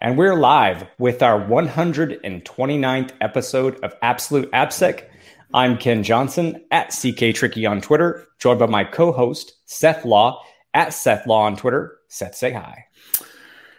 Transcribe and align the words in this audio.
and 0.00 0.18
we're 0.18 0.34
live 0.34 0.86
with 0.98 1.22
our 1.22 1.40
129th 1.40 3.12
episode 3.22 3.82
of 3.82 3.94
Absolute 4.02 4.50
AppSec. 4.52 5.08
I'm 5.54 5.78
Ken 5.78 6.02
Johnson 6.02 6.62
at 6.70 6.90
CK 6.90 7.34
Tricky 7.34 7.64
on 7.64 7.80
Twitter, 7.80 8.26
joined 8.38 8.58
by 8.58 8.66
my 8.66 8.84
co-host 8.84 9.54
Seth 9.64 10.04
Law 10.04 10.42
at 10.74 10.92
Seth 10.92 11.26
Law 11.26 11.44
on 11.44 11.56
Twitter. 11.56 11.96
Seth, 12.08 12.34
say 12.34 12.52
hi. 12.52 12.84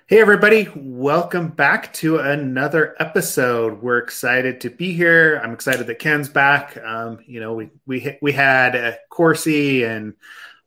Hey, 0.07 0.19
everybody. 0.19 0.69
Welcome 0.75 1.49
back 1.49 1.93
to 1.95 2.17
another 2.17 2.95
episode. 2.99 3.83
We're 3.83 3.99
excited 3.99 4.59
to 4.61 4.71
be 4.71 4.93
here. 4.93 5.39
I'm 5.43 5.53
excited 5.53 5.85
that 5.85 5.99
Ken's 5.99 6.29
back. 6.29 6.77
Um, 6.83 7.19
you 7.27 7.39
know, 7.39 7.53
we, 7.53 7.69
we, 7.85 8.17
we 8.23 8.31
had 8.31 8.75
uh, 8.75 8.93
Corsi 9.09 9.83
and 9.83 10.13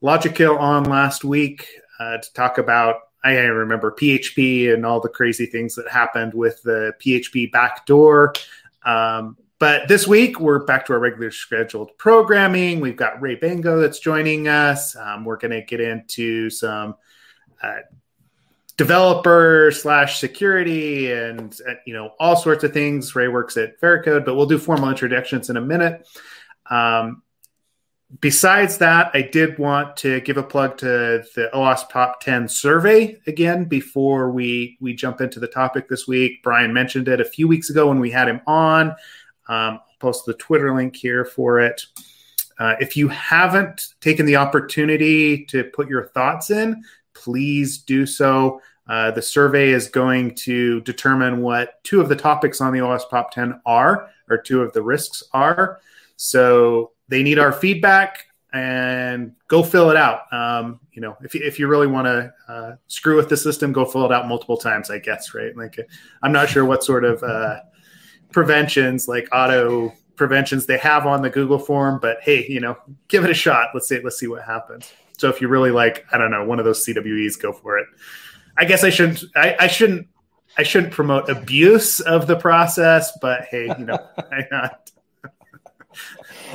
Logikill 0.01 0.59
on 0.61 0.85
last 0.85 1.25
week 1.25 1.67
uh, 1.99 2.19
to 2.19 2.33
talk 2.35 2.59
about 2.59 2.97
I 3.23 3.33
remember 3.33 3.93
PHP 3.93 4.73
and 4.73 4.87
all 4.87 5.01
the 5.01 5.09
crazy 5.09 5.47
things 5.47 5.75
that 5.75 5.89
happened 5.89 6.33
with 6.35 6.63
the 6.63 6.95
PHP 7.01 7.53
backdoor. 7.53 8.33
Um, 8.85 9.37
but 9.59 9.89
this 9.89 10.09
week 10.09 10.41
we're 10.41 10.65
back 10.65 10.87
to 10.87 10.95
our 10.95 10.99
regular 10.99 11.31
scheduled 11.31 11.97
programming. 11.99 12.81
We've 12.81 12.97
got 12.97 13.21
Ray 13.21 13.35
Bango 13.35 13.79
that's 13.79 13.99
joining 13.99 14.49
us. 14.49 14.97
Um, 14.97 15.27
we're 15.27 15.37
going 15.37 15.51
to 15.51 15.61
get 15.61 15.81
into 15.81 16.49
some 16.49 16.97
uh, 17.63 17.81
developer 18.79 19.71
slash 19.71 20.19
security 20.19 21.13
and 21.13 21.55
uh, 21.69 21.75
you 21.85 21.93
know 21.93 22.15
all 22.19 22.37
sorts 22.37 22.65
of 22.65 22.73
things. 22.73 23.15
Ray 23.15 23.29
works 23.29 23.59
at 23.59 23.79
Veracode, 23.79 24.25
but 24.25 24.35
we'll 24.35 24.47
do 24.47 24.59
formal 24.59 24.89
introductions 24.89 25.51
in 25.51 25.59
a 25.59 25.61
minute. 25.61 26.09
Um, 26.71 27.23
besides 28.19 28.79
that, 28.79 29.11
I 29.15 29.23
did 29.23 29.59
want 29.59 29.97
to 29.99 30.21
give 30.23 30.37
a 30.37 30.43
plug 30.43 30.79
to 30.79 31.23
the 31.35 31.51
OWASP 31.55 31.91
Top 31.91 32.21
10 32.21 32.49
survey 32.49 33.19
again 33.27 33.65
before 33.65 34.31
we 34.31 34.77
we 34.81 34.95
jump 34.95 35.21
into 35.21 35.39
the 35.39 35.47
topic 35.47 35.89
this 35.89 36.09
week. 36.09 36.43
Brian 36.43 36.73
mentioned 36.73 37.09
it 37.09 37.21
a 37.21 37.25
few 37.25 37.47
weeks 37.47 37.71
ago 37.71 37.89
when 37.89 38.01
we 38.01 38.11
had 38.11 38.29
him 38.29 38.41
on. 38.47 38.89
Um, 39.49 39.79
I'll 39.79 39.85
post 40.01 40.27
the 40.27 40.35
Twitter 40.35 40.75
link 40.75 40.97
here 40.97 41.25
for 41.25 41.61
it. 41.61 41.83
Uh, 42.59 42.75
if 42.81 42.97
you 42.97 43.09
haven't 43.09 43.95
taken 44.01 44.27
the 44.27 44.37
opportunity 44.37 45.45
to 45.47 45.65
put 45.65 45.89
your 45.89 46.09
thoughts 46.09 46.51
in, 46.51 46.83
please 47.15 47.79
do 47.79 48.05
so. 48.07 48.61
Uh, 48.87 49.11
the 49.13 49.23
survey 49.23 49.71
is 49.71 49.89
going 49.89 50.35
to 50.35 50.81
determine 50.81 51.41
what 51.41 51.83
two 51.85 52.01
of 52.01 52.09
the 52.09 52.17
topics 52.17 52.61
on 52.61 52.73
the 52.73 52.81
OWASP 52.81 53.09
Top 53.09 53.31
10 53.31 53.61
are, 53.65 54.11
or 54.29 54.37
two 54.37 54.63
of 54.63 54.73
the 54.73 54.83
risks 54.83 55.23
are. 55.33 55.81
So 56.17 56.91
they 57.11 57.23
need 57.23 57.39
our 57.39 57.53
feedback 57.53 58.25
and 58.53 59.33
go 59.49 59.63
fill 59.63 59.91
it 59.91 59.97
out. 59.97 60.33
Um, 60.33 60.81
you 60.93 61.03
know, 61.03 61.17
if, 61.23 61.35
if 61.35 61.59
you 61.59 61.69
really 61.69 61.87
want 61.87 62.07
to 62.07 62.33
uh, 62.49 62.77
screw 62.87 63.17
with 63.17 63.29
the 63.29 63.37
system, 63.37 63.73
go 63.73 63.85
fill 63.85 64.07
it 64.07 64.13
out 64.13 64.27
multiple 64.27 64.57
times, 64.57 64.91
I 64.91 64.99
guess, 64.99 65.35
right? 65.35 65.57
Like, 65.57 65.79
I'm 66.23 66.33
not 66.33 66.49
sure 66.49 66.65
what 66.65 66.83
sort 66.83 67.05
of 67.05 67.23
uh, 67.23 67.61
preventions, 68.33 69.07
like 69.09 69.29
auto 69.33 69.93
preventions 70.17 70.67
they 70.67 70.79
have 70.79 71.07
on 71.07 71.23
the 71.23 71.31
Google 71.31 71.59
form, 71.59 71.99
but 72.01 72.19
hey, 72.23 72.47
you 72.49 72.61
know, 72.61 72.77
give 73.09 73.25
it 73.25 73.31
a 73.31 73.35
shot. 73.35 73.69
Let's 73.75 73.89
see, 73.89 74.01
let's 74.01 74.19
see 74.19 74.27
what 74.27 74.43
happens. 74.43 74.91
So 75.19 75.29
if 75.29 75.41
you 75.41 75.49
really 75.49 75.71
like, 75.71 76.07
I 76.13 76.19
don't 76.19 76.31
know, 76.31 76.45
one 76.45 76.59
of 76.59 76.65
those 76.65 76.85
CWEs, 76.85 77.41
go 77.41 77.53
for 77.53 77.79
it. 77.79 77.87
I 78.57 78.65
guess 78.65 78.85
I 78.85 78.91
shouldn't, 78.91 79.25
I, 79.37 79.57
I 79.61 79.67
shouldn't, 79.67 80.09
I 80.59 80.63
shouldn't 80.65 80.93
promote 80.93 81.31
abuse 81.31 82.01
of 82.01 82.27
the 82.27 82.37
process, 82.37 83.17
but 83.23 83.43
hey, 83.45 83.73
you 83.79 83.85
know, 83.85 83.99
why 84.15 84.47
not? 84.51 84.90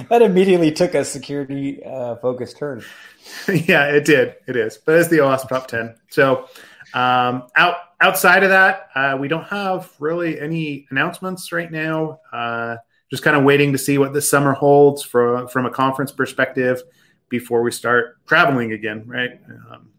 that 0.10 0.22
immediately 0.22 0.72
took 0.72 0.94
a 0.96 1.06
security 1.06 1.84
uh, 1.84 2.16
focused 2.18 2.58
turn. 2.58 2.84
yeah, 3.48 3.88
it 3.88 4.06
did. 4.06 4.36
It 4.48 4.56
is, 4.56 4.78
but 4.78 4.96
it's 4.96 5.10
the 5.10 5.18
OWASP 5.18 5.50
top 5.50 5.68
ten. 5.68 5.96
So 6.10 6.48
um, 6.94 7.48
out 7.56 7.76
outside 8.02 8.44
of 8.44 8.50
that, 8.50 8.90
uh, 8.96 9.18
we 9.20 9.28
don't 9.28 9.46
have 9.46 9.92
really 10.00 10.40
any 10.40 10.88
announcements 10.90 11.52
right 11.52 11.72
now. 11.72 12.20
Uh, 12.32 12.78
just 13.10 13.24
kind 13.24 13.36
of 13.36 13.44
waiting 13.44 13.72
to 13.72 13.78
see 13.78 13.98
what 13.98 14.14
this 14.14 14.30
summer 14.30 14.54
holds 14.54 15.04
from 15.04 15.48
from 15.48 15.66
a 15.66 15.72
conference 15.72 16.12
perspective 16.12 16.82
before 17.30 17.62
we 17.62 17.72
start 17.72 18.18
traveling 18.28 18.72
again. 18.72 19.04
Right. 19.06 19.40
Um, 19.72 19.90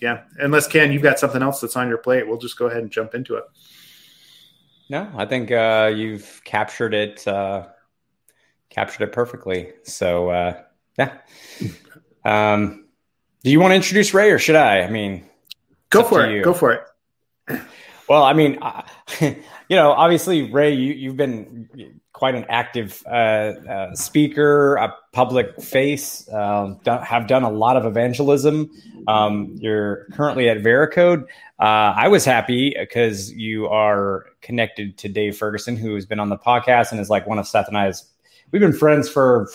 yeah, 0.00 0.22
unless 0.38 0.66
Ken, 0.66 0.92
you've 0.92 1.02
got 1.02 1.18
something 1.18 1.42
else 1.42 1.60
that's 1.60 1.76
on 1.76 1.88
your 1.88 1.98
plate, 1.98 2.26
we'll 2.26 2.38
just 2.38 2.58
go 2.58 2.66
ahead 2.66 2.82
and 2.82 2.90
jump 2.90 3.14
into 3.14 3.36
it. 3.36 3.44
No, 4.88 5.10
I 5.14 5.26
think 5.26 5.52
uh, 5.52 5.92
you've 5.94 6.40
captured 6.44 6.94
it 6.94 7.26
uh, 7.28 7.66
captured 8.70 9.04
it 9.04 9.12
perfectly. 9.12 9.72
So 9.82 10.30
uh, 10.30 10.62
yeah. 10.98 11.18
Um, 12.24 12.86
do 13.42 13.50
you 13.50 13.60
want 13.60 13.72
to 13.72 13.76
introduce 13.76 14.14
Ray 14.14 14.30
or 14.30 14.38
should 14.38 14.56
I? 14.56 14.82
I 14.82 14.90
mean, 14.90 15.28
go 15.90 16.02
for 16.02 16.24
it. 16.24 16.32
You. 16.34 16.42
Go 16.42 16.54
for 16.54 16.72
it. 16.72 17.60
Well, 18.10 18.24
I 18.24 18.32
mean, 18.32 18.58
uh, 18.60 18.82
you 19.20 19.36
know, 19.70 19.92
obviously, 19.92 20.50
Ray, 20.50 20.74
you, 20.74 21.10
have 21.10 21.16
been 21.16 22.00
quite 22.12 22.34
an 22.34 22.44
active 22.48 23.04
uh, 23.06 23.10
uh, 23.70 23.94
speaker, 23.94 24.74
a 24.74 24.92
public 25.12 25.62
face, 25.62 26.28
um, 26.32 26.80
done, 26.82 27.04
have 27.04 27.28
done 27.28 27.44
a 27.44 27.50
lot 27.50 27.76
of 27.76 27.84
evangelism. 27.84 28.68
Um, 29.06 29.54
you're 29.60 30.06
currently 30.10 30.48
at 30.48 30.56
Veracode. 30.58 31.22
Uh, 31.60 31.94
I 31.96 32.08
was 32.08 32.24
happy 32.24 32.74
because 32.76 33.32
you 33.32 33.68
are 33.68 34.26
connected 34.42 34.98
to 34.98 35.08
Dave 35.08 35.36
Ferguson, 35.38 35.76
who 35.76 35.94
has 35.94 36.04
been 36.04 36.18
on 36.18 36.30
the 36.30 36.38
podcast 36.38 36.90
and 36.90 37.00
is 37.00 37.10
like 37.10 37.28
one 37.28 37.38
of 37.38 37.46
Seth 37.46 37.68
and 37.68 37.78
I's 37.78 38.06
we've 38.50 38.60
been 38.60 38.72
friends 38.72 39.08
for 39.08 39.48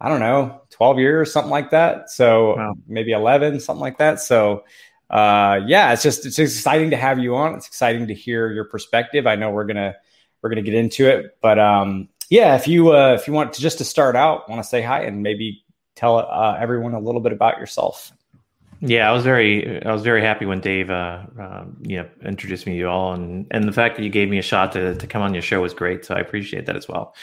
I 0.00 0.08
don't 0.08 0.20
know, 0.20 0.62
12 0.70 0.98
years, 0.98 1.30
something 1.30 1.50
like 1.50 1.70
that. 1.72 2.08
So 2.08 2.56
wow. 2.56 2.74
maybe 2.88 3.12
11, 3.12 3.60
something 3.60 3.82
like 3.82 3.98
that. 3.98 4.18
So 4.18 4.64
uh, 5.10 5.60
yeah, 5.66 5.92
it's 5.92 6.02
just 6.02 6.24
it's 6.24 6.38
exciting 6.38 6.90
to 6.90 6.96
have 6.96 7.18
you 7.18 7.34
on. 7.34 7.54
It's 7.54 7.66
exciting 7.66 8.06
to 8.06 8.14
hear 8.14 8.50
your 8.52 8.64
perspective. 8.64 9.26
I 9.26 9.34
know 9.34 9.50
we're 9.50 9.64
gonna 9.64 9.96
we're 10.40 10.50
gonna 10.50 10.62
get 10.62 10.74
into 10.74 11.08
it, 11.08 11.36
but 11.42 11.58
um, 11.58 12.08
yeah, 12.30 12.54
if 12.54 12.68
you 12.68 12.94
uh, 12.94 13.14
if 13.14 13.26
you 13.26 13.32
want 13.32 13.52
to 13.54 13.60
just 13.60 13.78
to 13.78 13.84
start 13.84 14.14
out, 14.14 14.48
want 14.48 14.62
to 14.62 14.68
say 14.68 14.82
hi 14.82 15.02
and 15.02 15.22
maybe 15.22 15.64
tell 15.96 16.18
uh, 16.18 16.56
everyone 16.58 16.94
a 16.94 17.00
little 17.00 17.20
bit 17.20 17.32
about 17.32 17.58
yourself. 17.58 18.12
Yeah, 18.82 19.10
I 19.10 19.12
was 19.12 19.24
very 19.24 19.84
I 19.84 19.92
was 19.92 20.02
very 20.02 20.22
happy 20.22 20.46
when 20.46 20.60
Dave 20.60 20.90
uh, 20.90 21.22
um, 21.38 21.76
you 21.82 21.98
know 21.98 22.08
introduced 22.24 22.66
me 22.66 22.72
to 22.72 22.78
you 22.78 22.88
all, 22.88 23.12
and 23.12 23.46
and 23.50 23.64
the 23.64 23.72
fact 23.72 23.96
that 23.96 24.04
you 24.04 24.08
gave 24.08 24.30
me 24.30 24.38
a 24.38 24.42
shot 24.42 24.72
to 24.72 24.94
to 24.94 25.06
come 25.06 25.20
on 25.20 25.34
your 25.34 25.42
show 25.42 25.60
was 25.60 25.74
great. 25.74 26.04
So 26.06 26.14
I 26.14 26.20
appreciate 26.20 26.64
that 26.64 26.76
as 26.76 26.88
well. 26.88 27.14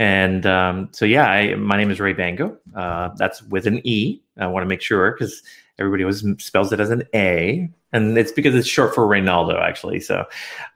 And 0.00 0.44
um, 0.44 0.88
so 0.90 1.04
yeah, 1.04 1.26
I, 1.30 1.54
my 1.54 1.76
name 1.76 1.90
is 1.90 2.00
Ray 2.00 2.14
Bango. 2.14 2.58
Uh, 2.74 3.10
that's 3.16 3.42
with 3.44 3.68
an 3.68 3.80
E. 3.84 4.22
I 4.38 4.48
want 4.48 4.64
to 4.64 4.68
make 4.68 4.82
sure 4.82 5.12
because 5.12 5.42
everybody 5.78 6.02
always 6.02 6.24
spells 6.38 6.72
it 6.72 6.80
as 6.80 6.90
an 6.90 7.04
A, 7.14 7.70
and 7.92 8.18
it's 8.18 8.32
because 8.32 8.56
it's 8.56 8.68
short 8.68 8.92
for 8.94 9.06
Reynaldo 9.06 9.60
actually. 9.60 10.00
So. 10.00 10.24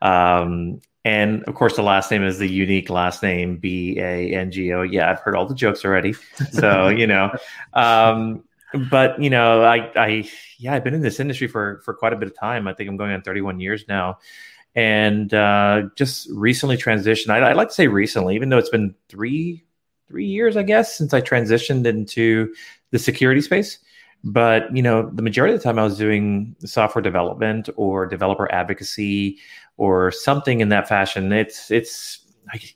Um, 0.03 0.81
and 1.05 1.43
of 1.45 1.55
course, 1.55 1.75
the 1.77 1.83
last 1.83 2.11
name 2.11 2.23
is 2.23 2.39
the 2.39 2.49
unique 2.49 2.91
last 2.91 3.23
name, 3.23 3.57
B 3.57 3.99
A 3.99 4.35
N 4.35 4.51
G 4.51 4.73
O. 4.75 4.83
Yeah, 4.83 5.11
I've 5.11 5.21
heard 5.21 5.37
all 5.37 5.47
the 5.47 5.55
jokes 5.55 5.85
already. 5.85 6.15
So, 6.53 6.89
you 6.89 7.07
know, 7.07 7.31
um, 7.73 8.45
but 8.91 9.21
you 9.21 9.31
know, 9.31 9.63
I, 9.63 9.91
I, 9.97 10.31
yeah, 10.59 10.75
I've 10.75 10.85
been 10.85 10.95
in 10.95 11.03
this 11.03 11.21
industry 11.21 11.49
for 11.49 11.81
for 11.85 11.95
quite 11.95 12.13
a 12.13 12.17
bit 12.17 12.29
of 12.29 12.37
time. 12.37 12.69
I 12.69 12.75
think 12.75 12.89
I'm 12.89 12.97
going 12.97 13.13
on 13.13 13.23
31 13.23 13.61
years 13.61 13.85
now, 13.89 14.19
and 14.75 15.33
uh, 15.33 15.83
just 15.97 16.29
recently 16.31 16.77
transitioned. 16.77 17.31
I, 17.31 17.39
I 17.39 17.53
like 17.53 17.69
to 17.69 17.75
say 17.75 17.89
recently, 17.89 18.35
even 18.35 18.49
though 18.49 18.59
it's 18.59 18.69
been 18.69 18.95
three 19.09 19.65
three 20.09 20.27
years, 20.27 20.57
I 20.57 20.63
guess, 20.63 20.97
since 20.97 21.13
I 21.13 21.21
transitioned 21.21 21.87
into 21.87 22.55
the 22.91 22.99
security 22.99 23.41
space. 23.41 23.79
But 24.25 24.75
you 24.75 24.83
know, 24.83 25.09
the 25.11 25.23
majority 25.23 25.55
of 25.55 25.61
the 25.61 25.65
time 25.65 25.79
I 25.79 25.85
was 25.85 25.97
doing 25.97 26.57
software 26.65 27.03
development 27.03 27.69
or 27.77 28.07
developer 28.07 28.53
advocacy 28.53 29.39
or 29.77 30.11
something 30.11 30.61
in 30.61 30.71
that 30.71 30.89
fashion. 30.89 31.33
It's 31.33 31.71
it's 31.71 32.21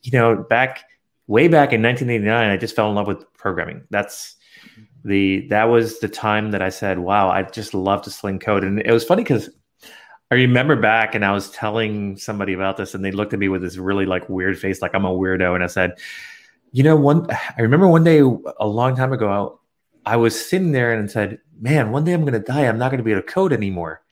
you 0.02 0.12
know 0.12 0.36
back 0.36 0.84
way 1.26 1.48
back 1.48 1.72
in 1.72 1.82
1989, 1.82 2.50
I 2.50 2.56
just 2.56 2.76
fell 2.76 2.88
in 2.88 2.94
love 2.94 3.06
with 3.06 3.24
programming. 3.34 3.82
That's 3.90 4.36
the 5.04 5.48
that 5.48 5.64
was 5.64 5.98
the 6.00 6.08
time 6.08 6.52
that 6.52 6.62
I 6.62 6.68
said, 6.68 6.98
"Wow, 6.98 7.30
I 7.30 7.42
just 7.42 7.74
love 7.74 8.02
to 8.02 8.10
sling 8.10 8.38
code." 8.38 8.64
And 8.64 8.80
it 8.80 8.92
was 8.92 9.04
funny 9.04 9.22
because 9.22 9.50
I 10.30 10.36
remember 10.36 10.76
back 10.76 11.14
and 11.14 11.26
I 11.26 11.32
was 11.32 11.50
telling 11.50 12.16
somebody 12.16 12.54
about 12.54 12.78
this, 12.78 12.94
and 12.94 13.04
they 13.04 13.10
looked 13.10 13.34
at 13.34 13.38
me 13.38 13.48
with 13.48 13.60
this 13.62 13.76
really 13.76 14.06
like 14.06 14.28
weird 14.30 14.58
face, 14.58 14.80
like 14.80 14.94
I'm 14.94 15.04
a 15.04 15.10
weirdo. 15.10 15.54
And 15.54 15.62
I 15.62 15.66
said, 15.66 15.98
"You 16.70 16.84
know, 16.84 16.96
one 16.96 17.26
I 17.30 17.60
remember 17.60 17.88
one 17.88 18.04
day 18.04 18.20
a 18.20 18.66
long 18.66 18.96
time 18.96 19.12
ago, 19.12 19.58
I, 20.06 20.14
I 20.14 20.16
was 20.16 20.48
sitting 20.48 20.72
there 20.72 20.92
and 20.92 21.10
said, 21.10 21.38
"Man, 21.60 21.90
one 21.90 22.04
day 22.04 22.12
I'm 22.12 22.22
going 22.22 22.32
to 22.32 22.40
die. 22.40 22.66
I'm 22.66 22.78
not 22.78 22.90
going 22.90 22.98
to 22.98 23.04
be 23.04 23.12
able 23.12 23.22
to 23.22 23.28
code 23.28 23.52
anymore." 23.52 24.02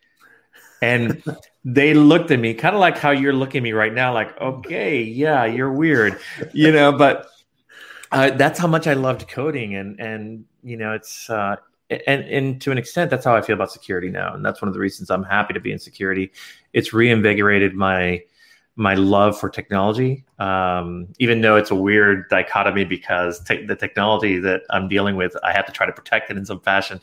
And 0.82 1.22
they 1.64 1.94
looked 1.94 2.31
at 2.32 2.40
me 2.40 2.54
kind 2.54 2.75
of 2.75 2.81
like 2.81 2.98
how 2.98 3.12
you're 3.12 3.32
looking 3.32 3.60
at 3.60 3.62
me 3.62 3.72
right 3.72 3.94
now, 3.94 4.12
like, 4.12 4.38
"Okay, 4.40 5.02
yeah, 5.02 5.44
you're 5.44 5.72
weird," 5.72 6.20
you 6.52 6.72
know, 6.72 6.93
but. 6.93 7.28
Uh, 8.12 8.30
that's 8.30 8.58
how 8.58 8.66
much 8.66 8.86
I 8.86 8.94
loved 8.94 9.28
coding, 9.28 9.74
and 9.74 10.00
and 10.00 10.44
you 10.62 10.76
know, 10.76 10.92
it's 10.92 11.30
uh, 11.30 11.56
and 11.90 12.24
and 12.24 12.60
to 12.62 12.72
an 12.72 12.78
extent, 12.78 13.10
that's 13.10 13.24
how 13.24 13.36
I 13.36 13.40
feel 13.40 13.54
about 13.54 13.70
security 13.70 14.10
now, 14.10 14.34
and 14.34 14.44
that's 14.44 14.60
one 14.60 14.68
of 14.68 14.74
the 14.74 14.80
reasons 14.80 15.10
I'm 15.10 15.24
happy 15.24 15.54
to 15.54 15.60
be 15.60 15.72
in 15.72 15.78
security. 15.78 16.32
It's 16.72 16.92
reinvigorated 16.92 17.74
my 17.74 18.22
my 18.76 18.94
love 18.94 19.38
for 19.38 19.48
technology, 19.48 20.24
um, 20.38 21.08
even 21.18 21.40
though 21.40 21.56
it's 21.56 21.70
a 21.70 21.74
weird 21.74 22.28
dichotomy 22.30 22.84
because 22.84 23.42
te- 23.44 23.66
the 23.66 23.76
technology 23.76 24.38
that 24.38 24.62
I'm 24.70 24.88
dealing 24.88 25.16
with, 25.16 25.36
I 25.44 25.52
have 25.52 25.66
to 25.66 25.72
try 25.72 25.86
to 25.86 25.92
protect 25.92 26.30
it 26.30 26.36
in 26.36 26.46
some 26.46 26.60
fashion. 26.60 27.00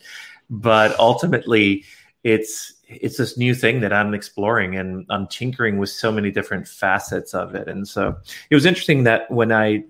But 0.50 0.98
ultimately, 1.00 1.84
it's 2.24 2.74
it's 2.88 3.18
this 3.18 3.38
new 3.38 3.54
thing 3.54 3.82
that 3.82 3.94
I'm 3.94 4.14
exploring 4.14 4.76
and 4.76 5.06
I'm 5.10 5.28
tinkering 5.28 5.78
with 5.78 5.90
so 5.90 6.12
many 6.12 6.32
different 6.32 6.68
facets 6.68 7.34
of 7.34 7.54
it. 7.54 7.68
And 7.68 7.88
so 7.88 8.16
it 8.50 8.56
was 8.56 8.66
interesting 8.66 9.04
that 9.04 9.30
when 9.30 9.52
I 9.52 9.84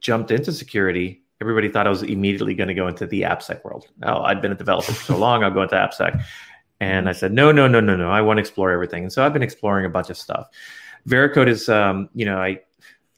jumped 0.00 0.30
into 0.30 0.52
security, 0.52 1.22
everybody 1.40 1.68
thought 1.68 1.86
I 1.86 1.90
was 1.90 2.02
immediately 2.02 2.54
going 2.54 2.68
to 2.68 2.74
go 2.74 2.88
into 2.88 3.06
the 3.06 3.22
AppSec 3.22 3.64
world. 3.64 3.86
Oh, 4.02 4.22
I'd 4.22 4.40
been 4.40 4.52
a 4.52 4.56
developer 4.56 4.92
for 4.92 5.04
so 5.04 5.16
long, 5.16 5.42
I'll 5.42 5.50
go 5.50 5.62
into 5.62 5.74
AppSec. 5.74 6.22
And 6.80 7.08
I 7.08 7.12
said, 7.12 7.32
no, 7.32 7.52
no, 7.52 7.68
no, 7.68 7.80
no, 7.80 7.96
no. 7.96 8.10
I 8.10 8.20
want 8.22 8.38
to 8.38 8.40
explore 8.40 8.70
everything. 8.72 9.04
And 9.04 9.12
so 9.12 9.24
I've 9.24 9.32
been 9.32 9.42
exploring 9.42 9.86
a 9.86 9.88
bunch 9.88 10.10
of 10.10 10.16
stuff. 10.16 10.48
Veracode 11.08 11.48
is, 11.48 11.68
um, 11.68 12.08
you 12.14 12.24
know, 12.24 12.38
I 12.38 12.60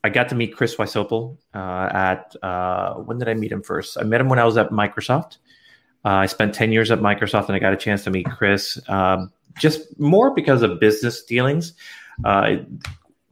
I 0.04 0.10
got 0.10 0.28
to 0.28 0.34
meet 0.34 0.54
Chris 0.54 0.76
Wysopal 0.76 1.38
uh, 1.54 1.88
at 1.90 2.36
uh, 2.42 2.94
when 2.94 3.18
did 3.18 3.28
I 3.28 3.34
meet 3.34 3.50
him 3.50 3.62
first? 3.62 3.96
I 3.98 4.02
met 4.02 4.20
him 4.20 4.28
when 4.28 4.38
I 4.38 4.44
was 4.44 4.58
at 4.58 4.70
Microsoft. 4.70 5.38
Uh, 6.04 6.10
I 6.10 6.26
spent 6.26 6.54
ten 6.54 6.72
years 6.72 6.90
at 6.90 6.98
Microsoft, 7.00 7.46
and 7.46 7.56
I 7.56 7.58
got 7.58 7.72
a 7.72 7.76
chance 7.76 8.04
to 8.04 8.10
meet 8.10 8.26
Chris 8.26 8.78
um, 8.88 9.32
just 9.58 9.98
more 9.98 10.34
because 10.34 10.60
of 10.60 10.78
business 10.78 11.24
dealings. 11.24 11.72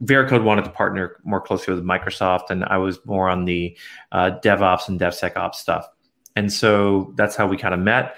Veracode 0.03 0.43
wanted 0.43 0.65
to 0.65 0.71
partner 0.71 1.17
more 1.23 1.41
closely 1.41 1.73
with 1.73 1.83
Microsoft, 1.83 2.49
and 2.49 2.65
I 2.65 2.77
was 2.77 2.99
more 3.05 3.29
on 3.29 3.45
the 3.45 3.77
uh, 4.11 4.31
DevOps 4.43 4.87
and 4.87 4.99
DevSecOps 4.99 5.55
stuff. 5.55 5.87
And 6.35 6.51
so 6.51 7.13
that's 7.15 7.35
how 7.35 7.47
we 7.47 7.57
kind 7.57 7.73
of 7.73 7.79
met, 7.79 8.15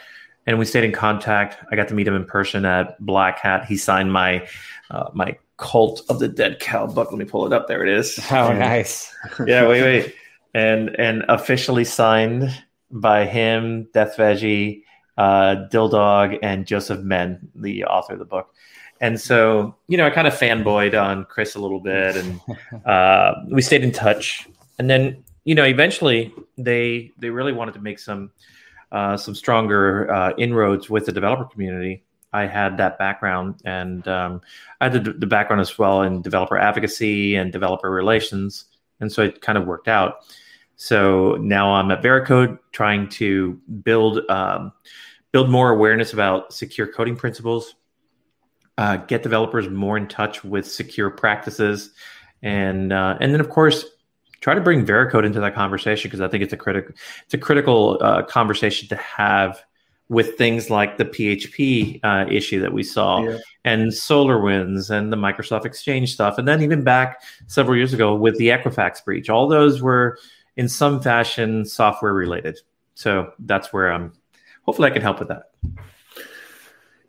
and 0.48 0.57
we 0.57 0.66
stayed 0.66 0.83
in 0.83 0.92
contact. 0.92 1.57
I 1.72 1.75
got 1.75 1.88
to 1.89 1.94
meet 1.94 2.07
him 2.07 2.16
in 2.16 2.25
person 2.25 2.66
at 2.66 3.00
Black 3.00 3.39
Hat. 3.39 3.66
He 3.66 3.77
signed 3.77 4.12
my 4.12 4.48
uh, 4.89 5.10
my 5.13 5.38
Cult 5.57 6.01
of 6.10 6.19
the 6.19 6.27
Dead 6.27 6.60
Cow 6.60 6.88
book. 6.88 7.12
Let 7.12 7.18
me 7.18 7.25
pull 7.25 7.45
it 7.45 7.54
up. 7.54 7.68
There 7.68 7.86
it 7.86 7.89
is. 7.89 8.19
Oh, 8.31 8.50
and, 8.50 8.60
nice. 8.60 9.13
yeah, 9.45 9.68
wait, 9.68 9.81
wait. 9.81 10.16
And 10.54 10.95
and 11.00 11.24
officially 11.28 11.83
signed 11.83 12.50
by 12.92 13.25
him, 13.25 13.88
Deth 13.94 14.16
Veggie, 14.16 14.83
uh, 15.18 15.68
DilDog, 15.71 16.39
and 16.42 16.66
Joseph 16.66 17.01
Menn, 17.01 17.50
the 17.56 17.86
author 17.86 18.13
of 18.13 18.19
the 18.19 18.25
book. 18.25 18.55
And 19.01 19.19
so, 19.19 19.75
you 19.88 19.97
know, 19.97 20.06
I 20.06 20.09
kind 20.09 20.27
of 20.27 20.33
fanboyed 20.33 21.00
on 21.00 21.25
Chris 21.25 21.56
a 21.56 21.59
little 21.59 21.80
bit, 21.80 22.15
and 22.15 22.39
uh, 22.86 23.33
we 23.50 23.62
stayed 23.62 23.83
in 23.83 23.92
touch. 23.92 24.47
And 24.80 24.89
then, 24.89 25.24
you 25.44 25.56
know, 25.56 25.65
eventually 25.65 26.33
they 26.57 27.12
they 27.18 27.30
really 27.30 27.53
wanted 27.53 27.74
to 27.74 27.81
make 27.81 28.00
some 28.00 28.31
uh, 28.92 29.18
some 29.18 29.36
stronger 29.36 30.12
uh, 30.12 30.33
inroads 30.38 30.89
with 30.89 31.06
the 31.06 31.12
developer 31.12 31.45
community. 31.45 32.03
I 32.31 32.47
had 32.47 32.77
that 32.77 32.97
background, 32.97 33.62
and 33.63 34.06
um, 34.07 34.42
I 34.81 34.89
had 34.89 35.06
the, 35.06 35.13
the, 35.13 35.25
background 35.25 35.62
as 35.62 35.77
well 35.77 36.01
in 36.01 36.21
developer 36.21 36.57
advocacy 36.57 37.36
and 37.36 37.50
developer 37.51 37.89
relations, 37.89 38.65
and 39.00 39.09
so 39.09 39.24
it 39.24 39.42
kind 39.42 39.57
of 39.57 39.65
worked 39.65 39.88
out. 39.88 40.18
So 40.75 41.36
now 41.36 41.74
I'm 41.74 41.92
at 41.92 42.03
Veracode, 42.03 42.59
trying 42.74 43.07
to 43.09 43.53
build 43.83 44.30
um, 44.30 44.74
build 45.31 45.50
more 45.50 45.69
awareness 45.69 46.13
about 46.13 46.53
secure 46.53 46.88
coding 46.88 47.15
principles, 47.15 47.75
uh, 48.77 48.98
get 48.98 49.24
developers 49.24 49.69
more 49.69 49.98
in 49.98 50.07
touch 50.07 50.44
with 50.44 50.69
secure 50.69 51.10
practices, 51.10 51.92
and 52.42 52.92
uh, 52.92 53.18
and 53.19 53.33
then 53.33 53.39
of 53.39 53.50
course 53.50 53.86
try 54.42 54.54
to 54.54 54.62
bring 54.62 54.86
Veracode 54.86 55.25
into 55.25 55.39
that 55.39 55.56
conversation 55.56 56.10
because 56.10 56.22
I 56.22 56.27
think 56.27 56.44
it's 56.44 56.54
a 56.54 56.57
critical 56.57 56.94
it's 57.24 57.33
a 57.33 57.38
critical 57.38 57.98
uh, 58.01 58.24
conversation 58.24 58.88
to 58.89 58.95
have 58.95 59.63
with 60.10 60.38
things 60.38 60.69
like 60.69 60.98
the 60.98 61.06
PHP 61.06 62.00
uh, 62.04 62.30
issue 62.30 62.60
that 62.62 62.74
we 62.74 62.83
saw 62.83 63.24
yeah. 63.24 63.38
and 63.63 63.92
SolarWinds 63.92 64.92
and 64.92 65.12
the 65.12 65.18
Microsoft 65.18 65.66
Exchange 65.66 66.13
stuff. 66.13 66.38
And 66.38 66.48
then 66.48 66.62
even 66.62 66.83
back 66.83 67.24
several 67.48 67.75
years 67.75 67.92
ago 67.92 68.13
with 68.13 68.38
the 68.38 68.50
Equifax 68.50 69.04
breach, 69.04 69.30
all 69.30 69.48
those 69.48 69.81
were 69.81 70.19
in 70.57 70.69
some 70.69 71.01
fashion 71.01 71.66
software 71.66 72.13
related. 72.13 72.60
So 72.94 73.31
that's 73.39 73.74
where 73.74 73.92
I'm 73.92 74.13
hopefully 74.63 74.89
I 74.89 74.94
can 74.94 75.01
help 75.01 75.19
with 75.19 75.30
that. 75.30 75.51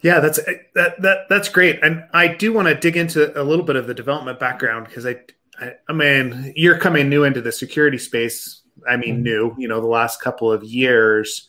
Yeah, 0.07 0.21
that's 0.21 0.39
that 0.77 1.03
that 1.03 1.29
that's 1.29 1.49
great. 1.49 1.83
And 1.83 2.05
I 2.13 2.29
do 2.29 2.53
want 2.53 2.69
to 2.69 2.77
dig 2.77 2.97
into 2.97 3.37
a 3.37 3.43
little 3.43 3.65
bit 3.65 3.75
of 3.75 3.89
the 3.89 3.93
development 3.93 4.39
background 4.39 4.87
because 4.87 5.05
I, 5.05 5.17
I, 5.59 5.73
I 5.89 5.93
mean, 5.93 6.53
you're 6.55 6.79
coming 6.79 7.09
new 7.09 7.25
into 7.25 7.41
the 7.41 7.51
security 7.51 7.99
space. 7.99 8.63
I 8.89 8.97
mean, 8.97 9.17
mm-hmm. 9.17 9.23
new, 9.25 9.55
you 9.59 9.67
know, 9.67 9.81
the 9.81 9.89
last 9.89 10.21
couple 10.21 10.53
of 10.53 10.63
years. 10.63 11.49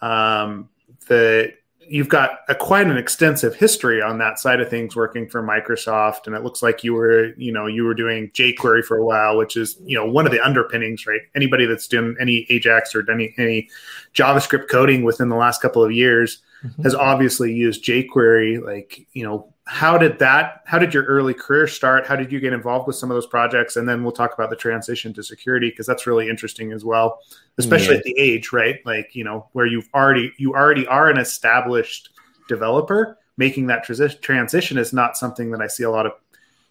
Um, 0.00 0.70
that 1.08 1.52
you've 1.80 2.08
got 2.08 2.38
a, 2.48 2.54
quite 2.54 2.86
an 2.86 2.96
extensive 2.96 3.54
history 3.54 4.00
on 4.00 4.16
that 4.18 4.38
side 4.38 4.62
of 4.62 4.70
things 4.70 4.96
working 4.96 5.28
for 5.28 5.42
Microsoft 5.42 6.26
and 6.26 6.34
it 6.34 6.42
looks 6.42 6.62
like 6.62 6.84
you 6.84 6.94
were 6.94 7.32
you 7.36 7.50
know 7.50 7.66
you 7.66 7.84
were 7.84 7.94
doing 7.94 8.30
jQuery 8.30 8.84
for 8.84 8.98
a 8.98 9.04
while 9.04 9.38
which 9.38 9.56
is 9.56 9.76
you 9.84 9.96
know 9.96 10.04
one 10.04 10.26
of 10.26 10.32
the 10.32 10.40
underpinnings 10.40 11.06
right 11.06 11.22
anybody 11.34 11.64
that's 11.64 11.88
doing 11.88 12.14
any 12.20 12.46
Ajax 12.50 12.94
or 12.94 13.10
any 13.10 13.34
any 13.38 13.68
JavaScript 14.14 14.68
coding 14.68 15.02
within 15.02 15.30
the 15.30 15.36
last 15.36 15.62
couple 15.62 15.82
of 15.82 15.90
years 15.90 16.42
mm-hmm. 16.64 16.82
has 16.82 16.94
obviously 16.94 17.52
used 17.52 17.84
jQuery 17.84 18.62
like 18.64 19.06
you 19.12 19.24
know 19.24 19.52
how 19.66 19.98
did 19.98 20.18
that 20.18 20.62
how 20.64 20.78
did 20.78 20.94
your 20.94 21.04
early 21.04 21.34
career 21.34 21.66
start? 21.66 22.06
How 22.06 22.16
did 22.16 22.32
you 22.32 22.40
get 22.40 22.54
involved 22.54 22.86
with 22.86 22.96
some 22.96 23.10
of 23.10 23.14
those 23.14 23.26
projects? 23.26 23.76
And 23.76 23.86
then 23.86 24.02
we'll 24.02 24.12
talk 24.12 24.32
about 24.32 24.48
the 24.48 24.56
transition 24.56 25.12
to 25.12 25.22
security 25.22 25.68
because 25.68 25.86
that's 25.86 26.06
really 26.06 26.28
interesting 26.28 26.72
as 26.72 26.84
well 26.84 27.20
especially 27.58 27.94
yeah. 27.94 27.98
at 27.98 28.04
the 28.04 28.18
age 28.18 28.52
right? 28.52 28.76
Like 28.86 29.14
you 29.14 29.24
know 29.24 29.48
where 29.52 29.66
you've 29.66 29.88
already 29.94 30.32
you 30.38 30.54
already 30.54 30.86
are 30.86 31.10
an 31.10 31.18
established 31.18 32.10
developer. 32.48 33.18
Making 33.36 33.68
that 33.68 33.86
transi- 33.86 34.20
transition 34.20 34.78
is 34.78 34.92
not 34.92 35.16
something 35.16 35.52
that 35.52 35.60
i 35.60 35.68
see 35.68 35.84
a 35.84 35.90
lot 35.90 36.06
of 36.06 36.12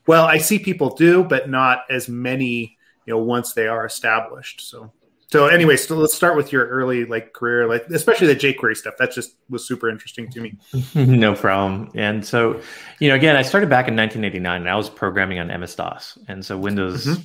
well 0.05 0.25
i 0.25 0.37
see 0.37 0.59
people 0.59 0.89
do 0.95 1.23
but 1.23 1.49
not 1.49 1.83
as 1.89 2.09
many 2.09 2.77
you 3.05 3.13
know 3.13 3.19
once 3.19 3.53
they 3.53 3.67
are 3.67 3.85
established 3.85 4.59
so 4.59 4.91
so 5.29 5.47
anyway, 5.47 5.75
so 5.75 5.95
let's 5.95 6.13
start 6.13 6.37
with 6.37 6.53
your 6.53 6.67
early 6.67 7.03
like 7.03 7.33
career, 7.33 7.67
like 7.67 7.85
especially 7.87 8.27
the 8.27 8.35
jQuery 8.35 8.77
stuff. 8.77 8.95
That 8.97 9.11
just 9.11 9.35
was 9.49 9.67
super 9.67 9.89
interesting 9.89 10.29
to 10.31 10.39
me. 10.39 10.57
no 10.95 11.35
problem. 11.35 11.91
And 11.95 12.25
so, 12.25 12.61
you 12.99 13.09
know, 13.09 13.15
again, 13.15 13.35
I 13.35 13.41
started 13.41 13.69
back 13.69 13.89
in 13.89 13.95
1989, 13.95 14.61
and 14.61 14.69
I 14.69 14.75
was 14.75 14.89
programming 14.89 15.39
on 15.39 15.47
MS 15.59 15.75
DOS, 15.75 16.17
and 16.29 16.45
so 16.45 16.57
Windows 16.57 17.05
mm-hmm. 17.05 17.21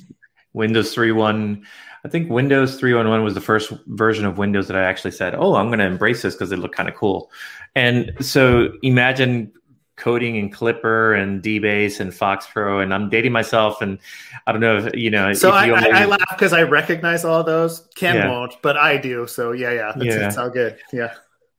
Windows 0.51 0.93
3.1. 0.93 1.63
I 2.05 2.09
think 2.09 2.29
Windows 2.29 2.79
3.1 2.79 3.23
was 3.23 3.33
the 3.33 3.41
first 3.41 3.71
version 3.87 4.25
of 4.25 4.37
Windows 4.37 4.67
that 4.67 4.75
I 4.75 4.83
actually 4.83 5.11
said, 5.11 5.33
"Oh, 5.33 5.55
I'm 5.55 5.67
going 5.67 5.79
to 5.79 5.85
embrace 5.85 6.23
this 6.23 6.35
because 6.35 6.51
it 6.51 6.59
looked 6.59 6.75
kind 6.75 6.89
of 6.89 6.95
cool." 6.95 7.31
And 7.75 8.11
so 8.19 8.73
imagine 8.83 9.51
coding 9.95 10.35
in 10.35 10.49
Clipper 10.49 11.13
and 11.13 11.41
DBase 11.41 11.99
and 11.99 12.11
FoxPro, 12.11 12.81
and 12.81 12.93
I'm 12.93 13.09
dating 13.09 13.31
myself. 13.31 13.81
And 13.81 13.99
I 14.47 14.51
don't 14.51 14.61
know 14.61 14.77
if 14.77 14.95
you 14.95 15.09
know. 15.09 15.33
So 15.33 15.51
I, 15.51 15.67
I, 15.69 16.01
I, 16.01 16.05
laugh 16.05 16.25
because 16.31 16.53
I 16.53 16.63
recognize 16.63 17.25
all 17.25 17.43
those. 17.43 17.87
Ken 17.95 18.15
yeah. 18.15 18.29
won't, 18.29 18.55
but 18.61 18.77
I 18.77 18.97
do. 18.97 19.27
So 19.27 19.51
yeah, 19.51 19.71
yeah, 19.71 19.91
that's, 19.95 20.05
yeah. 20.05 20.17
that's 20.17 20.37
all 20.37 20.49
good. 20.49 20.77
Yeah. 20.91 21.13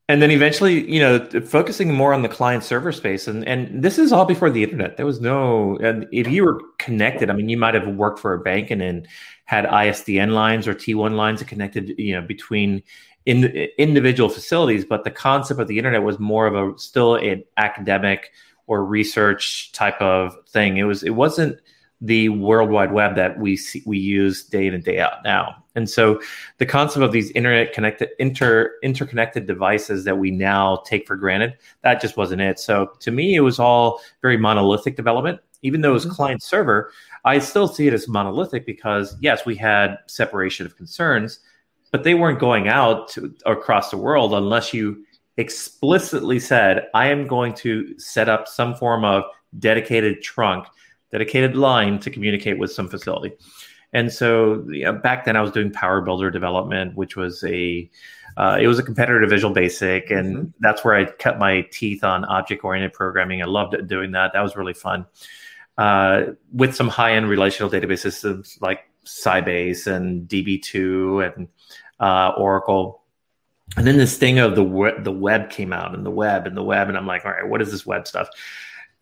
And 0.07 0.21
then 0.21 0.31
eventually, 0.31 0.91
you 0.91 1.01
know, 1.01 1.27
focusing 1.47 1.95
more 1.95 2.13
on 2.13 2.21
the 2.21 2.29
client 2.29 2.63
server 2.63 2.93
space, 2.93 3.27
and 3.27 3.47
and 3.49 3.83
this 3.83 3.99
is 3.99 4.13
all 4.13 4.27
before 4.27 4.51
the 4.51 4.63
internet. 4.63 4.99
There 4.99 5.07
was 5.07 5.21
no, 5.21 5.79
and 5.79 6.07
if 6.13 6.29
you 6.29 6.45
were 6.45 6.61
connected, 6.79 7.31
I 7.31 7.33
mean, 7.33 7.49
you 7.49 7.57
might 7.57 7.75
have 7.75 7.87
worked 7.89 8.19
for 8.19 8.35
a 8.35 8.39
bank 8.39 8.71
and 8.71 8.83
then 8.83 9.07
had 9.47 9.65
ISDN 9.65 10.33
lines 10.33 10.67
or 10.69 10.75
T1 10.75 11.13
lines 11.13 11.41
that 11.41 11.49
connected, 11.49 11.95
you 11.99 12.15
know, 12.15 12.23
between 12.23 12.83
in 13.27 13.45
individual 13.79 14.29
facilities, 14.29 14.85
but 14.85 15.05
the 15.05 15.11
concept 15.11 15.61
of 15.61 15.69
the 15.69 15.79
internet 15.79 16.03
was 16.03 16.19
more 16.19 16.47
of 16.47 16.55
a 16.55 16.79
still 16.79 17.15
an 17.17 17.43
academic 17.57 18.33
or 18.67 18.85
research 18.85 19.73
type 19.73 20.01
of 20.01 20.37
thing. 20.49 20.77
It 20.77 20.85
was 20.85 21.03
it 21.03 21.15
wasn't 21.15 21.59
the 22.01 22.29
World 22.29 22.71
Wide 22.71 22.93
Web 22.93 23.17
that 23.17 23.39
we 23.39 23.57
see, 23.57 23.83
we 23.87 23.99
use 23.99 24.45
day 24.45 24.67
in 24.67 24.75
and 24.75 24.85
day 24.85 25.01
out 25.01 25.25
now. 25.25 25.57
And 25.75 25.89
so 25.89 26.21
the 26.59 26.67
concept 26.67 27.03
of 27.03 27.13
these 27.13 27.31
internet 27.33 27.73
connected 27.73 28.11
inter 28.19 28.73
interconnected 28.83 29.47
devices 29.47 30.05
that 30.05 30.19
we 30.19 30.31
now 30.31 30.83
take 30.87 31.07
for 31.07 31.17
granted, 31.17 31.55
that 31.83 32.01
just 32.01 32.17
wasn't 32.17 32.43
it. 32.43 32.59
So 32.59 32.93
to 33.01 33.11
me, 33.11 33.35
it 33.35 33.41
was 33.41 33.59
all 33.59 34.01
very 34.23 34.37
monolithic 34.37 34.97
development. 34.97 35.41
Even 35.63 35.81
though 35.81 35.91
it 35.91 35.95
was 35.95 36.05
mm-hmm. 36.05 36.15
client 36.15 36.43
server, 36.43 36.93
I 37.25 37.39
still 37.39 37.69
see 37.69 37.87
it 37.87 37.95
as 37.95 38.07
monolithic 38.07 38.67
because 38.67 39.17
yes, 39.21 39.47
we 39.47 39.57
had 39.57 39.97
separation 40.07 40.67
of 40.67 40.77
concerns, 40.77 41.41
but 41.95 42.03
they 42.03 42.15
weren't 42.15 42.41
going 42.41 42.67
out 42.67 43.07
to, 43.07 43.33
across 43.47 43.93
the 43.93 43.97
world 43.97 44.35
unless 44.35 44.75
you 44.75 45.05
explicitly 45.37 46.41
said, 46.41 46.89
I 46.93 47.07
am 47.07 47.29
going 47.29 47.55
to 47.55 47.97
set 48.01 48.29
up 48.29 48.49
some 48.49 48.75
form 48.75 49.05
of 49.05 49.23
dedicated 49.61 50.21
trunk, 50.21 50.67
dedicated 51.13 51.55
line 51.55 52.01
to 52.01 52.11
communicate 52.11 52.59
with 52.59 52.73
some 52.73 52.89
facility. 52.89 53.37
And 53.93 54.13
so 54.13 54.67
you 54.71 54.83
know, 54.83 54.95
back 54.95 55.25
then 55.25 55.37
I 55.37 55.41
was 55.41 55.53
doing 55.53 55.71
PowerBuilder 55.71 56.33
development, 56.33 56.97
which 56.97 57.15
was 57.15 57.45
a 57.45 57.89
uh, 58.37 58.59
it 58.61 58.67
was 58.67 58.81
a 58.81 58.83
competitor 58.83 59.21
to 59.21 59.29
Visual 59.29 59.55
Basic, 59.55 60.11
and 60.11 60.37
mm-hmm. 60.37 60.49
that's 60.59 60.85
where 60.85 60.97
I 60.97 61.05
cut 61.05 61.39
my 61.39 61.61
teeth 61.71 62.03
on 62.03 62.25
object 62.25 62.65
oriented 62.65 62.93
programming. 62.93 63.41
I 63.41 63.45
loved 63.45 63.87
doing 63.87 64.11
that. 64.11 64.33
That 64.33 64.43
was 64.43 64.57
really 64.57 64.75
fun. 64.75 65.07
Uh, 65.79 66.33
with 66.53 66.75
some 66.75 66.89
high 66.89 67.13
end 67.13 67.29
relational 67.29 67.71
database 67.71 68.01
systems 68.01 68.59
like 68.61 68.81
Sybase 69.05 69.87
and 69.87 70.29
DB2 70.29 71.35
and 71.37 71.49
uh, 72.01 72.33
Oracle. 72.37 73.03
And 73.77 73.87
then 73.87 73.97
this 73.97 74.19
thing 74.19 74.39
of 74.39 74.55
the 74.55 74.95
the 75.03 75.13
web 75.13 75.51
came 75.51 75.73
out 75.73 75.95
and 75.95 76.05
the 76.05 76.11
web 76.11 76.47
and 76.47 76.57
the 76.57 76.63
web, 76.63 76.89
and 76.89 76.97
I'm 76.97 77.07
like, 77.07 77.25
all 77.25 77.33
right, 77.33 77.49
what 77.49 77.63
is 77.63 77.71
this 77.71 77.87
web 77.87 78.07
stuff? 78.07 78.29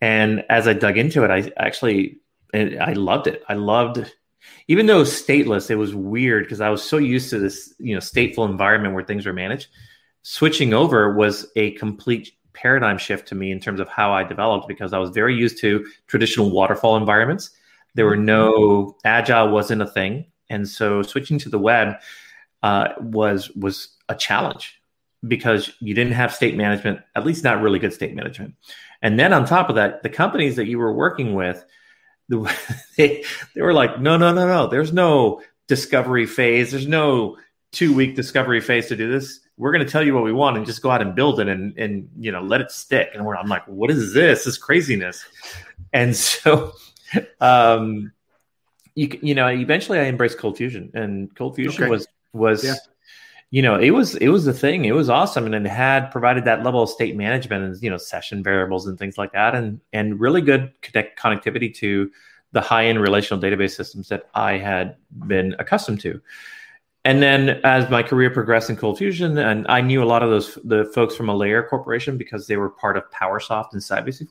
And 0.01 0.43
as 0.49 0.67
I 0.67 0.73
dug 0.73 0.97
into 0.97 1.23
it, 1.23 1.31
I 1.31 1.51
actually 1.57 2.19
I 2.53 2.93
loved 2.93 3.27
it. 3.27 3.43
I 3.49 3.55
loved, 3.55 4.11
even 4.67 4.85
though 4.85 5.03
stateless, 5.03 5.69
it 5.69 5.75
was 5.75 5.95
weird 5.95 6.45
because 6.45 6.61
I 6.61 6.69
was 6.69 6.83
so 6.83 6.97
used 6.97 7.29
to 7.31 7.39
this, 7.39 7.73
you 7.79 7.95
know, 7.95 7.99
stateful 7.99 8.49
environment 8.49 8.93
where 8.93 9.03
things 9.03 9.25
were 9.25 9.33
managed. 9.33 9.67
Switching 10.21 10.73
over 10.73 11.13
was 11.13 11.47
a 11.55 11.71
complete 11.71 12.31
paradigm 12.53 12.97
shift 12.97 13.27
to 13.27 13.35
me 13.35 13.51
in 13.51 13.59
terms 13.59 13.79
of 13.79 13.89
how 13.89 14.13
I 14.13 14.23
developed 14.23 14.67
because 14.67 14.93
I 14.93 14.99
was 14.99 15.09
very 15.09 15.35
used 15.35 15.59
to 15.61 15.85
traditional 16.07 16.51
waterfall 16.51 16.95
environments. 16.95 17.49
There 17.95 18.05
were 18.05 18.15
no 18.15 18.95
agile 19.03 19.49
wasn't 19.49 19.81
a 19.81 19.87
thing, 19.87 20.25
and 20.49 20.67
so 20.67 21.01
switching 21.01 21.39
to 21.39 21.49
the 21.49 21.59
web 21.59 21.95
uh, 22.63 22.89
was 22.99 23.51
was 23.51 23.89
a 24.09 24.15
challenge 24.15 24.81
because 25.25 25.71
you 25.79 25.93
didn't 25.93 26.13
have 26.13 26.33
state 26.33 26.57
management, 26.57 26.99
at 27.15 27.25
least 27.25 27.43
not 27.43 27.61
really 27.61 27.79
good 27.79 27.93
state 27.93 28.15
management. 28.15 28.55
And 29.01 29.19
then 29.19 29.31
on 29.33 29.45
top 29.45 29.69
of 29.69 29.75
that, 29.75 30.03
the 30.03 30.09
companies 30.09 30.55
that 30.55 30.67
you 30.67 30.79
were 30.79 30.93
working 30.93 31.35
with, 31.35 31.63
the, 32.29 32.39
they 32.97 33.23
they 33.53 33.61
were 33.61 33.73
like, 33.73 34.01
no, 34.01 34.17
no, 34.17 34.33
no, 34.33 34.47
no. 34.47 34.67
There's 34.67 34.91
no 34.91 35.41
discovery 35.67 36.25
phase. 36.25 36.71
There's 36.71 36.87
no 36.87 37.37
two 37.71 37.93
week 37.93 38.15
discovery 38.15 38.61
phase 38.61 38.87
to 38.87 38.95
do 38.95 39.11
this 39.11 39.43
we're 39.57 39.71
going 39.71 39.85
to 39.85 39.91
tell 39.91 40.03
you 40.03 40.13
what 40.13 40.23
we 40.23 40.33
want 40.33 40.57
and 40.57 40.65
just 40.65 40.81
go 40.81 40.89
out 40.89 41.01
and 41.01 41.15
build 41.15 41.39
it 41.39 41.47
and 41.47 41.77
and 41.77 42.09
you 42.17 42.31
know 42.31 42.41
let 42.41 42.61
it 42.61 42.71
stick 42.71 43.09
and 43.13 43.27
I'm 43.27 43.47
like 43.47 43.67
what 43.67 43.91
is 43.91 44.13
this 44.13 44.45
this 44.45 44.57
craziness 44.57 45.23
and 45.91 46.15
so 46.15 46.73
um 47.39 48.11
you 48.95 49.17
you 49.21 49.35
know 49.35 49.47
eventually 49.47 49.99
I 49.99 50.05
embraced 50.05 50.37
ColdFusion 50.37 50.93
and 50.95 51.33
ColdFusion 51.35 51.81
okay. 51.81 51.89
was 51.89 52.07
was 52.33 52.63
yeah. 52.63 52.75
you 53.51 53.61
know 53.61 53.79
it 53.79 53.91
was 53.91 54.15
it 54.15 54.29
was 54.29 54.45
the 54.45 54.53
thing. 54.53 54.85
It 54.85 54.93
was 54.93 55.09
awesome. 55.09 55.45
And 55.45 55.55
it 55.55 55.69
had 55.69 56.09
provided 56.11 56.45
that 56.45 56.63
level 56.63 56.83
of 56.83 56.89
state 56.89 57.15
management 57.15 57.63
and 57.63 57.81
you 57.81 57.89
know 57.89 57.97
session 57.97 58.43
variables 58.43 58.87
and 58.87 58.97
things 58.97 59.17
like 59.17 59.31
that. 59.33 59.55
And 59.55 59.79
and 59.93 60.19
really 60.19 60.41
good 60.41 60.73
connect 60.81 61.19
connectivity 61.19 61.73
to 61.75 62.11
the 62.51 62.61
high 62.61 62.85
end 62.85 63.01
relational 63.01 63.41
database 63.41 63.75
systems 63.75 64.09
that 64.09 64.29
I 64.33 64.57
had 64.57 64.97
been 65.27 65.55
accustomed 65.59 66.01
to. 66.01 66.21
And 67.05 67.21
then 67.21 67.59
as 67.63 67.89
my 67.89 68.01
career 68.01 68.29
progressed 68.29 68.69
in 68.69 68.77
ColdFusion 68.77 69.43
and 69.43 69.67
i 69.67 69.81
knew 69.81 70.01
a 70.01 70.05
lot 70.05 70.23
of 70.23 70.29
those 70.29 70.57
the 70.63 70.85
folks 70.85 71.15
from 71.15 71.27
Allaire 71.27 71.67
corporation 71.67 72.17
because 72.17 72.47
they 72.47 72.55
were 72.55 72.69
part 72.69 72.95
of 72.95 73.03
powersoft 73.11 73.73
and 73.73 73.81
sybase 73.81 74.21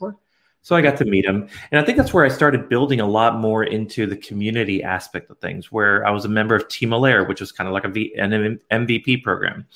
so 0.62 0.74
i 0.76 0.80
got 0.80 0.96
to 0.96 1.04
meet 1.04 1.24
him. 1.24 1.48
and 1.70 1.80
i 1.80 1.84
think 1.84 1.98
that's 1.98 2.14
where 2.14 2.24
i 2.24 2.28
started 2.28 2.68
building 2.68 3.00
a 3.00 3.06
lot 3.06 3.38
more 3.38 3.64
into 3.64 4.06
the 4.06 4.16
community 4.16 4.82
aspect 4.82 5.30
of 5.30 5.38
things 5.38 5.70
where 5.70 6.06
i 6.06 6.10
was 6.10 6.24
a 6.24 6.28
member 6.28 6.54
of 6.54 6.66
team 6.68 6.92
Allaire 6.92 7.24
which 7.24 7.40
was 7.40 7.52
kind 7.52 7.68
of 7.68 7.74
like 7.74 7.84
a 7.84 7.88
v, 7.88 8.14
an 8.16 8.60
mvp 8.70 9.22
program 9.22 9.66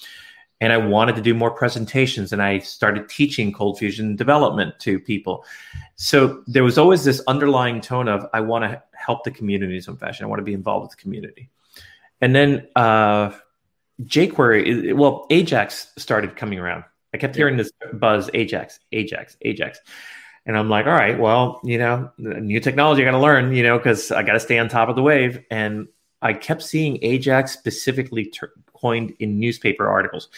and 0.60 0.72
i 0.72 0.76
wanted 0.76 1.14
to 1.16 1.22
do 1.22 1.34
more 1.34 1.50
presentations 1.50 2.32
and 2.32 2.42
i 2.42 2.58
started 2.58 3.08
teaching 3.08 3.52
ColdFusion 3.52 4.16
development 4.16 4.78
to 4.80 4.98
people 4.98 5.44
so 5.96 6.42
there 6.46 6.64
was 6.64 6.78
always 6.78 7.04
this 7.04 7.22
underlying 7.26 7.80
tone 7.80 8.08
of 8.08 8.26
i 8.32 8.40
want 8.40 8.64
to 8.64 8.82
help 8.92 9.24
the 9.24 9.30
community 9.30 9.76
in 9.76 9.82
some 9.82 9.96
fashion 9.96 10.24
i 10.24 10.28
want 10.28 10.38
to 10.40 10.44
be 10.44 10.54
involved 10.54 10.84
with 10.84 10.96
the 10.96 11.02
community 11.02 11.50
and 12.20 12.34
then 12.34 12.66
uh, 12.76 13.30
jQuery, 14.02 14.94
well, 14.94 15.26
Ajax 15.30 15.92
started 15.96 16.36
coming 16.36 16.58
around. 16.58 16.84
I 17.14 17.18
kept 17.18 17.36
hearing 17.36 17.56
this 17.56 17.70
buzz 17.94 18.30
Ajax, 18.34 18.78
Ajax, 18.92 19.36
Ajax. 19.42 19.80
And 20.46 20.56
I'm 20.56 20.70
like, 20.70 20.86
all 20.86 20.92
right, 20.92 21.18
well, 21.18 21.60
you 21.64 21.76
know, 21.76 22.10
new 22.18 22.60
technology 22.60 23.02
I 23.02 23.04
got 23.04 23.10
to 23.10 23.18
learn, 23.18 23.52
you 23.52 23.64
know, 23.64 23.78
because 23.78 24.12
I 24.12 24.22
got 24.22 24.34
to 24.34 24.40
stay 24.40 24.58
on 24.58 24.68
top 24.68 24.88
of 24.88 24.94
the 24.94 25.02
wave. 25.02 25.44
And 25.50 25.88
I 26.22 26.34
kept 26.34 26.62
seeing 26.62 27.02
Ajax 27.02 27.52
specifically 27.52 28.26
ter- 28.26 28.52
coined 28.72 29.14
in 29.18 29.40
newspaper 29.40 29.88
articles. 29.88 30.28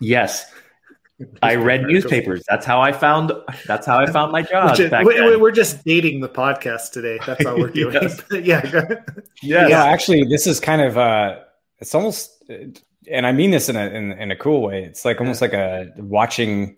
Yes, 0.00 0.50
I 1.42 1.56
read 1.56 1.82
newspapers. 1.82 2.42
That's 2.48 2.64
how 2.64 2.80
I 2.80 2.92
found. 2.92 3.32
That's 3.66 3.86
how 3.86 3.98
I 3.98 4.06
found 4.10 4.32
my 4.32 4.40
job. 4.42 4.78
We're, 4.78 5.38
we're, 5.38 5.50
just 5.50 5.84
dating 5.84 6.20
the 6.20 6.28
podcast 6.30 6.92
today. 6.92 7.18
That's 7.26 7.44
all 7.44 7.58
we're 7.58 7.68
doing. 7.70 7.92
yes. 7.92 8.22
yeah. 8.30 8.94
yeah. 9.42 9.68
Yeah. 9.68 9.84
Actually, 9.84 10.24
this 10.24 10.46
is 10.46 10.58
kind 10.58 10.80
of. 10.80 10.96
uh 10.96 11.40
It's 11.80 11.94
almost, 11.94 12.42
and 12.48 13.26
I 13.26 13.32
mean 13.32 13.50
this 13.50 13.68
in 13.68 13.76
a 13.76 13.86
in, 13.88 14.12
in 14.12 14.30
a 14.30 14.36
cool 14.36 14.62
way. 14.62 14.84
It's 14.84 15.04
like 15.04 15.20
almost 15.20 15.42
like 15.42 15.52
a 15.52 15.92
watching 15.98 16.76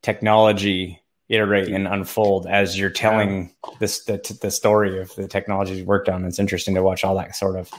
technology 0.00 1.01
iterate 1.32 1.68
and 1.68 1.88
unfold 1.88 2.46
as 2.46 2.78
you're 2.78 2.90
telling 2.90 3.50
this 3.80 4.04
the, 4.04 4.38
the 4.42 4.50
story 4.50 5.00
of 5.00 5.14
the 5.16 5.26
technologies 5.26 5.78
you 5.78 5.84
worked 5.84 6.08
on. 6.08 6.24
It's 6.24 6.38
interesting 6.38 6.74
to 6.74 6.82
watch 6.82 7.04
all 7.04 7.16
that 7.16 7.34
sort 7.34 7.56
of 7.56 7.70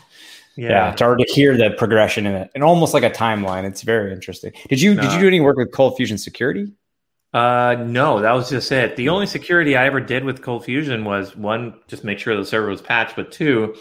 yeah. 0.55 0.69
yeah. 0.69 0.91
it's 0.91 1.01
hard 1.01 1.19
to 1.19 1.25
hear 1.25 1.57
the 1.57 1.71
progression 1.71 2.25
in 2.25 2.35
it 2.35 2.51
and 2.55 2.63
almost 2.63 2.93
like 2.93 3.03
a 3.03 3.09
timeline 3.09 3.63
it's 3.63 3.81
very 3.81 4.13
interesting 4.13 4.51
did 4.69 4.81
you 4.81 4.95
did 4.95 5.11
you 5.11 5.19
do 5.19 5.27
any 5.27 5.39
work 5.39 5.57
with 5.57 5.71
ColdFusion 5.71 6.19
security 6.19 6.71
uh 7.33 7.75
no 7.87 8.19
that 8.21 8.31
was 8.33 8.49
just 8.49 8.71
it 8.71 8.95
the 8.95 9.09
only 9.09 9.25
security 9.25 9.75
i 9.75 9.85
ever 9.85 9.99
did 9.99 10.23
with 10.23 10.41
ColdFusion 10.41 11.03
was 11.03 11.35
one 11.35 11.73
just 11.87 12.03
make 12.03 12.19
sure 12.19 12.35
the 12.35 12.45
server 12.45 12.69
was 12.69 12.81
patched 12.81 13.15
but 13.15 13.31
two 13.31 13.75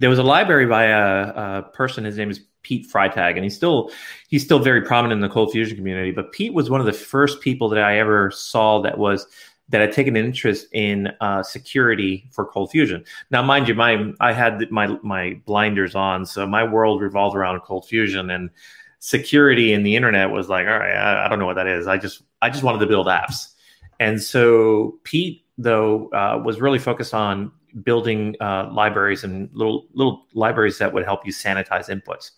there 0.00 0.10
was 0.10 0.18
a 0.18 0.24
library 0.24 0.66
by 0.66 0.84
a, 0.84 1.28
a 1.28 1.62
person 1.72 2.04
his 2.04 2.16
name 2.16 2.30
is 2.30 2.40
pete 2.62 2.90
freitag 2.92 3.36
and 3.36 3.44
he's 3.44 3.54
still 3.54 3.90
he's 4.28 4.44
still 4.44 4.58
very 4.58 4.82
prominent 4.82 5.22
in 5.22 5.28
the 5.28 5.34
ColdFusion 5.34 5.76
community 5.76 6.10
but 6.10 6.32
pete 6.32 6.52
was 6.52 6.68
one 6.68 6.80
of 6.80 6.86
the 6.86 6.92
first 6.92 7.40
people 7.40 7.68
that 7.68 7.82
i 7.82 7.98
ever 7.98 8.30
saw 8.30 8.80
that 8.80 8.98
was 8.98 9.26
that 9.70 9.80
had 9.80 9.92
taken 9.92 10.16
an 10.16 10.24
interest 10.24 10.66
in 10.72 11.08
uh, 11.20 11.42
security 11.42 12.28
for 12.32 12.44
ColdFusion. 12.44 13.06
Now, 13.30 13.40
mind 13.42 13.68
you, 13.68 13.74
my 13.74 14.12
I 14.20 14.32
had 14.32 14.70
my 14.70 14.98
my 15.02 15.40
blinders 15.46 15.94
on, 15.94 16.26
so 16.26 16.46
my 16.46 16.64
world 16.64 17.00
revolved 17.00 17.36
around 17.36 17.60
ColdFusion 17.60 18.34
and 18.34 18.50
security 18.98 19.72
in 19.72 19.82
the 19.82 19.96
internet 19.96 20.30
was 20.30 20.48
like, 20.48 20.66
all 20.66 20.78
right, 20.78 20.94
I, 20.94 21.26
I 21.26 21.28
don't 21.28 21.38
know 21.38 21.46
what 21.46 21.54
that 21.54 21.68
is. 21.68 21.86
I 21.86 21.96
just 21.96 22.22
I 22.42 22.50
just 22.50 22.64
wanted 22.64 22.80
to 22.80 22.86
build 22.86 23.06
apps, 23.06 23.52
and 24.00 24.20
so 24.20 24.98
Pete 25.04 25.44
though 25.56 26.08
uh, 26.08 26.42
was 26.44 26.60
really 26.60 26.78
focused 26.78 27.14
on 27.14 27.52
building 27.82 28.36
uh, 28.40 28.68
libraries 28.72 29.24
and 29.24 29.48
little 29.52 29.86
little 29.92 30.26
libraries 30.34 30.78
that 30.78 30.92
would 30.92 31.04
help 31.04 31.26
you 31.26 31.32
sanitize 31.32 31.88
inputs, 31.88 32.32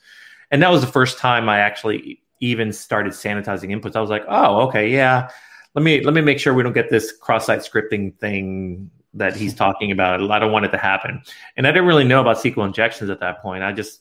and 0.51 0.63
that 0.63 0.71
was 0.71 0.81
the 0.81 0.87
first 0.87 1.19
time 1.19 1.49
I 1.49 1.59
actually 1.59 2.21
even 2.41 2.73
started 2.73 3.13
sanitizing 3.13 3.71
inputs. 3.71 3.95
I 3.95 4.01
was 4.01 4.11
like, 4.11 4.25
oh, 4.29 4.63
okay, 4.69 4.91
yeah 4.91 5.29
let 5.75 5.83
me 5.83 6.03
let 6.03 6.15
me 6.15 6.21
make 6.21 6.39
sure 6.39 6.55
we 6.55 6.63
don't 6.63 6.73
get 6.73 6.91
this 6.91 7.13
cross-site 7.13 7.61
scripting 7.61 8.17
thing 8.19 8.91
that 9.15 9.37
he's 9.37 9.55
talking 9.65 9.91
about. 9.91 10.31
I 10.31 10.39
don't 10.39 10.53
want 10.53 10.65
it 10.65 10.73
to 10.73 10.79
happen. 10.79 11.23
And 11.57 11.67
I 11.67 11.71
didn't 11.71 11.87
really 11.87 12.05
know 12.05 12.21
about 12.21 12.37
SQL 12.39 12.67
injections 12.67 13.11
at 13.11 13.21
that 13.21 13.41
point. 13.41 13.63
I 13.63 13.73
just 13.73 14.01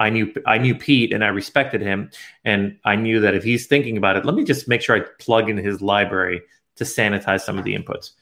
I 0.00 0.10
knew 0.10 0.32
I 0.46 0.58
knew 0.58 0.74
Pete 0.74 1.12
and 1.12 1.24
I 1.24 1.28
respected 1.28 1.80
him, 1.80 2.10
and 2.44 2.78
I 2.84 2.96
knew 2.96 3.20
that 3.20 3.34
if 3.34 3.44
he's 3.44 3.66
thinking 3.66 3.96
about 3.96 4.16
it, 4.16 4.24
let 4.24 4.34
me 4.34 4.44
just 4.44 4.68
make 4.68 4.80
sure 4.80 4.96
I 4.96 5.00
plug 5.18 5.48
in 5.48 5.56
his 5.56 5.80
library 5.80 6.42
to 6.76 6.84
sanitize 6.84 7.42
some 7.42 7.58
of 7.58 7.64
the 7.64 7.76
inputs. 7.76 8.12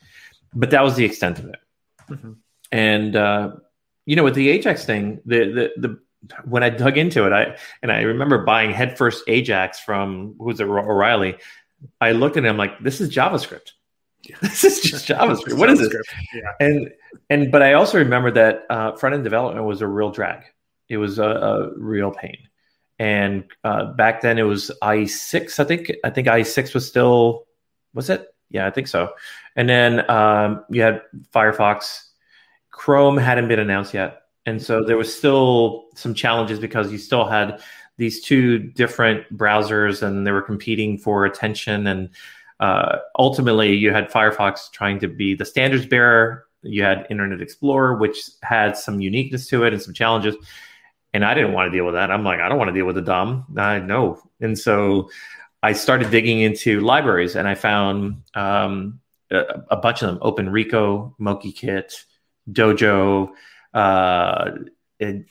But 0.52 0.70
that 0.70 0.82
was 0.82 0.96
the 0.96 1.04
extent 1.04 1.38
of 1.38 1.46
it. 1.46 1.56
Mm-hmm. 2.10 2.32
And 2.72 3.16
uh, 3.16 3.52
you 4.06 4.16
know, 4.16 4.24
with 4.24 4.34
the 4.34 4.48
Ajax 4.48 4.84
thing, 4.84 5.20
the 5.24 5.38
the 5.38 5.70
the 5.76 6.00
when 6.44 6.62
I 6.62 6.70
dug 6.70 6.98
into 6.98 7.26
it, 7.26 7.32
I 7.32 7.56
and 7.82 7.90
I 7.90 8.02
remember 8.02 8.44
buying 8.44 8.70
headfirst 8.72 9.24
Ajax 9.26 9.80
from 9.80 10.34
who's 10.38 10.60
it 10.60 10.64
O'Reilly, 10.64 11.36
I 12.00 12.12
looked 12.12 12.36
at 12.36 12.44
him 12.44 12.56
like, 12.56 12.78
this 12.80 13.00
is 13.00 13.14
JavaScript. 13.14 13.72
This 14.42 14.64
is 14.64 14.80
just 14.80 15.08
JavaScript. 15.08 15.54
what 15.54 15.70
is 15.70 15.80
it? 15.80 15.92
Yeah. 16.34 16.40
And 16.60 16.90
and 17.30 17.50
but 17.50 17.62
I 17.62 17.72
also 17.72 17.98
remember 17.98 18.30
that 18.32 18.64
uh, 18.68 18.92
front 18.92 19.14
end 19.14 19.24
development 19.24 19.64
was 19.64 19.80
a 19.80 19.86
real 19.86 20.10
drag. 20.10 20.44
It 20.88 20.98
was 20.98 21.18
a, 21.18 21.24
a 21.24 21.78
real 21.78 22.10
pain. 22.10 22.36
And 22.98 23.44
uh, 23.64 23.92
back 23.94 24.20
then 24.20 24.38
it 24.38 24.42
was 24.42 24.70
i6. 24.82 25.58
I 25.58 25.64
think 25.64 25.92
I 26.04 26.10
think 26.10 26.28
i6 26.28 26.74
was 26.74 26.86
still 26.86 27.46
was 27.94 28.10
it? 28.10 28.28
Yeah, 28.50 28.66
I 28.66 28.70
think 28.70 28.88
so. 28.88 29.12
And 29.56 29.68
then 29.68 30.08
um, 30.10 30.64
you 30.70 30.82
had 30.82 31.02
Firefox. 31.32 32.06
Chrome 32.70 33.16
hadn't 33.16 33.48
been 33.48 33.58
announced 33.58 33.92
yet, 33.94 34.22
and 34.46 34.60
so 34.62 34.82
there 34.82 34.96
was 34.96 35.14
still 35.14 35.86
some 35.94 36.14
challenges 36.14 36.58
because 36.58 36.90
you 36.90 36.98
still 36.98 37.26
had 37.26 37.60
these 38.00 38.22
two 38.22 38.58
different 38.58 39.30
browsers 39.36 40.02
and 40.02 40.26
they 40.26 40.32
were 40.32 40.40
competing 40.40 40.96
for 40.96 41.26
attention. 41.26 41.86
And 41.86 42.08
uh, 42.58 42.96
ultimately 43.18 43.74
you 43.74 43.92
had 43.92 44.10
firefox 44.10 44.72
trying 44.72 44.98
to 45.00 45.06
be 45.06 45.34
the 45.34 45.44
standards 45.44 45.84
bearer. 45.84 46.46
You 46.62 46.82
had 46.82 47.06
internet 47.10 47.42
explorer 47.42 47.96
which 47.96 48.18
had 48.42 48.76
some 48.76 49.00
uniqueness 49.00 49.46
to 49.48 49.64
it 49.64 49.74
and 49.74 49.82
some 49.82 49.92
challenges. 49.92 50.34
And 51.12 51.24
i 51.24 51.34
didn't 51.34 51.52
want 51.52 51.70
to 51.70 51.76
deal 51.76 51.84
with 51.84 51.94
that. 51.94 52.10
I'm 52.10 52.24
like 52.24 52.40
i 52.40 52.48
don't 52.48 52.56
want 52.56 52.68
to 52.68 52.74
deal 52.74 52.86
with 52.86 52.96
the 52.96 53.02
DOM 53.02 53.44
i 53.58 53.78
know. 53.78 54.18
And 54.40 54.58
so 54.58 55.10
i 55.62 55.72
started 55.72 56.10
digging 56.10 56.40
into 56.40 56.80
libraries 56.80 57.36
and 57.36 57.46
i 57.48 57.54
found 57.54 58.22
um, 58.34 59.00
a, 59.30 59.62
a, 59.70 59.76
bunch 59.76 60.02
of 60.02 60.08
them 60.08 60.18
openrico 60.18 61.14
MochiKit 61.20 62.04
dojo 62.50 63.30
uh, 63.74 64.50
a, 65.00 65.24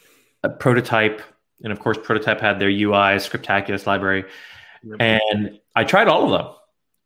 a 0.44 0.50
prototype. 0.50 1.22
And 1.64 1.72
of 1.74 1.80
course 1.80 1.98
prototype 2.02 2.40
had 2.40 2.60
their 2.60 2.70
ui 2.70 3.20
scriptaculous 3.20 3.86
library. 3.86 4.26
And 5.00 5.60
i 5.76 5.84
tried 5.84 6.08
all 6.08 6.24
of 6.26 6.32
them. 6.32 6.56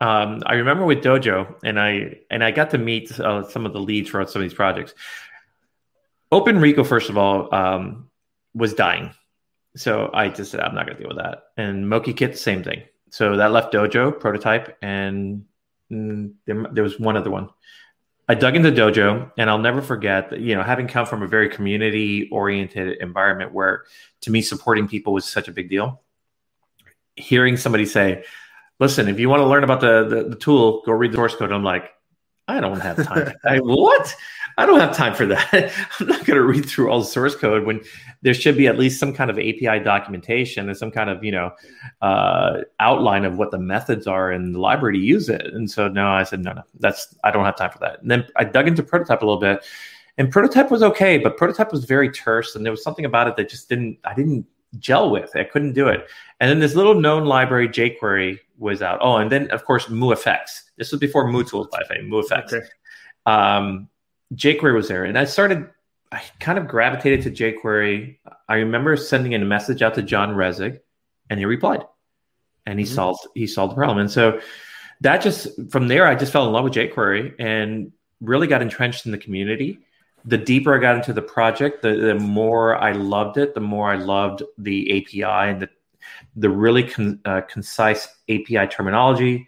Um, 0.07 0.43
i 0.45 0.55
remember 0.55 0.85
with 0.85 1.01
dojo 1.03 1.55
and 1.63 1.79
i 1.79 2.17
and 2.29 2.43
i 2.43 2.51
got 2.51 2.71
to 2.71 2.77
meet 2.77 3.19
uh, 3.19 3.47
some 3.49 3.65
of 3.65 3.73
the 3.73 3.79
leads 3.79 4.09
for 4.09 4.25
some 4.27 4.41
of 4.41 4.47
these 4.47 4.53
projects. 4.53 4.93
Openrico 6.31 6.85
first 6.85 7.09
of 7.09 7.17
all 7.17 7.53
um, 7.53 8.09
was 8.53 8.73
dying. 8.73 9.11
So 9.75 10.11
i 10.13 10.29
just 10.29 10.51
said 10.51 10.59
i'm 10.59 10.75
not 10.75 10.85
going 10.85 10.97
to 10.97 11.03
deal 11.03 11.09
with 11.09 11.23
that. 11.23 11.45
And 11.57 11.85
MochiKit, 11.85 12.37
same 12.37 12.63
thing 12.63 12.83
so 13.13 13.37
that 13.37 13.51
left 13.51 13.71
dojo 13.71 14.19
prototype 14.19 14.75
and 14.81 15.45
mm, 15.91 16.33
there, 16.45 16.65
there 16.71 16.83
was 16.83 16.99
one 16.99 17.15
other 17.15 17.29
one 17.29 17.47
I 18.27 18.35
dug 18.35 18.55
into 18.55 18.71
Dojo, 18.71 19.31
and 19.37 19.49
I'll 19.49 19.59
never 19.59 19.81
forget 19.81 20.29
that, 20.29 20.39
you 20.39 20.55
know, 20.55 20.63
having 20.63 20.87
come 20.87 21.05
from 21.05 21.23
a 21.23 21.27
very 21.27 21.49
community 21.49 22.29
oriented 22.31 22.97
environment 23.01 23.53
where 23.53 23.83
to 24.21 24.31
me 24.31 24.41
supporting 24.41 24.87
people 24.87 25.11
was 25.11 25.25
such 25.25 25.49
a 25.49 25.51
big 25.51 25.69
deal. 25.69 26.01
Hearing 27.15 27.57
somebody 27.57 27.85
say, 27.85 28.23
listen, 28.79 29.09
if 29.09 29.19
you 29.19 29.27
want 29.27 29.41
to 29.41 29.45
learn 29.45 29.65
about 29.65 29.81
the, 29.81 30.07
the, 30.07 30.29
the 30.29 30.35
tool, 30.37 30.81
go 30.85 30.93
read 30.93 31.11
the 31.11 31.17
source 31.17 31.35
code. 31.35 31.51
I'm 31.51 31.65
like, 31.65 31.91
I 32.47 32.61
don't 32.61 32.79
have 32.79 33.05
time. 33.05 33.33
I, 33.43 33.57
what? 33.57 34.15
I 34.57 34.65
don't 34.65 34.79
have 34.79 34.95
time 34.95 35.13
for 35.13 35.25
that. 35.25 35.49
I'm 35.99 36.07
not 36.07 36.25
going 36.25 36.37
to 36.37 36.43
read 36.43 36.65
through 36.65 36.89
all 36.89 36.99
the 36.99 37.05
source 37.05 37.35
code 37.35 37.65
when 37.65 37.81
there 38.21 38.33
should 38.33 38.57
be 38.57 38.67
at 38.67 38.77
least 38.77 38.99
some 38.99 39.13
kind 39.13 39.29
of 39.29 39.37
API 39.37 39.79
documentation 39.83 40.69
and 40.69 40.77
some 40.77 40.91
kind 40.91 41.09
of 41.09 41.23
you 41.23 41.31
know 41.31 41.51
uh, 42.01 42.61
outline 42.79 43.25
of 43.25 43.37
what 43.37 43.51
the 43.51 43.57
methods 43.57 44.07
are 44.07 44.31
in 44.31 44.53
the 44.53 44.59
library 44.59 44.97
to 44.97 45.03
use 45.03 45.29
it. 45.29 45.45
And 45.47 45.69
so 45.69 45.87
no, 45.87 46.07
I 46.07 46.23
said 46.23 46.41
no, 46.41 46.53
no, 46.53 46.63
that's 46.79 47.15
I 47.23 47.31
don't 47.31 47.45
have 47.45 47.57
time 47.57 47.71
for 47.71 47.79
that. 47.79 48.01
And 48.01 48.11
then 48.11 48.25
I 48.35 48.43
dug 48.43 48.67
into 48.67 48.83
prototype 48.83 49.21
a 49.21 49.25
little 49.25 49.41
bit, 49.41 49.65
and 50.17 50.31
prototype 50.31 50.71
was 50.71 50.83
okay, 50.83 51.17
but 51.17 51.37
prototype 51.37 51.71
was 51.71 51.85
very 51.85 52.11
terse, 52.11 52.55
and 52.55 52.65
there 52.65 52.71
was 52.71 52.83
something 52.83 53.05
about 53.05 53.27
it 53.27 53.35
that 53.37 53.49
just 53.49 53.69
didn't 53.69 53.97
I 54.03 54.13
didn't 54.13 54.45
gel 54.79 55.09
with. 55.09 55.35
I 55.35 55.43
couldn't 55.43 55.73
do 55.73 55.87
it. 55.87 56.07
And 56.39 56.49
then 56.49 56.59
this 56.59 56.75
little 56.75 56.95
known 56.95 57.25
library 57.25 57.69
jQuery 57.69 58.39
was 58.57 58.81
out. 58.81 58.99
Oh, 59.01 59.17
and 59.17 59.31
then 59.31 59.49
of 59.51 59.65
course 59.65 59.85
MooFX. 59.85 60.63
This 60.77 60.91
was 60.91 60.99
before 60.99 61.25
MooTools, 61.25 61.69
by 61.69 61.83
the 61.87 61.95
way. 61.95 62.09
MooFX. 62.09 62.53
Okay. 62.53 62.67
Um, 63.25 63.87
jQuery 64.35 64.73
was 64.73 64.87
there, 64.87 65.05
and 65.05 65.17
I 65.17 65.25
started. 65.25 65.69
I 66.11 66.21
kind 66.39 66.59
of 66.59 66.67
gravitated 66.67 67.23
to 67.23 67.31
jQuery. 67.31 68.17
I 68.47 68.55
remember 68.55 68.95
sending 68.97 69.33
a 69.33 69.39
message 69.39 69.81
out 69.81 69.95
to 69.95 70.03
John 70.03 70.35
Resig, 70.35 70.79
and 71.29 71.39
he 71.39 71.45
replied, 71.45 71.83
and 72.65 72.79
he 72.79 72.85
mm-hmm. 72.85 72.95
solved 72.95 73.27
he 73.35 73.47
solved 73.47 73.71
the 73.71 73.75
problem. 73.75 73.97
And 73.99 74.11
so 74.11 74.39
that 75.01 75.21
just 75.21 75.47
from 75.71 75.87
there, 75.87 76.07
I 76.07 76.15
just 76.15 76.31
fell 76.31 76.45
in 76.47 76.53
love 76.53 76.63
with 76.63 76.73
jQuery 76.73 77.35
and 77.39 77.91
really 78.21 78.47
got 78.47 78.61
entrenched 78.61 79.05
in 79.05 79.11
the 79.11 79.17
community. 79.17 79.79
The 80.25 80.37
deeper 80.37 80.75
I 80.75 80.79
got 80.79 80.95
into 80.95 81.11
the 81.11 81.21
project, 81.21 81.81
the, 81.81 81.95
the 81.95 82.15
more 82.15 82.77
I 82.77 82.93
loved 82.93 83.37
it. 83.37 83.53
The 83.53 83.59
more 83.59 83.91
I 83.91 83.95
loved 83.95 84.43
the 84.57 85.01
API 85.01 85.51
and 85.51 85.61
the 85.61 85.69
the 86.35 86.49
really 86.49 86.83
con, 86.83 87.19
uh, 87.25 87.41
concise 87.41 88.07
API 88.29 88.67
terminology, 88.67 89.47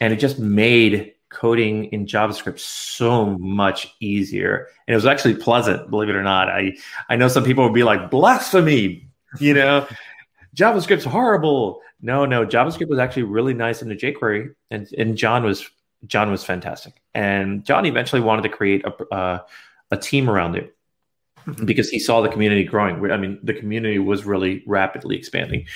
and 0.00 0.12
it 0.12 0.16
just 0.16 0.38
made 0.38 1.13
coding 1.34 1.86
in 1.86 2.06
JavaScript 2.06 2.60
so 2.60 3.36
much 3.38 3.94
easier. 4.00 4.68
And 4.86 4.94
it 4.94 4.96
was 4.96 5.06
actually 5.06 5.34
pleasant, 5.34 5.90
believe 5.90 6.08
it 6.08 6.16
or 6.16 6.22
not. 6.22 6.48
I, 6.48 6.76
I 7.08 7.16
know 7.16 7.28
some 7.28 7.44
people 7.44 7.64
would 7.64 7.74
be 7.74 7.82
like, 7.82 8.10
blasphemy, 8.10 9.08
you 9.40 9.52
know, 9.52 9.86
JavaScript's 10.56 11.04
horrible. 11.04 11.82
No, 12.00 12.24
no, 12.24 12.46
JavaScript 12.46 12.88
was 12.88 12.98
actually 12.98 13.24
really 13.24 13.54
nice 13.54 13.82
in 13.82 13.88
the 13.88 13.96
jQuery. 13.96 14.54
And, 14.70 14.88
and 14.96 15.16
John 15.16 15.44
was 15.44 15.68
John 16.06 16.30
was 16.30 16.44
fantastic. 16.44 17.00
And 17.14 17.64
John 17.64 17.86
eventually 17.86 18.20
wanted 18.20 18.42
to 18.42 18.48
create 18.50 18.84
a, 18.84 19.14
uh, 19.14 19.38
a 19.90 19.96
team 19.96 20.28
around 20.28 20.56
it 20.56 20.76
mm-hmm. 21.46 21.64
because 21.64 21.88
he 21.88 21.98
saw 21.98 22.20
the 22.20 22.28
community 22.28 22.64
growing. 22.64 23.10
I 23.10 23.16
mean, 23.16 23.38
the 23.42 23.54
community 23.54 23.98
was 23.98 24.24
really 24.24 24.62
rapidly 24.66 25.16
expanding. 25.16 25.66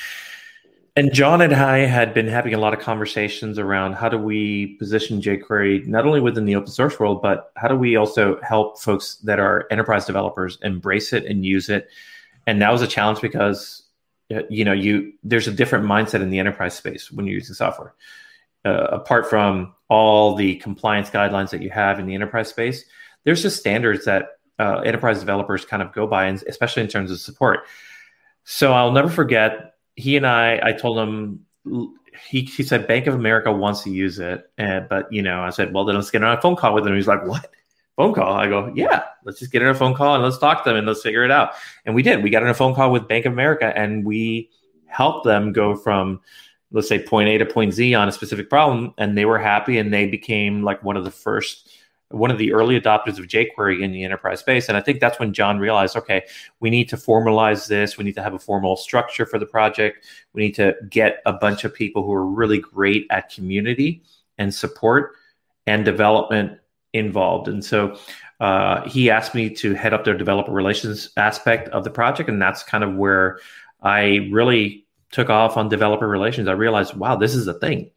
And 0.97 1.13
John 1.13 1.41
and 1.41 1.55
I 1.55 1.79
had 1.79 2.13
been 2.13 2.27
having 2.27 2.55
a 2.55 2.59
lot 2.59 2.75
of 2.75 2.81
conversations 2.81 3.59
around 3.59 3.95
how 3.95 4.09
do 4.09 4.19
we 4.19 4.77
position 4.79 5.21
jQuery 5.21 5.87
not 5.87 6.07
only 6.07 6.21
within 6.21 6.45
the 6.45 6.57
open 6.57 6.71
source 6.71 6.99
world, 6.99 7.23
but 7.23 7.53
how 7.57 7.69
do 7.69 7.77
we 7.77 7.95
also 7.95 8.41
help 8.43 8.81
folks 8.81 9.17
that 9.19 9.39
are 9.39 9.67
enterprise 9.71 10.07
developers 10.07 10.59
embrace 10.63 11.13
it 11.13 11.25
and 11.25 11.45
use 11.45 11.69
it. 11.69 11.89
And 12.47 12.61
that 12.63 12.73
was 12.73 12.83
a 12.83 12.89
challenge 12.89 13.21
because 13.21 13.85
uh, 14.35 14.41
you 14.51 14.65
know 14.65 14.73
you 14.73 15.13
there's 15.23 15.47
a 15.47 15.53
different 15.53 15.85
mindset 15.85 16.21
in 16.21 16.31
the 16.31 16.39
enterprise 16.39 16.75
space 16.75 17.13
when 17.13 17.27
you're 17.27 17.37
using 17.37 17.55
software. 17.55 17.95
Uh, 18.65 18.89
apart 18.91 19.31
from 19.31 19.73
all 19.89 20.35
the 20.35 20.57
compliance 20.57 21.11
guidelines 21.11 21.51
that 21.51 21.63
you 21.63 21.71
have 21.71 22.01
in 22.01 22.07
the 22.07 22.15
enterprise 22.15 22.49
space, 22.49 22.85
there's 23.25 23.43
just 23.43 23.59
standards 23.59 24.05
that 24.05 24.31
uh, 24.59 24.81
enterprise 24.81 25.21
developers 25.21 25.65
kind 25.65 25.83
of 25.83 25.93
go 25.93 26.07
by, 26.07 26.27
and 26.27 26.43
especially 26.49 26.83
in 26.83 26.89
terms 26.89 27.11
of 27.11 27.21
support. 27.21 27.61
So 28.45 28.73
I'll 28.73 28.93
never 28.93 29.09
forget 29.09 29.75
he 29.99 30.17
and 30.17 30.27
I, 30.27 30.61
I 30.63 30.73
told 30.73 30.97
him, 30.99 31.45
he, 32.31 32.43
he 32.43 32.63
said 32.63 32.87
Bank 32.87 33.09
of 33.09 33.15
America 33.15 33.53
wants 33.53 33.83
to 33.83 33.91
use 33.91 34.21
it. 34.21 34.49
And, 34.57 34.89
but, 34.89 35.13
you 35.13 35.23
know, 35.23 35.43
I 35.43 35.51
said, 35.51 35.75
well, 35.75 35.85
then 35.85 35.97
let's 35.97 36.11
get 36.11 36.23
on 36.23 36.39
a 36.39 36.41
phone 36.41 36.55
call 36.55 36.75
with 36.75 36.87
him. 36.87 36.95
He's 36.95 37.09
like, 37.09 37.27
what? 37.27 37.51
Phone 37.97 38.15
call? 38.15 38.33
I 38.33 38.47
go, 38.47 38.73
yeah, 38.77 39.07
let's 39.25 39.41
just 39.41 39.51
get 39.51 39.61
on 39.61 39.69
a 39.69 39.75
phone 39.75 39.95
call 39.95 40.15
and 40.15 40.23
let's 40.23 40.39
talk 40.39 40.63
to 40.63 40.71
them 40.71 40.77
and 40.77 40.87
let's 40.87 41.03
figure 41.03 41.25
it 41.25 41.33
out. 41.33 41.51
And 41.85 41.97
we 41.97 42.03
did. 42.05 42.23
We 42.23 42.31
got 42.31 42.45
on 42.45 42.49
a 42.49 42.55
phone 42.55 42.77
call 42.77 42.93
with 42.93 43.09
Bank 43.09 43.27
of 43.27 43.33
America 43.33 43.77
and 43.77 44.05
we 44.05 44.51
helped 44.87 45.25
them 45.25 45.53
go 45.53 45.75
from, 45.75 46.21
let's 46.71 46.89
say, 46.89 47.03
point 47.03 47.29
A 47.29 47.39
to 47.39 47.45
point 47.45 47.75
Z 47.75 47.95
on 47.95 48.09
a 48.09 48.13
specific 48.13 48.49
problem. 48.49 48.95
And 48.99 49.19
they 49.19 49.25
were 49.25 49.39
happy 49.39 49.79
and 49.79 49.93
they 49.93 50.07
became 50.07 50.63
like 50.63 50.85
one 50.85 50.97
of 50.97 51.03
the 51.03 51.11
first 51.11 51.69
one 52.11 52.31
of 52.31 52.39
the 52.39 52.53
early 52.53 52.81
adopters 52.81 53.19
of 53.19 53.27
jQuery 53.27 53.83
in 53.83 53.93
the 53.93 54.03
enterprise 54.03 54.41
space. 54.41 54.69
And 54.69 54.77
I 54.77 54.81
think 54.81 54.99
that's 55.01 55.19
when 55.19 55.33
John 55.35 55.59
realized, 55.59 55.97
okay, 55.97 56.25
we 56.61 56.71
need 56.71 56.89
to 56.89 56.97
formalize 56.97 57.69
this. 57.69 57.99
We 57.99 58.05
need 58.05 58.15
to 58.15 58.23
have 58.23 58.33
a 58.33 58.39
formal 58.39 58.77
structure 58.77 59.27
for 59.27 59.39
the 59.39 59.47
project. 59.47 60.07
We 60.33 60.43
need 60.43 60.55
to 60.55 60.75
get 60.89 61.21
a 61.27 61.35
bunch 61.35 61.65
of 61.65 61.75
people 61.75 62.03
who 62.03 62.13
are 62.13 62.25
really 62.25 62.59
great 62.59 63.07
at 63.11 63.31
community 63.31 64.03
and 64.39 64.55
support 64.55 65.17
and 65.67 65.85
development 65.85 66.59
involved. 66.95 67.49
And 67.49 67.63
so 67.63 67.99
uh, 68.41 68.89
he 68.89 69.11
asked 69.11 69.35
me 69.35 69.51
to 69.57 69.75
head 69.75 69.93
up 69.93 70.05
their 70.05 70.17
developer 70.17 70.53
relations 70.53 71.11
aspect 71.19 71.69
of 71.69 71.85
the 71.85 71.91
project. 71.91 72.31
And 72.31 72.41
that's 72.41 72.63
kind 72.63 72.85
of 72.85 72.95
where 72.95 73.39
I 73.83 74.29
really 74.33 74.87
took 75.11 75.29
off 75.29 75.59
on 75.59 75.69
developer 75.69 76.09
relations. 76.09 76.49
I 76.49 76.53
realized, 76.53 76.95
wow, 76.95 77.17
this 77.17 77.35
is 77.35 77.47
a 77.49 77.55
thing. 77.55 77.91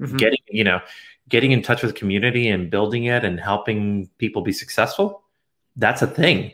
Mm-hmm. 0.00 0.16
Getting, 0.16 0.38
you 0.48 0.64
know, 0.64 0.80
getting 1.28 1.52
in 1.52 1.62
touch 1.62 1.82
with 1.82 1.94
community 1.94 2.48
and 2.48 2.70
building 2.70 3.04
it 3.04 3.24
and 3.24 3.38
helping 3.38 4.08
people 4.18 4.42
be 4.42 4.52
successful, 4.52 5.22
that's 5.76 6.02
a 6.02 6.06
thing. 6.06 6.52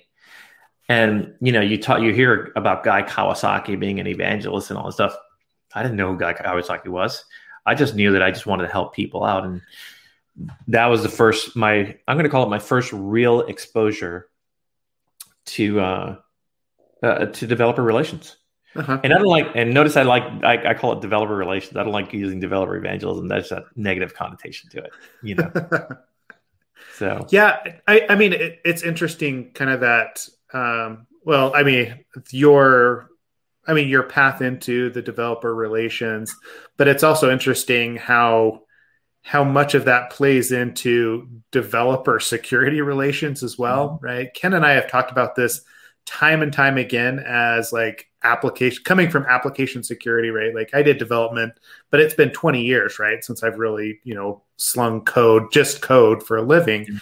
And 0.89 1.35
you 1.41 1.53
know, 1.53 1.61
you 1.61 1.79
talk, 1.81 2.03
you 2.03 2.13
hear 2.13 2.53
about 2.57 2.85
Guy 2.85 3.03
Kawasaki 3.03 3.79
being 3.79 4.01
an 4.01 4.07
evangelist 4.07 4.71
and 4.71 4.79
all 4.79 4.87
this 4.87 4.97
stuff. 4.97 5.17
I 5.75 5.83
didn't 5.83 5.97
know 5.97 6.13
who 6.13 6.19
Guy 6.19 6.35
Kawasaki 6.35 6.89
was. 6.89 7.25
I 7.67 7.75
just 7.75 7.95
knew 7.95 8.13
that 8.13 8.23
I 8.23 8.31
just 8.31 8.47
wanted 8.47 8.65
to 8.67 8.73
help 8.73 8.95
people 8.95 9.25
out, 9.25 9.45
and 9.45 9.63
that 10.69 10.87
was 10.87 11.03
the 11.03 11.09
first 11.09 11.57
my 11.57 11.97
I'm 12.07 12.17
going 12.17 12.25
to 12.25 12.29
call 12.29 12.45
it 12.45 12.51
my 12.51 12.59
first 12.59 12.93
real 12.93 13.41
exposure 13.41 14.29
to 15.47 15.81
uh, 15.81 16.17
uh, 17.03 17.27
to 17.27 17.47
developer 17.47 17.83
relations. 17.83 18.37
Uh-huh. 18.77 19.01
And 19.05 19.13
I 19.13 19.19
don't 19.19 19.27
like, 19.27 19.47
and 19.55 19.73
notice 19.73 19.97
I 19.97 20.03
like, 20.03 20.25
I, 20.43 20.71
I, 20.71 20.75
call 20.75 20.93
it 20.93 21.01
developer 21.01 21.35
relations. 21.35 21.77
I 21.77 21.85
don't 21.85 21.93
like 21.93 22.13
using 22.13 22.41
developer 22.41 22.77
evangelism. 22.77 23.29
That's 23.29 23.53
a 23.53 23.65
negative 23.77 24.15
connotation 24.15 24.69
to 24.71 24.85
it, 24.85 24.93
you 25.23 25.37
know. 25.37 25.53
so 26.97 27.27
yeah, 27.31 27.61
I, 27.87 28.07
I 28.09 28.17
mean, 28.17 28.33
it, 28.33 28.61
it's 28.65 28.83
interesting, 28.83 29.53
kind 29.53 29.71
of 29.71 29.81
that. 29.81 30.27
Um, 30.53 31.07
well, 31.25 31.55
I 31.55 31.63
mean, 31.63 32.05
your, 32.31 33.11
I 33.67 33.75
mean, 33.75 33.89
your 33.89 34.03
path 34.03 34.43
into 34.43 34.91
the 34.91 35.03
developer 35.03 35.55
relations, 35.55 36.35
but 36.77 36.89
it's 36.89 37.05
also 37.05 37.31
interesting 37.31 37.97
how 37.97 38.63
how 39.23 39.43
much 39.43 39.75
of 39.75 39.87
that 39.87 40.11
plays 40.11 40.53
into 40.53 41.27
developer 41.51 42.21
security 42.21 42.83
relations 42.83 43.43
as 43.43 43.59
well, 43.59 43.91
mm-hmm. 43.91 44.05
right? 44.05 44.35
Ken 44.35 44.53
and 44.53 44.67
I 44.67 44.73
have 44.73 44.91
talked 44.91 45.11
about 45.11 45.35
this 45.35 45.63
time 46.05 46.43
and 46.43 46.53
time 46.53 46.77
again 46.77 47.19
as 47.19 47.73
like 47.73 48.11
application 48.25 48.83
coming 48.85 49.11
from 49.11 49.25
application 49.27 49.83
security, 49.83 50.31
right? 50.31 50.55
Like 50.55 50.71
I 50.75 50.83
did 50.83 50.99
development, 50.99 51.55
but 51.91 52.01
it's 52.01 52.15
been 52.15 52.31
20 52.31 52.63
years, 52.63 52.99
right? 52.99 53.23
Since 53.23 53.43
I've 53.43 53.59
really, 53.59 54.01
you 54.05 54.15
know, 54.15 54.43
slung 54.57 55.05
code, 55.05 55.53
just 55.53 55.83
code 55.83 56.23
for 56.23 56.37
a 56.37 56.43
living. 56.43 56.87
Mm-hmm. 56.87 56.97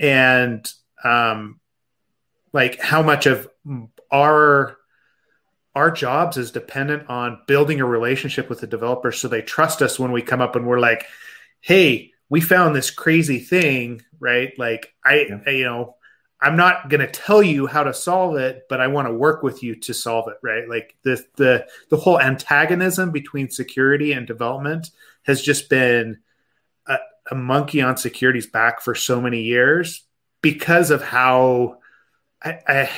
And 0.00 0.72
um 1.04 1.60
like 2.52 2.80
how 2.80 3.02
much 3.02 3.26
of 3.26 3.48
our 4.10 4.76
our 5.74 5.90
jobs 5.90 6.36
is 6.36 6.52
dependent 6.52 7.08
on 7.08 7.40
building 7.46 7.80
a 7.80 7.86
relationship 7.86 8.48
with 8.48 8.60
the 8.60 8.66
developer 8.66 9.10
so 9.10 9.26
they 9.26 9.42
trust 9.42 9.82
us 9.82 9.98
when 9.98 10.12
we 10.12 10.22
come 10.22 10.40
up 10.40 10.54
and 10.54 10.66
we're 10.66 10.78
like, 10.78 11.04
hey, 11.60 12.12
we 12.28 12.40
found 12.40 12.76
this 12.76 12.90
crazy 12.90 13.40
thing, 13.40 14.00
right? 14.20 14.52
Like 14.58 14.94
I, 15.04 15.26
yeah. 15.28 15.40
I 15.46 15.50
you 15.50 15.64
know, 15.64 15.96
I'm 16.44 16.56
not 16.56 16.90
going 16.90 17.00
to 17.00 17.10
tell 17.10 17.42
you 17.42 17.66
how 17.66 17.84
to 17.84 17.94
solve 17.94 18.36
it, 18.36 18.66
but 18.68 18.78
I 18.78 18.88
want 18.88 19.08
to 19.08 19.14
work 19.14 19.42
with 19.42 19.62
you 19.62 19.76
to 19.76 19.94
solve 19.94 20.28
it, 20.28 20.36
right? 20.42 20.68
Like 20.68 20.94
the 21.02 21.24
the 21.36 21.66
the 21.88 21.96
whole 21.96 22.20
antagonism 22.20 23.12
between 23.12 23.48
security 23.48 24.12
and 24.12 24.26
development 24.26 24.90
has 25.22 25.40
just 25.40 25.70
been 25.70 26.18
a, 26.86 26.98
a 27.30 27.34
monkey 27.34 27.80
on 27.80 27.96
security's 27.96 28.46
back 28.46 28.82
for 28.82 28.94
so 28.94 29.22
many 29.22 29.40
years 29.40 30.04
because 30.42 30.90
of 30.90 31.02
how 31.02 31.78
I, 32.42 32.58
I 32.68 32.90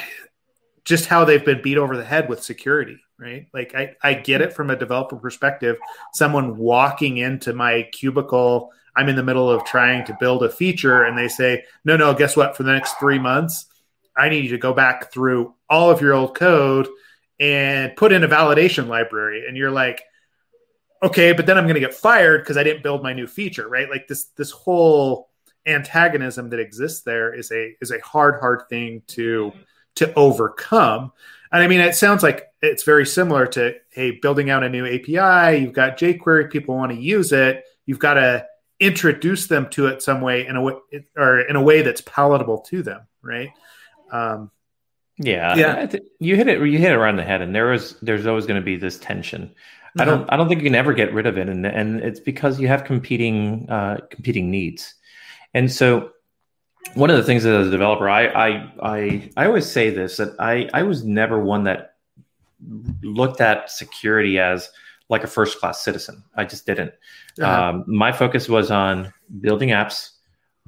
just 0.85 1.07
how 1.07 1.25
they've 1.25 1.45
been 1.45 1.63
beat 1.63 1.79
over 1.79 1.97
the 1.97 2.05
head 2.05 2.29
with 2.29 2.43
security, 2.43 2.99
right? 3.17 3.47
Like 3.55 3.77
I, 3.77 3.95
I 4.03 4.15
get 4.15 4.41
it 4.41 4.55
from 4.55 4.71
a 4.71 4.77
developer 4.77 5.17
perspective. 5.17 5.77
Someone 6.15 6.57
walking 6.57 7.19
into 7.19 7.53
my 7.53 7.89
cubicle 7.93 8.73
I'm 8.97 9.09
in 9.09 9.17
the 9.17 9.23
middle 9.23 9.51
of 9.51 9.65
trying 9.65 10.05
to 10.07 10.17
build 10.19 10.43
a 10.43 10.49
feature 10.49 11.05
and 11.05 11.17
they 11.17 11.29
say, 11.29 11.65
no, 11.85 11.97
no, 11.97 12.15
guess 12.15 12.37
what? 12.37 12.57
For 12.57 12.63
the 12.63 12.73
next 12.73 12.95
three 12.95 13.19
months, 13.19 13.67
I 14.17 14.31
need 14.31 14.45
you 14.45 14.51
to 14.51 14.59
go 14.59 14.73
back 14.73 15.13
through 15.13 15.55
all 15.69 15.91
of 15.91 16.01
your 16.01 16.15
old 16.15 16.35
code 16.35 16.89
and 17.39 17.95
put 17.97 18.13
in 18.13 18.25
a 18.25 18.29
validation 18.29 18.89
library. 18.89 19.47
And 19.47 19.57
you're 19.57 19.71
like, 19.71 20.03
okay, 21.03 21.33
but 21.33 21.45
then 21.45 21.59
I'm 21.59 21.65
going 21.65 21.75
to 21.75 21.81
get 21.81 21.93
fired 21.95 22.43
because 22.43 22.57
I 22.57 22.63
didn't 22.63 22.83
build 22.83 23.03
my 23.03 23.13
new 23.13 23.27
feature, 23.27 23.69
right? 23.69 23.91
Like 23.91 24.09
this, 24.09 24.25
this 24.37 24.51
whole 24.51 25.29
antagonism 25.67 26.49
that 26.51 26.61
exists 26.61 27.03
there 27.03 27.35
is 27.35 27.53
a, 27.53 27.77
is 27.83 27.91
a 27.91 28.01
hard, 28.01 28.41
hard 28.41 28.63
thing 28.71 29.03
to, 29.09 29.53
to 29.97 30.15
overcome. 30.15 31.13
And 31.53 31.63
I 31.63 31.67
mean, 31.67 31.81
it 31.81 31.95
sounds 31.95 32.23
like 32.23 32.47
it's 32.63 32.83
very 32.83 33.05
similar 33.05 33.47
to 33.49 33.75
hey, 33.91 34.13
building 34.13 34.49
out 34.49 34.65
a 34.65 34.71
new 34.71 34.87
API. 34.87 35.59
You've 35.59 35.75
got 35.75 35.99
jQuery, 35.99 36.51
people 36.51 36.77
want 36.77 36.93
to 36.93 36.99
use 36.99 37.33
it. 37.33 37.65
You've 37.85 37.99
got 37.99 38.15
to 38.15 38.47
introduce 38.81 39.47
them 39.47 39.69
to 39.71 39.87
it 39.87 40.03
some 40.03 40.21
way 40.21 40.47
in 40.47 40.57
a 40.57 40.63
way 40.63 40.75
or 41.17 41.41
in 41.41 41.57
a 41.57 41.63
way 41.63 41.83
that's 41.83 42.01
palatable 42.03 42.59
to 42.61 42.83
them, 42.83 43.03
right? 43.23 43.51
Um, 44.11 44.51
yeah, 45.19 45.55
yeah. 45.57 45.97
you 46.19 46.37
hit 46.37 46.49
it. 46.49 46.59
You 46.61 46.79
hit 46.79 46.93
it 46.93 46.97
around 46.97 47.17
the 47.17 47.25
head, 47.25 47.41
and 47.41 47.55
there 47.55 47.73
is 47.73 47.99
there's 48.03 48.27
always 48.27 48.47
going 48.47 48.61
to 48.61 48.65
be 48.65 48.77
this 48.77 48.99
tension. 48.99 49.55
I 49.99 50.05
don't 50.05 50.21
uh-huh. 50.21 50.27
I 50.29 50.37
don't 50.37 50.49
think 50.49 50.61
you 50.61 50.67
can 50.67 50.75
ever 50.75 50.93
get 50.93 51.13
rid 51.15 51.27
of 51.27 51.39
it, 51.39 51.49
and 51.49 51.65
and 51.65 52.01
it's 52.01 52.21
because 52.21 52.61
you 52.61 52.69
have 52.69 52.85
competing 52.85 53.67
uh, 53.71 53.99
competing 54.11 54.51
needs, 54.51 54.95
and 55.55 55.73
so 55.73 56.11
one 56.95 57.11
of 57.11 57.17
the 57.17 57.23
things 57.23 57.45
as 57.47 57.67
a 57.67 57.71
developer, 57.71 58.09
I 58.09 58.27
I 58.27 58.73
I, 58.83 59.31
I 59.39 59.47
always 59.47 59.71
say 59.71 59.89
this 59.89 60.19
that 60.19 60.35
I 60.39 60.69
I 60.75 60.83
was 60.83 61.05
never 61.05 61.41
one 61.43 61.65
that 61.65 61.95
looked 63.03 63.41
at 63.41 63.71
security 63.71 64.39
as 64.39 64.71
like 65.09 65.25
a 65.25 65.29
first 65.29 65.59
class 65.61 65.85
citizen. 65.85 66.25
I 66.35 66.45
just 66.45 66.67
didn't. 66.67 66.93
Uh-huh. 67.41 67.71
Um, 67.71 67.85
my 67.87 68.13
focus 68.13 68.49
was 68.49 68.71
on 68.71 69.13
building 69.41 69.71
apps. 69.71 70.11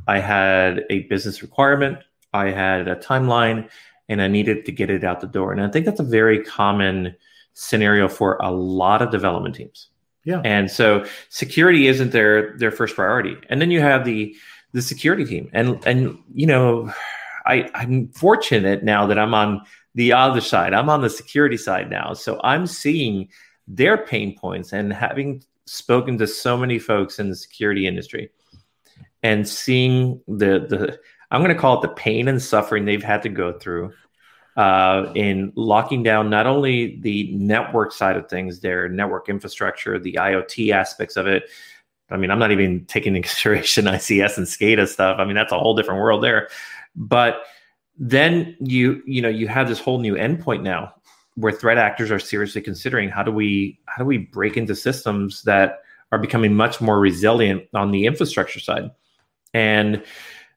I 0.06 0.20
had 0.20 0.84
a 0.90 1.00
business 1.04 1.42
requirement. 1.42 1.98
I 2.32 2.50
had 2.50 2.88
a 2.88 2.96
timeline, 2.96 3.68
and 4.08 4.22
I 4.22 4.28
needed 4.28 4.64
to 4.66 4.72
get 4.72 4.90
it 4.90 5.04
out 5.04 5.20
the 5.20 5.26
door. 5.26 5.52
And 5.52 5.60
I 5.60 5.68
think 5.68 5.86
that's 5.86 6.00
a 6.00 6.04
very 6.04 6.42
common 6.42 7.16
scenario 7.54 8.08
for 8.08 8.36
a 8.40 8.52
lot 8.52 9.02
of 9.02 9.10
development 9.10 9.56
teams. 9.56 9.88
Yeah. 10.24 10.42
And 10.44 10.70
so 10.70 11.04
security 11.30 11.88
isn't 11.88 12.12
their 12.12 12.56
their 12.58 12.70
first 12.70 12.94
priority. 12.94 13.36
And 13.48 13.60
then 13.60 13.70
you 13.70 13.80
have 13.80 14.04
the 14.04 14.36
the 14.72 14.82
security 14.82 15.24
team. 15.24 15.50
And 15.52 15.84
and 15.86 16.18
you 16.32 16.46
know, 16.46 16.92
I 17.46 17.70
I'm 17.74 18.08
fortunate 18.08 18.84
now 18.84 19.06
that 19.06 19.18
I'm 19.18 19.34
on 19.34 19.62
the 19.94 20.12
other 20.12 20.40
side. 20.40 20.74
I'm 20.74 20.90
on 20.90 21.00
the 21.00 21.10
security 21.10 21.56
side 21.56 21.90
now. 21.90 22.12
So 22.12 22.40
I'm 22.44 22.66
seeing 22.66 23.28
their 23.68 23.98
pain 23.98 24.36
points 24.36 24.72
and 24.72 24.92
having 24.92 25.42
spoken 25.66 26.18
to 26.18 26.26
so 26.26 26.56
many 26.56 26.78
folks 26.78 27.18
in 27.18 27.28
the 27.28 27.36
security 27.36 27.86
industry 27.86 28.30
and 29.22 29.46
seeing 29.46 30.20
the 30.26 30.66
the 30.68 30.98
I'm 31.30 31.42
going 31.42 31.54
to 31.54 31.60
call 31.60 31.78
it 31.78 31.82
the 31.82 31.94
pain 31.94 32.26
and 32.26 32.40
suffering 32.40 32.84
they've 32.86 33.02
had 33.02 33.22
to 33.22 33.28
go 33.28 33.58
through 33.58 33.92
uh, 34.56 35.12
in 35.14 35.52
locking 35.54 36.02
down 36.02 36.30
not 36.30 36.46
only 36.46 36.98
the 37.00 37.30
network 37.36 37.92
side 37.92 38.16
of 38.16 38.28
things, 38.28 38.60
their 38.60 38.88
network 38.88 39.28
infrastructure, 39.28 39.98
the 39.98 40.14
IoT 40.14 40.72
aspects 40.72 41.16
of 41.16 41.26
it. 41.26 41.44
I 42.10 42.16
mean, 42.16 42.30
I'm 42.30 42.38
not 42.38 42.50
even 42.50 42.86
taking 42.86 43.14
into 43.14 43.28
consideration 43.28 43.84
ICS 43.84 44.38
and 44.38 44.46
SCADA 44.46 44.88
stuff. 44.88 45.18
I 45.20 45.26
mean, 45.26 45.36
that's 45.36 45.52
a 45.52 45.58
whole 45.58 45.76
different 45.76 46.00
world 46.00 46.24
there. 46.24 46.48
But 46.96 47.42
then 47.98 48.56
you 48.60 49.02
you 49.06 49.20
know 49.20 49.28
you 49.28 49.48
have 49.48 49.68
this 49.68 49.80
whole 49.80 49.98
new 49.98 50.14
endpoint 50.14 50.62
now 50.62 50.94
where 51.38 51.52
threat 51.52 51.78
actors 51.78 52.10
are 52.10 52.18
seriously 52.18 52.60
considering 52.60 53.08
how 53.08 53.22
do 53.22 53.30
we 53.30 53.78
how 53.86 54.02
do 54.02 54.04
we 54.04 54.18
break 54.18 54.56
into 54.56 54.74
systems 54.74 55.42
that 55.42 55.80
are 56.10 56.18
becoming 56.18 56.54
much 56.54 56.80
more 56.80 56.98
resilient 56.98 57.62
on 57.74 57.90
the 57.90 58.06
infrastructure 58.06 58.60
side 58.60 58.90
and 59.54 60.02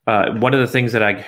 uh, 0.08 0.32
one 0.34 0.54
of 0.54 0.60
the 0.60 0.67
things 0.67 0.91
that 0.91 1.04
i 1.04 1.26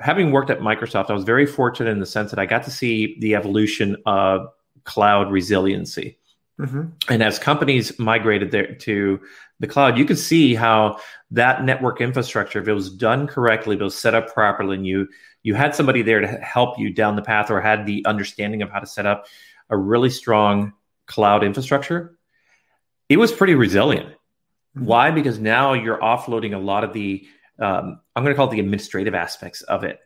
having 0.00 0.30
worked 0.30 0.50
at 0.50 0.60
Microsoft, 0.60 1.10
I 1.10 1.14
was 1.14 1.24
very 1.24 1.46
fortunate 1.46 1.90
in 1.90 2.00
the 2.00 2.06
sense 2.06 2.30
that 2.30 2.38
I 2.38 2.46
got 2.46 2.64
to 2.64 2.70
see 2.70 3.18
the 3.20 3.34
evolution 3.34 3.96
of 4.04 4.48
cloud 4.84 5.30
resiliency. 5.30 6.18
Mm-hmm. 6.60 6.84
And 7.08 7.22
as 7.22 7.38
companies 7.38 7.98
migrated 7.98 8.50
there 8.50 8.74
to 8.74 9.20
the 9.60 9.66
cloud, 9.66 9.98
you 9.98 10.04
could 10.04 10.18
see 10.18 10.54
how 10.54 10.98
that 11.30 11.64
network 11.64 12.00
infrastructure, 12.00 12.60
if 12.60 12.68
it 12.68 12.72
was 12.72 12.90
done 12.90 13.26
correctly, 13.26 13.74
if 13.76 13.80
it 13.80 13.84
was 13.84 13.98
set 13.98 14.14
up 14.14 14.32
properly, 14.32 14.76
and 14.76 14.86
you 14.86 15.08
you 15.46 15.54
had 15.54 15.76
somebody 15.76 16.02
there 16.02 16.20
to 16.20 16.26
help 16.26 16.76
you 16.76 16.92
down 16.92 17.14
the 17.14 17.22
path, 17.22 17.52
or 17.52 17.60
had 17.60 17.86
the 17.86 18.04
understanding 18.04 18.62
of 18.62 18.70
how 18.70 18.80
to 18.80 18.86
set 18.86 19.06
up 19.06 19.26
a 19.70 19.76
really 19.76 20.10
strong 20.10 20.72
cloud 21.06 21.44
infrastructure, 21.44 22.18
it 23.08 23.16
was 23.16 23.30
pretty 23.30 23.54
resilient. 23.54 24.08
Mm-hmm. 24.08 24.86
Why? 24.86 25.12
Because 25.12 25.38
now 25.38 25.72
you're 25.72 25.98
offloading 25.98 26.52
a 26.52 26.58
lot 26.58 26.82
of 26.82 26.92
the 26.92 27.28
um, 27.60 28.00
I'm 28.16 28.24
going 28.24 28.34
to 28.34 28.36
call 28.36 28.48
it 28.48 28.50
the 28.50 28.60
administrative 28.60 29.14
aspects 29.14 29.62
of 29.62 29.84
it 29.84 30.00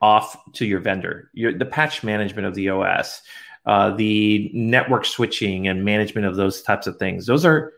off 0.00 0.36
to 0.52 0.64
your 0.64 0.78
vendor. 0.78 1.28
Your, 1.34 1.52
the 1.52 1.66
patch 1.66 2.04
management 2.04 2.46
of 2.46 2.54
the 2.54 2.68
OS, 2.68 3.20
uh, 3.66 3.90
the 3.96 4.48
network 4.54 5.06
switching 5.06 5.66
and 5.66 5.84
management 5.84 6.28
of 6.28 6.36
those 6.36 6.62
types 6.62 6.86
of 6.86 6.98
things. 6.98 7.26
Those 7.26 7.44
are 7.44 7.72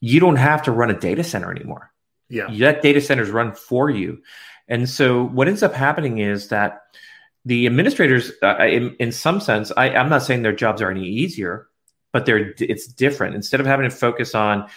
you 0.00 0.20
don't 0.20 0.36
have 0.36 0.62
to 0.64 0.72
run 0.72 0.90
a 0.90 1.00
data 1.00 1.24
center 1.24 1.50
anymore. 1.50 1.90
Yeah, 2.28 2.54
that 2.58 2.82
data 2.82 3.00
centers 3.00 3.30
run 3.30 3.54
for 3.54 3.88
you. 3.88 4.20
And 4.68 4.88
so 4.88 5.24
what 5.24 5.48
ends 5.48 5.62
up 5.62 5.72
happening 5.72 6.18
is 6.18 6.48
that 6.48 6.82
the 7.44 7.66
administrators, 7.66 8.32
uh, 8.42 8.58
in, 8.58 8.94
in 9.00 9.12
some 9.12 9.40
sense, 9.40 9.72
I, 9.76 9.90
I'm 9.90 10.10
not 10.10 10.22
saying 10.22 10.42
their 10.42 10.52
jobs 10.52 10.82
are 10.82 10.90
any 10.90 11.06
easier, 11.06 11.66
but 12.12 12.26
they're 12.26 12.54
it's 12.58 12.86
different. 12.86 13.34
Instead 13.34 13.60
of 13.60 13.66
having 13.66 13.88
to 13.88 13.94
focus 13.94 14.34
on, 14.34 14.68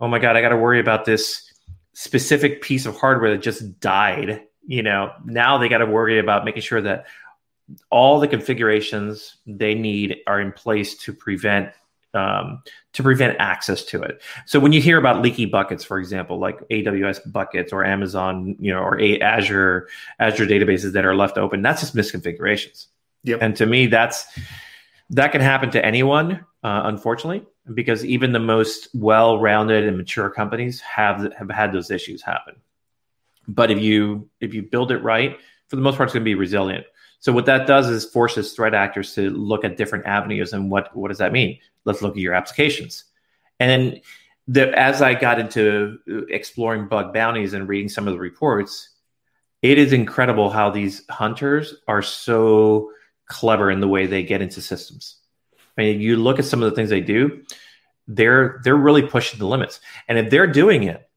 oh 0.00 0.08
my 0.08 0.18
god, 0.18 0.36
I 0.36 0.40
got 0.40 0.50
to 0.50 0.56
worry 0.56 0.80
about 0.80 1.04
this 1.04 1.52
specific 1.92 2.62
piece 2.62 2.86
of 2.86 2.96
hardware 2.96 3.30
that 3.30 3.42
just 3.42 3.80
died, 3.80 4.42
you 4.66 4.82
know, 4.82 5.12
now 5.24 5.58
they 5.58 5.68
got 5.68 5.78
to 5.78 5.86
worry 5.86 6.18
about 6.18 6.44
making 6.44 6.62
sure 6.62 6.80
that 6.80 7.06
all 7.90 8.20
the 8.20 8.28
configurations 8.28 9.36
they 9.46 9.74
need 9.74 10.18
are 10.26 10.40
in 10.40 10.52
place 10.52 10.96
to 10.98 11.12
prevent 11.12 11.72
um, 12.14 12.62
to 12.92 13.02
prevent 13.02 13.36
access 13.38 13.84
to 13.86 14.02
it. 14.02 14.20
So 14.46 14.58
when 14.60 14.72
you 14.72 14.80
hear 14.80 14.98
about 14.98 15.22
leaky 15.22 15.46
buckets, 15.46 15.84
for 15.84 15.98
example, 15.98 16.38
like 16.38 16.60
AWS 16.68 17.32
buckets 17.32 17.72
or 17.72 17.84
Amazon, 17.84 18.56
you 18.58 18.72
know, 18.72 18.80
or 18.80 19.00
a- 19.00 19.20
Azure 19.20 19.88
Azure 20.18 20.46
databases 20.46 20.92
that 20.92 21.04
are 21.04 21.14
left 21.14 21.38
open, 21.38 21.62
that's 21.62 21.80
just 21.80 21.94
misconfigurations. 21.94 22.86
Yep. 23.24 23.38
And 23.42 23.56
to 23.56 23.66
me, 23.66 23.86
that's 23.86 24.26
that 25.10 25.32
can 25.32 25.40
happen 25.40 25.70
to 25.70 25.84
anyone, 25.84 26.44
uh, 26.62 26.82
unfortunately 26.84 27.44
because 27.74 28.04
even 28.04 28.32
the 28.32 28.40
most 28.40 28.88
well-rounded 28.94 29.84
and 29.84 29.96
mature 29.96 30.30
companies 30.30 30.80
have 30.80 31.32
have 31.34 31.50
had 31.50 31.72
those 31.72 31.90
issues 31.90 32.22
happen. 32.22 32.56
But 33.46 33.70
if 33.70 33.80
you 33.80 34.28
if 34.40 34.54
you 34.54 34.62
build 34.62 34.92
it 34.92 34.98
right, 34.98 35.38
for 35.68 35.76
the 35.76 35.82
most 35.82 35.96
part, 35.96 36.08
it's 36.08 36.14
going 36.14 36.24
to 36.24 36.28
be 36.28 36.34
resilient. 36.34 36.86
So 37.20 37.32
what 37.32 37.46
that 37.46 37.66
does 37.66 37.88
is 37.88 38.04
forces 38.04 38.52
threat 38.52 38.74
actors 38.74 39.14
to 39.14 39.30
look 39.30 39.64
at 39.64 39.76
different 39.76 40.06
avenues. 40.06 40.52
And 40.52 40.70
what 40.70 40.94
what 40.96 41.08
does 41.08 41.18
that 41.18 41.32
mean? 41.32 41.58
Let's 41.84 42.02
look 42.02 42.12
at 42.12 42.18
your 42.18 42.34
applications. 42.34 43.04
And 43.58 44.00
the, 44.48 44.76
as 44.76 45.02
I 45.02 45.14
got 45.14 45.38
into 45.38 45.98
uh, 46.10 46.26
exploring 46.28 46.88
bug 46.88 47.12
bounties 47.14 47.52
and 47.52 47.68
reading 47.68 47.88
some 47.88 48.08
of 48.08 48.14
the 48.14 48.18
reports, 48.18 48.88
it 49.62 49.78
is 49.78 49.92
incredible 49.92 50.50
how 50.50 50.70
these 50.70 51.06
hunters 51.10 51.74
are 51.86 52.02
so 52.02 52.90
clever 53.26 53.70
in 53.70 53.80
the 53.80 53.88
way 53.88 54.06
they 54.06 54.22
get 54.22 54.40
into 54.42 54.62
systems. 54.62 55.18
I 55.76 55.82
mean, 55.82 56.00
you 56.00 56.16
look 56.16 56.38
at 56.38 56.46
some 56.46 56.62
of 56.62 56.70
the 56.70 56.74
things 56.74 56.90
they 56.90 57.02
do, 57.02 57.42
they're 58.08 58.60
they're 58.64 58.76
really 58.76 59.02
pushing 59.02 59.38
the 59.38 59.46
limits. 59.46 59.80
And 60.08 60.18
if 60.18 60.30
they're 60.30 60.46
doing 60.46 60.84
it, 60.84 61.08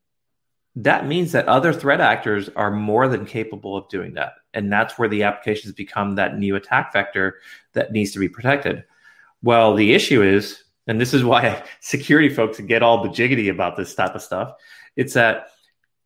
that 0.76 1.08
means 1.08 1.34
that 1.34 1.48
other 1.48 1.72
threat 1.72 2.02
actors 2.02 2.50
are 2.56 2.72
more 2.72 3.08
than 3.08 3.26
capable 3.26 3.78
of 3.78 3.90
doing 3.90 4.16
that. 4.16 4.34
And 4.54 4.72
that's 4.72 4.98
where 4.98 5.10
the 5.10 5.24
applications 5.24 5.74
become 5.74 6.16
that 6.16 6.38
new 6.38 6.56
attack 6.56 6.94
vector 6.94 7.40
that 7.74 7.92
needs 7.92 8.12
to 8.12 8.20
be 8.20 8.30
protected. 8.30 8.84
Well, 9.44 9.76
the 9.76 9.94
issue 9.94 10.24
is, 10.24 10.64
and 10.88 11.00
this 11.00 11.14
is 11.14 11.24
why 11.24 11.64
security 11.80 12.30
folks 12.30 12.60
get 12.60 12.82
all 12.82 13.04
the 13.04 13.10
jiggity 13.10 13.52
about 13.52 13.78
this 13.78 13.94
type 13.94 14.16
of 14.16 14.22
stuff, 14.22 14.54
it's 14.96 15.14
that 15.14 15.50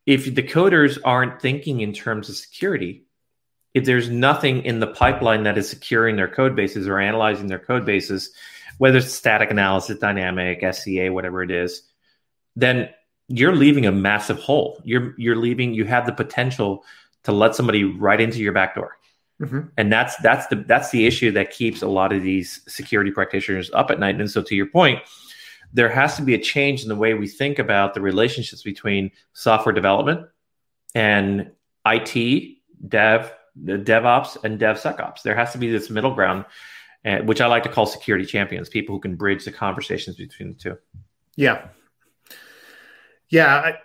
if 0.06 0.34
the 0.34 0.44
coders 0.44 0.98
aren't 1.04 1.42
thinking 1.42 1.82
in 1.82 1.94
terms 1.94 2.30
of 2.30 2.36
security, 2.36 3.06
if 3.74 3.86
there's 3.86 4.10
nothing 4.10 4.64
in 4.64 4.80
the 4.80 4.88
pipeline 4.88 5.44
that 5.44 5.58
is 5.58 5.70
securing 5.70 6.16
their 6.16 6.28
code 6.28 6.56
bases 6.56 6.88
or 6.88 7.00
analyzing 7.00 7.48
their 7.48 7.60
code 7.60 7.86
bases, 7.86 8.32
whether 8.78 8.98
it's 8.98 9.12
static 9.12 9.52
analysis, 9.52 10.00
dynamic, 10.00 10.64
SCA, 10.74 11.12
whatever 11.12 11.44
it 11.44 11.52
is, 11.52 11.84
then 12.56 12.90
you're 13.28 13.56
leaving 13.56 13.86
a 13.86 13.92
massive 13.92 14.40
hole. 14.40 14.82
You're 14.84 15.14
you're 15.18 15.36
leaving. 15.36 15.74
You 15.74 15.86
have 15.86 16.06
the 16.06 16.14
potential 16.14 16.84
to 17.24 17.32
let 17.32 17.56
somebody 17.56 17.84
right 17.84 18.22
into 18.22 18.40
your 18.40 18.54
back 18.54 18.76
door, 18.76 18.98
mm-hmm. 19.42 19.62
and 19.78 19.92
that's 19.92 20.16
that's 20.18 20.48
the 20.48 20.56
that's 20.56 20.92
the 20.92 21.06
issue 21.06 21.32
that 21.32 21.52
keeps 21.52 21.82
a 21.82 21.88
lot 21.88 22.14
of 22.14 22.24
these 22.24 22.62
security 22.68 23.12
practitioners 23.12 23.70
up 23.74 23.92
at 23.92 24.00
night. 24.00 24.20
And 24.20 24.32
so, 24.32 24.42
to 24.44 24.56
your 24.56 24.68
point, 24.68 25.02
there 25.74 25.90
has 25.90 26.16
to 26.16 26.22
be 26.22 26.34
a 26.34 26.40
change 26.40 26.84
in 26.84 26.90
the 26.90 26.96
way 26.96 27.14
we 27.14 27.28
think 27.28 27.60
about 27.60 27.94
the 27.94 28.02
relationships 28.02 28.64
between 28.64 29.12
software 29.34 29.74
development 29.74 30.28
and 30.96 31.52
IT, 31.86 32.58
dev, 32.88 33.34
the 33.62 33.78
DevOps 33.78 34.44
and 34.44 34.60
DevSecOps. 34.60 35.22
There 35.22 35.36
has 35.36 35.52
to 35.52 35.58
be 35.58 35.70
this 35.70 35.90
middle 35.90 36.14
ground, 36.14 36.46
uh, 37.06 37.18
which 37.20 37.42
I 37.42 37.48
like 37.48 37.64
to 37.64 37.70
call 37.70 37.86
security 37.86 38.26
champions, 38.26 38.70
people 38.70 38.96
who 38.96 39.02
can 39.02 39.16
bridge 39.16 39.44
the 39.44 39.52
conversations 39.52 40.16
between 40.16 40.50
the 40.50 40.56
two. 40.56 40.78
Yeah, 41.36 41.68
yeah, 43.30 43.56
I, 43.56 43.78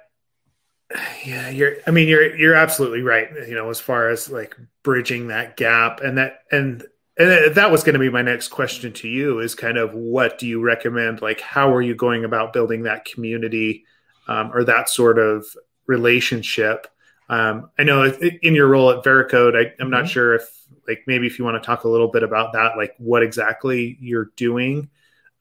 yeah. 1.24 1.48
You're. 1.48 1.76
I 1.86 1.90
mean, 1.90 2.08
you're 2.08 2.34
you're 2.36 2.54
absolutely 2.54 3.02
right. 3.02 3.28
You 3.48 3.54
know, 3.54 3.70
as 3.70 3.80
far 3.80 4.08
as 4.10 4.30
like 4.30 4.56
bridging 4.82 5.28
that 5.28 5.56
gap, 5.56 6.00
and 6.00 6.18
that 6.18 6.40
and 6.50 6.84
and 7.18 7.54
that 7.54 7.70
was 7.70 7.82
going 7.82 7.94
to 7.94 7.98
be 7.98 8.10
my 8.10 8.22
next 8.22 8.48
question 8.48 8.92
to 8.94 9.08
you 9.08 9.40
is 9.40 9.54
kind 9.54 9.76
of 9.78 9.94
what 9.94 10.38
do 10.38 10.46
you 10.46 10.60
recommend 10.62 11.20
like 11.20 11.40
how 11.42 11.72
are 11.74 11.82
you 11.82 11.94
going 11.94 12.24
about 12.24 12.54
building 12.54 12.84
that 12.84 13.04
community 13.04 13.84
um, 14.28 14.50
or 14.54 14.64
that 14.64 14.88
sort 14.88 15.18
of 15.18 15.44
relationship 15.86 16.86
Um, 17.28 17.70
I 17.78 17.84
know 17.84 18.04
in 18.42 18.54
your 18.54 18.68
role 18.68 18.90
at 18.90 19.04
Veracode, 19.04 19.56
I, 19.56 19.72
am 19.82 19.90
not 19.90 20.04
Mhm. 20.04 20.08
sure 20.08 20.34
if 20.34 20.48
like 20.88 21.04
maybe 21.06 21.26
if 21.26 21.38
you 21.38 21.44
want 21.44 21.62
to 21.62 21.66
talk 21.66 21.84
a 21.84 21.88
little 21.88 22.08
bit 22.08 22.22
about 22.22 22.52
that, 22.54 22.76
like 22.76 22.94
what 22.98 23.22
exactly 23.22 23.96
you're 24.00 24.30
doing 24.36 24.90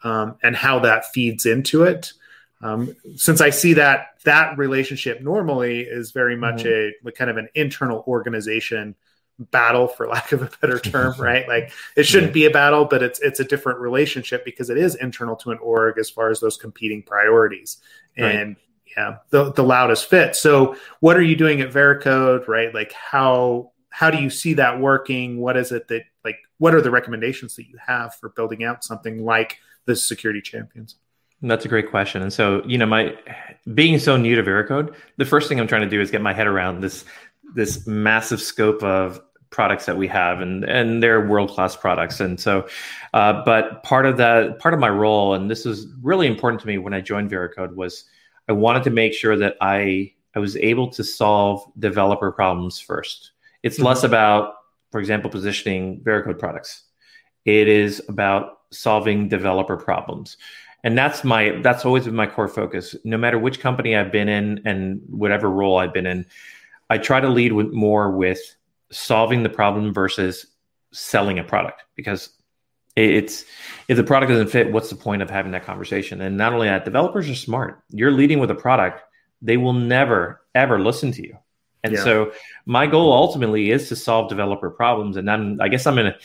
um, 0.04 0.36
and 0.44 0.56
how 0.56 0.80
that 0.80 1.12
feeds 1.14 1.46
into 1.46 1.84
it. 1.84 2.14
Um, 2.64 2.96
since 3.16 3.42
I 3.42 3.50
see 3.50 3.74
that 3.74 4.22
that 4.24 4.58
relationship 4.58 5.22
normally 5.22 5.82
is 5.82 6.12
very 6.12 6.36
much 6.36 6.66
a 6.66 6.92
like, 7.04 7.16
kind 7.16 7.30
of 7.30 7.38
an 7.38 7.50
internal 7.56 8.04
organization 8.08 8.96
battle, 9.40 9.88
for 9.88 10.08
lack 10.10 10.32
of 10.32 10.44
a 10.44 10.50
better 10.62 10.80
term, 10.80 11.16
right? 11.20 11.48
Like 11.48 11.72
it 11.96 12.04
shouldn't 12.04 12.34
be 12.34 12.46
a 12.46 12.52
battle, 12.52 12.86
but 12.86 13.02
it's 13.02 13.20
it's 13.20 13.40
a 13.40 13.44
different 13.44 13.80
relationship 13.80 14.46
because 14.46 14.70
it 14.70 14.78
is 14.78 14.96
internal 14.96 15.36
to 15.38 15.52
an 15.52 15.58
org 15.60 15.98
as 15.98 16.10
far 16.10 16.30
as 16.30 16.40
those 16.40 16.58
competing 16.58 17.04
priorities. 17.04 17.78
Right. 18.18 18.36
And 18.36 18.56
yeah, 18.96 19.18
the 19.30 19.52
the 19.54 19.64
loudest 19.64 20.10
fit. 20.10 20.36
So 20.36 20.76
what 21.00 21.18
are 21.18 21.22
you 21.24 21.36
doing 21.36 21.62
at 21.62 21.72
Veracode, 21.72 22.48
right? 22.48 22.74
Like 22.74 22.94
how 22.94 23.72
how 23.90 24.10
do 24.10 24.22
you 24.22 24.30
see 24.30 24.54
that 24.56 24.80
working? 24.80 25.40
What 25.40 25.58
is 25.58 25.72
it 25.72 25.88
that 25.88 26.04
like 26.24 26.38
what 26.58 26.76
are 26.76 26.82
the 26.82 26.92
recommendations 26.92 27.56
that 27.56 27.68
you 27.68 27.78
have 27.86 28.16
for 28.16 28.30
building 28.30 28.64
out 28.64 28.84
something 28.84 29.24
like 29.24 29.58
the 29.86 29.96
security 29.96 30.42
champions? 30.42 30.96
That's 31.42 31.66
a 31.66 31.68
great 31.68 31.90
question. 31.90 32.22
And 32.22 32.32
so, 32.32 32.64
you 32.66 32.78
know, 32.78 32.86
my 32.86 33.18
being 33.74 33.98
so 34.00 34.16
new 34.18 34.36
to 34.36 34.44
Veracode, 34.44 34.94
the 35.18 35.26
first 35.26 35.50
thing 35.50 35.60
I'm 35.60 35.68
trying 35.68 35.82
to 35.82 35.90
do 35.90 36.00
is 36.00 36.12
get 36.12 36.22
my 36.22 36.34
head 36.34 36.48
around 36.48 36.82
this 36.82 37.06
this 37.56 37.86
massive 37.88 38.42
scope 38.42 38.82
of 38.84 39.20
products 39.50 39.86
that 39.86 39.98
we 39.98 40.08
have 40.08 40.40
and 40.40 40.64
and 40.64 41.04
they're 41.04 41.28
world 41.28 41.50
class 41.50 41.76
products 41.76 42.22
and 42.22 42.40
so 42.40 42.66
uh, 43.14 43.44
but 43.44 43.84
part 43.84 44.06
of 44.06 44.16
that 44.16 44.58
part 44.60 44.74
of 44.74 44.80
my 44.80 44.88
role 44.90 45.34
and 45.34 45.52
this 45.52 45.66
is 45.66 45.88
really 46.02 46.26
important 46.26 46.62
to 46.62 46.68
me 46.68 46.78
when 46.78 46.94
i 46.94 47.02
joined 47.02 47.30
veracode 47.30 47.76
was 47.76 48.06
i 48.48 48.54
wanted 48.54 48.82
to 48.82 48.90
make 48.90 49.14
sure 49.14 49.36
that 49.36 49.58
i 49.60 50.10
i 50.36 50.40
was 50.40 50.56
able 50.56 50.88
to 50.90 51.04
solve 51.04 51.62
developer 51.80 52.32
problems 52.32 52.80
first 52.80 53.32
it's 53.62 53.78
Mhm. 53.78 53.84
less 53.84 54.04
about 54.06 54.54
for 54.90 55.02
example 55.02 55.30
positioning 55.30 56.00
veracode 56.00 56.40
products 56.40 56.84
it 57.44 57.68
is 57.68 58.02
about 58.08 58.60
solving 58.72 59.28
developer 59.28 59.76
problems 59.76 60.38
and 60.84 60.98
that's 60.98 61.24
my 61.24 61.60
that's 61.62 61.86
always 61.86 62.06
been 62.06 62.16
my 62.16 62.28
core 62.28 62.48
focus. 62.48 62.96
No 63.04 63.18
matter 63.18 63.38
which 63.40 63.60
company 63.60 63.96
i've 63.96 64.12
been 64.12 64.30
in 64.30 64.62
and 64.66 65.02
whatever 65.10 65.50
role 65.50 65.78
i've 65.78 65.94
been 65.94 66.06
in 66.08 66.26
i 66.90 66.98
try 66.98 67.20
to 67.20 67.30
lead 67.30 67.54
with 67.54 67.72
more 67.72 68.12
with 68.12 68.40
solving 68.92 69.44
the 69.44 69.50
problem 69.50 69.94
versus 69.94 70.48
selling 70.92 71.40
a 71.40 71.44
product 71.44 71.84
because 71.96 72.30
it's 72.96 73.46
if 73.88 73.96
the 73.96 74.04
product 74.04 74.30
doesn't 74.32 74.50
fit 74.50 74.72
what's 74.72 74.90
the 74.90 74.96
point 74.96 75.22
of 75.22 75.30
having 75.30 75.54
that 75.54 75.64
conversation? 75.66 76.22
And 76.22 76.38
not 76.38 76.54
only 76.54 76.68
that 76.68 76.84
developers 76.84 77.30
are 77.30 77.36
smart. 77.36 77.82
You're 77.90 78.12
leading 78.12 78.40
with 78.40 78.52
a 78.52 78.56
product 78.56 79.02
they 79.42 79.58
will 79.58 79.74
never 79.74 80.42
ever 80.54 80.80
listen 80.80 81.12
to 81.14 81.22
you. 81.24 81.38
And 81.84 81.94
Yeah. 81.94 82.04
so 82.04 82.32
my 82.66 82.86
goal 82.86 83.12
ultimately 83.14 83.72
is 83.72 83.88
to 83.90 83.96
solve 83.96 84.30
developer 84.30 84.70
problems. 84.70 85.16
And 85.18 85.30
i'm 85.32 85.62
i 85.62 85.70
guess 85.70 85.88
i'm 85.88 85.98
in 85.98 86.08
a 86.08 86.16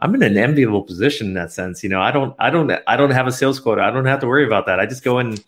i'm 0.00 0.14
in 0.14 0.22
an 0.22 0.36
enviable 0.36 0.82
position 0.82 1.28
in 1.28 1.34
that 1.34 1.52
sense 1.52 1.82
you 1.82 1.88
know 1.88 2.00
i 2.00 2.10
don't 2.10 2.34
i 2.38 2.50
don't 2.50 2.70
i 2.86 2.96
don't 2.96 3.10
have 3.10 3.26
a 3.26 3.32
sales 3.32 3.60
quota. 3.60 3.82
I 3.82 3.90
don't 3.90 4.06
have 4.06 4.20
to 4.20 4.26
worry 4.26 4.46
about 4.46 4.66
that. 4.66 4.80
I 4.80 4.86
just 4.86 5.04
go 5.04 5.18
and 5.18 5.42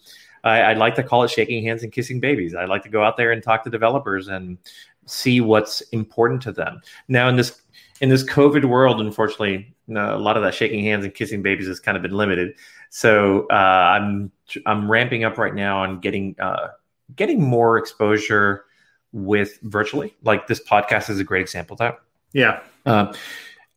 I, 0.44 0.60
I 0.60 0.72
like 0.74 0.94
to 0.96 1.02
call 1.02 1.22
it 1.22 1.30
shaking 1.30 1.64
hands 1.64 1.84
and 1.84 1.92
kissing 1.92 2.18
babies. 2.18 2.54
I 2.54 2.64
like 2.64 2.82
to 2.82 2.88
go 2.88 3.04
out 3.04 3.16
there 3.16 3.30
and 3.30 3.42
talk 3.42 3.62
to 3.64 3.70
developers 3.70 4.26
and 4.28 4.58
see 5.06 5.40
what's 5.40 5.80
important 5.92 6.42
to 6.42 6.52
them. 6.52 6.80
Now 7.08 7.28
in 7.28 7.36
this 7.36 7.60
in 8.00 8.08
this 8.08 8.24
covid 8.24 8.64
world 8.64 9.00
unfortunately 9.00 9.74
uh, 9.90 10.16
a 10.16 10.18
lot 10.18 10.36
of 10.36 10.42
that 10.42 10.54
shaking 10.54 10.84
hands 10.84 11.04
and 11.04 11.14
kissing 11.14 11.42
babies 11.42 11.66
has 11.66 11.80
kind 11.80 11.96
of 11.96 12.02
been 12.02 12.16
limited. 12.16 12.54
So 12.90 13.46
uh, 13.50 13.54
i'm 13.96 14.30
i'm 14.66 14.90
ramping 14.90 15.24
up 15.24 15.38
right 15.38 15.54
now 15.54 15.82
on 15.82 16.00
getting 16.00 16.36
uh, 16.40 16.68
getting 17.16 17.42
more 17.42 17.78
exposure 17.78 18.64
with 19.12 19.58
virtually. 19.62 20.14
Like 20.22 20.46
this 20.46 20.62
podcast 20.62 21.10
is 21.10 21.20
a 21.20 21.24
great 21.24 21.42
example 21.42 21.74
of 21.74 21.78
that. 21.78 22.00
Yeah. 22.32 22.60
uh, 22.86 23.12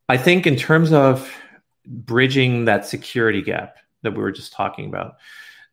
I 0.08 0.16
think 0.16 0.46
in 0.46 0.56
terms 0.56 0.92
of 0.92 1.30
bridging 1.86 2.64
that 2.66 2.86
security 2.86 3.42
gap 3.42 3.76
that 4.02 4.12
we 4.12 4.18
were 4.18 4.32
just 4.32 4.52
talking 4.52 4.86
about, 4.86 5.16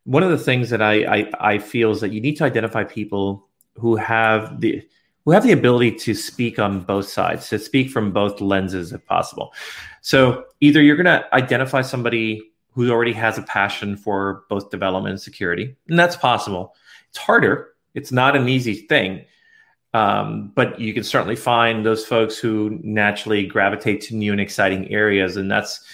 one 0.05 0.23
of 0.23 0.31
the 0.31 0.37
things 0.37 0.69
that 0.71 0.81
I, 0.81 1.03
I, 1.03 1.31
I 1.39 1.57
feel 1.59 1.91
is 1.91 2.01
that 2.01 2.11
you 2.11 2.19
need 2.19 2.37
to 2.37 2.43
identify 2.43 2.83
people 2.83 3.47
who 3.75 3.95
have 3.95 4.59
the 4.59 4.83
who 5.25 5.31
have 5.31 5.43
the 5.43 5.53
ability 5.53 5.91
to 5.93 6.13
speak 6.13 6.59
on 6.59 6.81
both 6.81 7.07
sides, 7.07 7.47
to 7.47 7.57
speak 7.57 7.89
from 7.89 8.11
both 8.11 8.41
lenses 8.41 8.91
if 8.91 9.05
possible. 9.05 9.53
So 10.01 10.43
either 10.59 10.81
you're 10.81 10.97
going 10.97 11.05
to 11.05 11.25
identify 11.33 11.81
somebody 11.81 12.41
who 12.71 12.91
already 12.91 13.13
has 13.13 13.37
a 13.37 13.43
passion 13.43 13.95
for 13.95 14.43
both 14.49 14.69
development 14.69 15.11
and 15.11 15.21
security, 15.21 15.77
and 15.87 15.97
that's 15.97 16.17
possible. 16.17 16.75
It's 17.07 17.19
harder. 17.19 17.69
It's 17.93 18.11
not 18.11 18.35
an 18.35 18.49
easy 18.49 18.73
thing. 18.73 19.23
Um, 19.93 20.51
but 20.55 20.79
you 20.79 20.93
can 20.93 21.03
certainly 21.03 21.35
find 21.35 21.85
those 21.85 22.05
folks 22.05 22.37
who 22.37 22.79
naturally 22.83 23.45
gravitate 23.45 24.01
to 24.01 24.15
new 24.15 24.31
and 24.31 24.41
exciting 24.41 24.91
areas, 24.91 25.37
and 25.37 25.51
that's 25.51 25.85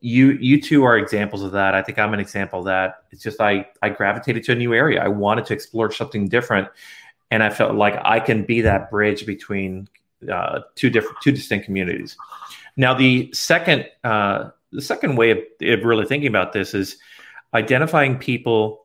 you. 0.00 0.32
You 0.32 0.60
two 0.60 0.82
are 0.82 0.98
examples 0.98 1.42
of 1.42 1.52
that. 1.52 1.74
I 1.74 1.82
think 1.82 1.98
I'm 1.98 2.12
an 2.12 2.20
example 2.20 2.60
of 2.60 2.64
that. 2.66 3.04
It's 3.12 3.22
just 3.22 3.40
I 3.40 3.68
I 3.82 3.88
gravitated 3.88 4.42
to 4.44 4.52
a 4.52 4.56
new 4.56 4.74
area. 4.74 5.02
I 5.02 5.08
wanted 5.08 5.46
to 5.46 5.54
explore 5.54 5.92
something 5.92 6.28
different, 6.28 6.68
and 7.30 7.42
I 7.42 7.50
felt 7.50 7.76
like 7.76 8.00
I 8.04 8.18
can 8.18 8.44
be 8.44 8.60
that 8.62 8.90
bridge 8.90 9.26
between 9.26 9.88
uh, 10.30 10.60
two 10.74 10.90
different, 10.90 11.18
two 11.22 11.32
distinct 11.32 11.66
communities. 11.66 12.16
Now, 12.76 12.94
the 12.94 13.30
second 13.32 13.86
uh, 14.02 14.50
the 14.72 14.82
second 14.82 15.16
way 15.16 15.30
of, 15.30 15.38
of 15.60 15.84
really 15.84 16.06
thinking 16.06 16.28
about 16.28 16.52
this 16.52 16.74
is 16.74 16.96
identifying 17.54 18.18
people 18.18 18.81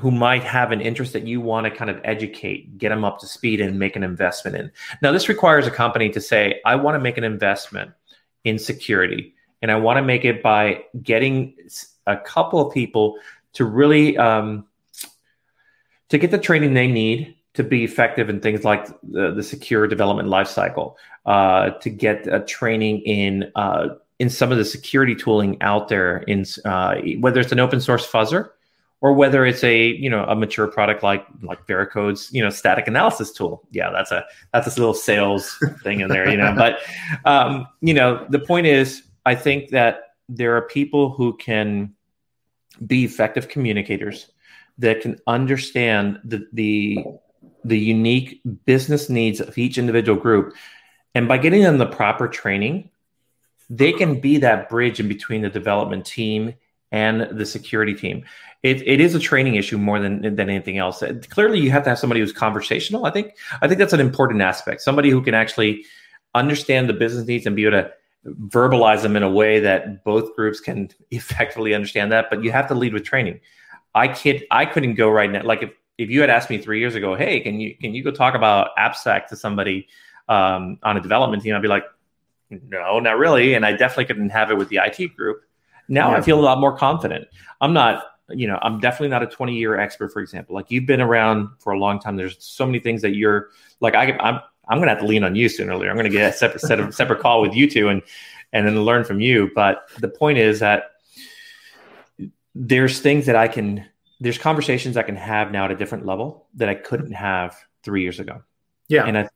who 0.00 0.10
might 0.10 0.42
have 0.42 0.72
an 0.72 0.80
interest 0.80 1.12
that 1.12 1.26
you 1.26 1.40
want 1.40 1.64
to 1.64 1.70
kind 1.70 1.90
of 1.90 2.00
educate, 2.04 2.78
get 2.78 2.88
them 2.88 3.04
up 3.04 3.18
to 3.20 3.26
speed, 3.26 3.60
and 3.60 3.78
make 3.78 3.96
an 3.96 4.02
investment 4.02 4.56
in. 4.56 4.70
Now, 5.02 5.12
this 5.12 5.28
requires 5.28 5.66
a 5.66 5.70
company 5.70 6.10
to 6.10 6.20
say, 6.20 6.60
I 6.64 6.76
want 6.76 6.96
to 6.96 6.98
make 6.98 7.16
an 7.16 7.24
investment 7.24 7.92
in 8.44 8.58
security, 8.58 9.34
and 9.62 9.70
I 9.70 9.76
want 9.76 9.98
to 9.98 10.02
make 10.02 10.24
it 10.24 10.42
by 10.42 10.84
getting 11.02 11.54
a 12.06 12.16
couple 12.16 12.66
of 12.66 12.74
people 12.74 13.16
to 13.54 13.64
really 13.64 14.16
um, 14.18 14.66
to 16.08 16.18
get 16.18 16.30
the 16.30 16.38
training 16.38 16.74
they 16.74 16.88
need 16.88 17.36
to 17.54 17.62
be 17.62 17.84
effective 17.84 18.28
in 18.28 18.40
things 18.40 18.64
like 18.64 18.86
the, 19.02 19.32
the 19.32 19.42
secure 19.42 19.86
development 19.86 20.28
lifecycle, 20.28 20.96
uh, 21.24 21.70
to 21.70 21.88
get 21.88 22.26
a 22.26 22.40
training 22.40 23.00
in 23.02 23.50
uh, 23.54 23.90
in 24.18 24.28
some 24.28 24.50
of 24.50 24.58
the 24.58 24.64
security 24.64 25.14
tooling 25.14 25.60
out 25.62 25.88
there, 25.88 26.18
in 26.18 26.44
uh, 26.64 26.96
whether 27.20 27.40
it's 27.40 27.52
an 27.52 27.60
open 27.60 27.80
source 27.80 28.06
fuzzer 28.06 28.50
or 29.04 29.12
whether 29.12 29.44
it's 29.44 29.62
a 29.62 29.88
you 29.88 30.08
know 30.08 30.24
a 30.24 30.34
mature 30.34 30.66
product 30.66 31.02
like 31.02 31.26
like 31.42 31.66
Veracode's 31.66 32.32
you 32.32 32.42
know 32.42 32.48
static 32.48 32.88
analysis 32.88 33.32
tool. 33.32 33.62
Yeah, 33.70 33.90
that's 33.90 34.10
a 34.10 34.24
that's 34.50 34.66
a 34.66 34.80
little 34.80 34.94
sales 34.94 35.62
thing 35.82 36.00
in 36.00 36.08
there, 36.08 36.30
you 36.30 36.38
know. 36.38 36.54
But 36.56 36.78
um, 37.26 37.66
you 37.82 37.92
know, 37.92 38.26
the 38.30 38.38
point 38.38 38.66
is, 38.66 39.02
I 39.26 39.34
think 39.34 39.68
that 39.70 40.14
there 40.30 40.56
are 40.56 40.62
people 40.62 41.10
who 41.10 41.36
can 41.36 41.94
be 42.86 43.04
effective 43.04 43.50
communicators 43.50 44.30
that 44.78 45.02
can 45.02 45.18
understand 45.26 46.20
the 46.24 46.48
the 46.54 47.04
the 47.62 47.78
unique 47.78 48.40
business 48.64 49.10
needs 49.10 49.38
of 49.38 49.58
each 49.58 49.76
individual 49.76 50.18
group, 50.18 50.54
and 51.14 51.28
by 51.28 51.36
getting 51.36 51.60
them 51.60 51.76
the 51.76 51.84
proper 51.84 52.26
training, 52.26 52.88
they 53.68 53.92
can 53.92 54.18
be 54.18 54.38
that 54.38 54.70
bridge 54.70 54.98
in 54.98 55.08
between 55.08 55.42
the 55.42 55.50
development 55.50 56.06
team 56.06 56.54
and 56.92 57.38
the 57.38 57.46
security 57.46 57.94
team. 57.94 58.24
It, 58.62 58.86
it 58.86 59.00
is 59.00 59.14
a 59.14 59.18
training 59.18 59.56
issue 59.56 59.78
more 59.78 60.00
than 60.00 60.22
than 60.22 60.48
anything 60.48 60.78
else. 60.78 61.02
Clearly, 61.28 61.60
you 61.60 61.70
have 61.70 61.82
to 61.84 61.90
have 61.90 61.98
somebody 61.98 62.20
who's 62.20 62.32
conversational. 62.32 63.04
I 63.04 63.10
think 63.10 63.34
I 63.60 63.68
think 63.68 63.78
that's 63.78 63.92
an 63.92 64.00
important 64.00 64.40
aspect. 64.40 64.80
Somebody 64.80 65.10
who 65.10 65.22
can 65.22 65.34
actually 65.34 65.84
understand 66.34 66.88
the 66.88 66.94
business 66.94 67.26
needs 67.26 67.46
and 67.46 67.54
be 67.54 67.66
able 67.66 67.82
to 67.82 67.92
verbalize 68.48 69.02
them 69.02 69.16
in 69.16 69.22
a 69.22 69.30
way 69.30 69.60
that 69.60 70.02
both 70.04 70.34
groups 70.34 70.60
can 70.60 70.88
effectively 71.10 71.74
understand 71.74 72.12
that. 72.12 72.26
But 72.30 72.42
you 72.42 72.52
have 72.52 72.68
to 72.68 72.74
lead 72.74 72.94
with 72.94 73.04
training. 73.04 73.40
I 73.94 74.08
kid, 74.08 74.44
I 74.50 74.66
couldn't 74.66 74.94
go 74.94 75.08
right 75.08 75.30
now. 75.30 75.42
Like 75.44 75.62
if 75.62 75.70
if 75.96 76.10
you 76.10 76.20
had 76.20 76.30
asked 76.30 76.50
me 76.50 76.58
three 76.58 76.80
years 76.80 76.94
ago, 76.94 77.14
hey, 77.14 77.40
can 77.40 77.60
you 77.60 77.76
can 77.76 77.94
you 77.94 78.02
go 78.02 78.10
talk 78.10 78.34
about 78.34 78.70
AppSec 78.76 79.28
to 79.28 79.36
somebody 79.36 79.88
um, 80.28 80.78
on 80.82 80.96
a 80.96 81.00
development 81.00 81.42
team? 81.42 81.54
I'd 81.54 81.62
be 81.62 81.68
like, 81.68 81.84
no, 82.50 82.98
not 82.98 83.18
really. 83.18 83.54
And 83.54 83.64
I 83.64 83.72
definitely 83.72 84.06
couldn't 84.06 84.30
have 84.30 84.50
it 84.50 84.56
with 84.56 84.68
the 84.68 84.80
IT 84.82 85.16
group. 85.16 85.42
Now 85.88 86.10
Yeah. 86.10 86.18
I 86.18 86.20
feel 86.20 86.38
a 86.38 86.42
lot 86.42 86.58
more 86.58 86.76
confident. 86.76 87.28
I'm 87.60 87.72
not, 87.72 88.04
you 88.30 88.46
know, 88.46 88.58
I'm 88.62 88.80
definitely 88.80 89.08
not 89.08 89.22
a 89.22 89.26
20 89.26 89.54
year 89.56 89.78
expert, 89.78 90.12
for 90.12 90.20
example. 90.20 90.54
Like 90.54 90.70
you've 90.70 90.86
been 90.86 91.00
around 91.00 91.48
for 91.58 91.72
a 91.72 91.78
long 91.78 92.00
time. 92.00 92.16
There's 92.16 92.36
so 92.42 92.66
many 92.66 92.78
things 92.78 93.02
that 93.02 93.14
you're 93.14 93.50
like, 93.80 93.94
I, 93.94 94.12
I'm, 94.18 94.40
I'm 94.68 94.78
going 94.78 94.86
to 94.86 94.94
have 94.94 95.00
to 95.00 95.06
lean 95.06 95.24
on 95.24 95.34
you 95.34 95.48
sooner 95.48 95.72
or 95.72 95.76
later. 95.76 95.90
I'm 95.90 95.96
going 95.96 96.10
to 96.10 96.16
get 96.16 96.32
a 96.34 96.36
separate 96.36 96.60
set 96.60 96.80
of 96.80 96.94
separate 96.94 97.20
call 97.20 97.42
with 97.42 97.54
you 97.54 97.68
two 97.68 97.88
and, 97.88 98.02
and 98.52 98.66
then 98.66 98.80
learn 98.82 99.04
from 99.04 99.20
you. 99.20 99.50
But 99.54 99.88
the 99.98 100.08
point 100.08 100.38
is 100.38 100.60
that 100.60 100.92
there's 102.54 103.00
things 103.00 103.26
that 103.26 103.36
I 103.36 103.48
can, 103.48 103.84
there's 104.20 104.38
conversations 104.38 104.96
I 104.96 105.02
can 105.02 105.16
have 105.16 105.52
now 105.52 105.66
at 105.66 105.70
a 105.70 105.76
different 105.76 106.06
level 106.06 106.46
that 106.54 106.68
I 106.68 106.74
couldn't 106.74 107.12
have 107.12 107.56
three 107.82 108.02
years 108.02 108.20
ago. 108.20 108.42
Yeah. 108.88 109.04
And 109.04 109.18
I, 109.18 109.28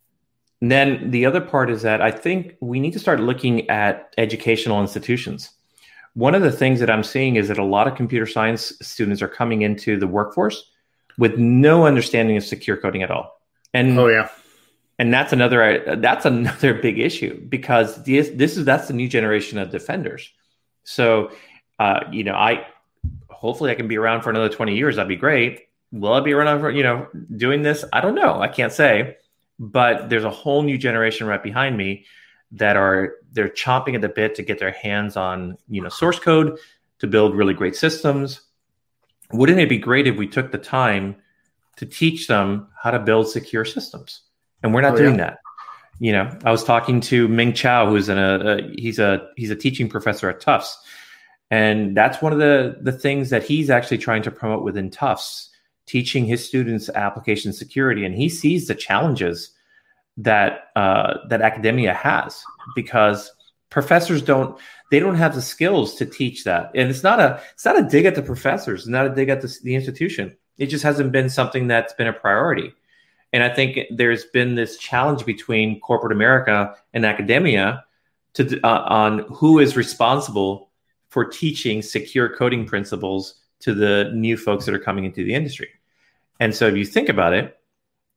and 0.60 0.70
then 0.70 1.10
the 1.10 1.26
other 1.26 1.40
part 1.40 1.70
is 1.70 1.82
that 1.82 2.00
I 2.00 2.10
think 2.10 2.56
we 2.60 2.80
need 2.80 2.92
to 2.92 2.98
start 2.98 3.20
looking 3.20 3.68
at 3.70 4.14
educational 4.18 4.80
institutions. 4.80 5.50
One 6.18 6.34
of 6.34 6.42
the 6.42 6.50
things 6.50 6.80
that 6.80 6.90
I'm 6.90 7.04
seeing 7.04 7.36
is 7.36 7.46
that 7.46 7.58
a 7.58 7.64
lot 7.64 7.86
of 7.86 7.94
computer 7.94 8.26
science 8.26 8.72
students 8.82 9.22
are 9.22 9.28
coming 9.28 9.62
into 9.62 9.96
the 9.96 10.08
workforce 10.08 10.68
with 11.16 11.38
no 11.38 11.86
understanding 11.86 12.36
of 12.36 12.42
secure 12.44 12.76
coding 12.76 13.04
at 13.04 13.10
all. 13.12 13.40
And 13.72 13.96
oh 13.96 14.08
yeah, 14.08 14.28
and 14.98 15.14
that's 15.14 15.32
another 15.32 15.96
that's 16.00 16.24
another 16.24 16.74
big 16.74 16.98
issue 16.98 17.40
because 17.48 18.02
this 18.02 18.30
this 18.34 18.56
is 18.56 18.64
that's 18.64 18.88
the 18.88 18.94
new 18.94 19.06
generation 19.06 19.58
of 19.58 19.70
defenders. 19.70 20.28
So, 20.82 21.30
uh, 21.78 22.00
you 22.10 22.24
know, 22.24 22.34
I 22.34 22.66
hopefully 23.30 23.70
I 23.70 23.76
can 23.76 23.86
be 23.86 23.96
around 23.96 24.22
for 24.22 24.30
another 24.30 24.48
twenty 24.48 24.76
years. 24.76 24.96
That'd 24.96 25.08
be 25.08 25.14
great. 25.14 25.68
Will 25.92 26.14
I 26.14 26.18
be 26.18 26.32
around 26.32 26.58
for 26.58 26.70
you 26.72 26.82
know 26.82 27.06
doing 27.36 27.62
this? 27.62 27.84
I 27.92 28.00
don't 28.00 28.16
know. 28.16 28.40
I 28.40 28.48
can't 28.48 28.72
say. 28.72 29.18
But 29.60 30.08
there's 30.08 30.24
a 30.24 30.30
whole 30.30 30.62
new 30.62 30.78
generation 30.78 31.28
right 31.28 31.42
behind 31.42 31.76
me 31.76 32.06
that 32.52 32.76
are 32.76 33.14
they're 33.32 33.48
chomping 33.48 33.94
at 33.94 34.00
the 34.00 34.08
bit 34.08 34.34
to 34.36 34.42
get 34.42 34.58
their 34.58 34.72
hands 34.72 35.16
on 35.16 35.56
you 35.68 35.82
know 35.82 35.88
source 35.88 36.18
code 36.18 36.58
to 36.98 37.06
build 37.06 37.34
really 37.34 37.54
great 37.54 37.76
systems. 37.76 38.40
Wouldn't 39.32 39.58
it 39.58 39.68
be 39.68 39.78
great 39.78 40.06
if 40.06 40.16
we 40.16 40.26
took 40.26 40.52
the 40.52 40.58
time 40.58 41.16
to 41.76 41.86
teach 41.86 42.26
them 42.26 42.68
how 42.82 42.90
to 42.90 42.98
build 42.98 43.28
secure 43.28 43.64
systems? 43.64 44.22
And 44.62 44.72
we're 44.74 44.80
not 44.80 44.94
oh, 44.94 44.96
doing 44.96 45.18
yeah. 45.18 45.30
that. 45.30 45.38
You 46.00 46.12
know, 46.12 46.38
I 46.44 46.50
was 46.50 46.64
talking 46.64 47.00
to 47.02 47.28
Ming 47.28 47.52
Chow, 47.52 47.88
who's 47.88 48.08
in 48.08 48.18
a, 48.18 48.38
a 48.38 48.74
he's 48.78 48.98
a 48.98 49.28
he's 49.36 49.50
a 49.50 49.56
teaching 49.56 49.88
professor 49.88 50.30
at 50.30 50.40
Tufts, 50.40 50.78
and 51.50 51.96
that's 51.96 52.22
one 52.22 52.32
of 52.32 52.38
the 52.38 52.78
the 52.80 52.92
things 52.92 53.30
that 53.30 53.42
he's 53.42 53.68
actually 53.68 53.98
trying 53.98 54.22
to 54.22 54.30
promote 54.30 54.62
within 54.62 54.90
Tufts, 54.90 55.50
teaching 55.86 56.24
his 56.24 56.44
students 56.44 56.88
application 56.90 57.52
security, 57.52 58.04
and 58.04 58.14
he 58.14 58.28
sees 58.28 58.68
the 58.68 58.76
challenges 58.76 59.50
that 60.18 60.70
uh, 60.76 61.18
that 61.28 61.40
academia 61.40 61.94
has 61.94 62.42
because 62.74 63.32
professors 63.70 64.20
don't 64.20 64.58
they 64.90 64.98
don't 65.00 65.14
have 65.14 65.34
the 65.34 65.42
skills 65.42 65.94
to 65.96 66.06
teach 66.06 66.44
that. 66.44 66.70
And 66.74 66.90
it's 66.90 67.02
not 67.02 67.20
a 67.20 67.40
it's 67.52 67.64
not 67.64 67.78
a 67.78 67.82
dig 67.82 68.04
at 68.04 68.14
the 68.14 68.22
professors 68.22 68.80
it's 68.80 68.88
not 68.88 69.06
a 69.06 69.14
dig 69.14 69.28
at 69.28 69.40
the, 69.40 69.58
the 69.62 69.74
institution. 69.74 70.36
It 70.58 70.66
just 70.66 70.82
hasn't 70.82 71.12
been 71.12 71.30
something 71.30 71.68
that's 71.68 71.92
been 71.94 72.08
a 72.08 72.12
priority. 72.12 72.74
And 73.32 73.42
i 73.42 73.48
think 73.48 73.78
there's 73.90 74.24
been 74.26 74.54
this 74.54 74.78
challenge 74.78 75.26
between 75.26 75.80
corporate 75.80 76.12
america 76.12 76.74
and 76.94 77.04
academia 77.04 77.84
to 78.34 78.60
uh, 78.62 78.84
on 78.88 79.18
who 79.30 79.58
is 79.58 79.76
responsible 79.76 80.70
for 81.10 81.24
teaching 81.24 81.82
secure 81.82 82.34
coding 82.34 82.64
principles 82.64 83.34
to 83.60 83.74
the 83.74 84.10
new 84.14 84.36
folks 84.36 84.64
that 84.64 84.74
are 84.74 84.78
coming 84.78 85.04
into 85.04 85.24
the 85.24 85.34
industry. 85.34 85.68
And 86.40 86.54
so 86.54 86.66
if 86.66 86.76
you 86.76 86.84
think 86.84 87.08
about 87.08 87.32
it 87.32 87.57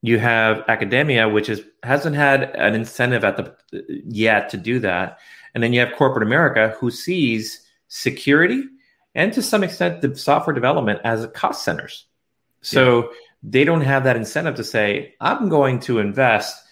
you 0.02 0.20
have 0.20 0.64
academia, 0.68 1.30
which 1.30 1.50
is 1.50 1.62
hasn't 1.84 2.16
had 2.16 2.44
an 2.56 2.74
incentive 2.74 3.24
at 3.24 3.38
the 3.38 4.04
yet 4.06 4.50
to 4.50 4.58
do 4.58 4.80
that, 4.80 5.20
and 5.54 5.64
then 5.64 5.74
you 5.74 5.80
have 5.80 5.94
corporate 5.96 6.24
America, 6.24 6.76
who 6.80 6.90
sees 6.92 7.62
security 7.88 8.64
and 9.16 9.34
to 9.34 9.42
some 9.42 9.64
extent 9.64 10.02
the 10.02 10.16
software 10.16 10.54
development 10.54 11.00
as 11.04 11.28
cost 11.34 11.64
centers. 11.64 12.06
So 12.62 13.04
yeah. 13.04 13.10
they 13.44 13.64
don't 13.64 13.82
have 13.82 14.04
that 14.04 14.16
incentive 14.16 14.56
to 14.56 14.64
say, 14.64 15.16
"I'm 15.20 15.50
going 15.50 15.80
to 15.82 16.00
invest 16.00 16.64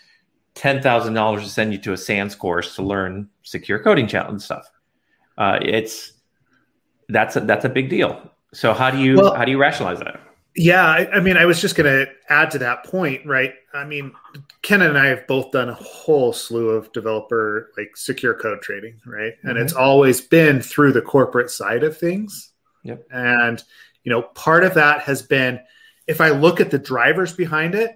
ten 0.56 0.82
thousand 0.82 1.14
dollars 1.14 1.44
to 1.44 1.50
send 1.50 1.72
you 1.72 1.80
to 1.80 1.94
a 1.94 1.98
SANS 1.98 2.36
course 2.36 2.76
to 2.76 2.84
learn 2.84 3.30
secure 3.44 3.80
coding 3.80 4.08
challenge 4.08 4.42
stuff." 4.42 4.70
Uh, 5.38 5.60
it's 5.62 6.14
that's 7.10 7.36
a, 7.36 7.42
that's 7.42 7.66
a 7.66 7.70
big 7.70 7.90
deal. 7.90 8.32
So 8.54 8.74
how 8.74 8.90
do 8.92 8.98
you 8.98 9.16
well, 9.18 9.36
how 9.36 9.46
do 9.46 9.52
you 9.52 9.60
rationalize 9.60 10.00
that? 10.00 10.20
Yeah, 10.56 10.86
I, 10.86 11.10
I, 11.12 11.20
mean, 11.20 11.38
I 11.38 11.46
was 11.46 11.62
just 11.62 11.76
going 11.76 12.06
to 12.06 12.12
add 12.28 12.52
to 12.52 12.60
that 12.60 12.84
point, 12.84 13.26
right? 13.26 13.54
I 13.74 13.86
mean, 13.86 14.12
Ken 14.62 14.82
and 14.82 14.98
I 14.98 15.08
have 15.08 15.28
both 15.28 15.52
done 15.52 15.70
a 15.70 15.76
whole 15.76 16.34
slew 16.34 16.70
of 16.70 16.92
developer 16.92 17.72
like 17.78 17.96
secure 17.96 18.34
code 18.34 18.62
trading, 18.62 19.00
right? 19.06 19.38
Mm-hmm. 19.38 19.50
And 19.50 19.58
it's 19.58 19.74
always 19.74 20.22
been 20.22 20.62
through 20.62 20.94
the 20.94 21.02
corporate 21.02 21.52
side 21.52 21.84
of 21.84 21.98
things. 21.98 22.52
Yep. 22.84 23.06
And 23.12 23.64
you 24.04 24.12
know, 24.12 24.24
part 24.24 24.64
of 24.64 24.74
that 24.74 25.02
has 25.02 25.22
been 25.22 25.60
if 26.08 26.22
I 26.22 26.30
look 26.30 26.60
at 26.60 26.72
the 26.72 26.80
drivers 26.80 27.34
behind 27.34 27.76
it, 27.76 27.96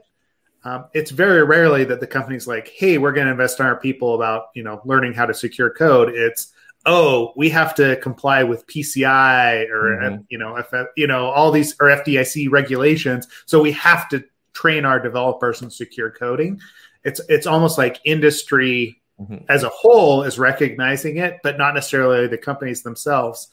um, 0.64 0.86
it's 0.94 1.12
very 1.12 1.44
rarely 1.44 1.84
that 1.86 2.00
the 2.00 2.08
company's 2.08 2.48
like, 2.48 2.70
"Hey, 2.70 2.98
we're 2.98 3.12
going 3.12 3.26
to 3.26 3.32
invest 3.32 3.60
in 3.60 3.66
our 3.66 3.76
people 3.76 4.16
about 4.16 4.46
you 4.54 4.64
know 4.64 4.82
learning 4.86 5.14
how 5.14 5.26
to 5.26 5.34
secure 5.34 5.70
code." 5.70 6.10
It's 6.10 6.53
oh, 6.86 7.34
we 7.36 7.50
have 7.50 7.74
to 7.76 7.96
comply 7.98 8.44
with 8.44 8.68
PCI 8.68 9.70
or 9.70 9.98
mm-hmm. 9.98 10.22
you 10.30 10.38
know, 10.38 10.58
if, 10.58 10.68
you 10.96 11.08
know, 11.08 11.28
all 11.28 11.52
these 11.52 11.76
or 11.80 11.88
FDIC 11.88 12.52
regulations, 12.52 13.28
so 13.46 13.62
we 13.62 13.72
have 13.74 14.10
to 14.10 14.24
train 14.54 14.86
our 14.86 15.00
developers 15.00 15.62
in 15.62 15.70
secure 15.70 16.12
coding. 16.12 16.60
It's 17.04 17.22
it's 17.30 17.48
almost 17.48 17.78
like 17.78 18.00
industry 18.06 19.02
mm-hmm. 19.20 19.46
as 19.50 19.64
a 19.64 19.70
whole 19.70 20.24
is 20.24 20.40
recognizing 20.40 21.18
it, 21.18 21.40
but 21.44 21.58
not 21.58 21.74
necessarily 21.74 22.28
the 22.28 22.38
companies 22.38 22.84
themselves. 22.84 23.50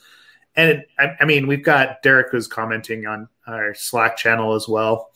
And 0.56 0.84
I, 0.98 1.16
I 1.20 1.24
mean, 1.24 1.46
we've 1.46 1.64
got 1.64 2.02
Derek 2.02 2.30
who's 2.30 2.48
commenting 2.48 3.06
on 3.06 3.28
our 3.46 3.74
Slack 3.74 4.16
channel 4.16 4.54
as 4.54 4.68
well 4.68 5.10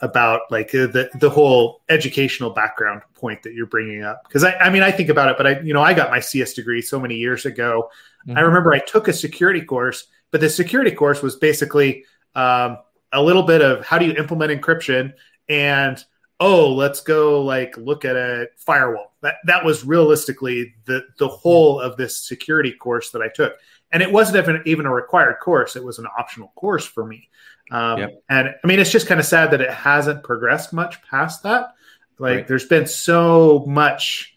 about 0.00 0.42
like 0.50 0.74
uh, 0.74 0.86
the 0.86 1.10
the 1.14 1.30
whole 1.30 1.82
educational 1.88 2.50
background 2.50 3.02
point 3.14 3.42
that 3.42 3.54
you're 3.54 3.66
bringing 3.66 4.02
up. 4.02 4.22
Because 4.26 4.44
I, 4.44 4.52
I 4.56 4.70
mean 4.70 4.82
I 4.82 4.90
think 4.90 5.08
about 5.08 5.30
it 5.30 5.36
but 5.36 5.46
I 5.46 5.60
you 5.60 5.72
know 5.72 5.82
I 5.82 5.94
got 5.94 6.10
my 6.10 6.20
CS 6.20 6.52
degree 6.52 6.82
so 6.82 7.00
many 7.00 7.16
years 7.16 7.46
ago. 7.46 7.88
Mm-hmm. 8.26 8.38
I 8.38 8.42
remember 8.42 8.72
I 8.72 8.78
took 8.80 9.08
a 9.08 9.12
security 9.12 9.62
course 9.62 10.06
but 10.30 10.40
the 10.40 10.50
security 10.50 10.90
course 10.90 11.22
was 11.22 11.36
basically 11.36 12.04
um, 12.34 12.78
a 13.12 13.22
little 13.22 13.44
bit 13.44 13.62
of 13.62 13.84
how 13.86 13.98
do 13.98 14.04
you 14.04 14.12
implement 14.14 14.52
encryption 14.52 15.12
and 15.48 16.04
oh 16.40 16.72
let's 16.74 17.00
go 17.00 17.42
like 17.42 17.76
look 17.78 18.04
at 18.04 18.16
a 18.16 18.48
firewall. 18.58 19.14
That 19.22 19.36
that 19.46 19.64
was 19.64 19.84
realistically 19.84 20.74
the 20.84 21.04
the 21.18 21.28
whole 21.28 21.80
of 21.80 21.96
this 21.96 22.26
security 22.26 22.72
course 22.72 23.10
that 23.12 23.22
I 23.22 23.28
took 23.28 23.54
and 23.92 24.02
it 24.02 24.10
wasn't 24.10 24.36
even 24.36 24.62
even 24.66 24.86
a 24.86 24.92
required 24.92 25.36
course 25.40 25.76
it 25.76 25.84
was 25.84 25.98
an 25.98 26.06
optional 26.18 26.52
course 26.56 26.84
for 26.84 27.06
me 27.06 27.28
um, 27.70 27.98
yep. 27.98 28.22
And 28.28 28.54
I 28.62 28.66
mean, 28.66 28.78
it's 28.78 28.90
just 28.90 29.06
kind 29.06 29.20
of 29.20 29.26
sad 29.26 29.50
that 29.50 29.60
it 29.60 29.70
hasn't 29.70 30.22
progressed 30.22 30.72
much 30.72 31.02
past 31.02 31.42
that. 31.42 31.74
Like, 32.18 32.36
right. 32.36 32.48
there's 32.48 32.66
been 32.66 32.86
so 32.86 33.64
much, 33.66 34.34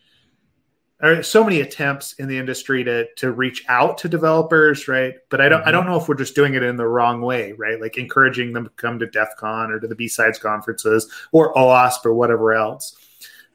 or 1.02 1.24
so 1.24 1.44
many 1.44 1.62
attempts 1.62 2.14
in 2.14 2.28
the 2.28 2.38
industry 2.38 2.84
to 2.84 3.08
to 3.18 3.32
reach 3.32 3.64
out 3.70 4.00
to 4.00 4.10
developers, 4.10 4.88
right? 4.88 5.14
But 5.30 5.42
I 5.42 5.50
don't, 5.50 5.60
mm-hmm. 5.60 5.70
I 5.70 5.72
don't 5.72 5.86
know 5.86 5.98
if 5.98 6.10
we're 6.10 6.16
just 6.16 6.36
doing 6.36 6.56
it 6.56 6.64
in 6.64 6.76
the 6.76 6.88
wrong 6.88 7.22
way, 7.22 7.54
right? 7.54 7.80
Like 7.80 7.98
encouraging 7.98 8.54
them 8.54 8.66
to 8.66 8.70
come 8.72 9.00
to 9.00 9.08
DEF 9.08 9.30
CON 9.38 9.72
or 9.72 9.80
to 9.80 9.88
the 9.88 9.96
B-Sides 9.96 10.40
conferences 10.40 11.10
or 11.32 11.54
OWASP 11.54 12.06
or 12.06 12.14
whatever 12.14 12.54
else. 12.54 12.98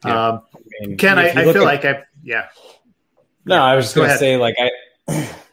Yeah. 0.03 0.27
Um, 0.27 0.41
I 0.55 0.87
mean, 0.87 0.97
Ken, 0.97 1.19
I, 1.19 1.29
I 1.29 1.43
feel 1.53 1.57
at, 1.57 1.63
like 1.63 1.85
I, 1.85 2.03
yeah. 2.23 2.47
No, 3.45 3.61
I 3.61 3.75
was 3.75 3.85
just 3.85 3.95
going 3.95 4.09
to 4.09 4.17
say, 4.17 4.37
like, 4.37 4.55
I, 4.57 5.29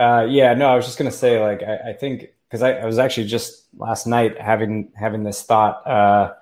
uh, 0.00 0.26
yeah, 0.28 0.54
no, 0.54 0.66
I 0.68 0.76
was 0.76 0.86
just 0.86 0.96
to 1.10 1.16
say, 1.16 1.40
like, 1.40 1.62
I, 1.62 1.90
I 1.90 1.92
think 1.92 2.28
because 2.48 2.62
I, 2.62 2.72
I, 2.72 2.86
was 2.86 2.98
actually 2.98 3.26
just 3.26 3.68
last 3.76 4.06
night 4.06 4.40
having 4.40 4.90
having 4.96 5.24
this 5.24 5.42
thought. 5.42 5.86
Uh, 5.86 6.32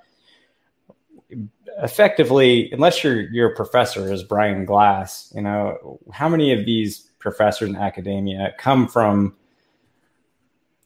effectively, 1.82 2.70
unless 2.70 3.02
you're 3.02 3.22
you're 3.30 3.50
a 3.50 3.56
professor, 3.56 4.12
as 4.12 4.22
Brian 4.22 4.64
Glass, 4.64 5.32
you 5.34 5.42
know, 5.42 5.98
how 6.12 6.28
many 6.28 6.52
of 6.52 6.64
these 6.64 7.10
professors 7.18 7.68
in 7.68 7.76
academia 7.76 8.54
come 8.58 8.86
from 8.86 9.34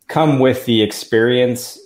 come 0.08 0.38
with 0.38 0.64
the 0.64 0.82
experience 0.82 1.78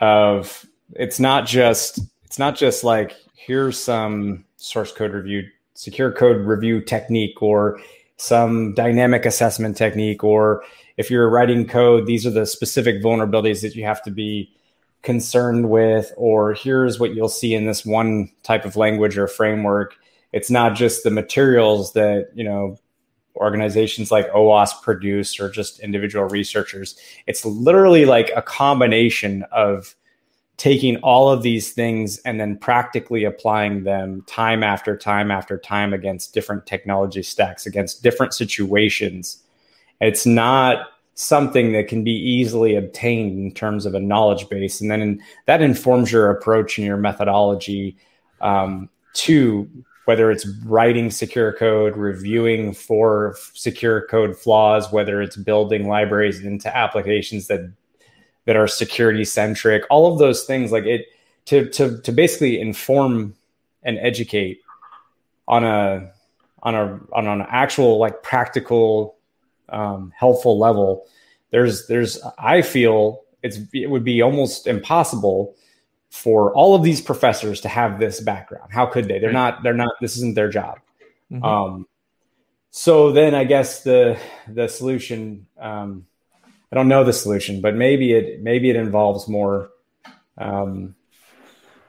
of 0.00 0.66
it's 0.94 1.18
not 1.18 1.46
just 1.46 2.00
it's 2.24 2.38
not 2.38 2.54
just 2.54 2.84
like 2.84 3.16
here's 3.34 3.78
some 3.78 4.44
source 4.56 4.92
code 4.92 5.12
review 5.12 5.42
secure 5.74 6.12
code 6.12 6.46
review 6.46 6.80
technique 6.80 7.40
or 7.42 7.80
some 8.18 8.74
dynamic 8.74 9.24
assessment 9.24 9.76
technique 9.76 10.22
or 10.22 10.62
if 10.96 11.10
you're 11.10 11.30
writing 11.30 11.66
code, 11.66 12.06
these 12.06 12.26
are 12.26 12.30
the 12.30 12.44
specific 12.44 13.02
vulnerabilities 13.02 13.62
that 13.62 13.76
you 13.76 13.84
have 13.84 14.02
to 14.02 14.10
be 14.10 14.52
concerned 15.02 15.70
with, 15.70 16.12
or 16.16 16.54
here's 16.54 16.98
what 16.98 17.14
you'll 17.14 17.28
see 17.28 17.54
in 17.54 17.66
this 17.66 17.86
one 17.86 18.30
type 18.42 18.64
of 18.64 18.76
language 18.76 19.16
or 19.16 19.28
framework. 19.28 19.96
It's 20.32 20.50
not 20.50 20.74
just 20.74 21.04
the 21.04 21.10
materials 21.10 21.92
that, 21.92 22.30
you 22.34 22.42
know, 22.42 22.76
organizations 23.36 24.10
like 24.10 24.28
OWASP 24.32 24.82
produce 24.82 25.38
or 25.38 25.48
just 25.48 25.78
individual 25.78 26.24
researchers. 26.24 26.98
It's 27.28 27.44
literally 27.44 28.04
like 28.04 28.32
a 28.34 28.42
combination 28.42 29.44
of 29.52 29.94
taking 30.58 30.96
all 30.98 31.30
of 31.30 31.42
these 31.42 31.72
things 31.72 32.18
and 32.18 32.38
then 32.38 32.58
practically 32.58 33.24
applying 33.24 33.84
them 33.84 34.22
time 34.26 34.62
after 34.62 34.96
time 34.96 35.30
after 35.30 35.56
time 35.56 35.94
against 35.94 36.34
different 36.34 36.66
technology 36.66 37.22
stacks, 37.22 37.64
against 37.64 38.02
different 38.02 38.34
situations 38.34 39.42
it's 40.00 40.26
not 40.26 40.88
something 41.14 41.72
that 41.72 41.88
can 41.88 42.04
be 42.04 42.12
easily 42.12 42.76
obtained 42.76 43.38
in 43.38 43.52
terms 43.52 43.86
of 43.86 43.94
a 43.94 44.00
knowledge 44.00 44.48
base. 44.48 44.80
And 44.80 44.90
then 44.90 45.02
in, 45.02 45.22
that 45.46 45.60
informs 45.60 46.12
your 46.12 46.30
approach 46.30 46.78
and 46.78 46.86
your 46.86 46.96
methodology 46.96 47.96
um, 48.40 48.88
to 49.14 49.68
whether 50.04 50.30
it's 50.30 50.46
writing 50.64 51.10
secure 51.10 51.52
code, 51.52 51.96
reviewing 51.96 52.72
for 52.72 53.36
secure 53.52 54.06
code 54.06 54.36
flaws, 54.36 54.90
whether 54.92 55.20
it's 55.20 55.36
building 55.36 55.88
libraries 55.88 56.40
into 56.40 56.74
applications 56.74 57.48
that 57.48 57.70
that 58.48 58.56
are 58.56 58.66
security 58.66 59.26
centric, 59.26 59.84
all 59.90 60.10
of 60.10 60.18
those 60.18 60.44
things 60.44 60.72
like 60.72 60.84
it 60.84 61.04
to 61.44 61.68
to 61.68 62.00
to 62.00 62.10
basically 62.10 62.58
inform 62.58 63.34
and 63.82 63.98
educate 63.98 64.62
on 65.46 65.64
a 65.64 66.10
on 66.62 66.74
a 66.74 66.98
on 67.12 67.26
an 67.28 67.44
actual 67.50 67.98
like 67.98 68.22
practical 68.22 69.18
um, 69.68 70.14
helpful 70.16 70.58
level, 70.58 71.06
there's 71.50 71.86
there's 71.88 72.22
I 72.38 72.62
feel 72.62 73.24
it's 73.42 73.58
it 73.74 73.90
would 73.90 74.02
be 74.02 74.22
almost 74.22 74.66
impossible 74.66 75.54
for 76.08 76.54
all 76.54 76.74
of 76.74 76.82
these 76.82 77.02
professors 77.02 77.60
to 77.60 77.68
have 77.68 78.00
this 78.00 78.18
background. 78.18 78.72
How 78.72 78.86
could 78.86 79.08
they? 79.08 79.18
They're 79.18 79.30
not. 79.30 79.62
They're 79.62 79.74
not. 79.74 79.92
This 80.00 80.16
isn't 80.16 80.36
their 80.36 80.48
job. 80.48 80.78
Mm-hmm. 81.30 81.44
Um, 81.44 81.86
so 82.70 83.12
then 83.12 83.34
I 83.34 83.44
guess 83.44 83.82
the 83.82 84.18
the 84.48 84.68
solution. 84.68 85.46
Um, 85.60 86.06
I 86.70 86.76
don't 86.76 86.88
know 86.88 87.04
the 87.04 87.12
solution, 87.12 87.60
but 87.60 87.74
maybe 87.74 88.12
it 88.12 88.42
maybe 88.42 88.70
it 88.70 88.76
involves 88.76 89.28
more 89.28 89.70
um, 90.36 90.94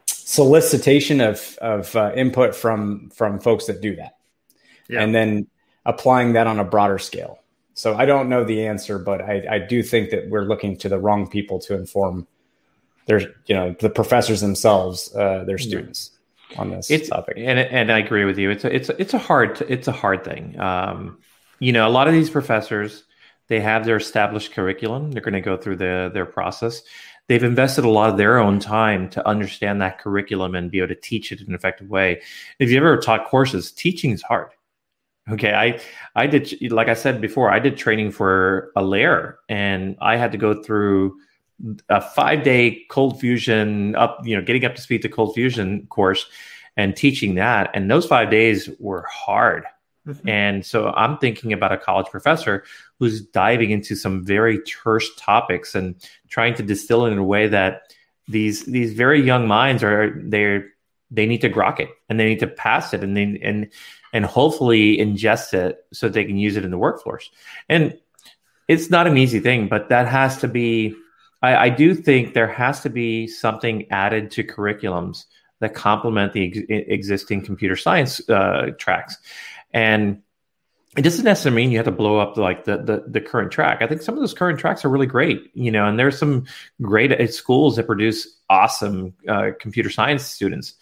solicitation 0.05 1.21
of 1.21 1.57
of 1.61 1.95
uh, 1.95 2.11
input 2.15 2.55
from 2.55 3.09
from 3.09 3.39
folks 3.39 3.65
that 3.67 3.81
do 3.81 3.95
that, 3.97 4.17
yeah. 4.87 5.01
and 5.01 5.13
then 5.13 5.47
applying 5.85 6.33
that 6.33 6.47
on 6.47 6.59
a 6.59 6.63
broader 6.63 6.97
scale. 6.97 7.39
So 7.73 7.95
I 7.95 8.05
don't 8.05 8.29
know 8.29 8.43
the 8.43 8.67
answer, 8.67 8.99
but 8.99 9.21
I, 9.21 9.45
I 9.49 9.59
do 9.59 9.81
think 9.81 10.09
that 10.09 10.29
we're 10.29 10.43
looking 10.43 10.75
to 10.77 10.89
the 10.89 10.99
wrong 10.99 11.29
people 11.29 11.59
to 11.61 11.75
inform 11.75 12.27
their 13.05 13.21
you 13.47 13.55
know 13.55 13.75
the 13.79 13.89
professors 13.89 14.41
themselves, 14.41 15.13
uh, 15.15 15.43
their 15.45 15.57
students 15.57 16.11
on 16.57 16.71
this 16.71 16.89
it's, 16.89 17.09
topic. 17.09 17.35
And 17.37 17.59
and 17.59 17.91
I 17.91 17.99
agree 17.99 18.25
with 18.25 18.37
you. 18.37 18.49
It's 18.49 18.63
a, 18.63 18.75
it's 18.75 18.89
a, 18.89 19.01
it's 19.01 19.13
a 19.13 19.17
hard 19.17 19.61
it's 19.61 19.87
a 19.87 19.91
hard 19.91 20.23
thing. 20.23 20.59
Um, 20.59 21.19
you 21.59 21.73
know, 21.73 21.87
a 21.87 21.91
lot 21.91 22.07
of 22.07 22.13
these 22.13 22.29
professors 22.29 23.03
they 23.49 23.59
have 23.59 23.85
their 23.85 23.97
established 23.97 24.53
curriculum. 24.53 25.11
They're 25.11 25.21
going 25.21 25.33
to 25.33 25.41
go 25.41 25.57
through 25.57 25.77
the, 25.77 26.09
their 26.13 26.25
process. 26.25 26.81
They've 27.27 27.43
invested 27.43 27.83
a 27.83 27.89
lot 27.89 28.09
of 28.09 28.17
their 28.17 28.39
own 28.39 28.59
time 28.59 29.09
to 29.09 29.27
understand 29.27 29.81
that 29.81 29.99
curriculum 29.99 30.55
and 30.55 30.71
be 30.71 30.79
able 30.79 30.87
to 30.89 30.95
teach 30.95 31.31
it 31.31 31.41
in 31.41 31.47
an 31.47 31.55
effective 31.55 31.89
way. 31.89 32.21
If 32.59 32.69
you 32.69 32.77
ever 32.77 32.97
taught 32.97 33.27
courses, 33.27 33.71
teaching 33.71 34.11
is 34.11 34.21
hard. 34.21 34.49
Okay, 35.29 35.53
I 35.53 35.79
I 36.15 36.25
did 36.25 36.71
like 36.71 36.87
I 36.87 36.95
said 36.95 37.21
before, 37.21 37.51
I 37.51 37.59
did 37.59 37.77
training 37.77 38.11
for 38.11 38.71
Allaire, 38.75 39.35
and 39.47 39.95
I 40.01 40.17
had 40.17 40.31
to 40.31 40.39
go 40.39 40.63
through 40.63 41.17
a 41.89 42.01
five 42.01 42.41
day 42.43 42.85
ColdFusion 42.89 43.95
up, 43.95 44.21
you 44.23 44.35
know, 44.35 44.41
getting 44.41 44.65
up 44.65 44.73
to 44.75 44.81
speed 44.81 45.03
to 45.03 45.09
ColdFusion 45.09 45.87
course 45.89 46.25
and 46.77 46.95
teaching 46.95 47.35
that. 47.35 47.69
And 47.75 47.91
those 47.91 48.07
five 48.07 48.31
days 48.31 48.69
were 48.79 49.05
hard. 49.07 49.65
Mm-hmm. 50.09 50.29
And 50.29 50.65
so 50.65 50.89
I'm 50.89 51.17
thinking 51.19 51.53
about 51.53 51.71
a 51.71 51.77
college 51.77 52.07
professor 52.07 52.63
who's 52.97 53.21
diving 53.21 53.69
into 53.69 53.95
some 53.95 54.25
very 54.25 54.59
terse 54.63 55.09
topics 55.15 55.75
and 55.75 55.95
trying 56.29 56.55
to 56.55 56.63
distill 56.63 57.05
it 57.05 57.11
in 57.11 57.17
a 57.17 57.23
way 57.23 57.47
that 57.47 57.93
these 58.27 58.65
these 58.65 58.93
very 58.93 59.21
young 59.21 59.47
minds 59.47 59.83
are 59.83 60.19
they 60.23 60.63
they 61.11 61.25
need 61.25 61.41
to 61.41 61.49
grok 61.49 61.79
it 61.79 61.89
and 62.09 62.19
they 62.19 62.25
need 62.25 62.39
to 62.39 62.47
pass 62.47 62.93
it 62.93 63.03
and 63.03 63.15
they 63.15 63.39
and 63.43 63.69
and 64.13 64.25
hopefully 64.25 64.97
ingest 64.97 65.53
it 65.53 65.85
so 65.93 66.09
they 66.09 66.25
can 66.25 66.37
use 66.37 66.57
it 66.57 66.65
in 66.65 66.71
the 66.71 66.77
workforce. 66.77 67.29
And 67.67 67.97
it's 68.67 68.89
not 68.89 69.07
an 69.07 69.17
easy 69.17 69.39
thing, 69.39 69.67
but 69.67 69.89
that 69.89 70.07
has 70.07 70.37
to 70.39 70.47
be 70.47 70.95
I, 71.41 71.55
I 71.55 71.69
do 71.69 71.93
think 71.93 72.33
there 72.33 72.51
has 72.51 72.81
to 72.81 72.89
be 72.89 73.27
something 73.27 73.89
added 73.91 74.31
to 74.31 74.43
curriculums 74.43 75.25
that 75.59 75.73
complement 75.73 76.33
the 76.33 76.47
ex- 76.47 76.59
existing 76.69 77.43
computer 77.43 77.75
science 77.75 78.27
uh, 78.29 78.71
tracks. 78.77 79.17
And 79.73 80.21
it 80.97 81.03
doesn't 81.03 81.23
necessarily 81.23 81.61
mean 81.61 81.71
you 81.71 81.77
have 81.77 81.85
to 81.85 81.91
blow 81.91 82.17
up 82.17 82.35
like 82.35 82.65
the, 82.65 82.77
the, 82.77 83.03
the 83.07 83.21
current 83.21 83.51
track. 83.51 83.81
I 83.81 83.87
think 83.87 84.01
some 84.01 84.15
of 84.15 84.21
those 84.21 84.33
current 84.33 84.59
tracks 84.59 84.83
are 84.83 84.89
really 84.89 85.05
great, 85.05 85.51
you 85.53 85.71
know, 85.71 85.85
and 85.85 85.99
there's 85.99 86.17
some 86.17 86.45
great 86.81 87.11
uh, 87.11 87.27
schools 87.27 87.75
that 87.75 87.85
produce 87.85 88.27
awesome 88.49 89.13
uh, 89.27 89.51
computer 89.59 89.89
science 89.89 90.25
students. 90.25 90.73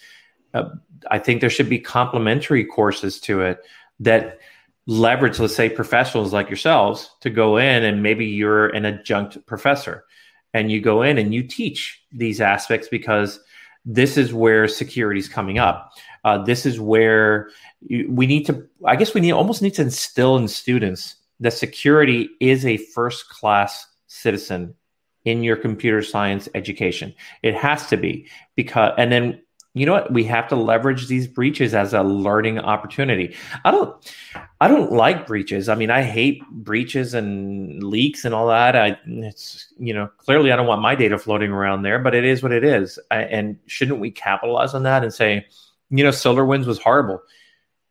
Uh, 0.53 0.69
I 1.11 1.19
think 1.19 1.41
there 1.41 1.49
should 1.49 1.69
be 1.69 1.79
complementary 1.79 2.63
courses 2.63 3.19
to 3.21 3.41
it 3.41 3.59
that 3.99 4.39
leverage, 4.85 5.39
let's 5.39 5.55
say, 5.55 5.69
professionals 5.69 6.31
like 6.31 6.49
yourselves 6.49 7.11
to 7.19 7.29
go 7.29 7.57
in 7.57 7.83
and 7.83 8.01
maybe 8.01 8.25
you're 8.25 8.67
an 8.67 8.85
adjunct 8.85 9.45
professor 9.45 10.05
and 10.53 10.71
you 10.71 10.79
go 10.79 11.01
in 11.01 11.17
and 11.17 11.33
you 11.33 11.43
teach 11.43 12.01
these 12.13 12.39
aspects 12.39 12.87
because 12.87 13.41
this 13.85 14.17
is 14.17 14.33
where 14.33 14.67
security 14.67 15.19
is 15.19 15.27
coming 15.27 15.59
up. 15.59 15.91
Uh, 16.27 16.37
this 16.37 16.65
is 16.65 16.77
where 16.77 17.49
we 18.09 18.27
need 18.27 18.45
to, 18.45 18.67
I 18.83 18.97
guess 18.97 19.13
we 19.13 19.21
need 19.21 19.31
almost 19.31 19.61
need 19.61 19.75
to 19.75 19.81
instill 19.81 20.35
in 20.35 20.49
students 20.49 21.15
that 21.39 21.53
security 21.53 22.29
is 22.41 22.65
a 22.65 22.75
first 22.75 23.29
class 23.29 23.87
citizen 24.07 24.75
in 25.23 25.41
your 25.41 25.55
computer 25.55 26.01
science 26.01 26.49
education. 26.53 27.13
It 27.43 27.55
has 27.55 27.87
to 27.87 27.95
be 27.95 28.27
because, 28.57 28.93
and 28.97 29.09
then 29.09 29.41
you 29.73 29.85
know 29.85 29.93
what? 29.93 30.11
We 30.11 30.25
have 30.25 30.49
to 30.49 30.57
leverage 30.57 31.07
these 31.07 31.27
breaches 31.27 31.73
as 31.73 31.93
a 31.93 32.01
learning 32.03 32.59
opportunity. 32.59 33.33
I 33.63 33.71
don't 33.71 33.95
i 34.59 34.67
don't 34.67 34.91
like 34.91 35.27
breaches. 35.27 35.69
I 35.69 35.75
mean 35.75 35.91
i 35.91 36.01
hate 36.01 36.41
breaches 36.49 37.13
and 37.13 37.81
leaks 37.83 38.25
and 38.25 38.33
all 38.33 38.47
that. 38.47 38.75
I 38.75 38.97
it's 39.05 39.71
you 39.77 39.93
know 39.93 40.09
clearly 40.17 40.51
i 40.51 40.55
don't 40.55 40.65
want 40.65 40.81
my 40.81 40.95
data 40.95 41.19
floating 41.19 41.51
around 41.51 41.83
there 41.83 41.99
but 41.99 42.15
it 42.15 42.25
is 42.25 42.41
what 42.41 42.51
it 42.51 42.63
is. 42.63 42.97
I, 43.11 43.17
and 43.17 43.59
shouldn't 43.67 43.99
we 43.99 44.09
capitalize 44.09 44.73
on 44.73 44.83
that 44.83 45.03
and 45.03 45.13
say 45.13 45.45
you 45.89 46.03
know 46.03 46.09
SolarWinds 46.09 46.65
was 46.65 46.79
horrible 46.79 47.21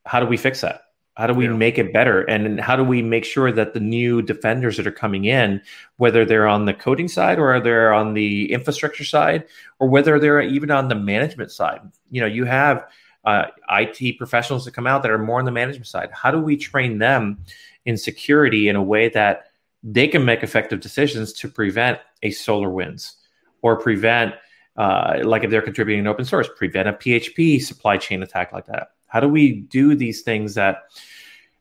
how 0.04 0.20
do 0.20 0.26
we 0.26 0.36
fix 0.36 0.60
that 0.60 0.82
how 1.16 1.26
do 1.26 1.32
we 1.32 1.46
yeah. 1.46 1.52
make 1.52 1.78
it 1.78 1.94
better? 1.94 2.22
And 2.22 2.60
how 2.60 2.76
do 2.76 2.84
we 2.84 3.00
make 3.00 3.24
sure 3.24 3.50
that 3.50 3.72
the 3.72 3.80
new 3.80 4.20
defenders 4.20 4.76
that 4.76 4.86
are 4.86 4.92
coming 4.92 5.24
in, 5.24 5.62
whether 5.96 6.26
they're 6.26 6.46
on 6.46 6.66
the 6.66 6.74
coding 6.74 7.08
side 7.08 7.38
or 7.38 7.58
they're 7.58 7.92
on 7.92 8.12
the 8.12 8.52
infrastructure 8.52 9.04
side, 9.04 9.44
or 9.78 9.88
whether 9.88 10.18
they're 10.18 10.42
even 10.42 10.70
on 10.70 10.88
the 10.88 10.94
management 10.94 11.50
side, 11.50 11.80
you 12.10 12.20
know, 12.20 12.26
you 12.26 12.44
have 12.44 12.86
uh, 13.24 13.46
IT 13.70 14.18
professionals 14.18 14.66
that 14.66 14.74
come 14.74 14.86
out 14.86 15.02
that 15.02 15.10
are 15.10 15.18
more 15.18 15.38
on 15.38 15.46
the 15.46 15.50
management 15.50 15.86
side. 15.86 16.10
How 16.12 16.30
do 16.30 16.38
we 16.38 16.56
train 16.56 16.98
them 16.98 17.38
in 17.86 17.96
security 17.96 18.68
in 18.68 18.76
a 18.76 18.82
way 18.82 19.08
that 19.08 19.46
they 19.82 20.08
can 20.08 20.24
make 20.24 20.42
effective 20.42 20.80
decisions 20.80 21.32
to 21.34 21.48
prevent 21.48 21.98
a 22.22 22.30
SolarWinds 22.30 23.14
or 23.62 23.76
prevent, 23.76 24.34
uh, 24.76 25.18
like 25.22 25.44
if 25.44 25.50
they're 25.50 25.62
contributing 25.62 26.00
in 26.00 26.06
open 26.06 26.24
source, 26.24 26.48
prevent 26.56 26.88
a 26.88 26.92
PHP 26.92 27.62
supply 27.62 27.96
chain 27.96 28.22
attack 28.22 28.52
like 28.52 28.66
that? 28.66 28.88
How 29.06 29.20
do 29.20 29.28
we 29.28 29.52
do 29.52 29.94
these 29.94 30.22
things 30.22 30.54
that 30.54 30.84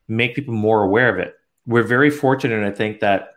make 0.08 0.36
people 0.36 0.54
more 0.54 0.84
aware 0.84 1.10
of 1.10 1.20
it? 1.20 1.36
We're 1.66 1.84
very 1.84 2.10
fortunate, 2.10 2.66
I 2.66 2.72
think, 2.72 3.00
that 3.00 3.36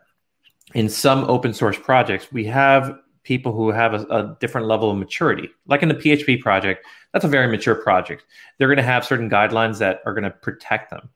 in 0.73 0.89
some 0.89 1.23
open 1.25 1.53
source 1.53 1.77
projects, 1.77 2.31
we 2.31 2.45
have 2.45 2.99
people 3.23 3.51
who 3.51 3.69
have 3.69 3.93
a, 3.93 4.05
a, 4.07 4.37
different 4.39 4.67
level 4.67 4.89
of 4.89 4.97
maturity. 4.97 5.49
Like 5.67 5.83
in 5.83 5.89
the 5.89 5.95
PHP 5.95 6.41
project, 6.41 6.85
that's 7.13 7.25
a 7.25 7.27
very 7.27 7.47
mature 7.47 7.75
project. 7.75 8.23
They're 8.57 8.67
going 8.67 8.77
to 8.77 8.83
have 8.83 9.05
certain 9.05 9.29
guidelines 9.29 9.79
that 9.79 10.01
are 10.05 10.13
going 10.13 10.23
to 10.23 10.31
protect 10.31 10.89
them. 10.89 11.09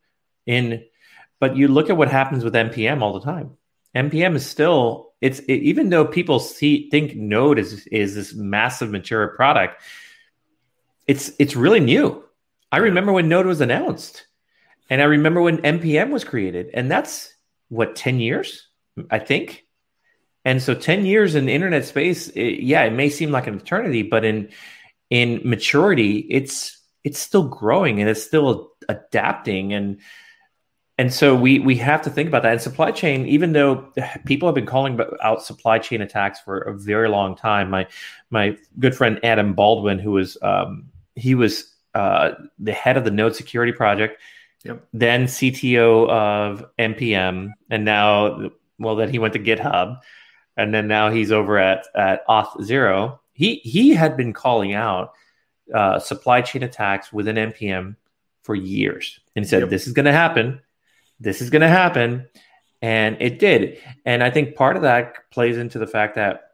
In, 0.45 0.84
but 1.39 1.55
you 1.55 1.68
look 1.68 1.89
at 1.89 1.97
what 1.97 2.09
happens 2.09 2.43
with 2.43 2.53
npm 2.53 3.01
all 3.01 3.14
the 3.14 3.22
time. 3.22 3.51
npm 3.95 4.36
is 4.36 4.45
still 4.45 5.12
it's 5.24 5.39
it, 5.39 5.61
even 5.61 5.89
though 5.89 6.03
people 6.03 6.38
see 6.39 6.89
think 6.89 7.15
Node 7.15 7.57
is 7.57 7.88
is 7.88 8.13
this 8.13 8.34
massive 8.34 8.91
mature 8.91 9.30
product. 9.30 9.82
It's 11.07 11.32
it's 11.39 11.55
really 11.55 11.80
new. 11.80 12.26
I 12.74 12.80
remember 12.80 13.13
when 13.13 13.30
Node 13.30 13.45
was 13.45 13.61
announced, 13.61 14.28
and 14.89 15.01
I 15.01 15.05
remember 15.05 15.41
when 15.41 15.59
npm 15.59 16.11
was 16.11 16.26
created, 16.26 16.71
and 16.74 16.91
that's 16.91 17.34
what 17.69 17.95
ten 17.95 18.19
years, 18.19 18.67
I 19.09 19.19
think. 19.19 19.65
And 20.43 20.61
so, 20.61 20.76
ten 20.76 21.05
years 21.05 21.36
in 21.36 21.45
the 21.45 21.53
internet 21.53 21.86
space, 21.86 22.28
it, 22.28 22.59
yeah, 22.59 22.84
it 22.84 22.91
may 22.91 23.09
seem 23.09 23.32
like 23.32 23.47
an 23.47 23.55
eternity, 23.55 24.03
but 24.03 24.26
in 24.26 24.49
in 25.09 25.39
maturity, 25.45 26.17
it's 26.17 26.78
it's 27.05 27.19
still 27.19 27.47
growing 27.47 28.01
and 28.01 28.09
it's 28.09 28.24
still 28.24 28.74
adapting 28.89 29.71
and 29.71 30.01
and 30.98 31.12
so 31.12 31.36
we 31.36 31.60
we 31.60 31.76
have 31.78 32.02
to 32.04 32.10
think 32.10 32.28
about 32.28 32.44
that. 32.44 32.52
And 32.52 32.62
supply 32.62 32.91
chain, 32.91 33.26
even 33.26 33.54
though 33.54 33.91
people 34.26 34.48
have 34.48 34.56
been 34.56 34.68
calling 34.68 35.00
out 35.24 35.44
supply 35.44 35.80
chain 35.80 36.02
attacks 36.02 36.39
for 36.39 36.60
a 36.60 36.78
very 36.78 37.10
long 37.10 37.36
time, 37.36 37.70
my 37.70 37.88
my 38.30 38.58
good 38.80 38.96
friend 38.96 39.20
Adam 39.24 39.54
Baldwin, 39.54 39.98
who 39.98 40.12
was 40.12 40.38
um, 40.44 40.86
he 41.16 41.34
was 41.34 41.74
uh, 41.96 42.32
the 42.60 42.74
head 42.74 42.98
of 42.98 43.06
the 43.06 43.12
Node 43.12 43.36
Security 43.36 43.72
Project, 43.72 44.22
yep. 44.64 44.86
then 44.94 45.26
CTO 45.26 46.10
of 46.10 46.66
npm, 46.78 47.52
and 47.72 47.86
now, 47.86 48.52
well, 48.78 48.96
then 48.96 49.10
he 49.10 49.20
went 49.20 49.34
to 49.34 49.39
GitHub, 49.39 50.00
and 50.58 50.74
then 50.74 50.88
now 50.88 51.10
he's 51.10 51.32
over 51.32 51.58
at 51.58 51.88
at 51.96 52.26
Auth0. 52.28 53.18
He 53.34 53.56
he 53.64 53.96
had 53.96 54.16
been 54.16 54.32
calling 54.32 54.74
out 54.74 55.14
uh, 55.74 55.98
supply 55.98 56.41
chain 56.41 56.62
attacks 56.62 57.12
within 57.12 57.36
npm 57.36 57.96
for 58.44 58.54
years, 58.54 59.20
and 59.36 59.44
he 59.44 59.50
said, 59.50 59.62
yep. 59.62 59.70
"This 59.70 59.88
is 59.88 59.94
going 59.94 60.06
to 60.06 60.12
happen. 60.12 60.62
This 61.24 61.41
is 61.41 61.49
going 61.49 61.61
to 61.61 61.67
happen." 61.67 62.28
And 62.82 63.17
it 63.21 63.39
did. 63.39 63.78
And 64.05 64.21
I 64.21 64.30
think 64.30 64.55
part 64.55 64.76
of 64.76 64.82
that 64.82 65.32
plays 65.32 65.57
into 65.57 65.80
the 65.80 65.88
fact 65.88 66.15
that 66.15 66.51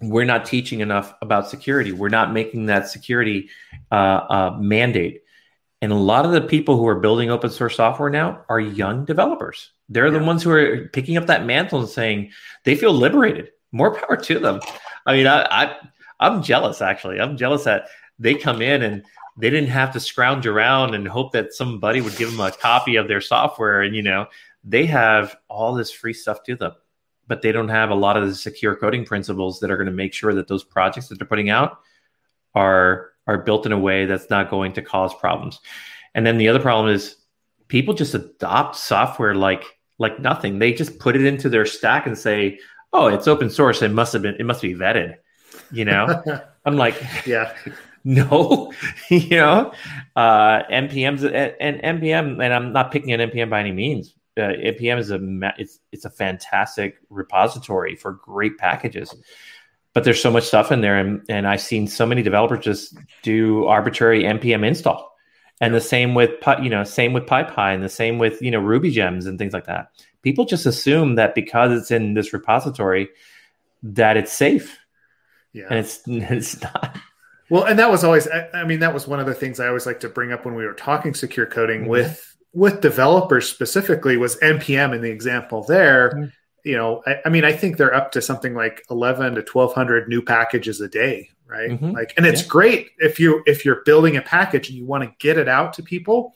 we're 0.00 0.24
not 0.24 0.46
teaching 0.46 0.78
enough 0.80 1.12
about 1.20 1.48
security. 1.48 1.90
We're 1.90 2.08
not 2.08 2.32
making 2.32 2.66
that 2.66 2.88
security 2.88 3.50
uh, 3.90 3.94
uh, 3.94 4.56
mandate. 4.60 5.22
And 5.82 5.92
a 5.92 5.96
lot 5.96 6.24
of 6.24 6.30
the 6.30 6.40
people 6.40 6.76
who 6.76 6.86
are 6.86 7.00
building 7.00 7.30
open 7.30 7.50
source 7.50 7.76
software 7.76 8.10
now 8.10 8.44
are 8.48 8.60
young 8.60 9.04
developers. 9.04 9.72
They're 9.88 10.06
yeah. 10.06 10.18
the 10.18 10.24
ones 10.24 10.42
who 10.42 10.50
are 10.50 10.88
picking 10.92 11.16
up 11.16 11.26
that 11.26 11.44
mantle 11.44 11.80
and 11.80 11.88
saying 11.88 12.30
they 12.64 12.76
feel 12.76 12.92
liberated. 12.92 13.50
More 13.72 13.94
power 13.94 14.16
to 14.16 14.38
them. 14.38 14.60
I 15.06 15.16
mean, 15.16 15.26
I, 15.26 15.42
I 15.42 15.76
I'm 16.20 16.42
jealous 16.42 16.82
actually. 16.82 17.20
I'm 17.20 17.36
jealous 17.36 17.64
that 17.64 17.88
they 18.18 18.34
come 18.34 18.62
in 18.62 18.82
and 18.82 19.04
they 19.38 19.50
didn't 19.50 19.70
have 19.70 19.92
to 19.92 20.00
scrounge 20.00 20.46
around 20.46 20.94
and 20.94 21.06
hope 21.08 21.32
that 21.32 21.54
somebody 21.54 22.00
would 22.00 22.16
give 22.16 22.30
them 22.30 22.40
a 22.40 22.52
copy 22.52 22.96
of 22.96 23.08
their 23.08 23.20
software. 23.20 23.82
And 23.82 23.94
you 23.94 24.02
know, 24.02 24.26
they 24.64 24.84
have 24.86 25.36
all 25.48 25.74
this 25.74 25.90
free 25.90 26.12
stuff 26.12 26.42
to 26.44 26.56
them 26.56 26.72
but 27.28 27.42
they 27.42 27.52
don't 27.52 27.68
have 27.68 27.90
a 27.90 27.94
lot 27.94 28.16
of 28.16 28.26
the 28.26 28.34
secure 28.34 28.74
coding 28.74 29.04
principles 29.04 29.60
that 29.60 29.70
are 29.70 29.76
going 29.76 29.86
to 29.86 29.92
make 29.92 30.14
sure 30.14 30.34
that 30.34 30.48
those 30.48 30.64
projects 30.64 31.08
that 31.08 31.18
they're 31.18 31.28
putting 31.28 31.50
out 31.50 31.78
are 32.54 33.10
are 33.26 33.38
built 33.38 33.66
in 33.66 33.72
a 33.72 33.78
way 33.78 34.06
that's 34.06 34.30
not 34.30 34.50
going 34.50 34.72
to 34.72 34.82
cause 34.82 35.14
problems. 35.14 35.60
And 36.14 36.26
then 36.26 36.38
the 36.38 36.48
other 36.48 36.60
problem 36.60 36.92
is 36.92 37.16
people 37.68 37.92
just 37.92 38.14
adopt 38.14 38.74
software 38.76 39.34
like 39.34 39.62
like 39.98 40.18
nothing. 40.18 40.58
They 40.58 40.72
just 40.72 40.98
put 40.98 41.14
it 41.14 41.24
into 41.24 41.48
their 41.50 41.66
stack 41.66 42.06
and 42.06 42.16
say, 42.16 42.58
"Oh, 42.92 43.08
it's 43.08 43.28
open 43.28 43.50
source. 43.50 43.82
It 43.82 43.90
must 43.90 44.14
have 44.14 44.22
been. 44.22 44.36
It 44.36 44.46
must 44.46 44.62
be 44.62 44.74
vetted." 44.74 45.16
You 45.70 45.84
know, 45.84 46.22
I'm 46.64 46.76
like, 46.76 46.96
yeah, 47.26 47.54
no, 48.04 48.72
you 49.10 49.36
know, 49.36 49.72
uh, 50.16 50.62
npm's 50.70 51.24
and 51.24 52.00
npm, 52.00 52.42
and 52.42 52.54
I'm 52.54 52.72
not 52.72 52.92
picking 52.92 53.12
an 53.12 53.30
npm 53.30 53.50
by 53.50 53.60
any 53.60 53.72
means. 53.72 54.14
Uh, 54.36 54.52
npm 54.52 54.98
is 54.98 55.10
a 55.10 55.18
it's 55.58 55.80
it's 55.90 56.04
a 56.04 56.10
fantastic 56.10 56.98
repository 57.10 57.96
for 57.96 58.12
great 58.12 58.56
packages, 58.56 59.14
but 59.94 60.04
there's 60.04 60.22
so 60.22 60.30
much 60.30 60.44
stuff 60.44 60.70
in 60.70 60.80
there, 60.80 60.96
and 60.96 61.22
and 61.28 61.46
I've 61.46 61.60
seen 61.60 61.86
so 61.88 62.06
many 62.06 62.22
developers 62.22 62.64
just 62.64 62.96
do 63.22 63.66
arbitrary 63.66 64.22
npm 64.22 64.64
install, 64.64 65.16
and 65.60 65.74
the 65.74 65.80
same 65.80 66.14
with 66.14 66.30
you 66.62 66.70
know 66.70 66.84
same 66.84 67.12
with 67.12 67.26
PyPI, 67.26 67.74
and 67.74 67.82
the 67.82 67.88
same 67.88 68.18
with 68.18 68.40
you 68.40 68.50
know 68.50 68.60
Ruby 68.60 68.90
gems 68.90 69.26
and 69.26 69.38
things 69.38 69.52
like 69.52 69.66
that. 69.66 69.88
People 70.22 70.44
just 70.44 70.66
assume 70.66 71.16
that 71.16 71.34
because 71.34 71.72
it's 71.72 71.90
in 71.90 72.14
this 72.14 72.32
repository, 72.32 73.08
that 73.82 74.16
it's 74.16 74.32
safe, 74.32 74.78
yeah, 75.52 75.66
and 75.68 75.78
it's 75.80 76.00
it's 76.06 76.62
not. 76.62 76.96
Well, 77.50 77.64
and 77.64 77.78
that 77.78 77.90
was 77.90 78.04
always, 78.04 78.28
I, 78.28 78.64
mean, 78.64 78.80
that 78.80 78.92
was 78.92 79.06
one 79.08 79.20
of 79.20 79.26
the 79.26 79.34
things 79.34 79.58
I 79.58 79.68
always 79.68 79.86
like 79.86 80.00
to 80.00 80.08
bring 80.08 80.32
up 80.32 80.44
when 80.44 80.54
we 80.54 80.66
were 80.66 80.74
talking 80.74 81.14
secure 81.14 81.46
coding 81.46 81.82
mm-hmm. 81.82 81.90
with 81.90 82.24
with 82.54 82.80
developers 82.80 83.46
specifically 83.46 84.16
was 84.16 84.36
npm 84.36 84.94
in 84.94 85.02
the 85.02 85.10
example 85.10 85.64
there. 85.64 86.10
Mm-hmm. 86.10 86.24
You 86.64 86.76
know, 86.76 87.02
I, 87.06 87.16
I, 87.26 87.28
mean, 87.28 87.44
I 87.44 87.52
think 87.52 87.76
they're 87.76 87.94
up 87.94 88.12
to 88.12 88.22
something 88.22 88.54
like 88.54 88.84
eleven 88.90 89.34
to 89.36 89.42
twelve 89.42 89.72
hundred 89.74 90.08
new 90.08 90.20
packages 90.20 90.80
a 90.80 90.88
day, 90.88 91.30
right? 91.46 91.70
Mm-hmm. 91.70 91.92
Like, 91.92 92.12
and 92.16 92.26
it's 92.26 92.42
yeah. 92.42 92.48
great 92.48 92.90
if 92.98 93.20
you 93.20 93.42
if 93.46 93.64
you're 93.64 93.82
building 93.84 94.16
a 94.16 94.22
package 94.22 94.68
and 94.68 94.76
you 94.76 94.84
want 94.84 95.04
to 95.04 95.14
get 95.18 95.38
it 95.38 95.48
out 95.48 95.74
to 95.74 95.82
people. 95.82 96.34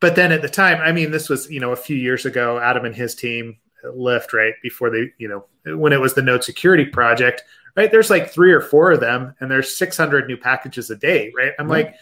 But 0.00 0.14
then 0.14 0.32
at 0.32 0.42
the 0.42 0.48
time, 0.48 0.80
I 0.82 0.92
mean, 0.92 1.10
this 1.10 1.28
was 1.28 1.50
you 1.50 1.60
know 1.60 1.72
a 1.72 1.76
few 1.76 1.96
years 1.96 2.26
ago. 2.26 2.58
Adam 2.58 2.84
and 2.84 2.94
his 2.94 3.14
team 3.14 3.56
Lyft, 3.84 4.32
right 4.32 4.54
before 4.62 4.90
they, 4.90 5.12
you 5.18 5.28
know, 5.28 5.76
when 5.76 5.92
it 5.92 6.00
was 6.00 6.14
the 6.14 6.22
Node 6.22 6.44
Security 6.44 6.84
project, 6.84 7.42
right? 7.76 7.90
There's 7.90 8.10
like 8.10 8.30
three 8.30 8.52
or 8.52 8.60
four 8.60 8.92
of 8.92 9.00
them, 9.00 9.34
and 9.40 9.50
there's 9.50 9.76
600 9.76 10.26
new 10.26 10.36
packages 10.36 10.90
a 10.90 10.96
day, 10.96 11.32
right? 11.36 11.52
I'm 11.58 11.68
like, 11.68 11.96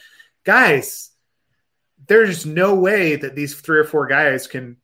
guys, 0.44 1.10
there's 2.06 2.44
no 2.44 2.74
way 2.74 3.16
that 3.16 3.34
these 3.34 3.54
three 3.54 3.78
or 3.78 3.84
four 3.84 4.06
guys 4.06 4.46
can 4.46 4.76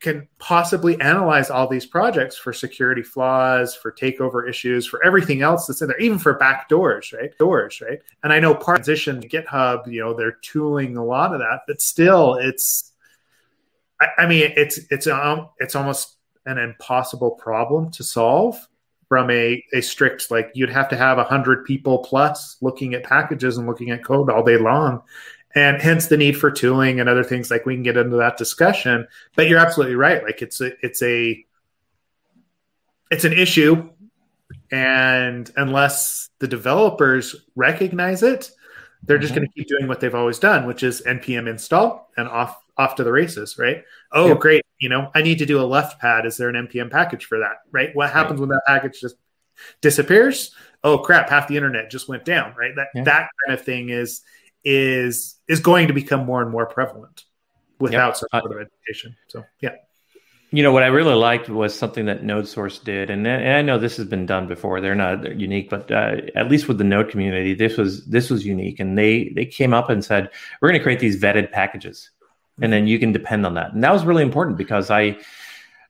can 0.00 0.28
possibly 0.38 1.00
analyze 1.00 1.48
all 1.48 1.68
these 1.68 1.86
projects 1.86 2.36
for 2.36 2.52
security 2.52 3.02
flaws, 3.02 3.74
for 3.74 3.92
takeover 3.92 4.48
issues, 4.48 4.86
for 4.86 5.04
everything 5.04 5.42
else 5.42 5.66
that's 5.66 5.82
in 5.82 5.88
there, 5.88 6.00
even 6.00 6.18
for 6.18 6.34
back 6.34 6.68
doors, 6.68 7.12
right? 7.12 7.36
Doors, 7.38 7.80
right? 7.80 8.00
And 8.22 8.32
I 8.32 8.40
know 8.40 8.54
part 8.54 8.78
transition 8.78 9.22
GitHub, 9.22 9.90
you 9.90 10.00
know, 10.00 10.14
they're 10.14 10.38
tooling 10.42 10.96
a 10.96 11.04
lot 11.04 11.32
of 11.32 11.40
that, 11.40 11.60
but 11.66 11.80
still, 11.80 12.34
it's. 12.34 12.92
I, 14.00 14.08
I 14.18 14.26
mean, 14.26 14.52
it's 14.56 14.80
it's 14.90 15.06
um, 15.06 15.48
it's 15.58 15.76
almost 15.76 16.16
an 16.44 16.58
impossible 16.58 17.30
problem 17.30 17.90
to 17.92 18.02
solve 18.02 18.68
from 19.08 19.30
a, 19.30 19.62
a 19.72 19.80
strict 19.80 20.30
like 20.30 20.50
you'd 20.54 20.70
have 20.70 20.88
to 20.88 20.96
have 20.96 21.16
100 21.16 21.64
people 21.64 21.98
plus 21.98 22.56
looking 22.60 22.94
at 22.94 23.04
packages 23.04 23.58
and 23.58 23.66
looking 23.66 23.90
at 23.90 24.04
code 24.04 24.30
all 24.30 24.42
day 24.42 24.56
long. 24.56 25.02
And 25.54 25.80
hence 25.80 26.08
the 26.08 26.16
need 26.16 26.36
for 26.36 26.50
tooling 26.50 26.98
and 26.98 27.08
other 27.08 27.22
things 27.22 27.50
like 27.50 27.64
we 27.64 27.74
can 27.74 27.84
get 27.84 27.96
into 27.96 28.16
that 28.16 28.36
discussion. 28.36 29.06
But 29.36 29.48
you're 29.48 29.60
absolutely 29.60 29.94
right. 29.94 30.22
Like 30.22 30.42
it's 30.42 30.60
a 30.60 30.72
it's 30.84 31.02
a 31.02 31.44
it's 33.10 33.24
an 33.24 33.32
issue. 33.32 33.90
And 34.72 35.50
unless 35.56 36.30
the 36.40 36.48
developers 36.48 37.36
recognize 37.54 38.22
it 38.22 38.50
they're 39.06 39.18
just 39.18 39.32
mm-hmm. 39.32 39.40
going 39.40 39.48
to 39.48 39.54
keep 39.54 39.68
doing 39.68 39.88
what 39.88 40.00
they've 40.00 40.14
always 40.14 40.38
done 40.38 40.66
which 40.66 40.82
is 40.82 41.02
npm 41.02 41.48
install 41.48 42.10
and 42.16 42.28
off 42.28 42.62
off 42.76 42.96
to 42.96 43.04
the 43.04 43.12
races 43.12 43.56
right 43.58 43.84
oh 44.14 44.28
yep. 44.28 44.40
great 44.40 44.64
you 44.84 44.90
know, 44.90 45.10
I 45.14 45.22
need 45.22 45.38
to 45.38 45.46
do 45.46 45.60
a 45.60 45.64
left 45.64 45.98
pad. 45.98 46.26
Is 46.26 46.36
there 46.36 46.50
an 46.50 46.66
npm 46.66 46.90
package 46.90 47.24
for 47.24 47.38
that? 47.38 47.62
Right. 47.72 47.94
What 47.94 48.10
happens 48.10 48.38
right. 48.38 48.40
when 48.40 48.48
that 48.50 48.62
package 48.66 49.00
just 49.00 49.16
disappears? 49.80 50.54
Oh 50.82 50.98
crap! 50.98 51.30
Half 51.30 51.48
the 51.48 51.56
internet 51.56 51.90
just 51.90 52.06
went 52.06 52.26
down. 52.26 52.54
Right. 52.54 52.76
That 52.76 52.88
yeah. 52.94 53.04
that 53.04 53.30
kind 53.46 53.58
of 53.58 53.64
thing 53.64 53.88
is 53.88 54.20
is 54.62 55.36
is 55.48 55.60
going 55.60 55.88
to 55.88 55.94
become 55.94 56.26
more 56.26 56.42
and 56.42 56.50
more 56.50 56.66
prevalent 56.66 57.24
without 57.78 58.08
yep. 58.08 58.16
some 58.16 58.28
sort 58.40 58.52
of 58.52 58.66
education. 58.66 59.16
So 59.28 59.44
yeah. 59.60 59.76
You 60.50 60.62
know 60.62 60.70
what 60.70 60.82
I 60.84 60.86
really 60.86 61.14
liked 61.14 61.48
was 61.48 61.74
something 61.74 62.04
that 62.04 62.22
NodeSource 62.22 62.84
did, 62.84 63.10
and, 63.10 63.26
and 63.26 63.56
I 63.56 63.62
know 63.62 63.76
this 63.76 63.96
has 63.96 64.06
been 64.06 64.24
done 64.24 64.46
before. 64.46 64.80
They're 64.80 64.94
not 64.94 65.36
unique, 65.36 65.68
but 65.68 65.90
uh, 65.90 66.18
at 66.36 66.48
least 66.48 66.68
with 66.68 66.78
the 66.78 66.84
Node 66.84 67.10
community, 67.10 67.54
this 67.54 67.76
was 67.76 68.04
this 68.06 68.30
was 68.30 68.46
unique. 68.46 68.78
And 68.78 68.96
they 68.96 69.30
they 69.34 69.46
came 69.46 69.74
up 69.74 69.90
and 69.90 70.04
said, 70.04 70.30
"We're 70.60 70.68
going 70.68 70.78
to 70.78 70.82
create 70.82 71.00
these 71.00 71.20
vetted 71.20 71.50
packages." 71.50 72.10
And 72.60 72.72
then 72.72 72.86
you 72.86 72.98
can 72.98 73.12
depend 73.12 73.44
on 73.46 73.54
that. 73.54 73.72
And 73.72 73.82
that 73.82 73.92
was 73.92 74.04
really 74.04 74.22
important 74.22 74.56
because 74.56 74.90
I 74.90 75.18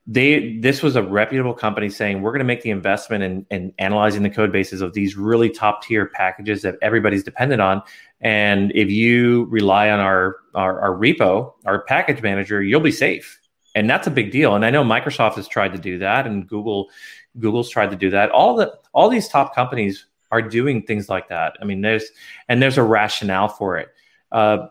they 0.06 0.58
this 0.58 0.82
was 0.82 0.96
a 0.96 1.02
reputable 1.02 1.54
company 1.54 1.88
saying 1.88 2.20
we're 2.20 2.30
going 2.30 2.40
to 2.40 2.44
make 2.44 2.62
the 2.62 2.70
investment 2.70 3.24
in, 3.24 3.46
in 3.50 3.72
analyzing 3.78 4.22
the 4.22 4.30
code 4.30 4.52
bases 4.52 4.82
of 4.82 4.92
these 4.92 5.16
really 5.16 5.48
top 5.48 5.82
tier 5.82 6.06
packages 6.06 6.62
that 6.62 6.76
everybody's 6.82 7.24
dependent 7.24 7.62
on. 7.62 7.82
And 8.20 8.70
if 8.74 8.90
you 8.90 9.44
rely 9.46 9.90
on 9.90 10.00
our, 10.00 10.36
our 10.54 10.80
our 10.80 10.90
repo, 10.90 11.52
our 11.64 11.82
package 11.84 12.22
manager, 12.22 12.62
you'll 12.62 12.80
be 12.80 12.92
safe. 12.92 13.40
And 13.74 13.90
that's 13.90 14.06
a 14.06 14.10
big 14.10 14.30
deal. 14.30 14.54
And 14.54 14.64
I 14.64 14.70
know 14.70 14.84
Microsoft 14.84 15.34
has 15.34 15.48
tried 15.48 15.72
to 15.72 15.78
do 15.78 15.98
that, 15.98 16.26
and 16.26 16.46
Google 16.46 16.90
Google's 17.38 17.70
tried 17.70 17.90
to 17.90 17.96
do 17.96 18.10
that. 18.10 18.30
All 18.30 18.56
the 18.56 18.72
all 18.92 19.08
these 19.08 19.28
top 19.28 19.54
companies 19.54 20.06
are 20.30 20.42
doing 20.42 20.82
things 20.82 21.08
like 21.08 21.28
that. 21.28 21.56
I 21.60 21.64
mean, 21.64 21.80
there's 21.80 22.04
and 22.48 22.62
there's 22.62 22.78
a 22.78 22.82
rationale 22.82 23.48
for 23.48 23.78
it. 23.78 23.88
Uh, 24.30 24.68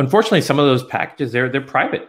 unfortunately, 0.00 0.40
some 0.40 0.58
of 0.58 0.66
those 0.66 0.82
packages 0.84 1.30
they're 1.30 1.48
they're 1.48 1.60
private. 1.60 2.08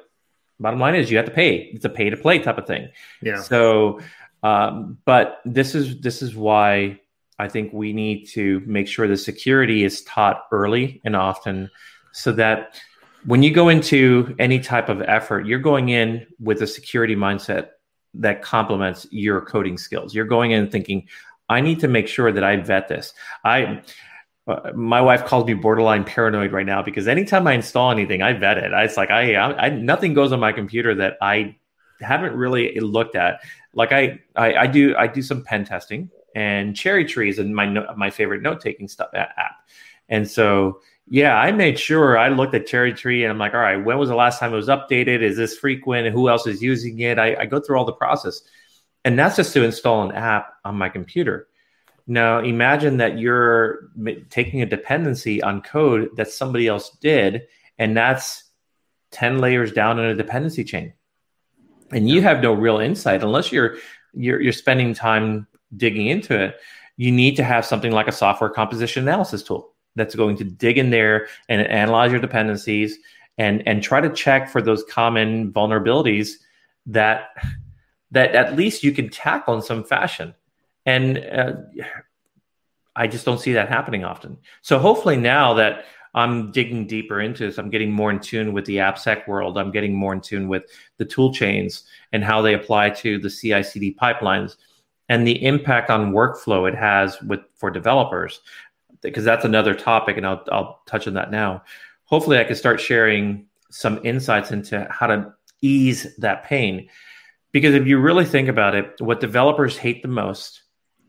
Bottom 0.59 0.79
line 0.79 0.95
is 0.95 1.11
you 1.11 1.17
have 1.17 1.25
to 1.25 1.31
pay. 1.31 1.69
It's 1.73 1.85
a 1.85 1.89
pay 1.89 2.09
to 2.09 2.17
play 2.17 2.39
type 2.39 2.57
of 2.57 2.65
thing. 2.65 2.89
Yeah. 3.21 3.41
So, 3.41 3.99
um, 4.43 4.97
but 5.05 5.41
this 5.45 5.75
is 5.75 6.01
this 6.01 6.21
is 6.21 6.35
why 6.35 6.99
I 7.37 7.47
think 7.47 7.73
we 7.73 7.93
need 7.93 8.25
to 8.29 8.61
make 8.65 8.87
sure 8.87 9.07
the 9.07 9.17
security 9.17 9.83
is 9.83 10.03
taught 10.03 10.45
early 10.51 11.01
and 11.03 11.15
often, 11.15 11.69
so 12.11 12.31
that 12.33 12.81
when 13.25 13.43
you 13.43 13.51
go 13.53 13.69
into 13.69 14.35
any 14.39 14.59
type 14.59 14.89
of 14.89 15.01
effort, 15.01 15.45
you're 15.45 15.59
going 15.59 15.89
in 15.89 16.25
with 16.39 16.61
a 16.61 16.67
security 16.67 17.15
mindset 17.15 17.69
that 18.15 18.41
complements 18.41 19.07
your 19.11 19.41
coding 19.41 19.77
skills. 19.77 20.13
You're 20.13 20.25
going 20.25 20.51
in 20.51 20.69
thinking, 20.69 21.07
I 21.49 21.61
need 21.61 21.79
to 21.81 21.87
make 21.87 22.07
sure 22.07 22.31
that 22.31 22.43
I 22.43 22.55
vet 22.57 22.87
this. 22.87 23.13
I 23.45 23.81
Uh, 24.47 24.71
my 24.73 24.99
wife 24.99 25.25
calls 25.25 25.45
me 25.45 25.53
borderline 25.53 26.03
paranoid 26.03 26.51
right 26.51 26.65
now 26.65 26.81
because 26.81 27.07
anytime 27.07 27.45
I 27.45 27.53
install 27.53 27.91
anything, 27.91 28.21
I 28.23 28.33
vet 28.33 28.57
it. 28.57 28.73
I, 28.73 28.83
it's 28.83 28.97
like 28.97 29.11
I, 29.11 29.35
I, 29.35 29.65
I, 29.65 29.69
nothing 29.69 30.13
goes 30.13 30.31
on 30.31 30.39
my 30.39 30.51
computer 30.51 30.95
that 30.95 31.17
I 31.21 31.57
haven't 31.99 32.33
really 32.35 32.79
looked 32.79 33.15
at. 33.15 33.41
Like 33.73 33.91
I, 33.91 34.19
I, 34.35 34.55
I 34.55 34.67
do 34.67 34.95
I 34.97 35.07
do 35.07 35.21
some 35.21 35.43
pen 35.43 35.63
testing, 35.63 36.09
and 36.35 36.75
CherryTree 36.75 37.29
is 37.29 37.39
my 37.39 37.67
my 37.95 38.09
favorite 38.09 38.41
note 38.41 38.61
taking 38.61 38.87
stuff 38.87 39.11
app, 39.13 39.55
and 40.09 40.29
so 40.29 40.81
yeah, 41.07 41.35
I 41.35 41.51
made 41.51 41.77
sure 41.77 42.17
I 42.17 42.29
looked 42.29 42.55
at 42.55 42.67
CherryTree 42.67 43.21
and 43.21 43.31
I'm 43.31 43.37
like, 43.37 43.53
all 43.53 43.59
right, 43.59 43.77
when 43.77 43.97
was 43.97 44.09
the 44.09 44.15
last 44.15 44.39
time 44.39 44.53
it 44.53 44.55
was 44.55 44.69
updated? 44.69 45.21
Is 45.21 45.37
this 45.37 45.57
frequent? 45.57 46.07
Who 46.07 46.29
else 46.29 46.47
is 46.47 46.61
using 46.61 46.99
it? 46.99 47.19
I, 47.19 47.35
I 47.35 47.45
go 47.45 47.59
through 47.59 47.77
all 47.77 47.85
the 47.85 47.93
process, 47.93 48.41
and 49.05 49.19
that's 49.19 49.35
just 49.35 49.53
to 49.53 49.63
install 49.63 50.09
an 50.09 50.15
app 50.15 50.53
on 50.65 50.75
my 50.75 50.89
computer 50.89 51.47
now, 52.07 52.39
imagine 52.39 52.97
that 52.97 53.19
you're 53.19 53.89
taking 54.29 54.61
a 54.61 54.65
dependency 54.65 55.41
on 55.41 55.61
code 55.61 56.09
that 56.17 56.29
somebody 56.29 56.67
else 56.67 56.89
did, 57.01 57.43
and 57.77 57.95
that's 57.95 58.43
10 59.11 59.39
layers 59.39 59.71
down 59.71 59.99
in 59.99 60.05
a 60.05 60.15
dependency 60.15 60.63
chain. 60.63 60.93
And 61.91 62.09
you 62.09 62.21
have 62.21 62.41
no 62.41 62.53
real 62.53 62.79
insight 62.79 63.23
unless 63.23 63.51
you're 63.51 63.77
you're, 64.13 64.41
you're 64.41 64.53
spending 64.53 64.93
time 64.93 65.47
digging 65.77 66.07
into 66.07 66.37
it. 66.39 66.59
You 66.97 67.11
need 67.11 67.35
to 67.37 67.43
have 67.43 67.65
something 67.65 67.91
like 67.91 68.07
a 68.07 68.11
software 68.11 68.49
composition 68.49 69.03
analysis 69.03 69.43
tool 69.43 69.73
that's 69.95 70.15
going 70.15 70.37
to 70.37 70.43
dig 70.43 70.77
in 70.77 70.89
there 70.89 71.27
and 71.49 71.61
analyze 71.61 72.11
your 72.11 72.21
dependencies 72.21 72.97
and 73.37 73.65
and 73.67 73.83
try 73.83 74.01
to 74.01 74.09
check 74.09 74.49
for 74.49 74.61
those 74.61 74.83
common 74.89 75.51
vulnerabilities 75.51 76.33
that 76.85 77.29
that 78.11 78.35
at 78.35 78.55
least 78.55 78.83
you 78.83 78.91
can 78.91 79.09
tackle 79.09 79.53
in 79.53 79.61
some 79.61 79.83
fashion 79.83 80.33
and 80.85 81.17
uh, 81.17 81.53
I 82.95 83.07
just 83.07 83.25
don't 83.25 83.39
see 83.39 83.53
that 83.53 83.69
happening 83.69 84.03
often. 84.03 84.37
So 84.61 84.79
hopefully 84.79 85.17
now 85.17 85.53
that 85.55 85.85
I'm 86.13 86.51
digging 86.51 86.87
deeper 86.87 87.21
into 87.21 87.45
this, 87.45 87.57
I'm 87.57 87.69
getting 87.69 87.91
more 87.91 88.11
in 88.11 88.19
tune 88.19 88.51
with 88.51 88.65
the 88.65 88.77
AppSec 88.77 89.27
world. 89.27 89.57
I'm 89.57 89.71
getting 89.71 89.95
more 89.95 90.13
in 90.13 90.21
tune 90.21 90.49
with 90.49 90.63
the 90.97 91.05
tool 91.05 91.33
chains 91.33 91.83
and 92.11 92.23
how 92.23 92.41
they 92.41 92.53
apply 92.53 92.89
to 92.89 93.17
the 93.17 93.29
CI/CD 93.29 93.95
pipelines 94.01 94.57
and 95.07 95.25
the 95.25 95.45
impact 95.45 95.89
on 95.89 96.11
workflow 96.11 96.67
it 96.67 96.75
has 96.75 97.21
with 97.21 97.41
for 97.55 97.71
developers. 97.71 98.41
Because 99.01 99.23
that's 99.23 99.45
another 99.45 99.73
topic, 99.73 100.17
and 100.17 100.27
I'll 100.27 100.43
I'll 100.51 100.81
touch 100.85 101.07
on 101.07 101.13
that 101.15 101.31
now. 101.31 101.63
Hopefully, 102.05 102.39
I 102.39 102.43
can 102.43 102.55
start 102.55 102.79
sharing 102.79 103.47
some 103.71 103.99
insights 104.03 104.51
into 104.51 104.85
how 104.91 105.07
to 105.07 105.33
ease 105.61 106.15
that 106.17 106.43
pain. 106.43 106.89
Because 107.51 107.73
if 107.73 107.87
you 107.87 107.99
really 107.99 108.25
think 108.25 108.47
about 108.47 108.75
it, 108.75 108.93
what 108.99 109.19
developers 109.19 109.77
hate 109.77 110.01
the 110.01 110.07
most 110.07 110.61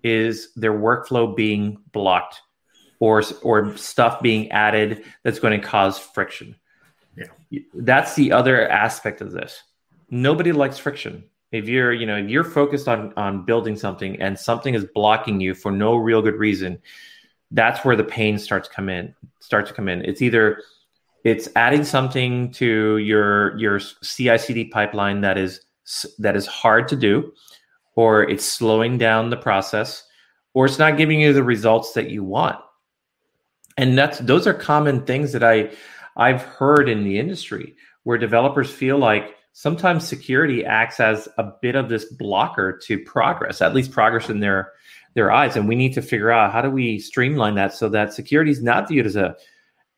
is 0.03 0.53
their 0.55 0.73
workflow 0.73 1.35
being 1.35 1.79
blocked 1.93 2.41
or 2.99 3.23
or 3.43 3.77
stuff 3.77 4.23
being 4.23 4.51
added 4.51 5.05
that's 5.23 5.39
going 5.39 5.61
to 5.61 5.67
cause 5.67 5.99
friction. 5.99 6.57
Yeah. 7.17 7.61
That's 7.75 8.15
the 8.15 8.33
other 8.33 8.69
aspect 8.69 9.21
of 9.21 9.33
this. 9.33 9.63
Nobody 10.11 10.53
likes 10.53 10.79
friction. 10.79 11.25
If 11.51 11.69
you're, 11.69 11.93
you 11.93 12.07
know, 12.07 12.17
if 12.17 12.31
you're 12.31 12.45
focused 12.45 12.89
on 12.89 13.13
on 13.17 13.45
building 13.45 13.77
something 13.77 14.21
and 14.23 14.39
something 14.39 14.75
is 14.75 14.87
blocking 14.95 15.41
you 15.41 15.55
for 15.55 15.71
no 15.71 15.97
real 15.97 16.23
good 16.23 16.37
reason, 16.37 16.81
that's 17.51 17.85
where 17.85 17.97
the 17.97 18.05
pain 18.05 18.39
starts 18.39 18.69
come 18.69 18.89
in. 18.89 19.15
Starts 19.41 19.69
to 19.69 19.75
come 19.75 19.89
in. 19.89 20.03
It's 20.05 20.23
either 20.23 20.63
it's 21.25 21.49
adding 21.57 21.85
something 21.85 22.51
to 22.53 22.97
your 22.99 23.57
your 23.59 23.79
CI/CD 23.79 24.67
pipeline 24.67 25.21
that 25.21 25.37
is 25.39 25.61
that 26.19 26.37
is 26.37 26.47
hard 26.47 26.89
to 26.89 26.97
do, 26.97 27.33
or 27.95 28.29
it's 28.29 28.45
slowing 28.45 28.99
down 28.99 29.31
the 29.31 29.37
process, 29.37 30.05
or 30.55 30.67
it's 30.67 30.79
not 30.79 30.97
giving 30.97 31.21
you 31.21 31.33
the 31.33 31.45
results 31.45 31.93
that 31.93 32.11
you 32.11 32.25
want. 32.25 32.59
And 33.77 33.97
that's 33.97 34.19
those 34.19 34.47
are 34.47 34.55
common 34.55 35.05
things 35.05 35.33
that 35.33 35.43
I 35.43 35.71
I've 36.17 36.43
heard 36.43 36.89
in 36.89 37.05
the 37.05 37.19
industry 37.19 37.75
where 38.05 38.19
developers 38.19 38.71
feel 38.71 38.99
like 38.99 39.37
sometimes 39.53 40.07
security 40.07 40.65
acts 40.65 41.01
as 41.01 41.29
a 41.39 41.53
bit 41.61 41.75
of 41.75 41.89
this 41.89 42.05
blocker 42.05 42.79
to 42.85 42.99
progress, 42.99 43.63
at 43.63 43.75
least 43.75 43.93
progress 43.93 44.29
in 44.29 44.41
their 44.41 44.73
their 45.15 45.31
eyes. 45.31 45.57
And 45.57 45.69
we 45.69 45.75
need 45.75 45.93
to 45.95 46.03
figure 46.03 46.31
out 46.31 46.53
how 46.53 46.63
do 46.63 46.71
we 46.71 46.99
streamline 46.99 47.55
that 47.57 47.75
so 47.75 47.89
that 47.91 48.15
security 48.15 48.51
is 48.51 48.63
not 48.63 48.89
viewed 48.89 49.07
as 49.07 49.17
a 49.17 49.37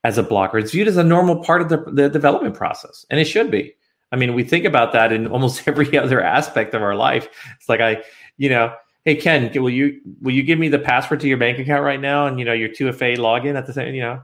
as 0.03 0.18
a 0.18 0.22
blocker. 0.22 0.59
It's 0.59 0.72
viewed 0.72 0.88
as 0.88 0.99
a 0.99 1.05
normal 1.05 1.42
part 1.42 1.62
of 1.62 1.68
the, 1.70 1.78
the 1.90 2.09
development 2.09 2.55
process, 2.55 3.07
and 3.11 3.18
it 3.18 3.24
should 3.24 3.51
be. 3.51 3.74
I 4.12 4.16
mean, 4.16 4.34
we 4.34 4.44
think 4.44 4.64
about 4.64 4.92
that 4.92 5.12
in 5.12 5.26
almost 5.26 5.62
every 5.68 5.96
other 5.96 6.22
aspect 6.22 6.74
of 6.74 6.82
our 6.82 6.94
life. 6.94 7.28
It's 7.57 7.68
like 7.68 7.80
I, 7.80 8.02
you 8.36 8.48
know, 8.48 8.74
hey 9.05 9.16
Ken, 9.16 9.50
will 9.61 9.70
you 9.70 10.00
will 10.20 10.32
you 10.32 10.42
give 10.42 10.59
me 10.59 10.68
the 10.68 10.78
password 10.78 11.20
to 11.20 11.28
your 11.28 11.38
bank 11.38 11.59
account 11.59 11.82
right 11.82 12.00
now, 12.00 12.26
and 12.26 12.38
you 12.38 12.44
know 12.44 12.52
your 12.52 12.68
2FA 12.68 13.16
login 13.18 13.57
at 13.57 13.66
the 13.66 13.72
same, 13.72 13.94
you 13.94 14.02
know, 14.02 14.22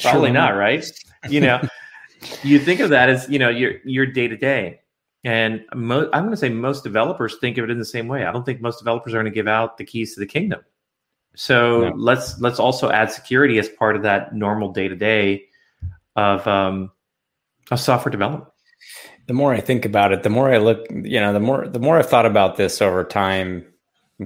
probably 0.00 0.28
sure. 0.28 0.34
not, 0.34 0.56
right? 0.56 0.84
you 1.28 1.40
know, 1.40 1.60
you 2.42 2.58
think 2.58 2.80
of 2.80 2.90
that 2.90 3.08
as 3.08 3.28
you 3.28 3.38
know 3.38 3.48
your 3.48 3.74
your 3.84 4.06
day 4.06 4.28
to 4.28 4.36
day. 4.36 4.80
And 5.26 5.64
mo- 5.74 6.10
I'm 6.12 6.24
going 6.24 6.32
to 6.32 6.36
say 6.36 6.50
most 6.50 6.84
developers 6.84 7.38
think 7.40 7.56
of 7.56 7.64
it 7.64 7.70
in 7.70 7.78
the 7.78 7.84
same 7.84 8.08
way. 8.08 8.26
I 8.26 8.32
don't 8.32 8.44
think 8.44 8.60
most 8.60 8.78
developers 8.78 9.14
are 9.14 9.16
going 9.16 9.24
to 9.24 9.30
give 9.30 9.48
out 9.48 9.78
the 9.78 9.84
keys 9.84 10.12
to 10.14 10.20
the 10.20 10.26
kingdom. 10.26 10.60
So 11.34 11.88
no. 11.88 11.94
let's 11.96 12.38
let's 12.40 12.58
also 12.58 12.90
add 12.90 13.10
security 13.10 13.58
as 13.58 13.68
part 13.68 13.96
of 13.96 14.02
that 14.02 14.34
normal 14.34 14.72
day 14.72 14.88
to 14.88 14.94
day 14.94 15.46
of 16.14 16.46
um, 16.46 16.92
of 17.70 17.80
software 17.80 18.10
development. 18.10 18.50
The 19.26 19.34
more 19.34 19.54
I 19.54 19.60
think 19.60 19.84
about 19.84 20.12
it, 20.12 20.22
the 20.22 20.30
more 20.30 20.52
I 20.52 20.58
look, 20.58 20.86
you 20.90 21.20
know, 21.20 21.32
the 21.32 21.40
more 21.40 21.66
the 21.66 21.78
more 21.78 21.98
I've 21.98 22.08
thought 22.08 22.26
about 22.26 22.56
this 22.56 22.82
over 22.82 23.04
time. 23.04 23.66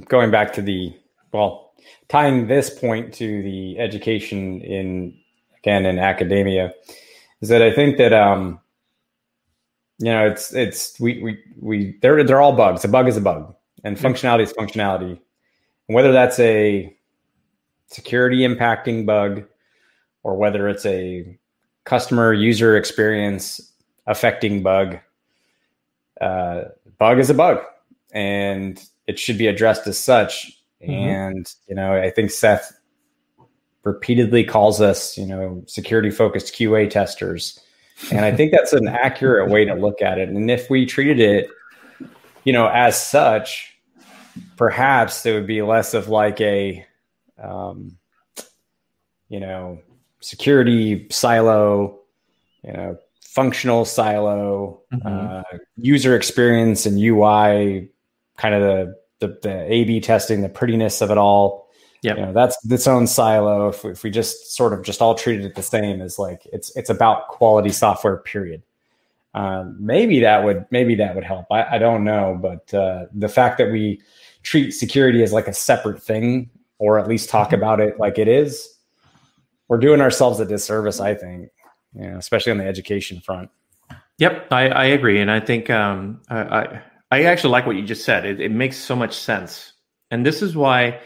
Going 0.06 0.30
back 0.30 0.52
to 0.54 0.62
the 0.62 0.94
well, 1.32 1.72
tying 2.08 2.46
this 2.46 2.68
point 2.68 3.14
to 3.14 3.42
the 3.42 3.78
education 3.78 4.60
in 4.60 5.16
again 5.58 5.86
in 5.86 5.98
academia, 5.98 6.74
is 7.40 7.48
that 7.48 7.62
I 7.62 7.72
think 7.72 7.96
that 7.98 8.12
um, 8.12 8.60
you 9.98 10.12
know 10.12 10.26
it's 10.26 10.52
it's 10.52 10.98
we 11.00 11.22
we 11.22 11.38
we 11.60 11.98
they're 12.02 12.24
they're 12.24 12.40
all 12.40 12.52
bugs. 12.56 12.84
A 12.84 12.88
bug 12.88 13.08
is 13.08 13.16
a 13.16 13.20
bug, 13.20 13.54
and 13.84 13.96
functionality 13.96 14.42
is 14.42 14.52
functionality. 14.52 15.18
And 15.88 15.94
whether 15.94 16.12
that's 16.12 16.38
a 16.38 16.94
security 17.86 18.38
impacting 18.38 19.06
bug 19.06 19.44
or 20.22 20.36
whether 20.36 20.68
it's 20.68 20.84
a 20.84 21.38
customer 21.84 22.32
user 22.34 22.76
experience 22.76 23.72
affecting 24.08 24.62
bug. 24.62 24.98
Uh, 26.20 26.64
bug 26.98 27.20
is 27.20 27.30
a 27.30 27.34
bug 27.34 27.64
and 28.12 28.82
it 29.06 29.18
should 29.18 29.38
be 29.38 29.46
addressed 29.46 29.86
as 29.86 29.98
such. 29.98 30.52
Mm-hmm. 30.82 30.92
And, 30.92 31.54
you 31.68 31.76
know, 31.76 31.94
I 31.94 32.10
think 32.10 32.30
Seth 32.30 32.72
repeatedly 33.84 34.42
calls 34.44 34.80
us, 34.80 35.16
you 35.16 35.26
know, 35.26 35.62
security 35.66 36.10
focused 36.10 36.54
QA 36.54 36.90
testers. 36.90 37.60
And 38.10 38.24
I 38.24 38.34
think 38.34 38.52
that's 38.52 38.72
an 38.72 38.88
accurate 38.88 39.50
way 39.50 39.64
to 39.64 39.74
look 39.74 40.02
at 40.02 40.18
it. 40.18 40.28
And 40.28 40.50
if 40.50 40.68
we 40.70 40.86
treated 40.86 41.20
it, 41.20 41.50
you 42.44 42.52
know, 42.52 42.68
as 42.68 43.00
such, 43.00 43.76
perhaps 44.56 45.22
there 45.22 45.34
would 45.34 45.46
be 45.46 45.62
less 45.62 45.94
of 45.94 46.08
like 46.08 46.40
a, 46.40 46.84
um, 47.42 47.96
you 49.28 49.40
know, 49.40 49.80
security 50.20 51.06
silo, 51.10 52.00
you 52.62 52.72
know, 52.72 52.98
functional 53.38 53.84
silo, 53.84 54.82
mm-hmm. 54.92 55.06
uh, 55.06 55.58
user 55.76 56.16
experience 56.16 56.86
and 56.86 56.98
UI, 56.98 57.88
kind 58.36 58.52
of 58.52 58.62
the, 58.62 58.94
the, 59.20 59.38
the 59.42 59.72
A/B 59.72 60.00
testing, 60.00 60.42
the 60.42 60.48
prettiness 60.48 61.00
of 61.00 61.12
it 61.12 61.18
all. 61.18 61.68
Yeah, 62.02 62.16
you 62.16 62.22
know, 62.22 62.32
that's 62.32 62.56
its 62.68 62.88
own 62.88 63.06
silo. 63.06 63.68
If, 63.68 63.84
if 63.84 64.02
we 64.02 64.10
just 64.10 64.56
sort 64.56 64.72
of 64.72 64.82
just 64.82 65.00
all 65.00 65.14
treated 65.14 65.44
it 65.44 65.54
the 65.54 65.62
same 65.62 66.00
as 66.00 66.18
like 66.18 66.42
it's 66.52 66.76
it's 66.76 66.90
about 66.90 67.28
quality 67.28 67.70
software. 67.70 68.16
Period. 68.16 68.62
Um, 69.34 69.76
maybe 69.78 70.18
that 70.20 70.42
would 70.42 70.66
maybe 70.72 70.96
that 70.96 71.14
would 71.14 71.24
help. 71.24 71.46
I, 71.52 71.76
I 71.76 71.78
don't 71.78 72.02
know, 72.02 72.36
but 72.42 72.74
uh, 72.74 73.06
the 73.14 73.28
fact 73.28 73.58
that 73.58 73.70
we 73.70 74.00
treat 74.42 74.72
security 74.72 75.22
as 75.22 75.32
like 75.32 75.46
a 75.46 75.54
separate 75.54 76.02
thing 76.02 76.50
or 76.78 76.98
at 76.98 77.06
least 77.06 77.28
talk 77.28 77.48
mm-hmm. 77.48 77.56
about 77.56 77.78
it 77.80 78.00
like 78.00 78.18
it 78.18 78.26
is, 78.26 78.74
we're 79.68 79.78
doing 79.78 80.00
ourselves 80.00 80.40
a 80.40 80.44
disservice, 80.44 80.98
I 80.98 81.14
think, 81.14 81.50
you 81.94 82.10
know, 82.10 82.18
especially 82.18 82.52
on 82.52 82.58
the 82.58 82.66
education 82.66 83.20
front. 83.20 83.50
Yep, 84.18 84.48
I, 84.50 84.68
I 84.68 84.84
agree, 84.86 85.20
and 85.20 85.30
I 85.30 85.40
think 85.40 85.70
um, 85.70 86.20
I, 86.28 86.80
I 87.10 87.22
actually 87.22 87.50
like 87.50 87.66
what 87.66 87.76
you 87.76 87.82
just 87.82 88.04
said. 88.04 88.24
It, 88.26 88.40
it 88.40 88.50
makes 88.50 88.76
so 88.76 88.96
much 88.96 89.14
sense, 89.14 89.72
and 90.10 90.26
this 90.26 90.42
is 90.42 90.56
why 90.56 91.00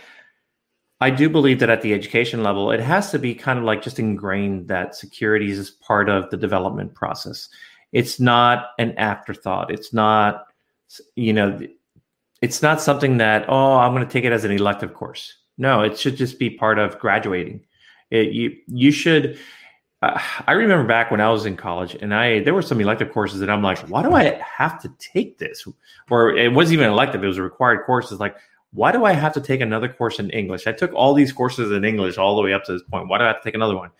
I 1.03 1.11
do 1.11 1.29
believe 1.29 1.59
that 1.59 1.69
at 1.69 1.83
the 1.83 1.95
education 1.95 2.45
level, 2.45 2.71
it 2.71 2.79
has 2.79 3.11
to 3.11 3.19
be 3.19 3.35
kind 3.35 3.59
of 3.59 3.65
like 3.65 3.83
just 3.83 3.99
ingrained 3.99 4.69
that 4.69 4.95
security 4.95 5.51
is 5.51 5.69
part 5.69 6.09
of 6.09 6.31
the 6.31 6.37
development 6.37 6.95
process. 6.95 7.49
It's 7.91 8.21
not 8.21 8.69
an 8.79 8.97
afterthought. 8.97 9.73
It's 9.73 9.93
not, 9.93 10.47
you 11.17 11.33
know, 11.33 11.59
it's 12.41 12.63
not 12.63 12.81
something 12.81 13.17
that 13.17 13.47
oh, 13.49 13.79
I'm 13.79 13.93
going 13.93 14.07
to 14.07 14.13
take 14.13 14.25
it 14.25 14.33
as 14.33 14.45
an 14.45 14.53
elective 14.53 14.95
course. 14.95 15.35
No, 15.59 15.83
it 15.83 15.99
should 15.99 16.17
just 16.17 16.39
be 16.39 16.51
part 16.51 16.79
of 16.79 16.99
graduating. 17.01 17.65
It, 18.11 18.33
you 18.33 18.57
you 18.69 18.93
should. 18.93 19.39
I 20.47 20.53
remember 20.53 20.87
back 20.87 21.11
when 21.11 21.21
I 21.21 21.31
was 21.31 21.47
in 21.47 21.57
college, 21.57 21.97
and 22.01 22.15
I 22.15 22.41
there 22.41 22.55
were 22.55 22.63
some 22.63 22.81
elective 22.81 23.13
courses 23.13 23.41
that 23.41 23.51
I'm 23.51 23.63
like, 23.63 23.79
why 23.89 24.03
do 24.03 24.13
I 24.13 24.41
have 24.57 24.81
to 24.83 24.91
take 24.99 25.39
this? 25.39 25.67
Or 26.11 26.37
it 26.37 26.53
wasn't 26.53 26.75
even 26.75 26.91
elective; 26.91 27.23
it 27.23 27.27
was 27.27 27.39
a 27.39 27.43
required 27.43 27.85
course. 27.87 28.11
It's 28.11 28.21
like, 28.21 28.37
why 28.73 28.91
do 28.91 29.05
I 29.05 29.13
have 29.13 29.33
to 29.35 29.41
take 29.41 29.61
another 29.61 29.89
course 29.89 30.19
in 30.19 30.31
English? 30.31 30.67
I 30.67 30.73
took 30.73 30.93
all 30.95 31.15
these 31.15 31.33
courses 31.33 31.71
in 31.71 31.85
English 31.85 32.19
all 32.19 32.37
the 32.37 32.43
way 32.43 32.53
up 32.53 32.65
to 32.65 32.73
this 32.73 32.83
point. 32.83 33.09
Why 33.09 33.19
do 33.19 33.25
I 33.25 33.29
have 33.29 33.43
to 33.43 33.45
take 33.45 33.55
another 33.55 33.77
one? 33.77 33.91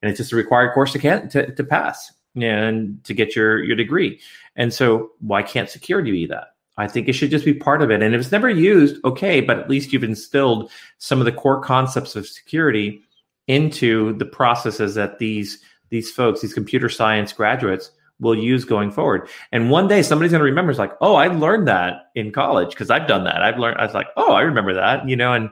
And 0.00 0.10
it's 0.10 0.18
just 0.18 0.32
a 0.32 0.36
required 0.36 0.74
course 0.74 0.92
to 0.92 0.98
can 0.98 1.28
to, 1.30 1.52
to 1.54 1.64
pass 1.64 2.12
and 2.36 3.02
to 3.04 3.14
get 3.14 3.34
your 3.34 3.62
your 3.62 3.76
degree. 3.76 4.20
And 4.54 4.72
so, 4.72 5.10
why 5.20 5.42
can't 5.42 5.68
security 5.68 6.12
be 6.12 6.26
that? 6.26 6.54
I 6.76 6.86
think 6.86 7.08
it 7.08 7.14
should 7.14 7.30
just 7.30 7.44
be 7.44 7.54
part 7.54 7.82
of 7.82 7.90
it. 7.90 8.02
And 8.02 8.14
if 8.14 8.20
it's 8.20 8.30
never 8.30 8.48
used, 8.48 9.04
okay, 9.04 9.40
but 9.40 9.58
at 9.58 9.68
least 9.68 9.92
you've 9.92 10.04
instilled 10.04 10.70
some 10.98 11.18
of 11.18 11.24
the 11.24 11.32
core 11.32 11.60
concepts 11.60 12.14
of 12.14 12.28
security 12.28 13.02
into 13.48 14.12
the 14.14 14.24
processes 14.24 14.94
that 14.94 15.18
these 15.18 15.58
these 15.90 16.10
folks, 16.10 16.40
these 16.40 16.54
computer 16.54 16.88
science 16.88 17.32
graduates, 17.32 17.90
will 18.20 18.36
use 18.36 18.64
going 18.64 18.90
forward. 18.90 19.28
And 19.52 19.70
one 19.70 19.88
day 19.88 20.02
somebody's 20.02 20.32
going 20.32 20.40
to 20.40 20.44
remember, 20.44 20.70
it's 20.70 20.78
like, 20.78 20.92
oh, 21.00 21.14
I 21.14 21.28
learned 21.28 21.66
that 21.66 22.10
in 22.14 22.30
college 22.30 22.70
because 22.70 22.90
I've 22.90 23.08
done 23.08 23.24
that. 23.24 23.42
I've 23.42 23.58
learned. 23.58 23.78
I 23.78 23.86
was 23.86 23.94
like, 23.94 24.08
oh, 24.16 24.32
I 24.32 24.42
remember 24.42 24.74
that, 24.74 25.08
you 25.08 25.16
know. 25.16 25.32
And 25.32 25.50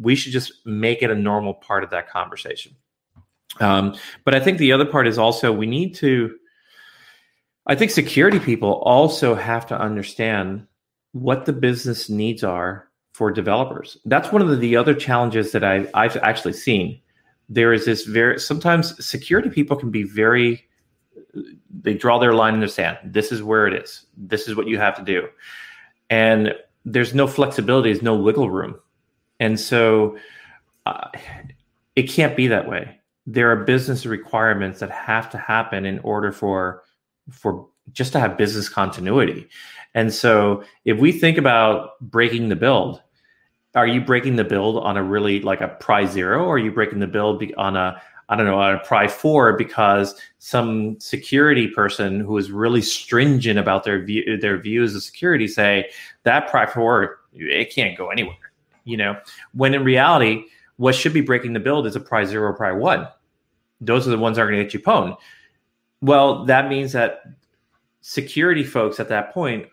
we 0.00 0.16
should 0.16 0.32
just 0.32 0.52
make 0.66 1.02
it 1.02 1.10
a 1.10 1.14
normal 1.14 1.54
part 1.54 1.84
of 1.84 1.90
that 1.90 2.08
conversation. 2.08 2.74
Um, 3.60 3.94
but 4.24 4.34
I 4.34 4.40
think 4.40 4.58
the 4.58 4.72
other 4.72 4.86
part 4.86 5.06
is 5.06 5.18
also 5.18 5.52
we 5.52 5.66
need 5.66 5.94
to 5.96 6.34
I 7.66 7.74
think 7.74 7.90
security 7.90 8.40
people 8.40 8.74
also 8.84 9.34
have 9.34 9.66
to 9.68 9.78
understand 9.78 10.66
what 11.12 11.44
the 11.44 11.52
business 11.52 12.10
needs 12.10 12.42
are 12.42 12.88
for 13.12 13.30
developers. 13.30 13.98
That's 14.04 14.32
one 14.32 14.42
of 14.42 14.48
the, 14.48 14.56
the 14.56 14.76
other 14.76 14.94
challenges 14.94 15.52
that 15.52 15.62
I, 15.62 15.86
I've 15.94 16.16
actually 16.18 16.54
seen. 16.54 17.00
There 17.48 17.72
is 17.72 17.84
this 17.84 18.04
very 18.04 18.38
sometimes 18.38 19.04
security 19.04 19.50
people 19.50 19.76
can 19.76 19.90
be 19.90 20.04
very 20.04 20.68
they 21.82 21.94
draw 21.94 22.18
their 22.18 22.34
line 22.34 22.54
in 22.54 22.60
the 22.60 22.68
sand. 22.68 22.98
This 23.04 23.32
is 23.32 23.42
where 23.42 23.66
it 23.66 23.74
is. 23.74 24.06
This 24.16 24.48
is 24.48 24.56
what 24.56 24.66
you 24.66 24.78
have 24.78 24.96
to 24.96 25.02
do. 25.02 25.28
And 26.10 26.54
there's 26.84 27.14
no 27.14 27.26
flexibility, 27.26 27.92
there's 27.92 28.02
no 28.02 28.16
wiggle 28.16 28.50
room. 28.50 28.76
And 29.40 29.58
so 29.58 30.16
uh, 30.86 31.08
it 31.96 32.04
can't 32.04 32.36
be 32.36 32.48
that 32.48 32.68
way. 32.68 32.98
There 33.26 33.50
are 33.50 33.64
business 33.64 34.04
requirements 34.04 34.80
that 34.80 34.90
have 34.90 35.30
to 35.30 35.38
happen 35.38 35.86
in 35.86 35.98
order 36.00 36.32
for 36.32 36.82
for 37.30 37.68
just 37.92 38.12
to 38.12 38.20
have 38.20 38.36
business 38.36 38.68
continuity. 38.68 39.48
And 39.94 40.12
so 40.12 40.64
if 40.84 40.98
we 40.98 41.12
think 41.12 41.38
about 41.38 42.00
breaking 42.00 42.48
the 42.48 42.56
build, 42.56 43.00
are 43.74 43.86
you 43.86 44.00
breaking 44.00 44.36
the 44.36 44.44
build 44.44 44.82
on 44.82 44.96
a 44.96 45.02
really 45.02 45.40
like 45.40 45.60
a 45.60 45.68
pry 45.68 46.06
zero 46.06 46.44
or 46.44 46.56
are 46.56 46.58
you 46.58 46.70
breaking 46.70 46.98
the 46.98 47.06
build 47.06 47.42
on 47.56 47.76
a 47.76 48.00
I 48.28 48.36
don't 48.36 48.46
know, 48.46 48.58
on 48.58 48.76
a 48.76 48.78
pry 48.78 49.08
four 49.08 49.52
because 49.58 50.14
some 50.38 50.98
security 51.00 51.68
person 51.68 52.20
who 52.20 52.38
is 52.38 52.50
really 52.50 52.80
stringent 52.80 53.58
about 53.58 53.84
their 53.84 54.02
view 54.02 54.38
their 54.38 54.56
views 54.56 54.94
of 54.94 55.02
security 55.02 55.46
say 55.46 55.90
that 56.22 56.48
pry 56.48 56.66
four 56.66 57.20
it 57.34 57.74
can't 57.74 57.96
go 57.96 58.08
anywhere. 58.08 58.52
You 58.84 58.96
know, 58.96 59.18
when 59.52 59.74
in 59.74 59.84
reality, 59.84 60.44
what 60.76 60.94
should 60.94 61.12
be 61.12 61.20
breaking 61.20 61.52
the 61.52 61.60
build 61.60 61.86
is 61.86 61.94
a 61.94 62.00
prior 62.00 62.24
zero 62.24 62.48
or 62.48 62.54
prior 62.54 62.78
one. 62.78 63.06
Those 63.80 64.06
are 64.06 64.10
the 64.10 64.18
ones 64.18 64.36
that 64.36 64.42
are 64.42 64.46
going 64.46 64.58
to 64.58 64.64
get 64.64 64.74
you 64.74 64.80
pwned. 64.80 65.16
Well, 66.00 66.44
that 66.46 66.68
means 66.68 66.92
that 66.92 67.22
security 68.00 68.64
folks 68.64 68.98
at 68.98 69.08
that 69.08 69.32
point 69.32 69.66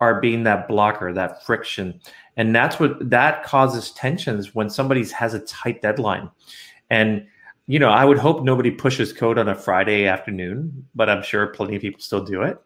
are 0.00 0.20
being 0.20 0.42
that 0.44 0.68
blocker, 0.68 1.12
that 1.12 1.44
friction. 1.44 2.00
And 2.36 2.54
that's 2.54 2.78
what 2.78 3.10
that 3.10 3.44
causes 3.44 3.90
tensions 3.92 4.54
when 4.54 4.68
somebody 4.68 5.04
has 5.08 5.34
a 5.34 5.40
tight 5.40 5.80
deadline. 5.82 6.30
And 6.90 7.26
you 7.66 7.78
know, 7.80 7.88
I 7.88 8.04
would 8.04 8.18
hope 8.18 8.44
nobody 8.44 8.70
pushes 8.70 9.12
code 9.12 9.38
on 9.38 9.48
a 9.48 9.54
Friday 9.54 10.06
afternoon, 10.06 10.86
but 10.94 11.10
I'm 11.10 11.22
sure 11.22 11.48
plenty 11.48 11.76
of 11.76 11.82
people 11.82 12.00
still 12.00 12.24
do 12.24 12.42
it. 12.42 12.58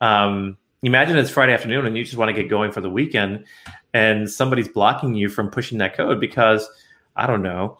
Um, 0.00 0.56
imagine 0.82 1.16
it's 1.16 1.30
Friday 1.30 1.52
afternoon 1.52 1.86
and 1.86 1.96
you 1.96 2.04
just 2.04 2.16
want 2.16 2.28
to 2.28 2.32
get 2.32 2.50
going 2.50 2.72
for 2.72 2.80
the 2.80 2.90
weekend, 2.90 3.44
and 3.94 4.28
somebody's 4.28 4.68
blocking 4.68 5.14
you 5.14 5.28
from 5.28 5.50
pushing 5.50 5.78
that 5.78 5.96
code 5.96 6.18
because 6.20 6.68
I 7.14 7.26
don't 7.26 7.42
know, 7.42 7.78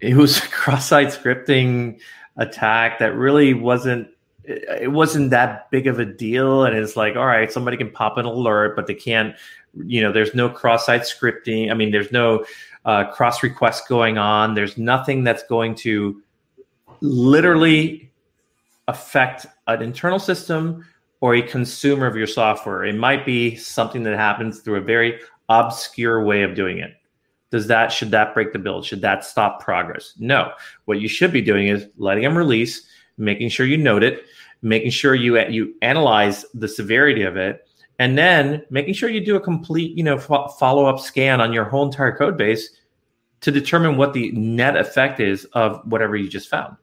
it 0.00 0.16
was 0.16 0.38
a 0.38 0.48
cross-site 0.48 1.08
scripting 1.08 1.98
attack 2.36 3.00
that 3.00 3.14
really 3.14 3.52
wasn't 3.52 4.08
it 4.44 4.90
wasn't 4.90 5.30
that 5.30 5.70
big 5.70 5.86
of 5.86 5.98
a 5.98 6.04
deal 6.04 6.64
and 6.64 6.76
it's 6.76 6.96
like 6.96 7.14
all 7.14 7.26
right 7.26 7.52
somebody 7.52 7.76
can 7.76 7.90
pop 7.90 8.18
an 8.18 8.24
alert 8.24 8.74
but 8.74 8.88
they 8.88 8.94
can't 8.94 9.36
you 9.86 10.00
know 10.00 10.12
there's 10.12 10.34
no 10.34 10.48
cross-site 10.48 11.02
scripting. 11.02 11.70
I 11.70 11.74
mean 11.74 11.90
there's 11.90 12.12
no 12.12 12.44
uh, 12.84 13.04
cross 13.12 13.42
request 13.42 13.88
going 13.88 14.18
on. 14.18 14.54
There's 14.54 14.76
nothing 14.76 15.24
that's 15.24 15.44
going 15.44 15.74
to 15.76 16.20
literally 17.00 18.10
affect 18.88 19.46
an 19.66 19.82
internal 19.82 20.18
system 20.18 20.84
or 21.20 21.34
a 21.36 21.42
consumer 21.42 22.06
of 22.06 22.16
your 22.16 22.26
software. 22.26 22.84
It 22.84 22.96
might 22.96 23.24
be 23.24 23.56
something 23.56 24.02
that 24.02 24.18
happens 24.18 24.60
through 24.60 24.76
a 24.76 24.80
very 24.80 25.20
obscure 25.48 26.24
way 26.24 26.42
of 26.42 26.54
doing 26.54 26.78
it. 26.78 26.92
Does 27.50 27.66
that 27.68 27.92
should 27.92 28.10
that 28.10 28.34
break 28.34 28.52
the 28.52 28.58
build? 28.58 28.84
Should 28.84 29.02
that 29.02 29.24
stop 29.24 29.62
progress? 29.62 30.14
No. 30.18 30.52
What 30.86 31.00
you 31.00 31.08
should 31.08 31.32
be 31.32 31.42
doing 31.42 31.68
is 31.68 31.86
letting 31.96 32.24
them 32.24 32.36
release 32.36 32.86
making 33.18 33.48
sure 33.48 33.66
you 33.66 33.76
note 33.76 34.02
it 34.02 34.24
making 34.62 34.90
sure 34.90 35.14
you 35.14 35.38
you 35.48 35.74
analyze 35.82 36.46
the 36.54 36.68
severity 36.68 37.22
of 37.22 37.36
it 37.36 37.68
and 37.98 38.16
then 38.16 38.64
making 38.70 38.94
sure 38.94 39.10
you 39.10 39.24
do 39.24 39.36
a 39.36 39.40
complete 39.40 39.96
you 39.96 40.04
know 40.04 40.16
f- 40.16 40.56
follow-up 40.58 40.98
scan 41.00 41.40
on 41.40 41.52
your 41.52 41.64
whole 41.64 41.84
entire 41.84 42.16
code 42.16 42.36
base 42.36 42.70
to 43.40 43.50
determine 43.50 43.96
what 43.96 44.12
the 44.12 44.30
net 44.32 44.76
effect 44.76 45.18
is 45.18 45.44
of 45.46 45.80
whatever 45.84 46.14
you 46.14 46.28
just 46.28 46.48
found. 46.48 46.76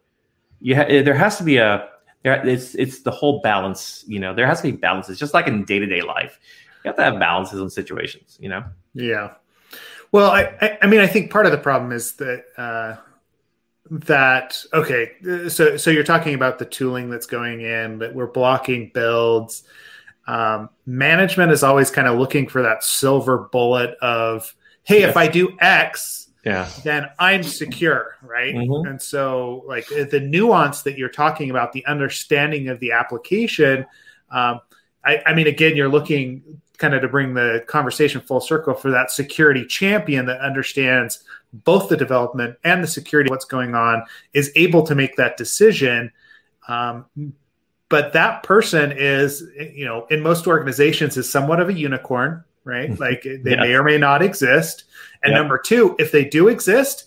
You 0.59 0.75
ha- 0.75 0.87
there 0.87 1.13
has 1.13 1.37
to 1.37 1.43
be 1.43 1.55
a 1.55 1.87
there, 2.23 2.45
it's 2.45 2.75
it's 2.75 3.01
the 3.01 3.11
whole 3.11 3.41
balance 3.41 4.03
you 4.07 4.19
know 4.19 4.33
there 4.35 4.45
has 4.45 4.61
to 4.61 4.71
be 4.71 4.77
balances 4.77 5.17
just 5.17 5.33
like 5.33 5.47
in 5.47 5.63
day-to-day 5.63 6.01
life. 6.01 6.37
You 6.83 6.89
have 6.89 6.97
to 6.97 7.03
have 7.03 7.19
balances 7.19 7.59
in 7.61 7.69
situations 7.69 8.37
you 8.41 8.49
know? 8.49 8.63
Yeah. 8.93 9.33
Well, 10.11 10.31
I, 10.31 10.77
I 10.81 10.87
mean, 10.87 11.01
I 11.01 11.07
think 11.07 11.31
part 11.31 11.45
of 11.45 11.51
the 11.51 11.57
problem 11.59 11.91
is 11.91 12.13
that 12.13 12.45
uh, 12.57 12.95
that 13.91 14.63
okay. 14.73 15.13
So, 15.49 15.77
so 15.77 15.89
you're 15.89 16.03
talking 16.03 16.35
about 16.35 16.59
the 16.59 16.65
tooling 16.65 17.09
that's 17.09 17.25
going 17.25 17.61
in 17.61 17.99
that 17.99 18.13
we're 18.13 18.27
blocking 18.27 18.91
builds. 18.93 19.63
Um, 20.27 20.69
management 20.85 21.51
is 21.51 21.63
always 21.63 21.89
kind 21.89 22.07
of 22.07 22.19
looking 22.19 22.47
for 22.47 22.61
that 22.61 22.83
silver 22.83 23.49
bullet 23.51 23.97
of, 23.99 24.53
hey, 24.83 25.01
if 25.01 25.17
I 25.17 25.27
do 25.27 25.57
X, 25.59 26.29
yeah, 26.45 26.69
then 26.83 27.07
I'm 27.17 27.43
secure, 27.43 28.15
right? 28.21 28.53
Mm-hmm. 28.53 28.87
And 28.87 29.01
so, 29.01 29.63
like 29.67 29.87
the 29.87 30.19
nuance 30.19 30.83
that 30.83 30.97
you're 30.97 31.09
talking 31.09 31.49
about, 31.49 31.73
the 31.73 31.85
understanding 31.85 32.69
of 32.69 32.79
the 32.79 32.91
application. 32.91 33.85
Um, 34.31 34.61
I, 35.03 35.21
I 35.25 35.33
mean, 35.33 35.47
again, 35.47 35.75
you're 35.75 35.89
looking 35.89 36.61
kind 36.77 36.93
of 36.93 37.01
to 37.01 37.07
bring 37.07 37.33
the 37.33 37.63
conversation 37.67 38.21
full 38.21 38.39
circle 38.39 38.73
for 38.73 38.91
that 38.91 39.11
security 39.11 39.65
champion 39.65 40.25
that 40.27 40.39
understands 40.39 41.23
both 41.51 41.89
the 41.89 41.97
development 41.97 42.57
and 42.63 42.83
the 42.83 42.87
security 42.87 43.29
what's 43.29 43.45
going 43.45 43.75
on 43.75 44.03
is 44.33 44.51
able 44.55 44.85
to 44.85 44.95
make 44.95 45.15
that 45.15 45.37
decision 45.37 46.11
um, 46.67 47.05
but 47.89 48.13
that 48.13 48.43
person 48.43 48.91
is 48.91 49.43
you 49.57 49.85
know 49.85 50.05
in 50.09 50.21
most 50.21 50.47
organizations 50.47 51.17
is 51.17 51.29
somewhat 51.29 51.59
of 51.59 51.69
a 51.69 51.73
unicorn 51.73 52.43
right 52.63 52.99
like 52.99 53.23
they 53.23 53.51
yeah. 53.51 53.61
may 53.61 53.73
or 53.73 53.83
may 53.83 53.97
not 53.97 54.21
exist 54.21 54.85
and 55.23 55.31
yeah. 55.31 55.37
number 55.37 55.57
two 55.57 55.95
if 55.99 56.11
they 56.11 56.23
do 56.23 56.47
exist 56.47 57.05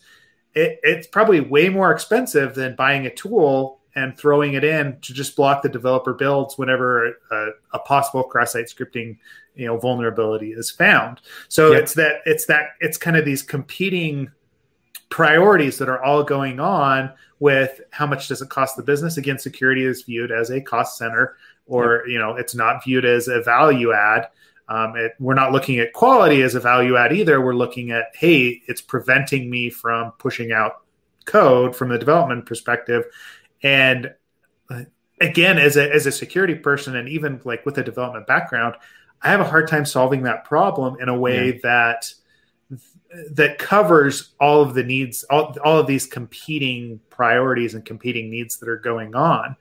it, 0.54 0.80
it's 0.82 1.06
probably 1.06 1.40
way 1.40 1.68
more 1.68 1.92
expensive 1.92 2.54
than 2.54 2.76
buying 2.76 3.06
a 3.06 3.14
tool 3.14 3.80
and 3.94 4.16
throwing 4.16 4.54
it 4.54 4.64
in 4.64 4.98
to 5.00 5.12
just 5.12 5.36
block 5.36 5.62
the 5.62 5.68
developer 5.68 6.14
builds 6.14 6.56
whenever 6.56 7.14
a, 7.30 7.48
a 7.74 7.78
possible 7.80 8.22
cross-site 8.22 8.66
scripting 8.66 9.18
you 9.54 9.66
know 9.66 9.78
vulnerability 9.78 10.52
is 10.52 10.70
found. 10.70 11.20
So 11.48 11.72
yep. 11.72 11.82
it's 11.82 11.94
that 11.94 12.14
it's 12.26 12.46
that 12.46 12.70
it's 12.80 12.96
kind 12.96 13.16
of 13.16 13.24
these 13.24 13.42
competing 13.42 14.30
priorities 15.08 15.78
that 15.78 15.88
are 15.88 16.02
all 16.02 16.22
going 16.22 16.58
on 16.58 17.12
with 17.38 17.80
how 17.90 18.06
much 18.06 18.28
does 18.28 18.40
it 18.40 18.48
cost 18.48 18.76
the 18.76 18.82
business? 18.82 19.16
Again 19.16 19.38
security 19.38 19.84
is 19.84 20.02
viewed 20.02 20.32
as 20.32 20.50
a 20.50 20.60
cost 20.60 20.96
center 20.96 21.36
or 21.66 21.96
yep. 21.96 22.12
you 22.12 22.18
know 22.18 22.36
it's 22.36 22.54
not 22.54 22.84
viewed 22.84 23.04
as 23.04 23.28
a 23.28 23.42
value 23.42 23.92
add. 23.92 24.28
Um, 24.68 24.96
it, 24.96 25.12
we're 25.18 25.34
not 25.34 25.52
looking 25.52 25.80
at 25.80 25.92
quality 25.92 26.40
as 26.40 26.54
a 26.54 26.60
value 26.60 26.96
add 26.96 27.12
either. 27.12 27.40
We're 27.40 27.54
looking 27.54 27.90
at 27.90 28.06
hey 28.14 28.62
it's 28.66 28.80
preventing 28.80 29.50
me 29.50 29.70
from 29.70 30.12
pushing 30.18 30.52
out 30.52 30.82
code 31.24 31.76
from 31.76 31.88
the 31.88 31.98
development 31.98 32.46
perspective. 32.46 33.04
And 33.62 34.14
uh, 34.70 34.84
again, 35.20 35.58
as 35.58 35.76
a 35.76 35.92
as 35.92 36.06
a 36.06 36.12
security 36.12 36.54
person, 36.54 36.96
and 36.96 37.08
even 37.08 37.40
like 37.44 37.64
with 37.64 37.78
a 37.78 37.82
development 37.84 38.26
background, 38.26 38.76
I 39.22 39.30
have 39.30 39.40
a 39.40 39.44
hard 39.44 39.68
time 39.68 39.84
solving 39.84 40.22
that 40.24 40.44
problem 40.44 40.96
in 41.00 41.08
a 41.08 41.16
way 41.16 41.52
yeah. 41.52 41.60
that 41.62 42.14
that 43.32 43.58
covers 43.58 44.30
all 44.40 44.62
of 44.62 44.74
the 44.74 44.82
needs, 44.82 45.22
all, 45.24 45.54
all 45.64 45.78
of 45.78 45.86
these 45.86 46.06
competing 46.06 46.98
priorities 47.10 47.74
and 47.74 47.84
competing 47.84 48.30
needs 48.30 48.58
that 48.58 48.68
are 48.68 48.78
going 48.78 49.14
on. 49.14 49.54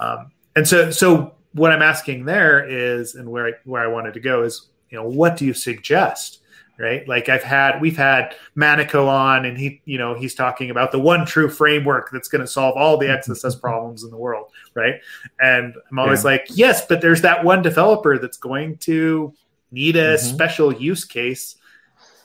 Um, 0.00 0.32
and 0.56 0.66
so, 0.66 0.90
so 0.90 1.34
what 1.52 1.70
I'm 1.70 1.82
asking 1.82 2.24
there 2.24 2.66
is, 2.68 3.14
and 3.14 3.30
where 3.30 3.46
I, 3.46 3.52
where 3.64 3.82
I 3.82 3.86
wanted 3.86 4.14
to 4.14 4.20
go 4.20 4.42
is, 4.42 4.68
you 4.90 4.98
know, 4.98 5.06
what 5.06 5.36
do 5.36 5.44
you 5.44 5.54
suggest? 5.54 6.40
Right? 6.78 7.06
Like 7.08 7.28
I've 7.28 7.42
had, 7.42 7.80
we've 7.80 7.96
had 7.96 8.36
Manico 8.56 9.08
on, 9.08 9.44
and 9.44 9.58
he, 9.58 9.82
you 9.84 9.98
know, 9.98 10.14
he's 10.14 10.34
talking 10.34 10.70
about 10.70 10.92
the 10.92 10.98
one 10.98 11.26
true 11.26 11.50
framework 11.50 12.10
that's 12.12 12.28
going 12.28 12.40
to 12.40 12.46
solve 12.46 12.76
all 12.76 12.96
the 12.96 13.06
XSS 13.06 13.60
problems 13.60 14.04
in 14.04 14.10
the 14.10 14.16
world, 14.16 14.50
right? 14.74 14.94
And 15.40 15.74
I'm 15.90 15.98
always 15.98 16.22
yeah. 16.22 16.30
like, 16.30 16.46
yes, 16.50 16.86
but 16.86 17.00
there's 17.00 17.22
that 17.22 17.44
one 17.44 17.62
developer 17.62 18.18
that's 18.18 18.36
going 18.36 18.76
to 18.78 19.34
need 19.72 19.96
a 19.96 20.16
mm-hmm. 20.16 20.26
special 20.26 20.72
use 20.72 21.04
case, 21.04 21.56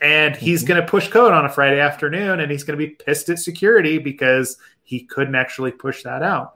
and 0.02 0.36
he's 0.36 0.62
mm-hmm. 0.62 0.70
going 0.70 0.82
to 0.82 0.88
push 0.88 1.10
code 1.10 1.34
on 1.34 1.46
a 1.46 1.50
Friday 1.50 1.80
afternoon, 1.80 2.40
and 2.40 2.52
he's 2.52 2.64
going 2.64 2.78
to 2.78 2.86
be 2.86 2.92
pissed 2.92 3.30
at 3.30 3.40
security 3.40 3.98
because 3.98 4.58
he 4.84 5.02
couldn't 5.02 5.36
actually 5.36 5.72
push 5.72 6.04
that 6.04 6.22
out. 6.22 6.56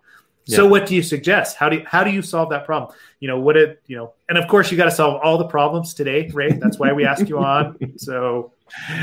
So 0.55 0.67
what 0.67 0.85
do 0.85 0.95
you 0.95 1.03
suggest? 1.03 1.57
How 1.57 1.69
do 1.69 1.77
you, 1.77 1.85
how 1.85 2.03
do 2.03 2.11
you 2.11 2.21
solve 2.21 2.49
that 2.51 2.65
problem? 2.65 2.95
You 3.19 3.27
know, 3.27 3.39
what 3.39 3.57
it, 3.57 3.81
you 3.87 3.97
know, 3.97 4.13
and 4.29 4.37
of 4.37 4.47
course 4.47 4.71
you 4.71 4.77
got 4.77 4.85
to 4.85 4.91
solve 4.91 5.21
all 5.21 5.37
the 5.37 5.47
problems 5.47 5.93
today, 5.93 6.29
right? 6.33 6.59
That's 6.59 6.79
why 6.79 6.93
we 6.93 7.05
ask 7.05 7.27
you 7.27 7.39
on. 7.39 7.77
So 7.97 8.53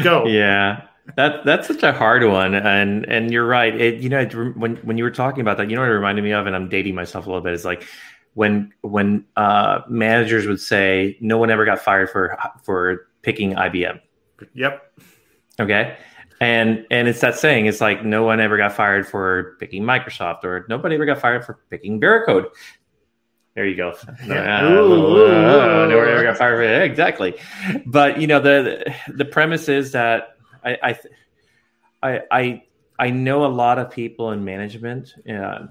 go. 0.02 0.26
Yeah. 0.26 0.86
That 1.16 1.44
that's 1.44 1.66
such 1.66 1.82
a 1.82 1.92
hard 1.92 2.24
one, 2.24 2.54
and 2.54 3.04
and 3.06 3.30
you're 3.30 3.46
right. 3.46 3.78
It 3.78 4.00
you 4.00 4.08
know 4.08 4.24
when 4.56 4.76
when 4.76 4.96
you 4.96 5.04
were 5.04 5.10
talking 5.10 5.42
about 5.42 5.58
that, 5.58 5.68
you 5.68 5.76
know 5.76 5.82
what 5.82 5.90
it 5.90 5.94
reminded 5.94 6.24
me 6.24 6.32
of, 6.32 6.46
and 6.46 6.56
I'm 6.56 6.70
dating 6.70 6.94
myself 6.94 7.26
a 7.26 7.28
little 7.28 7.42
bit. 7.42 7.52
Is 7.52 7.64
like 7.64 7.86
when 8.32 8.72
when 8.80 9.26
uh, 9.36 9.80
managers 9.86 10.46
would 10.46 10.60
say 10.60 11.18
no 11.20 11.36
one 11.36 11.50
ever 11.50 11.66
got 11.66 11.80
fired 11.80 12.08
for 12.08 12.38
for 12.62 13.08
picking 13.20 13.54
IBM. 13.54 14.00
Yep. 14.54 14.92
Okay 15.60 15.96
and 16.40 16.86
and 16.90 17.08
it's 17.08 17.20
that 17.20 17.36
saying 17.36 17.66
it's 17.66 17.80
like 17.80 18.04
no 18.04 18.24
one 18.24 18.40
ever 18.40 18.56
got 18.56 18.72
fired 18.72 19.06
for 19.06 19.56
picking 19.60 19.82
microsoft 19.82 20.44
or 20.44 20.66
nobody 20.68 20.94
ever 20.94 21.06
got 21.06 21.20
fired 21.20 21.44
for 21.44 21.60
picking 21.70 22.00
Veracode 22.00 22.46
there 23.54 23.66
you 23.66 23.76
go. 23.76 23.94
No, 24.26 24.36
uh, 24.36 25.86
no 25.86 25.96
one 25.96 26.08
ever 26.08 26.24
got 26.24 26.36
fired 26.36 26.56
for 26.56 26.62
it. 26.62 26.82
exactly. 26.82 27.36
But 27.86 28.20
you 28.20 28.26
know 28.26 28.40
the 28.40 28.92
the 29.08 29.24
premise 29.24 29.68
is 29.68 29.92
that 29.92 30.36
i 30.64 30.76
i 30.82 30.98
i 32.02 32.20
i, 32.30 32.62
I 32.98 33.10
know 33.10 33.44
a 33.44 33.48
lot 33.48 33.78
of 33.78 33.90
people 33.90 34.32
in 34.32 34.44
management 34.44 35.14
uh, 35.28 35.66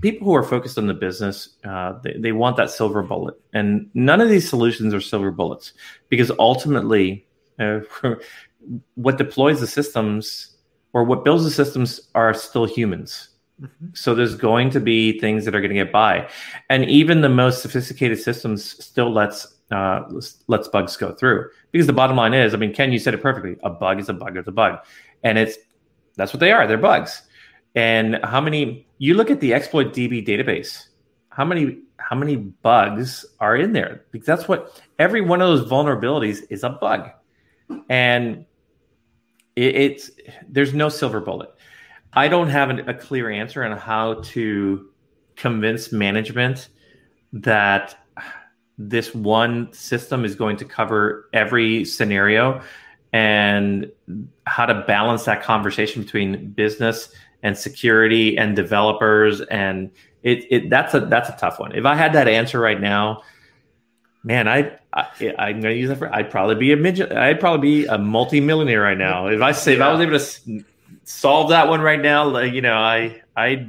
people 0.00 0.26
who 0.26 0.34
are 0.34 0.42
focused 0.42 0.78
on 0.78 0.86
the 0.86 0.94
business 0.94 1.56
uh, 1.64 1.98
they, 2.02 2.14
they 2.18 2.32
want 2.32 2.56
that 2.58 2.70
silver 2.70 3.02
bullet. 3.02 3.40
And 3.52 3.90
none 3.94 4.20
of 4.20 4.28
these 4.28 4.48
solutions 4.48 4.92
are 4.92 5.00
silver 5.00 5.30
bullets 5.30 5.72
because 6.08 6.30
ultimately 6.38 7.26
uh, 7.58 7.80
what 8.94 9.18
deploys 9.18 9.60
the 9.60 9.66
systems 9.66 10.56
or 10.92 11.04
what 11.04 11.24
builds 11.24 11.44
the 11.44 11.50
systems 11.50 12.00
are 12.14 12.32
still 12.34 12.64
humans. 12.64 13.30
Mm-hmm. 13.60 13.88
So 13.94 14.14
there's 14.14 14.34
going 14.34 14.70
to 14.70 14.80
be 14.80 15.18
things 15.18 15.44
that 15.44 15.54
are 15.54 15.60
going 15.60 15.70
to 15.70 15.76
get 15.76 15.92
by, 15.92 16.28
and 16.70 16.84
even 16.84 17.22
the 17.22 17.28
most 17.28 17.60
sophisticated 17.60 18.20
systems 18.20 18.82
still 18.84 19.12
lets 19.12 19.46
uh, 19.70 20.02
lets 20.46 20.68
bugs 20.68 20.96
go 20.96 21.12
through 21.12 21.50
because 21.72 21.86
the 21.86 21.92
bottom 21.92 22.16
line 22.16 22.34
is, 22.34 22.54
I 22.54 22.56
mean, 22.56 22.72
Ken, 22.72 22.92
you 22.92 22.98
said 22.98 23.14
it 23.14 23.22
perfectly. 23.22 23.56
A 23.62 23.70
bug 23.70 24.00
is 24.00 24.08
a 24.08 24.14
bug 24.14 24.36
is 24.36 24.46
a 24.46 24.52
bug, 24.52 24.78
and 25.24 25.38
it's 25.38 25.58
that's 26.16 26.32
what 26.32 26.40
they 26.40 26.52
are. 26.52 26.66
They're 26.66 26.78
bugs. 26.78 27.22
And 27.74 28.18
how 28.24 28.40
many? 28.40 28.86
You 28.98 29.14
look 29.14 29.30
at 29.30 29.40
the 29.40 29.54
exploit 29.54 29.92
DB 29.92 30.26
database. 30.26 30.86
How 31.30 31.44
many? 31.44 31.78
How 31.98 32.16
many 32.16 32.36
bugs 32.36 33.26
are 33.40 33.56
in 33.56 33.72
there? 33.72 34.04
Because 34.12 34.26
that's 34.26 34.48
what 34.48 34.80
every 34.98 35.20
one 35.20 35.42
of 35.42 35.48
those 35.48 35.68
vulnerabilities 35.68 36.44
is 36.48 36.62
a 36.62 36.70
bug. 36.70 37.10
And 37.88 38.46
it, 39.58 39.74
it's 39.76 40.10
there's 40.48 40.74
no 40.74 40.88
silver 40.88 41.20
bullet. 41.20 41.50
I 42.12 42.28
don't 42.28 42.48
have 42.48 42.70
a 42.88 42.94
clear 42.94 43.30
answer 43.30 43.64
on 43.64 43.76
how 43.76 44.14
to 44.14 44.88
convince 45.36 45.92
management 45.92 46.68
that 47.32 47.96
this 48.78 49.14
one 49.14 49.72
system 49.72 50.24
is 50.24 50.34
going 50.34 50.56
to 50.56 50.64
cover 50.64 51.28
every 51.32 51.84
scenario 51.84 52.62
and 53.12 53.90
how 54.46 54.66
to 54.66 54.84
balance 54.86 55.24
that 55.24 55.42
conversation 55.42 56.02
between 56.02 56.50
business 56.50 57.10
and 57.42 57.56
security 57.56 58.36
and 58.38 58.54
developers 58.54 59.40
and 59.42 59.90
it, 60.22 60.44
it 60.50 60.70
that's 60.70 60.94
a 60.94 61.00
that's 61.00 61.28
a 61.28 61.36
tough 61.38 61.58
one 61.58 61.72
if 61.74 61.84
i 61.84 61.94
had 61.94 62.12
that 62.12 62.28
answer 62.28 62.60
right 62.60 62.80
now 62.80 63.22
man 64.28 64.46
i, 64.46 64.70
I 64.92 65.06
i'm 65.38 65.60
going 65.60 65.74
to 65.74 65.80
use 65.80 65.88
that 65.88 65.98
for 65.98 66.14
i'd 66.14 66.30
probably 66.30 66.54
be 66.54 66.72
a 66.72 66.76
midget 66.76 67.10
i'd 67.12 67.40
probably 67.40 67.82
be 67.82 67.86
a 67.86 67.96
multi-millionaire 67.98 68.82
right 68.82 68.98
now 68.98 69.26
if 69.26 69.40
i 69.40 69.52
say 69.52 69.72
yeah. 69.72 69.78
if 69.78 69.82
i 69.82 69.92
was 69.92 70.00
able 70.00 70.18
to 70.18 70.64
solve 71.04 71.48
that 71.48 71.68
one 71.68 71.80
right 71.80 72.00
now 72.00 72.28
like, 72.28 72.52
you 72.52 72.60
know 72.60 72.76
i 72.76 73.20
i 73.36 73.66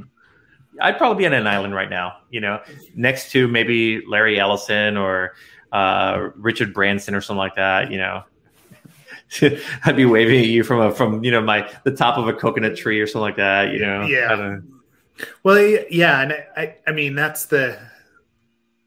I'd 0.82 0.97
probably 0.97 1.24
be 1.24 1.28
on 1.28 1.34
an 1.34 1.47
island 1.47 1.76
right 1.76 1.89
now, 1.89 2.18
you 2.30 2.39
know, 2.39 2.62
next 2.95 3.32
to 3.32 3.47
maybe 3.47 4.05
Larry 4.05 4.39
Ellison 4.39 4.97
or 4.97 5.36
uh, 5.72 6.30
Richard 6.36 6.74
Branson 6.74 7.16
or 7.16 7.22
something 7.22 7.38
like 7.38 7.55
that, 7.55 7.91
you 7.91 7.97
know. 7.97 8.24
I'd 9.86 9.95
be 9.95 10.05
waving 10.05 10.39
at 10.39 10.47
you 10.47 10.64
from 10.64 10.80
a 10.80 10.91
from 10.91 11.24
you 11.24 11.30
know 11.30 11.41
my 11.41 11.72
the 11.84 11.91
top 11.91 12.18
of 12.18 12.28
a 12.28 12.34
coconut 12.34 12.76
tree 12.76 12.99
or 12.99 13.05
something 13.05 13.22
like 13.22 13.36
that, 13.36 13.72
you 13.72 13.80
know. 13.80 14.05
Yeah. 14.05 14.57
Well, 15.43 15.60
yeah, 15.91 16.22
and 16.22 16.34
I 16.57 16.76
I 16.88 16.91
mean 16.93 17.14
that's 17.14 17.45
the 17.45 17.78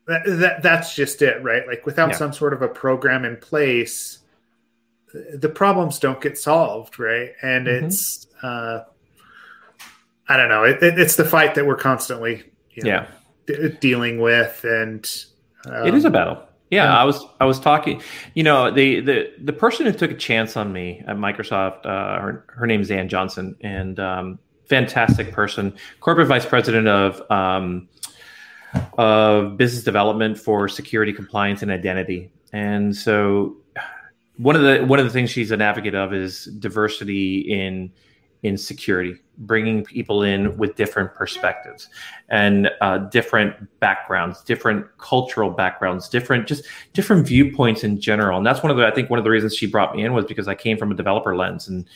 that, 0.06 0.22
that 0.26 0.62
that's 0.62 0.94
just 0.94 1.22
it, 1.22 1.42
right? 1.42 1.66
Like 1.66 1.86
without 1.86 2.10
yeah. 2.10 2.16
some 2.16 2.32
sort 2.32 2.52
of 2.52 2.62
a 2.62 2.68
program 2.68 3.24
in 3.24 3.36
place, 3.36 4.18
the 5.34 5.48
problems 5.48 5.98
don't 5.98 6.20
get 6.20 6.38
solved, 6.38 6.98
right? 6.98 7.30
And 7.42 7.66
mm-hmm. 7.66 7.86
it's 7.86 8.26
uh 8.42 8.84
I 10.28 10.36
don't 10.36 10.48
know. 10.48 10.64
It, 10.64 10.82
it, 10.82 10.98
it's 10.98 11.16
the 11.16 11.24
fight 11.24 11.54
that 11.56 11.66
we're 11.66 11.76
constantly, 11.76 12.42
you 12.70 12.84
know, 12.84 12.88
yeah, 12.88 13.06
d- 13.46 13.76
dealing 13.80 14.20
with, 14.20 14.64
and 14.64 15.08
um, 15.66 15.86
it 15.86 15.94
is 15.94 16.04
a 16.04 16.10
battle. 16.10 16.42
Yeah, 16.70 16.84
and, 16.84 16.92
I 16.92 17.04
was 17.04 17.24
I 17.40 17.44
was 17.44 17.60
talking. 17.60 18.00
You 18.34 18.44
know, 18.44 18.70
the 18.70 19.00
the 19.00 19.32
the 19.42 19.52
person 19.52 19.84
who 19.84 19.92
took 19.92 20.10
a 20.10 20.16
chance 20.16 20.56
on 20.56 20.72
me 20.72 21.02
at 21.06 21.16
Microsoft, 21.16 21.84
uh, 21.84 22.20
her 22.20 22.44
her 22.48 22.66
name 22.66 22.80
is 22.80 22.90
Ann 22.90 23.08
Johnson, 23.08 23.56
and 23.60 23.98
um, 24.00 24.38
fantastic 24.68 25.32
person, 25.32 25.74
corporate 26.00 26.28
vice 26.28 26.46
president 26.46 26.88
of 26.88 27.30
um, 27.30 27.88
of 28.98 29.56
business 29.56 29.84
development 29.84 30.38
for 30.38 30.68
security, 30.68 31.12
compliance, 31.12 31.62
and 31.62 31.70
identity. 31.70 32.30
And 32.52 32.94
so, 32.94 33.56
one 34.36 34.56
of 34.56 34.62
the 34.62 34.84
one 34.86 34.98
of 34.98 35.04
the 35.04 35.10
things 35.10 35.30
she's 35.30 35.50
an 35.50 35.60
advocate 35.60 35.94
of 35.94 36.12
is 36.12 36.46
diversity 36.46 37.40
in 37.40 37.92
in 38.42 38.58
security, 38.58 39.14
bringing 39.38 39.84
people 39.84 40.24
in 40.24 40.56
with 40.56 40.74
different 40.74 41.14
perspectives 41.14 41.88
and 42.28 42.68
uh, 42.80 42.98
different 42.98 43.54
backgrounds, 43.78 44.42
different 44.42 44.84
cultural 44.98 45.48
backgrounds, 45.50 46.08
different 46.08 46.46
just 46.48 46.64
different 46.92 47.26
viewpoints 47.26 47.84
in 47.84 48.00
general. 48.00 48.36
And 48.36 48.46
that's 48.46 48.62
one 48.62 48.70
of 48.70 48.76
the 48.76 48.86
I 48.86 48.90
think 48.90 49.10
one 49.10 49.18
of 49.18 49.24
the 49.24 49.30
reasons 49.30 49.56
she 49.56 49.66
brought 49.66 49.94
me 49.94 50.04
in 50.04 50.12
was 50.12 50.24
because 50.24 50.48
I 50.48 50.54
came 50.54 50.76
from 50.76 50.90
a 50.90 50.94
developer 50.94 51.36
lens 51.36 51.68
and 51.68 51.86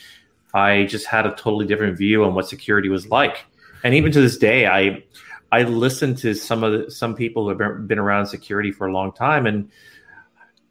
I 0.53 0.85
just 0.85 1.05
had 1.05 1.25
a 1.25 1.31
totally 1.31 1.65
different 1.65 1.97
view 1.97 2.23
on 2.23 2.33
what 2.33 2.47
security 2.47 2.89
was 2.89 3.09
like. 3.09 3.45
And 3.83 3.93
even 3.93 4.11
to 4.13 4.21
this 4.21 4.37
day, 4.37 4.65
I 4.67 5.03
I 5.51 5.63
listen 5.63 6.15
to 6.15 6.33
some 6.33 6.63
of 6.63 6.71
the, 6.73 6.91
some 6.91 7.15
people 7.15 7.43
who 7.43 7.57
have 7.57 7.87
been 7.87 7.99
around 7.99 8.27
security 8.27 8.71
for 8.71 8.87
a 8.87 8.91
long 8.91 9.11
time 9.11 9.45
and 9.45 9.69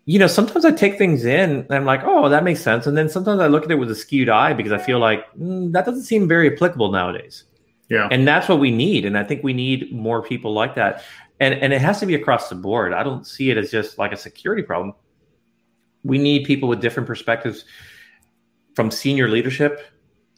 you 0.09 0.21
know, 0.21 0.29
sometimes 0.29 0.65
I 0.65 0.71
take 0.71 0.99
things 0.99 1.25
in 1.25 1.51
and 1.51 1.73
I'm 1.73 1.85
like, 1.85 2.03
oh, 2.05 2.29
that 2.29 2.45
makes 2.45 2.61
sense. 2.61 2.87
And 2.87 2.97
then 2.97 3.09
sometimes 3.09 3.41
I 3.41 3.49
look 3.49 3.65
at 3.65 3.71
it 3.73 3.75
with 3.75 3.91
a 3.91 3.95
skewed 3.95 4.29
eye 4.29 4.53
because 4.53 4.71
I 4.71 4.79
feel 4.79 5.01
like 5.01 5.27
mm, 5.35 5.73
that 5.73 5.85
doesn't 5.85 6.05
seem 6.05 6.29
very 6.29 6.55
applicable 6.55 6.93
nowadays. 6.93 7.43
Yeah. 7.89 8.09
And 8.11 8.27
that's 8.27 8.49
what 8.49 8.61
we 8.61 8.71
need. 8.71 9.05
And 9.05 9.19
I 9.19 9.25
think 9.25 9.43
we 9.43 9.53
need 9.53 9.93
more 9.93 10.23
people 10.23 10.53
like 10.53 10.77
that. 10.77 11.03
And, 11.41 11.55
and 11.55 11.73
it 11.73 11.81
has 11.81 11.99
to 12.01 12.07
be 12.07 12.15
across 12.15 12.49
the 12.49 12.55
board. 12.55 12.93
I 12.93 13.03
don't 13.03 13.27
see 13.27 13.51
it 13.51 13.59
as 13.59 13.73
just 13.73 13.99
like 13.99 14.13
a 14.13 14.17
security 14.17 14.63
problem. 14.63 14.95
We 16.05 16.19
need 16.19 16.45
people 16.45 16.69
with 16.69 16.81
different 16.81 17.09
perspectives 17.09 17.65
from 18.77 18.93
senior 18.93 19.29
leadership 19.29 19.81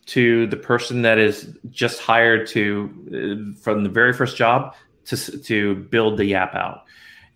to 0.09 0.47
the 0.47 0.57
person 0.57 1.03
that 1.03 1.19
is 1.19 1.55
just 1.71 2.01
hired 2.01 2.47
to 2.49 3.55
uh, 3.57 3.61
from 3.61 3.85
the 3.85 3.91
very 3.91 4.13
first 4.13 4.37
job 4.37 4.75
to, 5.07 5.17
to 5.17 5.77
build 5.77 6.19
the 6.19 6.35
app 6.35 6.55
out 6.55 6.85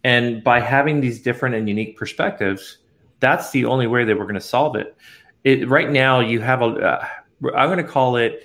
and 0.04 0.42
by 0.42 0.60
having 0.60 1.00
these 1.00 1.22
different 1.22 1.54
and 1.54 1.68
unique 1.68 1.96
perspectives, 1.96 2.78
that's 3.20 3.50
the 3.52 3.64
only 3.66 3.86
way 3.86 4.04
that 4.04 4.18
we're 4.18 4.24
going 4.24 4.34
to 4.34 4.40
solve 4.40 4.76
it. 4.76 4.96
it 5.44 5.68
right 5.68 5.90
now, 5.90 6.20
you 6.20 6.40
have 6.40 6.62
a, 6.62 6.66
uh, 6.66 7.06
I'm 7.54 7.68
going 7.68 7.78
to 7.78 7.84
call 7.84 8.16
it 8.16 8.44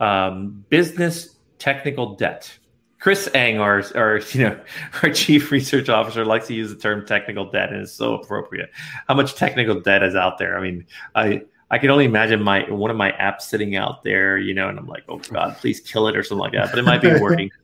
um, 0.00 0.64
business 0.68 1.36
technical 1.58 2.14
debt. 2.14 2.56
Chris 3.00 3.28
Eng, 3.32 3.58
our, 3.58 3.82
our, 3.94 4.18
you 4.32 4.42
know, 4.42 4.60
our 5.02 5.10
chief 5.10 5.50
research 5.50 5.88
officer, 5.88 6.24
likes 6.24 6.48
to 6.48 6.54
use 6.54 6.70
the 6.70 6.76
term 6.76 7.06
technical 7.06 7.50
debt, 7.50 7.70
and 7.72 7.82
it's 7.82 7.92
so 7.92 8.14
appropriate. 8.14 8.70
How 9.06 9.14
much 9.14 9.34
technical 9.34 9.80
debt 9.80 10.02
is 10.02 10.14
out 10.14 10.36
there? 10.38 10.58
I 10.58 10.62
mean, 10.62 10.86
I 11.14 11.42
I 11.70 11.78
can 11.78 11.90
only 11.90 12.06
imagine 12.06 12.42
my 12.42 12.70
one 12.70 12.90
of 12.90 12.96
my 12.96 13.12
apps 13.12 13.42
sitting 13.42 13.76
out 13.76 14.02
there, 14.02 14.38
you 14.38 14.54
know, 14.54 14.68
and 14.68 14.78
I'm 14.78 14.86
like, 14.86 15.04
oh 15.08 15.18
God, 15.18 15.56
please 15.58 15.80
kill 15.80 16.08
it 16.08 16.16
or 16.16 16.22
something 16.22 16.40
like 16.40 16.52
that. 16.52 16.70
But 16.70 16.78
it 16.78 16.84
might 16.84 17.02
be 17.02 17.18
working. 17.20 17.50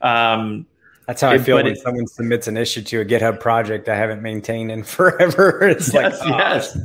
Um, 0.00 0.66
that's 1.06 1.20
how 1.20 1.30
I 1.30 1.38
feel 1.38 1.54
when 1.54 1.68
it, 1.68 1.78
someone 1.78 2.08
submits 2.08 2.48
an 2.48 2.56
issue 2.56 2.82
to 2.82 3.00
a 3.02 3.04
GitHub 3.04 3.38
project 3.38 3.88
I 3.88 3.96
haven't 3.96 4.20
maintained 4.20 4.72
in 4.72 4.82
forever. 4.82 5.62
It's 5.62 5.94
yes, 5.94 6.20
like, 6.20 6.28
oh, 6.28 6.38
yes, 6.38 6.78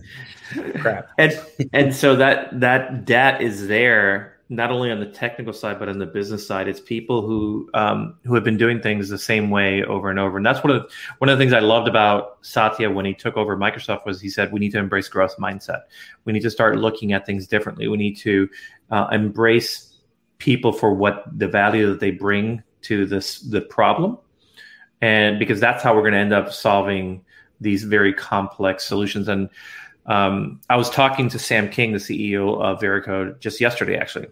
crap. 0.79 1.09
And 1.17 1.39
and 1.73 1.95
so 1.95 2.15
that 2.15 2.59
that 2.59 3.05
debt 3.05 3.41
is 3.41 3.67
there 3.67 4.36
not 4.49 4.71
only 4.71 4.91
on 4.91 4.99
the 4.99 5.05
technical 5.05 5.51
side 5.51 5.77
but 5.77 5.89
on 5.89 5.99
the 5.99 6.05
business 6.05 6.45
side. 6.45 6.67
It's 6.67 6.79
people 6.79 7.25
who 7.25 7.69
um, 7.73 8.17
who 8.23 8.33
have 8.35 8.43
been 8.43 8.57
doing 8.57 8.81
things 8.81 9.09
the 9.09 9.17
same 9.17 9.49
way 9.49 9.83
over 9.83 10.09
and 10.09 10.19
over. 10.19 10.37
And 10.37 10.45
that's 10.45 10.63
one 10.63 10.75
of 10.75 10.83
the, 10.83 10.89
one 11.17 11.29
of 11.29 11.37
the 11.37 11.41
things 11.41 11.53
I 11.53 11.59
loved 11.59 11.87
about 11.87 12.37
Satya 12.41 12.89
when 12.89 13.05
he 13.05 13.13
took 13.13 13.35
over 13.35 13.57
Microsoft 13.57 14.05
was 14.05 14.21
he 14.21 14.29
said 14.29 14.51
we 14.51 14.59
need 14.59 14.71
to 14.71 14.79
embrace 14.79 15.09
growth 15.09 15.35
mindset. 15.37 15.81
We 16.25 16.33
need 16.33 16.43
to 16.43 16.51
start 16.51 16.77
looking 16.77 17.13
at 17.13 17.25
things 17.25 17.47
differently. 17.47 17.87
We 17.87 17.97
need 17.97 18.17
to 18.17 18.49
uh, 18.89 19.07
embrace 19.11 19.97
people 20.37 20.71
for 20.71 20.93
what 20.93 21.25
the 21.37 21.47
value 21.47 21.89
that 21.89 21.99
they 21.99 22.11
bring 22.11 22.63
to 22.83 23.05
this 23.05 23.39
the 23.41 23.61
problem 23.61 24.17
and 25.01 25.39
because 25.39 25.59
that's 25.59 25.83
how 25.83 25.95
we're 25.95 26.01
going 26.01 26.13
to 26.13 26.19
end 26.19 26.33
up 26.33 26.51
solving 26.51 27.23
these 27.59 27.83
very 27.83 28.13
complex 28.13 28.85
solutions 28.85 29.27
and 29.27 29.49
um, 30.07 30.59
i 30.69 30.75
was 30.75 30.89
talking 30.89 31.29
to 31.29 31.39
sam 31.39 31.69
king 31.69 31.91
the 31.91 31.97
ceo 31.97 32.61
of 32.61 32.79
veracode 32.79 33.39
just 33.39 33.59
yesterday 33.61 33.97
actually 33.97 34.27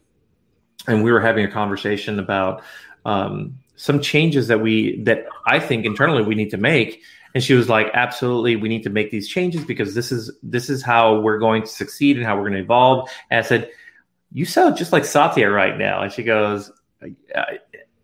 and 0.87 1.03
we 1.03 1.11
were 1.11 1.21
having 1.21 1.45
a 1.45 1.51
conversation 1.51 2.19
about 2.19 2.61
um, 3.05 3.57
some 3.75 3.99
changes 3.99 4.47
that 4.47 4.61
we 4.61 5.01
that 5.03 5.25
i 5.45 5.59
think 5.59 5.85
internally 5.85 6.23
we 6.23 6.35
need 6.35 6.49
to 6.49 6.57
make 6.57 7.01
and 7.33 7.43
she 7.43 7.53
was 7.53 7.67
like 7.67 7.87
absolutely 7.93 8.55
we 8.55 8.69
need 8.69 8.83
to 8.83 8.89
make 8.89 9.11
these 9.11 9.27
changes 9.27 9.63
because 9.65 9.93
this 9.93 10.11
is 10.11 10.31
this 10.43 10.69
is 10.69 10.81
how 10.81 11.19
we're 11.19 11.39
going 11.39 11.61
to 11.61 11.67
succeed 11.67 12.17
and 12.17 12.25
how 12.25 12.35
we're 12.35 12.49
going 12.49 12.53
to 12.53 12.59
evolve 12.59 13.09
and 13.29 13.39
i 13.39 13.41
said 13.41 13.69
you 14.31 14.45
sound 14.45 14.75
just 14.75 14.91
like 14.91 15.05
satya 15.05 15.49
right 15.49 15.77
now 15.77 16.01
and 16.01 16.11
she 16.11 16.23
goes 16.23 16.71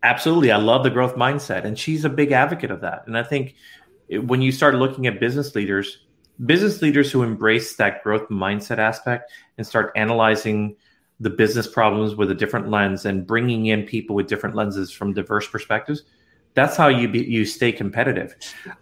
Absolutely. 0.04 0.52
I 0.52 0.58
love 0.58 0.84
the 0.84 0.90
growth 0.90 1.16
mindset. 1.16 1.64
And 1.64 1.78
she's 1.78 2.06
a 2.06 2.10
big 2.10 2.32
advocate 2.32 2.72
of 2.72 2.82
that. 2.82 3.04
And 3.06 3.18
I 3.18 3.24
think 3.24 3.56
when 4.10 4.42
you 4.42 4.52
start 4.52 4.76
looking 4.76 5.08
at 5.08 5.20
business 5.20 5.54
leaders, 5.56 6.00
business 6.46 6.82
leaders 6.82 7.12
who 7.12 7.24
embrace 7.24 7.76
that 7.76 8.04
growth 8.04 8.28
mindset 8.30 8.78
aspect 8.78 9.32
and 9.58 9.66
start 9.66 9.92
analyzing 9.96 10.76
the 11.20 11.30
business 11.30 11.68
problems 11.68 12.16
with 12.16 12.32
a 12.32 12.36
different 12.36 12.70
lens 12.70 13.06
and 13.06 13.28
bringing 13.28 13.68
in 13.68 13.84
people 13.84 14.16
with 14.16 14.28
different 14.28 14.56
lenses 14.56 14.92
from 14.92 15.14
diverse 15.14 15.48
perspectives, 15.48 16.04
that's 16.56 16.76
how 16.76 16.88
you 16.88 17.08
be, 17.08 17.20
you 17.20 17.46
stay 17.46 17.72
competitive. 17.72 18.36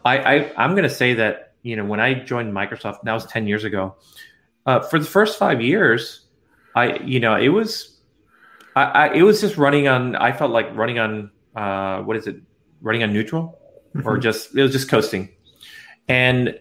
I, 0.05 0.17
I 0.17 0.51
I'm 0.57 0.71
going 0.71 0.83
to 0.83 0.89
say 0.89 1.13
that 1.15 1.53
you 1.63 1.75
know 1.75 1.85
when 1.85 1.99
I 1.99 2.13
joined 2.13 2.53
Microsoft, 2.53 3.03
that 3.03 3.13
was 3.13 3.25
ten 3.25 3.45
years 3.45 3.63
ago. 3.63 3.95
Uh, 4.65 4.79
for 4.79 4.99
the 4.99 5.05
first 5.05 5.37
five 5.37 5.61
years, 5.61 6.25
I 6.75 6.97
you 6.99 7.19
know 7.19 7.35
it 7.35 7.49
was 7.49 7.99
I, 8.75 8.83
I, 8.83 9.13
it 9.13 9.23
was 9.23 9.41
just 9.41 9.57
running 9.57 9.87
on. 9.87 10.15
I 10.15 10.31
felt 10.31 10.51
like 10.51 10.75
running 10.75 10.99
on 10.99 11.31
uh, 11.55 12.01
what 12.01 12.15
is 12.15 12.27
it? 12.27 12.37
Running 12.81 13.03
on 13.03 13.11
neutral, 13.11 13.59
mm-hmm. 13.93 14.07
or 14.07 14.17
just 14.17 14.55
it 14.55 14.61
was 14.61 14.71
just 14.71 14.89
coasting. 14.89 15.29
And 16.07 16.57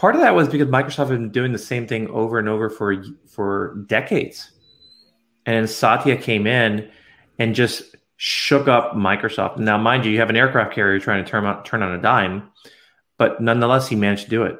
part 0.00 0.14
of 0.14 0.22
that 0.22 0.34
was 0.34 0.48
because 0.48 0.68
Microsoft 0.68 1.10
had 1.10 1.18
been 1.18 1.30
doing 1.30 1.52
the 1.52 1.58
same 1.58 1.86
thing 1.86 2.08
over 2.08 2.38
and 2.38 2.48
over 2.48 2.70
for 2.70 3.04
for 3.28 3.84
decades. 3.86 4.50
And 5.44 5.68
Satya 5.68 6.16
came 6.16 6.46
in 6.46 6.90
and 7.38 7.54
just 7.54 7.94
shook 8.16 8.66
up 8.66 8.94
Microsoft. 8.94 9.58
Now, 9.58 9.76
mind 9.76 10.06
you, 10.06 10.12
you 10.12 10.18
have 10.18 10.30
an 10.30 10.36
aircraft 10.36 10.74
carrier 10.74 10.98
trying 10.98 11.22
to 11.22 11.30
turn 11.30 11.44
on, 11.44 11.62
turn 11.64 11.82
on 11.82 11.92
a 11.92 12.00
dime, 12.00 12.50
but 13.18 13.42
nonetheless, 13.42 13.88
he 13.88 13.96
managed 13.96 14.24
to 14.24 14.30
do 14.30 14.42
it. 14.44 14.58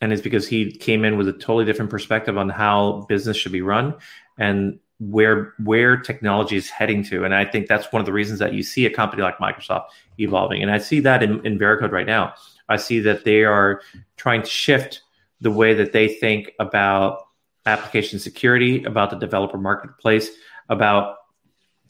And 0.00 0.12
it's 0.12 0.22
because 0.22 0.46
he 0.46 0.70
came 0.70 1.04
in 1.04 1.18
with 1.18 1.28
a 1.28 1.32
totally 1.32 1.64
different 1.64 1.90
perspective 1.90 2.38
on 2.38 2.48
how 2.48 3.04
business 3.08 3.36
should 3.36 3.52
be 3.52 3.62
run. 3.62 3.96
And 4.38 4.78
where 5.00 5.54
where 5.62 5.96
technology 5.96 6.56
is 6.56 6.70
heading 6.70 7.04
to. 7.04 7.24
And 7.24 7.34
I 7.34 7.44
think 7.44 7.68
that's 7.68 7.92
one 7.92 8.00
of 8.00 8.06
the 8.06 8.12
reasons 8.12 8.40
that 8.40 8.52
you 8.52 8.62
see 8.62 8.86
a 8.86 8.90
company 8.90 9.22
like 9.22 9.38
Microsoft 9.38 9.86
evolving. 10.18 10.62
And 10.62 10.70
I 10.70 10.78
see 10.78 11.00
that 11.00 11.22
in, 11.22 11.44
in 11.46 11.58
right 11.58 12.06
now. 12.06 12.34
I 12.68 12.76
see 12.76 13.00
that 13.00 13.24
they 13.24 13.44
are 13.44 13.82
trying 14.16 14.42
to 14.42 14.50
shift 14.50 15.02
the 15.40 15.50
way 15.50 15.74
that 15.74 15.92
they 15.92 16.08
think 16.08 16.52
about 16.58 17.22
application 17.66 18.18
security, 18.18 18.84
about 18.84 19.10
the 19.10 19.16
developer 19.16 19.58
marketplace, 19.58 20.30
about 20.68 21.16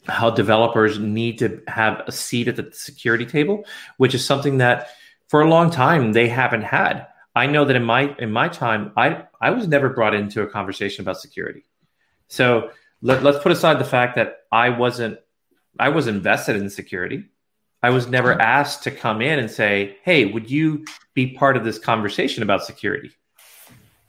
how 0.07 0.29
developers 0.29 0.99
need 0.99 1.39
to 1.39 1.61
have 1.67 2.01
a 2.07 2.11
seat 2.11 2.47
at 2.47 2.55
the 2.55 2.69
security 2.71 3.25
table, 3.25 3.65
which 3.97 4.13
is 4.13 4.25
something 4.25 4.57
that 4.59 4.89
for 5.27 5.41
a 5.41 5.49
long 5.49 5.69
time 5.69 6.13
they 6.13 6.27
haven't 6.27 6.63
had. 6.63 7.07
I 7.35 7.47
know 7.47 7.65
that 7.65 7.75
in 7.75 7.83
my 7.83 8.15
in 8.17 8.31
my 8.31 8.49
time, 8.49 8.91
I 8.97 9.23
I 9.39 9.51
was 9.51 9.67
never 9.67 9.89
brought 9.89 10.13
into 10.13 10.41
a 10.41 10.47
conversation 10.47 11.03
about 11.03 11.19
security. 11.19 11.63
So 12.27 12.71
let, 13.01 13.23
let's 13.23 13.39
put 13.39 13.51
aside 13.51 13.79
the 13.79 13.85
fact 13.85 14.15
that 14.15 14.37
I 14.51 14.69
wasn't 14.69 15.19
I 15.79 15.89
was 15.89 16.07
invested 16.07 16.55
in 16.55 16.69
security. 16.69 17.25
I 17.81 17.89
was 17.91 18.07
never 18.07 18.33
asked 18.41 18.83
to 18.83 18.91
come 18.91 19.21
in 19.21 19.39
and 19.39 19.49
say, 19.49 19.97
"Hey, 20.03 20.25
would 20.25 20.49
you 20.49 20.85
be 21.13 21.33
part 21.33 21.57
of 21.57 21.63
this 21.63 21.79
conversation 21.79 22.43
about 22.43 22.63
security?" 22.63 23.11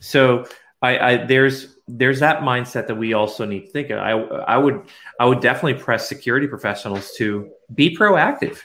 So 0.01 0.47
I, 0.83 0.99
I 0.99 1.17
there's 1.25 1.77
there's 1.87 2.21
that 2.21 2.41
mindset 2.43 2.87
that 2.87 2.97
we 2.97 3.13
also 3.13 3.45
need 3.45 3.67
to 3.67 3.71
think 3.71 3.91
of. 3.91 3.99
I 3.99 4.13
I 4.13 4.59
would 4.59 4.83
I 5.19 5.27
would 5.27 5.41
definitely 5.41 5.83
press 5.83 6.09
security 6.09 6.47
professionals 6.47 7.13
to 7.19 7.51
be 7.75 7.97
proactive. 7.97 8.59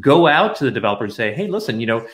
Go 0.00 0.26
out 0.26 0.56
to 0.56 0.64
the 0.64 0.70
developer 0.70 1.04
and 1.04 1.12
say, 1.12 1.32
"Hey, 1.34 1.48
listen, 1.48 1.80
you 1.80 1.86
know," 1.86 2.06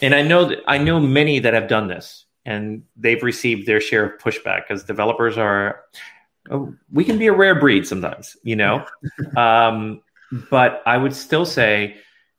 and 0.00 0.14
I 0.14 0.22
know 0.22 0.44
that 0.46 0.58
I 0.66 0.78
know 0.78 1.00
many 1.00 1.38
that 1.40 1.54
have 1.54 1.68
done 1.68 1.88
this 1.88 2.26
and 2.48 2.82
they've 2.96 3.22
received 3.22 3.66
their 3.66 3.80
share 3.80 4.04
of 4.04 4.18
pushback 4.20 4.62
because 4.66 4.82
developers 4.82 5.36
are 5.36 5.82
oh, 6.50 6.74
we 6.90 7.04
can 7.04 7.18
be 7.18 7.26
a 7.26 7.32
rare 7.32 7.58
breed 7.58 7.86
sometimes, 7.86 8.36
you 8.42 8.56
know. 8.56 8.86
um, 9.36 10.00
but 10.50 10.82
I 10.86 10.96
would 10.96 11.14
still 11.14 11.46
say 11.46 11.96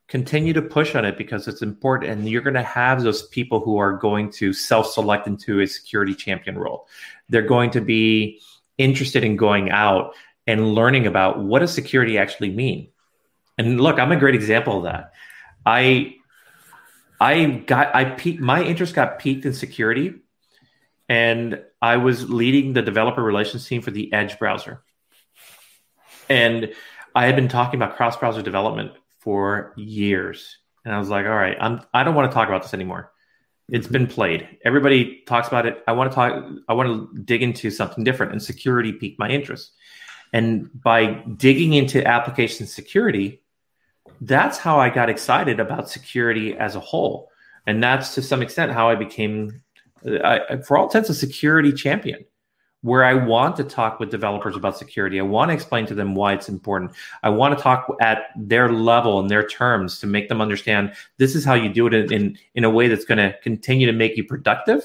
continue 0.08 0.54
to 0.54 0.62
push 0.62 0.96
on 0.96 1.06
it 1.06 1.18
because 1.18 1.48
it's 1.48 1.62
important 1.62 2.12
and 2.12 2.28
you're 2.28 2.42
going 2.42 2.56
to 2.56 2.64
have 2.64 3.04
those 3.04 3.28
people 3.28 3.60
who 3.60 3.78
are 3.78 3.94
going 3.94 4.32
to 4.32 4.52
self-select 4.52 5.28
into 5.28 5.62
a 5.62 5.68
security 5.68 6.16
champion 6.16 6.58
role. 6.58 6.88
They're 7.30 7.44
going 7.44 7.70
to 7.72 7.82
be 7.82 8.42
interested 8.78 9.24
in 9.24 9.38
going 9.38 9.70
out 9.70 10.16
and 10.48 10.74
learning 10.74 11.06
about 11.06 11.44
what 11.44 11.60
does 11.60 11.72
security 11.72 12.18
actually 12.18 12.50
mean. 12.50 12.90
And 13.58 13.80
look 13.80 14.00
i'm 14.00 14.12
a 14.12 14.16
great 14.16 14.36
example 14.36 14.78
of 14.78 14.84
that. 14.84 15.12
I 15.66 16.16
i 17.20 17.46
got 17.46 17.94
i 17.94 18.06
peaked 18.06 18.42
my 18.42 18.64
interest 18.64 18.96
got 18.96 19.20
peaked 19.20 19.46
in 19.46 19.54
security 19.54 20.16
and 21.10 21.62
i 21.82 21.98
was 21.98 22.30
leading 22.30 22.72
the 22.72 22.82
developer 22.82 23.22
relations 23.22 23.68
team 23.68 23.82
for 23.82 23.92
the 23.92 24.12
edge 24.12 24.40
browser. 24.40 24.82
And 26.30 26.74
i 27.20 27.26
had 27.26 27.36
been 27.36 27.50
talking 27.50 27.80
about 27.80 27.98
cross 27.98 28.16
browser 28.18 28.42
development 28.42 28.92
for 29.20 29.74
years. 29.78 30.58
And 30.86 30.94
I 30.94 31.00
was 31.00 31.10
like, 31.10 31.26
all 31.26 31.36
right, 31.36 31.58
I'm 31.60 31.82
I 31.94 32.04
don't 32.04 32.16
want 32.16 32.32
to 32.32 32.34
talk 32.34 32.48
about 32.48 32.64
this 32.64 32.74
anymore. 32.74 33.12
It's 33.68 33.86
mm-hmm. 33.86 33.94
been 33.94 34.08
played. 34.08 34.58
Everybody 34.66 35.22
talks 35.28 35.48
about 35.48 35.66
it. 35.66 35.84
I 35.88 35.92
want 35.92 36.12
to 36.12 36.16
talk 36.16 36.32
I 36.68 36.74
want 36.74 36.90
to 36.90 37.22
dig 37.22 37.44
into 37.44 37.70
something 37.70 38.04
different 38.04 38.32
and 38.32 38.42
security 38.42 38.94
piqued 38.94 39.20
my 39.20 39.30
interest. 39.30 39.74
And 40.32 40.70
by 40.82 41.24
digging 41.38 41.74
into 41.74 42.06
application 42.08 42.68
security, 42.68 43.42
that's 44.22 44.58
how 44.58 44.80
I 44.80 44.90
got 44.90 45.10
excited 45.10 45.60
about 45.60 45.90
security 45.90 46.56
as 46.58 46.76
a 46.76 46.80
whole. 46.80 47.30
And 47.68 47.84
that's 47.84 48.16
to 48.16 48.22
some 48.22 48.42
extent 48.42 48.72
how 48.72 48.90
I 48.90 48.96
became, 48.96 49.62
uh, 50.06 50.44
I, 50.50 50.58
for 50.58 50.78
all 50.78 50.86
intents, 50.86 51.10
a 51.10 51.16
security 51.16 51.74
champion 51.74 52.26
where 52.82 53.04
I 53.04 53.14
want 53.14 53.58
to 53.58 53.64
talk 53.64 54.00
with 54.00 54.10
developers 54.10 54.56
about 54.56 54.78
security. 54.78 55.20
I 55.20 55.24
want 55.24 55.50
to 55.50 55.54
explain 55.54 55.86
to 55.88 55.96
them 55.96 56.16
why 56.16 56.34
it's 56.34 56.48
important. 56.48 56.92
I 57.24 57.30
want 57.30 57.58
to 57.58 57.62
talk 57.62 57.94
at 58.00 58.30
their 58.38 58.70
level 58.70 59.20
and 59.20 59.30
their 59.30 59.46
terms 59.46 60.00
to 60.00 60.08
make 60.08 60.30
them 60.30 60.40
understand 60.40 60.94
this 61.18 61.36
is 61.36 61.44
how 61.44 61.56
you 61.56 61.70
do 61.70 61.88
it 61.88 61.94
in, 61.94 62.14
in, 62.14 62.38
in 62.56 62.64
a 62.64 62.70
way 62.70 62.88
that's 62.88 63.06
going 63.06 63.18
to 63.18 63.38
continue 63.42 63.86
to 63.86 63.94
make 63.94 64.16
you 64.16 64.24
productive, 64.24 64.84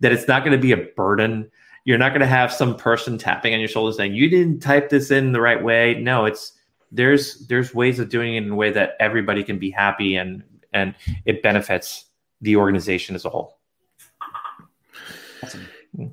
that 0.00 0.12
it's 0.12 0.28
not 0.28 0.44
going 0.44 0.56
to 0.56 0.62
be 0.62 0.72
a 0.72 0.76
burden. 0.96 1.50
You're 1.84 1.98
not 1.98 2.10
going 2.10 2.20
to 2.20 2.26
have 2.26 2.52
some 2.52 2.76
person 2.76 3.18
tapping 3.18 3.52
on 3.52 3.58
your 3.58 3.68
shoulder 3.68 3.92
saying, 3.92 4.14
you 4.14 4.30
didn't 4.30 4.60
type 4.60 4.88
this 4.88 5.10
in 5.10 5.32
the 5.32 5.40
right 5.40 5.62
way. 5.62 5.94
No, 5.94 6.24
it's 6.24 6.52
there's 6.92 7.46
there's 7.48 7.74
ways 7.74 7.98
of 7.98 8.08
doing 8.08 8.34
it 8.34 8.44
in 8.44 8.50
a 8.50 8.54
way 8.54 8.70
that 8.70 8.92
everybody 9.00 9.42
can 9.42 9.58
be 9.58 9.70
happy 9.70 10.16
and 10.16 10.42
and 10.72 10.94
it 11.24 11.42
benefits 11.42 12.06
the 12.40 12.56
organization 12.56 13.14
as 13.14 13.24
a 13.24 13.30
whole. 13.30 13.58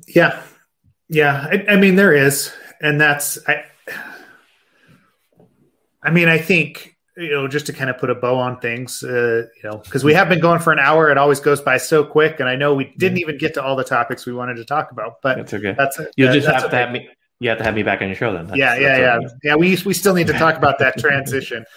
Yeah, 0.07 0.41
yeah, 1.09 1.47
I, 1.51 1.73
I 1.73 1.75
mean 1.77 1.95
there 1.95 2.13
is, 2.13 2.51
and 2.81 2.99
that's 2.99 3.37
I. 3.47 3.63
I 6.03 6.11
mean, 6.11 6.29
I 6.29 6.37
think 6.37 6.95
you 7.17 7.31
know, 7.31 7.47
just 7.47 7.65
to 7.67 7.73
kind 7.73 7.89
of 7.89 7.97
put 7.97 8.09
a 8.09 8.15
bow 8.15 8.37
on 8.37 8.59
things, 8.59 9.01
uh, 9.01 9.47
you 9.63 9.69
know, 9.69 9.77
because 9.77 10.03
we 10.03 10.13
have 10.13 10.27
been 10.27 10.41
going 10.41 10.59
for 10.59 10.73
an 10.73 10.79
hour. 10.79 11.09
It 11.09 11.17
always 11.17 11.39
goes 11.39 11.61
by 11.61 11.77
so 11.77 12.03
quick, 12.03 12.39
and 12.39 12.49
I 12.49 12.55
know 12.55 12.73
we 12.75 12.93
didn't 12.97 13.19
even 13.19 13.37
get 13.37 13.53
to 13.55 13.63
all 13.63 13.75
the 13.75 13.83
topics 13.83 14.25
we 14.25 14.33
wanted 14.33 14.55
to 14.55 14.65
talk 14.65 14.91
about. 14.91 15.21
But 15.21 15.37
that's 15.37 15.53
okay. 15.53 15.73
That's 15.77 15.99
you 16.17 16.31
just 16.31 16.47
have 16.47 16.69
to 16.69 16.75
have 16.75 16.91
me. 16.91 17.07
You 17.39 17.49
have 17.49 17.57
to 17.59 17.63
have 17.63 17.75
me 17.75 17.83
back 17.83 18.01
on 18.01 18.07
your 18.07 18.15
show 18.15 18.33
then. 18.33 18.47
That's, 18.47 18.57
yeah, 18.57 18.75
yeah, 18.77 18.97
yeah, 18.97 19.19
yeah. 19.43 19.55
We 19.55 19.77
we 19.85 19.93
still 19.93 20.13
need 20.13 20.27
to 20.27 20.33
talk 20.33 20.57
about 20.57 20.79
that 20.79 20.97
transition. 20.97 21.65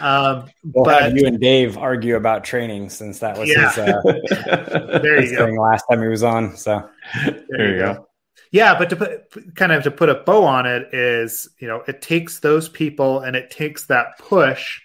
Um, 0.00 0.50
we'll 0.64 0.84
but, 0.84 1.02
have 1.04 1.16
you 1.16 1.28
and 1.28 1.38
Dave 1.38 1.78
argue 1.78 2.16
about 2.16 2.42
training 2.42 2.90
since 2.90 3.20
that 3.20 3.38
was 3.38 3.48
yeah. 3.48 3.70
his, 3.70 3.78
uh, 3.78 4.98
there 5.00 5.24
you 5.24 5.36
go. 5.36 5.44
last 5.52 5.84
time 5.88 6.02
he 6.02 6.08
was 6.08 6.24
on. 6.24 6.56
So 6.56 6.90
there, 7.24 7.44
there 7.50 7.70
you 7.70 7.78
go. 7.78 7.94
go 7.94 8.08
yeah 8.54 8.78
but 8.78 8.88
to 8.88 8.96
put 8.96 9.54
kind 9.56 9.72
of 9.72 9.82
to 9.82 9.90
put 9.90 10.08
a 10.08 10.14
bow 10.14 10.44
on 10.44 10.64
it 10.64 10.94
is 10.94 11.48
you 11.58 11.66
know 11.66 11.82
it 11.88 12.00
takes 12.00 12.38
those 12.38 12.68
people 12.68 13.18
and 13.18 13.34
it 13.34 13.50
takes 13.50 13.86
that 13.86 14.16
push 14.18 14.80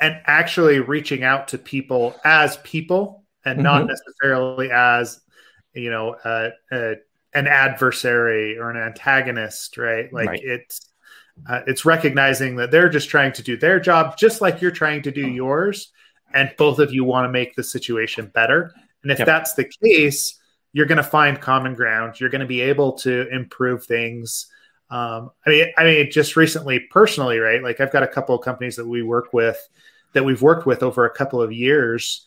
and 0.00 0.20
actually 0.26 0.80
reaching 0.80 1.24
out 1.24 1.48
to 1.48 1.58
people 1.58 2.14
as 2.24 2.58
people 2.58 3.24
and 3.44 3.56
mm-hmm. 3.56 3.64
not 3.64 3.86
necessarily 3.86 4.70
as 4.70 5.20
you 5.74 5.90
know 5.90 6.14
uh, 6.24 6.50
uh, 6.70 6.94
an 7.32 7.46
adversary 7.46 8.58
or 8.58 8.70
an 8.70 8.76
antagonist 8.76 9.78
right 9.78 10.12
like 10.12 10.28
right. 10.28 10.40
it's 10.42 10.86
uh, 11.48 11.62
it's 11.66 11.86
recognizing 11.86 12.56
that 12.56 12.70
they're 12.70 12.90
just 12.90 13.08
trying 13.08 13.32
to 13.32 13.42
do 13.42 13.56
their 13.56 13.80
job 13.80 14.18
just 14.18 14.42
like 14.42 14.60
you're 14.60 14.70
trying 14.70 15.00
to 15.00 15.10
do 15.10 15.26
yours 15.26 15.90
and 16.34 16.52
both 16.58 16.78
of 16.78 16.92
you 16.92 17.02
want 17.02 17.24
to 17.24 17.32
make 17.32 17.54
the 17.56 17.64
situation 17.64 18.30
better 18.34 18.74
and 19.02 19.10
if 19.10 19.18
yep. 19.18 19.26
that's 19.26 19.54
the 19.54 19.64
case 19.82 20.38
you're 20.72 20.86
going 20.86 20.96
to 20.96 21.02
find 21.02 21.40
common 21.40 21.74
ground. 21.74 22.20
You're 22.20 22.30
going 22.30 22.40
to 22.40 22.46
be 22.46 22.60
able 22.60 22.92
to 22.98 23.28
improve 23.28 23.84
things. 23.84 24.46
Um, 24.90 25.30
I 25.46 25.50
mean, 25.50 25.66
I 25.76 25.84
mean, 25.84 26.10
just 26.10 26.36
recently, 26.36 26.80
personally, 26.80 27.38
right? 27.38 27.62
Like 27.62 27.80
I've 27.80 27.92
got 27.92 28.02
a 28.02 28.08
couple 28.08 28.34
of 28.34 28.44
companies 28.44 28.76
that 28.76 28.86
we 28.86 29.02
work 29.02 29.32
with 29.32 29.58
that 30.12 30.24
we've 30.24 30.42
worked 30.42 30.66
with 30.66 30.82
over 30.82 31.04
a 31.04 31.14
couple 31.14 31.40
of 31.40 31.52
years, 31.52 32.26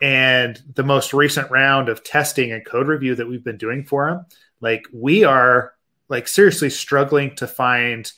and 0.00 0.60
the 0.74 0.84
most 0.84 1.12
recent 1.12 1.50
round 1.50 1.88
of 1.88 2.04
testing 2.04 2.52
and 2.52 2.64
code 2.64 2.86
review 2.86 3.14
that 3.14 3.28
we've 3.28 3.42
been 3.42 3.56
doing 3.56 3.84
for 3.84 4.08
them, 4.08 4.26
like 4.60 4.86
we 4.92 5.24
are 5.24 5.74
like 6.08 6.28
seriously 6.28 6.70
struggling 6.70 7.34
to 7.36 7.46
find 7.46 8.12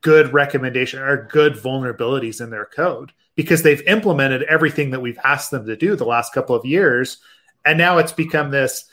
good 0.00 0.32
recommendation 0.32 1.00
or 1.00 1.28
good 1.30 1.54
vulnerabilities 1.54 2.40
in 2.40 2.50
their 2.50 2.66
code 2.66 3.12
because 3.34 3.62
they've 3.62 3.82
implemented 3.82 4.42
everything 4.44 4.90
that 4.90 5.02
we've 5.02 5.18
asked 5.24 5.50
them 5.50 5.66
to 5.66 5.76
do 5.76 5.96
the 5.96 6.06
last 6.06 6.32
couple 6.32 6.54
of 6.54 6.64
years 6.64 7.18
and 7.64 7.76
now 7.76 7.98
it's 7.98 8.12
become 8.12 8.50
this 8.50 8.86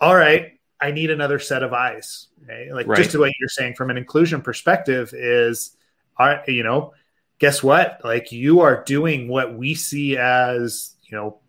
all 0.00 0.14
right, 0.14 0.52
I 0.80 0.90
need 0.90 1.10
another 1.10 1.38
set 1.38 1.62
of 1.62 1.72
eyes. 1.72 2.28
Okay? 2.44 2.72
Like 2.72 2.86
right. 2.86 2.96
just 2.96 3.12
the 3.12 3.20
way 3.20 3.34
you're 3.38 3.48
saying 3.48 3.74
from 3.74 3.90
an 3.90 3.96
inclusion 3.96 4.42
perspective 4.42 5.12
is, 5.14 5.76
are 6.16 6.42
you 6.46 6.62
know, 6.62 6.92
guess 7.38 7.62
what? 7.62 8.00
Like 8.04 8.32
you 8.32 8.60
are 8.60 8.84
doing 8.84 9.28
what 9.28 9.56
we 9.56 9.74
see 9.74 10.16
as, 10.16 10.94
you 11.04 11.16
know, 11.16 11.40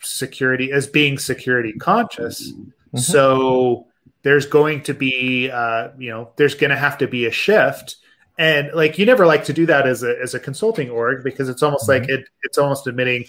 security 0.00 0.72
as 0.72 0.86
being 0.86 1.18
security 1.18 1.72
conscious. 1.72 2.52
Mm-hmm. 2.52 2.98
So 2.98 3.86
there's 4.22 4.46
going 4.46 4.82
to 4.84 4.94
be, 4.94 5.50
uh, 5.50 5.88
you 5.98 6.10
know, 6.10 6.30
there's 6.36 6.54
going 6.54 6.70
to 6.70 6.76
have 6.76 6.98
to 6.98 7.06
be 7.06 7.26
a 7.26 7.30
shift. 7.30 7.96
And 8.38 8.70
like 8.74 8.98
you 8.98 9.06
never 9.06 9.26
like 9.26 9.44
to 9.44 9.52
do 9.52 9.66
that 9.66 9.86
as 9.86 10.02
a 10.02 10.20
as 10.20 10.34
a 10.34 10.40
consulting 10.40 10.90
org 10.90 11.24
because 11.24 11.48
it's 11.48 11.62
almost 11.62 11.88
mm-hmm. 11.88 12.02
like 12.02 12.10
it 12.10 12.28
it's 12.42 12.58
almost 12.58 12.86
admitting 12.86 13.24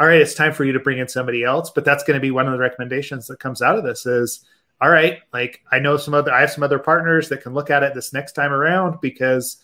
all 0.00 0.06
right, 0.06 0.20
it's 0.20 0.34
time 0.34 0.54
for 0.54 0.64
you 0.64 0.72
to 0.72 0.80
bring 0.80 0.98
in 0.98 1.08
somebody 1.08 1.44
else. 1.44 1.70
But 1.70 1.84
that's 1.84 2.02
going 2.04 2.14
to 2.14 2.20
be 2.20 2.30
one 2.30 2.46
of 2.46 2.52
the 2.52 2.58
recommendations 2.58 3.26
that 3.26 3.38
comes 3.38 3.60
out 3.60 3.76
of 3.76 3.84
this 3.84 4.06
is, 4.06 4.42
all 4.80 4.88
right, 4.88 5.18
like 5.34 5.60
I 5.70 5.78
know 5.78 5.98
some 5.98 6.14
other, 6.14 6.32
I 6.32 6.40
have 6.40 6.50
some 6.50 6.64
other 6.64 6.78
partners 6.78 7.28
that 7.28 7.42
can 7.42 7.52
look 7.52 7.68
at 7.68 7.82
it 7.82 7.92
this 7.92 8.14
next 8.14 8.32
time 8.32 8.50
around 8.50 9.02
because 9.02 9.58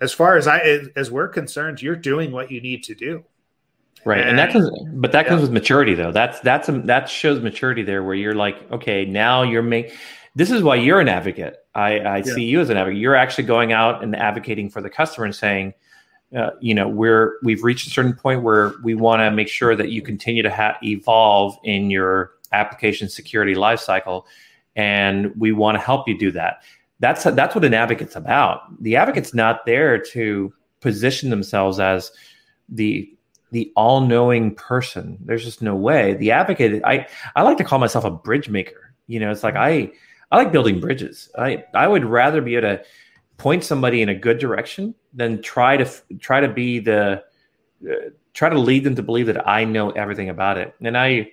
as 0.00 0.12
far 0.12 0.36
as 0.36 0.46
I, 0.46 0.60
as 0.94 1.10
we're 1.10 1.26
concerned, 1.26 1.82
you're 1.82 1.96
doing 1.96 2.30
what 2.30 2.52
you 2.52 2.60
need 2.60 2.84
to 2.84 2.94
do. 2.94 3.24
Right. 4.04 4.20
And, 4.20 4.30
and 4.30 4.38
that 4.38 4.52
comes, 4.52 4.70
but 4.92 5.10
that 5.10 5.26
comes 5.26 5.42
with 5.42 5.50
maturity 5.50 5.94
though. 5.94 6.12
That's, 6.12 6.38
that's, 6.40 6.68
a, 6.68 6.72
that 6.82 7.08
shows 7.08 7.42
maturity 7.42 7.82
there 7.82 8.04
where 8.04 8.14
you're 8.14 8.36
like, 8.36 8.70
okay, 8.70 9.06
now 9.06 9.42
you're 9.42 9.62
making, 9.62 9.96
this 10.36 10.52
is 10.52 10.62
why 10.62 10.76
you're 10.76 11.00
an 11.00 11.08
advocate. 11.08 11.56
I, 11.74 11.98
I 11.98 12.16
yeah. 12.18 12.22
see 12.22 12.44
you 12.44 12.60
as 12.60 12.70
an 12.70 12.76
advocate. 12.76 13.00
You're 13.00 13.16
actually 13.16 13.44
going 13.44 13.72
out 13.72 14.04
and 14.04 14.14
advocating 14.14 14.70
for 14.70 14.80
the 14.80 14.90
customer 14.90 15.24
and 15.24 15.34
saying, 15.34 15.74
uh, 16.34 16.50
you 16.60 16.74
know 16.74 16.88
we're 16.88 17.34
we've 17.42 17.62
reached 17.62 17.86
a 17.86 17.90
certain 17.90 18.14
point 18.14 18.42
where 18.42 18.74
we 18.82 18.94
want 18.94 19.20
to 19.20 19.30
make 19.30 19.48
sure 19.48 19.76
that 19.76 19.90
you 19.90 20.02
continue 20.02 20.42
to 20.42 20.50
ha- 20.50 20.78
evolve 20.82 21.56
in 21.64 21.90
your 21.90 22.32
application 22.52 23.08
security 23.08 23.54
lifecycle 23.54 24.24
and 24.76 25.34
we 25.36 25.52
want 25.52 25.76
to 25.76 25.82
help 25.82 26.06
you 26.06 26.16
do 26.16 26.30
that. 26.30 26.62
That's 27.00 27.24
that's 27.24 27.54
what 27.54 27.64
an 27.64 27.74
advocate's 27.74 28.16
about. 28.16 28.82
The 28.82 28.96
advocate's 28.96 29.34
not 29.34 29.66
there 29.66 29.98
to 29.98 30.52
position 30.80 31.30
themselves 31.30 31.80
as 31.80 32.12
the 32.68 33.10
the 33.52 33.72
all-knowing 33.76 34.54
person. 34.54 35.18
There's 35.24 35.44
just 35.44 35.62
no 35.62 35.74
way. 35.74 36.14
The 36.14 36.30
advocate 36.30 36.82
i 36.84 37.06
i 37.34 37.42
like 37.42 37.58
to 37.58 37.64
call 37.64 37.78
myself 37.78 38.04
a 38.04 38.10
bridge 38.10 38.48
maker. 38.48 38.94
You 39.06 39.20
know, 39.20 39.30
it's 39.30 39.42
like 39.42 39.56
I 39.56 39.92
I 40.30 40.36
like 40.36 40.52
building 40.52 40.80
bridges. 40.80 41.30
I 41.38 41.64
I 41.74 41.88
would 41.88 42.04
rather 42.04 42.40
be 42.40 42.56
able 42.56 42.76
to 42.76 42.84
point 43.38 43.64
somebody 43.64 44.02
in 44.02 44.08
a 44.08 44.14
good 44.14 44.38
direction 44.38 44.94
than 45.12 45.42
try 45.42 45.76
to 45.76 45.90
try 46.18 46.40
to 46.40 46.48
be 46.48 46.78
the 46.78 47.22
uh, 47.88 47.94
try 48.34 48.48
to 48.48 48.58
lead 48.58 48.84
them 48.84 48.94
to 48.94 49.02
believe 49.02 49.26
that 49.26 49.46
I 49.48 49.64
know 49.64 49.90
everything 49.90 50.28
about 50.28 50.58
it. 50.58 50.74
And 50.80 50.96
I 50.96 51.32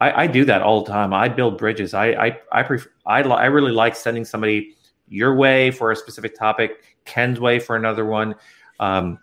I, 0.00 0.24
I 0.24 0.26
do 0.26 0.44
that 0.46 0.62
all 0.62 0.84
the 0.84 0.90
time. 0.90 1.12
I 1.12 1.28
build 1.28 1.58
bridges. 1.58 1.94
I 1.94 2.06
I 2.12 2.38
I 2.52 2.62
prefer, 2.62 2.90
I, 3.06 3.20
I 3.22 3.46
really 3.46 3.72
like 3.72 3.96
sending 3.96 4.24
somebody 4.24 4.76
your 5.08 5.34
way 5.34 5.70
for 5.70 5.90
a 5.90 5.96
specific 5.96 6.36
topic, 6.36 6.84
Ken's 7.04 7.40
way 7.40 7.58
for 7.58 7.76
another 7.76 8.06
one. 8.06 8.34
Um, 8.78 9.18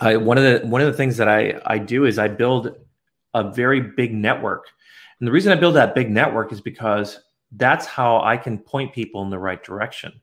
I, 0.00 0.16
one 0.16 0.38
of 0.38 0.44
the 0.44 0.66
one 0.66 0.80
of 0.80 0.88
the 0.88 0.92
things 0.96 1.16
that 1.16 1.28
I 1.28 1.60
I 1.66 1.78
do 1.78 2.04
is 2.04 2.18
I 2.18 2.28
build 2.28 2.76
a 3.32 3.50
very 3.50 3.80
big 3.80 4.12
network, 4.14 4.66
and 5.18 5.26
the 5.26 5.32
reason 5.32 5.52
I 5.52 5.56
build 5.56 5.76
that 5.76 5.94
big 5.94 6.10
network 6.10 6.52
is 6.52 6.60
because 6.60 7.20
that's 7.52 7.86
how 7.86 8.20
I 8.20 8.36
can 8.36 8.58
point 8.58 8.92
people 8.92 9.22
in 9.22 9.30
the 9.30 9.38
right 9.38 9.62
direction. 9.62 10.20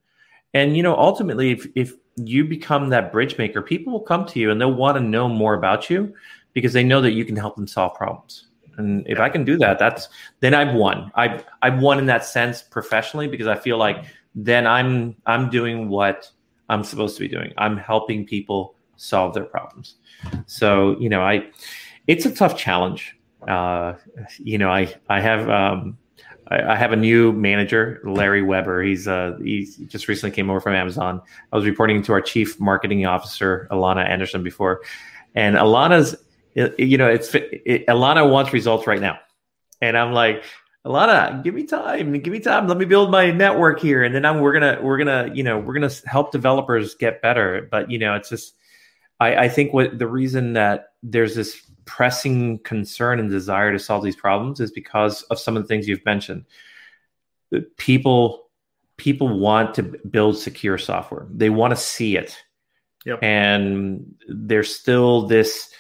And 0.54 0.76
you 0.76 0.84
know, 0.84 0.95
ultimately, 0.95 1.52
if 1.52 1.68
if 1.76 1.93
you 2.18 2.45
become 2.45 2.89
that 2.89 3.12
bridge 3.12 3.38
maker, 3.38 3.62
people 3.62 3.93
will 3.93 4.02
come 4.02 4.26
to 4.28 4.39
you 4.39 4.52
and 4.52 4.60
they'll 4.60 4.74
want 4.74 4.97
to 4.97 5.04
know 5.04 5.28
more 5.30 5.54
about 5.54 5.89
you 5.89 6.14
because 6.54 6.74
they 6.74 6.84
know 6.84 7.02
that 7.02 7.12
you 7.12 7.26
can 7.26 7.36
help 7.36 7.56
them 7.56 7.68
solve 7.68 7.95
problems. 7.95 8.47
And 8.78 9.06
if 9.08 9.20
I 9.20 9.30
can 9.30 9.43
do 9.43 9.58
that, 9.58 9.80
that's 9.80 10.10
then 10.39 10.54
I've 10.54 10.76
won. 10.76 11.12
I've 11.16 11.45
I've 11.62 11.80
won 11.80 11.99
in 11.99 12.06
that 12.08 12.26
sense 12.26 12.62
professionally 12.62 13.28
because 13.28 13.47
I 13.47 13.56
feel 13.56 13.78
like 13.78 14.06
then 14.36 14.68
I'm 14.68 15.16
I'm 15.26 15.49
doing 15.49 15.89
what 15.89 16.30
I'm 16.70 16.84
supposed 16.84 17.16
to 17.16 17.22
be 17.22 17.28
doing. 17.28 17.54
I'm 17.58 17.78
helping 17.78 18.26
people 18.26 18.76
solve 18.95 19.34
their 19.34 19.45
problems. 19.45 19.95
So 20.45 20.97
you 20.99 21.10
know, 21.10 21.22
I 21.22 21.49
it's 22.08 22.26
a 22.26 22.34
tough 22.34 22.58
challenge. 22.58 23.18
Uh, 23.47 23.93
you 24.38 24.58
know, 24.58 24.70
I 24.70 24.93
I 25.10 25.22
have 25.22 25.49
um, 25.49 25.97
I, 26.52 26.74
I 26.74 26.76
have 26.76 26.91
a 26.91 26.95
new 26.95 27.32
manager, 27.32 28.02
Larry 28.04 28.43
Weber. 28.43 28.84
He's 28.84 29.08
uh 29.08 29.38
he 29.41 29.66
just 29.88 30.08
recently 30.08 30.36
came 30.36 30.49
over 30.49 30.60
from 30.60 30.76
Amazon. 30.76 31.22
I 31.52 31.56
was 31.56 31.66
reporting 31.66 32.04
to 32.04 32.14
our 32.14 32.22
chief 32.22 32.60
marketing 32.60 33.06
officer, 33.06 33.68
Alana 33.72 34.08
Anderson, 34.08 34.43
before, 34.43 34.82
and 35.34 35.56
Alana's 35.56 36.16
you 36.56 36.97
know 36.97 37.08
it's 37.08 37.34
it, 37.34 37.88
Alana 37.88 38.30
wants 38.30 38.52
results 38.54 38.86
right 38.86 39.02
now, 39.02 39.18
and 39.82 39.97
I'm 39.97 40.14
like 40.14 40.43
Alana, 40.86 41.43
give 41.43 41.54
me 41.54 41.64
time. 41.64 42.12
Give 42.14 42.34
me 42.34 42.39
time. 42.39 42.68
Let 42.68 42.78
me 42.78 42.86
build 42.86 43.12
my 43.12 43.32
network 43.32 43.80
here, 43.80 44.04
and 44.04 44.14
then 44.16 44.26
I'm 44.26 44.39
we're 44.39 44.54
gonna 44.54 44.80
we're 44.82 44.97
gonna 44.97 45.32
you 45.34 45.43
know 45.43 45.60
we're 45.60 45.76
gonna 45.76 45.91
help 46.06 46.32
developers 46.32 46.95
get 46.95 47.22
better. 47.22 47.68
But 47.70 47.91
you 47.91 47.99
know, 47.99 48.16
it's 48.16 48.30
just 48.30 48.56
I, 49.20 49.36
I 49.36 49.49
think 49.49 49.74
what 49.74 49.99
the 49.99 50.08
reason 50.08 50.54
that 50.54 50.93
there's 51.04 51.36
this 51.36 51.62
pressing 51.86 52.60
concern 52.60 53.20
and 53.20 53.30
desire 53.30 53.72
to 53.72 53.80
solve 53.80 54.04
these 54.04 54.16
problems 54.16 54.60
is 54.60 54.72
because 54.72 55.24
of 55.24 55.40
some 55.40 55.58
of 55.58 55.64
the 55.64 55.68
things 55.68 55.88
you've 55.88 56.06
mentioned. 56.06 56.46
People 57.78 58.50
people 58.98 59.40
want 59.40 59.74
to 59.76 59.84
build 59.84 60.38
secure 60.38 60.78
software. 60.78 61.28
They 61.32 61.50
want 61.50 61.72
to 61.72 61.78
see 61.78 62.18
it, 62.18 62.38
yep. 63.06 63.20
and 63.22 64.16
there's 64.28 64.74
still 64.74 65.28
this 65.28 65.72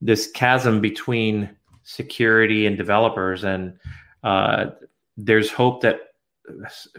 this 0.00 0.30
chasm 0.30 0.80
between 0.80 1.50
security 1.82 2.66
and 2.66 2.76
developers 2.76 3.44
and 3.44 3.78
uh, 4.22 4.66
there's 5.16 5.50
hope 5.50 5.80
that 5.82 6.00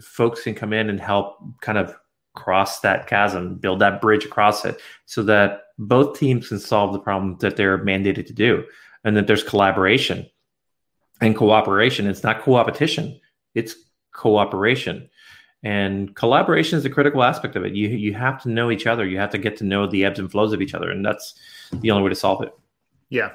folks 0.02 0.44
can 0.44 0.56
come 0.56 0.74
in 0.74 0.90
and 0.90 1.00
help 1.00 1.38
kind 1.62 1.78
of 1.78 1.96
cross 2.36 2.82
that 2.82 3.08
chasm, 3.08 3.56
build 3.56 3.80
that 3.80 4.02
bridge 4.02 4.26
across 4.26 4.66
it, 4.66 4.80
so 5.06 5.24
that 5.24 5.64
both 5.80 6.20
teams 6.20 6.50
can 6.50 6.60
solve 6.60 6.94
the 6.94 7.00
problem 7.00 7.38
that 7.40 7.56
they're 7.56 7.80
mandated 7.80 8.28
to 8.28 8.34
do, 8.34 8.64
and 9.04 9.18
that 9.18 9.26
there's 9.26 9.44
collaboration 9.44 10.30
and 11.22 11.36
cooperation. 11.36 12.06
It's 12.06 12.24
not 12.24 12.42
co-opetition; 12.42 13.20
it's 13.56 13.76
cooperation. 14.14 15.10
And 15.62 16.16
collaboration 16.16 16.78
is 16.78 16.86
a 16.86 16.90
critical 16.90 17.24
aspect 17.24 17.56
of 17.56 17.66
it. 17.66 17.74
You 17.74 17.90
you 17.90 18.14
have 18.14 18.42
to 18.44 18.50
know 18.50 18.70
each 18.70 18.86
other. 18.86 19.06
You 19.06 19.18
have 19.18 19.32
to 19.32 19.38
get 19.38 19.58
to 19.58 19.64
know 19.64 19.88
the 19.88 20.06
ebbs 20.06 20.20
and 20.20 20.32
flows 20.32 20.54
of 20.54 20.62
each 20.62 20.76
other, 20.76 20.92
and 20.92 21.04
that's 21.04 21.34
the 21.74 21.92
only 21.92 22.04
way 22.04 22.10
to 22.10 22.16
solve 22.16 22.44
it. 22.44 22.54
Yeah, 23.10 23.32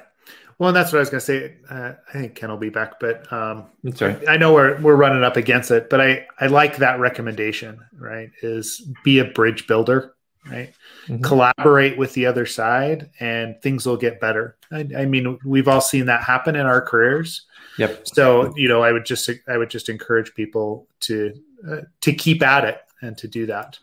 well, 0.57 0.69
and 0.69 0.75
that's 0.75 0.93
what 0.93 0.99
I 0.99 1.01
was 1.01 1.09
going 1.09 1.19
to 1.19 1.25
say. 1.25 1.55
Uh, 1.69 1.93
I 2.07 2.11
think 2.13 2.35
Ken 2.35 2.49
will 2.49 2.57
be 2.57 2.69
back, 2.69 2.99
but 2.99 3.31
um, 3.31 3.65
I, 4.01 4.17
I 4.29 4.37
know 4.37 4.53
we're 4.53 4.79
we're 4.79 4.95
running 4.95 5.23
up 5.23 5.35
against 5.35 5.69
it. 5.69 5.89
But 5.89 5.99
I 5.99 6.27
I 6.39 6.47
like 6.47 6.77
that 6.77 6.99
recommendation. 6.99 7.79
Right, 7.93 8.31
is 8.41 8.79
be 9.03 9.19
a 9.19 9.25
bridge 9.25 9.67
builder. 9.67 10.14
Right, 10.47 10.73
mm-hmm. 11.07 11.23
collaborate 11.23 11.97
with 11.97 12.13
the 12.13 12.27
other 12.27 12.45
side, 12.45 13.09
and 13.19 13.59
things 13.63 13.85
will 13.87 13.97
get 13.97 14.19
better. 14.19 14.57
I, 14.71 14.87
I, 14.95 15.05
mean, 15.05 15.39
we've 15.43 15.67
all 15.67 15.81
seen 15.81 16.05
that 16.05 16.23
happen 16.23 16.55
in 16.55 16.67
our 16.67 16.81
careers. 16.81 17.47
Yep. 17.79 18.07
So 18.07 18.53
you 18.55 18.67
know, 18.67 18.83
I 18.83 18.91
would 18.91 19.05
just 19.05 19.29
I 19.47 19.57
would 19.57 19.71
just 19.71 19.89
encourage 19.89 20.35
people 20.35 20.87
to 21.01 21.33
uh, 21.67 21.81
to 22.01 22.13
keep 22.13 22.43
at 22.43 22.63
it 22.63 22.77
and 23.01 23.17
to 23.17 23.27
do 23.27 23.47
that. 23.47 23.79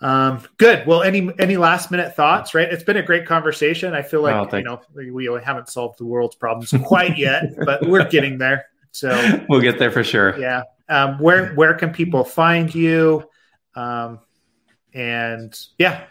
Um, 0.00 0.42
good. 0.58 0.86
Well, 0.86 1.02
any 1.02 1.30
any 1.38 1.56
last 1.56 1.90
minute 1.90 2.14
thoughts? 2.14 2.54
Right, 2.54 2.70
it's 2.70 2.84
been 2.84 2.96
a 2.96 3.02
great 3.02 3.26
conversation. 3.26 3.94
I 3.94 4.02
feel 4.02 4.22
like 4.22 4.52
oh, 4.52 4.56
you 4.56 4.64
know 4.64 4.80
we, 4.94 5.10
we 5.10 5.40
haven't 5.42 5.68
solved 5.68 5.98
the 5.98 6.04
world's 6.04 6.36
problems 6.36 6.74
quite 6.84 7.16
yet, 7.16 7.54
but 7.64 7.88
we're 7.88 8.08
getting 8.08 8.38
there. 8.38 8.66
So 8.90 9.40
we'll 9.48 9.60
get 9.62 9.78
there 9.78 9.90
for 9.90 10.04
sure. 10.04 10.38
Yeah. 10.38 10.62
Um, 10.88 11.18
where 11.18 11.54
where 11.54 11.74
can 11.74 11.92
people 11.92 12.24
find 12.24 12.74
you? 12.74 13.24
Um, 13.74 14.20
and 14.94 15.58
yeah, 15.78 16.04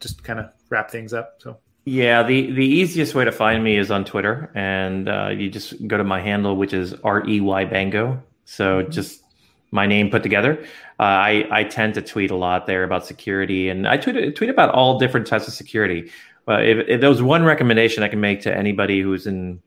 just 0.00 0.22
kind 0.22 0.38
of 0.38 0.50
wrap 0.70 0.90
things 0.90 1.12
up. 1.12 1.36
So. 1.38 1.58
Yeah, 1.84 2.24
the, 2.24 2.50
the 2.50 2.66
easiest 2.66 3.14
way 3.14 3.24
to 3.24 3.32
find 3.32 3.62
me 3.62 3.76
is 3.76 3.92
on 3.92 4.04
Twitter, 4.04 4.50
and 4.54 5.08
uh, 5.08 5.28
you 5.28 5.48
just 5.48 5.86
go 5.86 5.96
to 5.96 6.04
my 6.04 6.20
handle, 6.20 6.56
which 6.56 6.72
is 6.72 6.94
R 7.04 7.24
E 7.28 7.40
Y 7.40 7.64
Bango. 7.64 8.22
So 8.44 8.82
mm-hmm. 8.82 8.90
just 8.90 9.22
my 9.70 9.86
name 9.86 10.10
put 10.10 10.22
together. 10.22 10.64
Uh, 10.98 11.02
I 11.02 11.46
I 11.50 11.64
tend 11.64 11.94
to 11.94 12.02
tweet 12.02 12.30
a 12.30 12.36
lot 12.36 12.66
there 12.66 12.82
about 12.82 13.06
security, 13.06 13.68
and 13.68 13.86
I 13.86 13.98
tweet 13.98 14.34
tweet 14.34 14.50
about 14.50 14.70
all 14.70 14.98
different 14.98 15.26
types 15.26 15.46
of 15.46 15.54
security. 15.54 16.10
Uh, 16.48 16.58
if, 16.58 16.88
if 16.88 17.00
there 17.00 17.10
was 17.10 17.22
one 17.22 17.44
recommendation 17.44 18.02
I 18.02 18.08
can 18.08 18.20
make 18.20 18.40
to 18.42 18.56
anybody 18.56 19.00
who's 19.00 19.26
in 19.26 19.60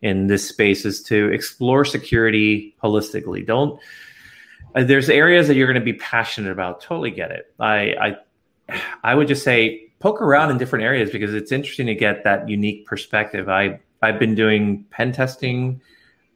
in 0.00 0.26
this 0.26 0.48
space 0.48 0.84
is 0.84 1.02
to 1.04 1.32
explore 1.32 1.84
security 1.84 2.76
holistically. 2.82 3.44
Don't 3.44 3.80
there's 4.74 5.08
areas 5.08 5.48
that 5.48 5.54
you're 5.54 5.66
going 5.66 5.80
to 5.80 5.84
be 5.84 5.98
passionate 5.98 6.50
about. 6.50 6.80
Totally 6.80 7.10
get 7.10 7.30
it. 7.30 7.52
I 7.60 8.16
I 8.70 8.80
I 9.02 9.14
would 9.14 9.28
just 9.28 9.44
say 9.44 9.88
poke 10.00 10.20
around 10.20 10.50
in 10.50 10.58
different 10.58 10.84
areas 10.84 11.10
because 11.10 11.32
it's 11.32 11.52
interesting 11.52 11.86
to 11.86 11.94
get 11.94 12.24
that 12.24 12.48
unique 12.48 12.86
perspective. 12.86 13.48
I 13.48 13.80
I've 14.02 14.18
been 14.18 14.34
doing 14.34 14.84
pen 14.90 15.12
testing, 15.12 15.80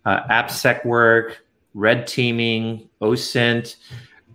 uh, 0.05 0.23
AppSec 0.29 0.87
work, 0.87 1.45
red 1.75 2.07
teaming, 2.07 2.89
OSINT. 3.03 3.77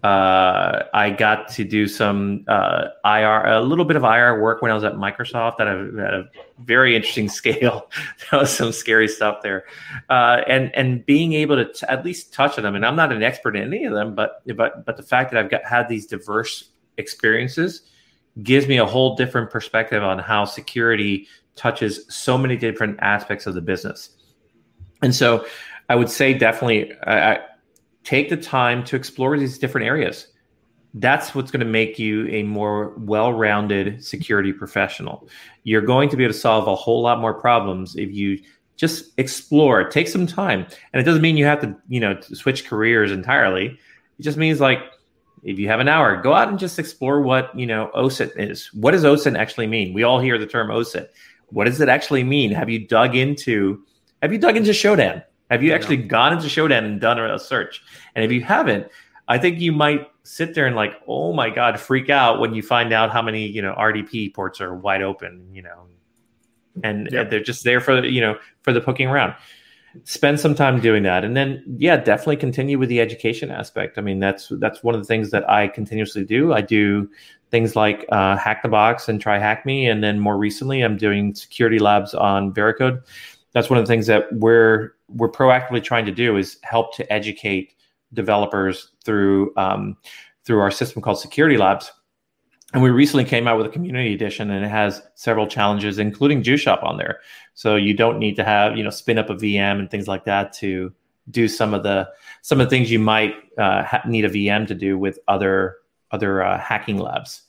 Uh, 0.04 0.84
I 0.94 1.12
got 1.12 1.48
to 1.54 1.64
do 1.64 1.88
some 1.88 2.44
uh, 2.50 2.88
IR, 3.06 3.46
a 3.46 3.62
little 3.62 3.86
bit 3.86 3.96
of 3.96 4.04
IR 4.04 4.42
work 4.42 4.62
when 4.62 4.70
I 4.70 4.74
was 4.74 4.84
at 4.84 4.96
Microsoft 4.96 5.62
at 5.62 5.68
a, 5.68 6.06
at 6.06 6.14
a 6.14 6.30
very 6.60 6.94
interesting 6.94 7.30
scale. 7.40 7.90
there 8.30 8.42
was 8.42 8.56
some 8.56 8.74
scary 8.74 9.08
stuff 9.08 9.42
there, 9.42 9.64
uh, 10.10 10.42
and 10.46 10.76
and 10.76 11.06
being 11.06 11.32
able 11.34 11.56
to 11.56 11.72
t- 11.72 11.86
at 11.88 12.04
least 12.04 12.34
touch 12.34 12.58
on 12.58 12.64
them. 12.64 12.76
And 12.76 12.86
I'm 12.86 12.98
not 12.98 13.14
an 13.14 13.24
expert 13.24 13.56
in 13.56 13.74
any 13.74 13.86
of 13.86 13.94
them, 13.94 14.14
but 14.14 14.42
but 14.58 14.86
but 14.86 14.98
the 14.98 15.04
fact 15.04 15.32
that 15.32 15.40
I've 15.42 15.50
got 15.50 15.64
had 15.64 15.88
these 15.88 16.06
diverse 16.06 16.72
experiences 16.98 17.84
gives 18.42 18.68
me 18.68 18.78
a 18.78 18.86
whole 18.86 19.16
different 19.16 19.52
perspective 19.52 20.04
on 20.04 20.20
how 20.20 20.44
security 20.44 21.28
touches 21.56 22.06
so 22.14 22.38
many 22.38 22.58
different 22.58 23.00
aspects 23.00 23.46
of 23.48 23.54
the 23.54 23.62
business. 23.62 24.10
And 25.02 25.16
so 25.16 25.46
I 25.88 25.96
would 25.96 26.10
say 26.10 26.34
definitely 26.34 26.94
I, 27.06 27.40
take 28.04 28.30
the 28.30 28.38
time 28.38 28.84
to 28.86 28.96
explore 28.96 29.38
these 29.38 29.58
different 29.58 29.88
areas. 29.88 30.28
That's 30.96 31.34
what's 31.34 31.50
going 31.50 31.66
to 31.66 31.66
make 31.66 31.98
you 31.98 32.28
a 32.28 32.44
more 32.44 32.94
well 32.98 33.34
rounded 33.34 34.04
security 34.04 34.54
professional. 34.54 35.28
You're 35.64 35.82
going 35.82 36.10
to 36.10 36.18
be 36.18 36.24
able 36.24 36.34
to 36.34 36.40
solve 36.40 36.68
a 36.68 36.76
whole 36.76 37.02
lot 37.02 37.20
more 37.20 37.34
problems 37.34 37.96
if 37.96 38.14
you 38.14 38.40
just 38.76 39.12
explore, 39.18 39.90
take 39.90 40.08
some 40.08 40.28
time. 40.28 40.66
And 40.92 41.02
it 41.02 41.04
doesn't 41.04 41.22
mean 41.22 41.38
you 41.38 41.46
have 41.46 41.62
to, 41.62 41.76
you 41.88 42.00
know, 42.00 42.20
switch 42.22 42.66
careers 42.68 43.12
entirely. 43.12 43.68
It 44.20 44.24
just 44.24 44.38
means 44.38 44.60
like 44.60 44.80
if 45.44 45.60
you 45.60 45.68
have 45.68 45.80
an 45.80 45.88
hour, 45.88 46.22
go 46.22 46.34
out 46.34 46.48
and 46.48 46.60
just 46.60 46.80
explore 46.80 47.22
what, 47.22 47.58
you 47.58 47.66
know, 47.66 47.92
OSINT 47.96 48.32
is. 48.38 48.70
What 48.74 48.92
does 48.92 49.04
OSINT 49.04 49.38
actually 49.38 49.68
mean? 49.68 49.94
We 49.94 50.04
all 50.04 50.20
hear 50.20 50.38
the 50.38 50.48
term 50.48 50.70
OSINT. 50.70 51.08
What 51.48 51.66
does 51.66 51.82
it 51.82 51.90
actually 51.90 52.24
mean? 52.24 52.52
Have 52.52 52.70
you 52.70 52.88
dug 52.88 53.16
into 53.16 53.84
have 54.22 54.32
you 54.32 54.40
dug 54.40 54.56
into 54.56 54.72
Shodan? 54.72 55.22
Have 55.54 55.62
you 55.62 55.72
actually 55.72 55.98
gone 55.98 56.34
into 56.34 56.48
Shodan 56.48 56.84
and 56.84 57.00
done 57.00 57.20
a 57.20 57.38
search? 57.38 57.84
And 58.16 58.26
if 58.26 58.32
you 58.32 58.42
haven't, 58.42 58.88
I 59.28 59.38
think 59.38 59.60
you 59.60 59.72
might 59.72 60.08
sit 60.24 60.56
there 60.56 60.66
and 60.66 60.76
like, 60.76 61.00
oh 61.08 61.32
my 61.32 61.52
god, 61.52 61.80
freak 61.80 62.10
out 62.10 62.40
when 62.40 62.56
you 62.56 62.64
find 62.64 62.92
out 62.92 63.12
how 63.12 63.22
many 63.22 63.46
you 63.46 63.62
know 63.62 63.76
RDP 63.78 64.34
ports 64.34 64.60
are 64.60 64.74
wide 64.74 65.04
open, 65.04 65.48
you 65.54 65.62
know, 65.62 65.86
and, 66.84 67.08
and 67.14 67.30
they're 67.30 67.44
just 67.44 67.64
there 67.64 67.80
for 67.80 68.04
you 68.04 68.20
know 68.20 68.36
for 68.64 68.74
the 68.74 68.82
poking 68.82 69.08
around. 69.08 69.36
Spend 70.06 70.40
some 70.40 70.56
time 70.56 70.80
doing 70.80 71.04
that, 71.04 71.24
and 71.24 71.38
then 71.38 71.64
yeah, 71.78 71.98
definitely 71.98 72.38
continue 72.38 72.80
with 72.80 72.90
the 72.90 73.00
education 73.00 73.52
aspect. 73.52 74.00
I 74.00 74.02
mean, 74.02 74.20
that's 74.20 74.52
that's 74.58 74.82
one 74.82 74.96
of 74.96 75.02
the 75.02 75.06
things 75.06 75.30
that 75.30 75.48
I 75.48 75.68
continuously 75.68 76.26
do. 76.26 76.52
I 76.52 76.62
do 76.62 77.08
things 77.52 77.76
like 77.76 78.08
uh, 78.12 78.36
Hack 78.38 78.64
the 78.64 78.70
Box 78.70 79.08
and 79.08 79.22
Try 79.22 79.38
Hack 79.38 79.68
Me, 79.68 79.86
and 79.86 80.04
then 80.04 80.20
more 80.20 80.36
recently, 80.36 80.82
I'm 80.82 80.98
doing 80.98 81.36
security 81.36 81.78
labs 81.78 82.16
on 82.16 82.52
Veracode. 82.56 83.04
That's 83.52 83.70
one 83.70 83.78
of 83.78 83.86
the 83.86 83.88
things 83.88 84.08
that 84.08 84.34
we're 84.34 84.94
we're 85.08 85.32
proactively 85.32 85.84
trying 85.84 86.06
to 86.06 86.12
do 86.12 86.38
is 86.38 86.58
help 86.64 86.96
to 86.96 87.14
educate 87.14 87.76
developers 88.14 88.92
through 89.04 89.54
um, 89.58 89.98
through 90.46 90.60
our 90.60 90.72
system 90.72 91.02
called 91.02 91.20
Security 91.20 91.58
Labs. 91.58 91.92
And 92.74 92.82
we 92.82 92.90
recently 92.90 93.24
came 93.24 93.48
out 93.48 93.58
with 93.58 93.68
a 93.68 93.70
community 93.70 94.14
edition, 94.16 94.50
and 94.50 94.66
it 94.66 94.70
has 94.70 95.04
several 95.14 95.46
challenges, 95.46 96.00
including 96.00 96.42
JuiceShop 96.42 96.84
on 96.84 96.98
there. 96.98 97.20
So 97.54 97.76
you 97.76 97.94
don't 97.94 98.18
need 98.18 98.36
to 98.38 98.44
have 98.44 98.78
you 98.78 98.84
know 98.84 98.90
spin 98.90 99.18
up 99.18 99.30
a 99.30 99.36
VM 99.36 99.80
and 99.80 99.90
things 99.90 100.08
like 100.08 100.26
that 100.26 100.54
to 100.54 100.92
do 101.30 101.48
some 101.48 101.74
of 101.74 101.84
the 101.84 102.10
some 102.42 102.60
of 102.60 102.68
the 102.68 102.76
things 102.76 102.92
you 102.92 103.00
might 103.00 103.36
uh, 103.58 103.84
ha- 103.84 104.04
need 104.08 104.26
a 104.26 104.30
VM 104.30 104.68
to 104.68 104.76
do 104.76 104.98
with 104.98 105.20
other 105.28 105.78
other 106.12 106.44
uh, 106.44 106.58
hacking 106.58 106.98
labs. 106.98 107.44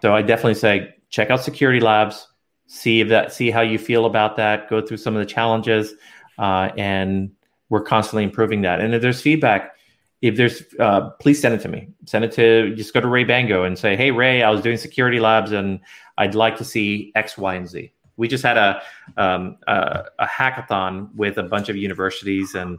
So 0.00 0.14
I 0.14 0.22
definitely 0.22 0.54
say 0.54 0.94
check 1.10 1.30
out 1.30 1.42
Security 1.42 1.80
Labs, 1.80 2.28
see 2.66 3.00
if 3.00 3.08
that 3.08 3.32
see 3.32 3.50
how 3.50 3.60
you 3.60 3.78
feel 3.78 4.06
about 4.06 4.36
that, 4.36 4.68
go 4.70 4.80
through 4.80 4.96
some 4.96 5.14
of 5.14 5.20
the 5.20 5.26
challenges, 5.26 5.94
uh, 6.40 6.70
and 6.76 7.30
we're 7.68 7.82
constantly 7.82 8.24
improving 8.24 8.62
that. 8.62 8.80
And 8.80 8.94
if 8.94 9.02
there's 9.02 9.20
feedback, 9.20 9.76
if 10.22 10.36
there's 10.36 10.62
uh, 10.80 11.10
please 11.20 11.40
send 11.40 11.54
it 11.54 11.60
to 11.60 11.68
me. 11.68 11.88
Send 12.06 12.24
it 12.24 12.32
to 12.32 12.74
just 12.74 12.92
go 12.92 13.00
to 13.00 13.08
Rey 13.08 13.24
Bango 13.24 13.64
and 13.64 13.78
say, 13.78 13.96
hey 13.96 14.10
Rey, 14.10 14.42
I 14.42 14.50
was 14.50 14.60
doing 14.60 14.76
Security 14.76 15.20
Labs 15.20 15.52
and 15.52 15.80
I'd 16.18 16.34
like 16.34 16.56
to 16.56 16.64
see 16.64 17.12
X, 17.14 17.38
Y, 17.38 17.54
and 17.54 17.68
Z. 17.68 17.92
We 18.16 18.28
just 18.28 18.42
had 18.42 18.58
a 18.58 18.82
um, 19.16 19.56
a, 19.66 20.04
a 20.18 20.26
hackathon 20.26 21.14
with 21.14 21.38
a 21.38 21.42
bunch 21.42 21.68
of 21.68 21.76
universities 21.76 22.54
and 22.54 22.78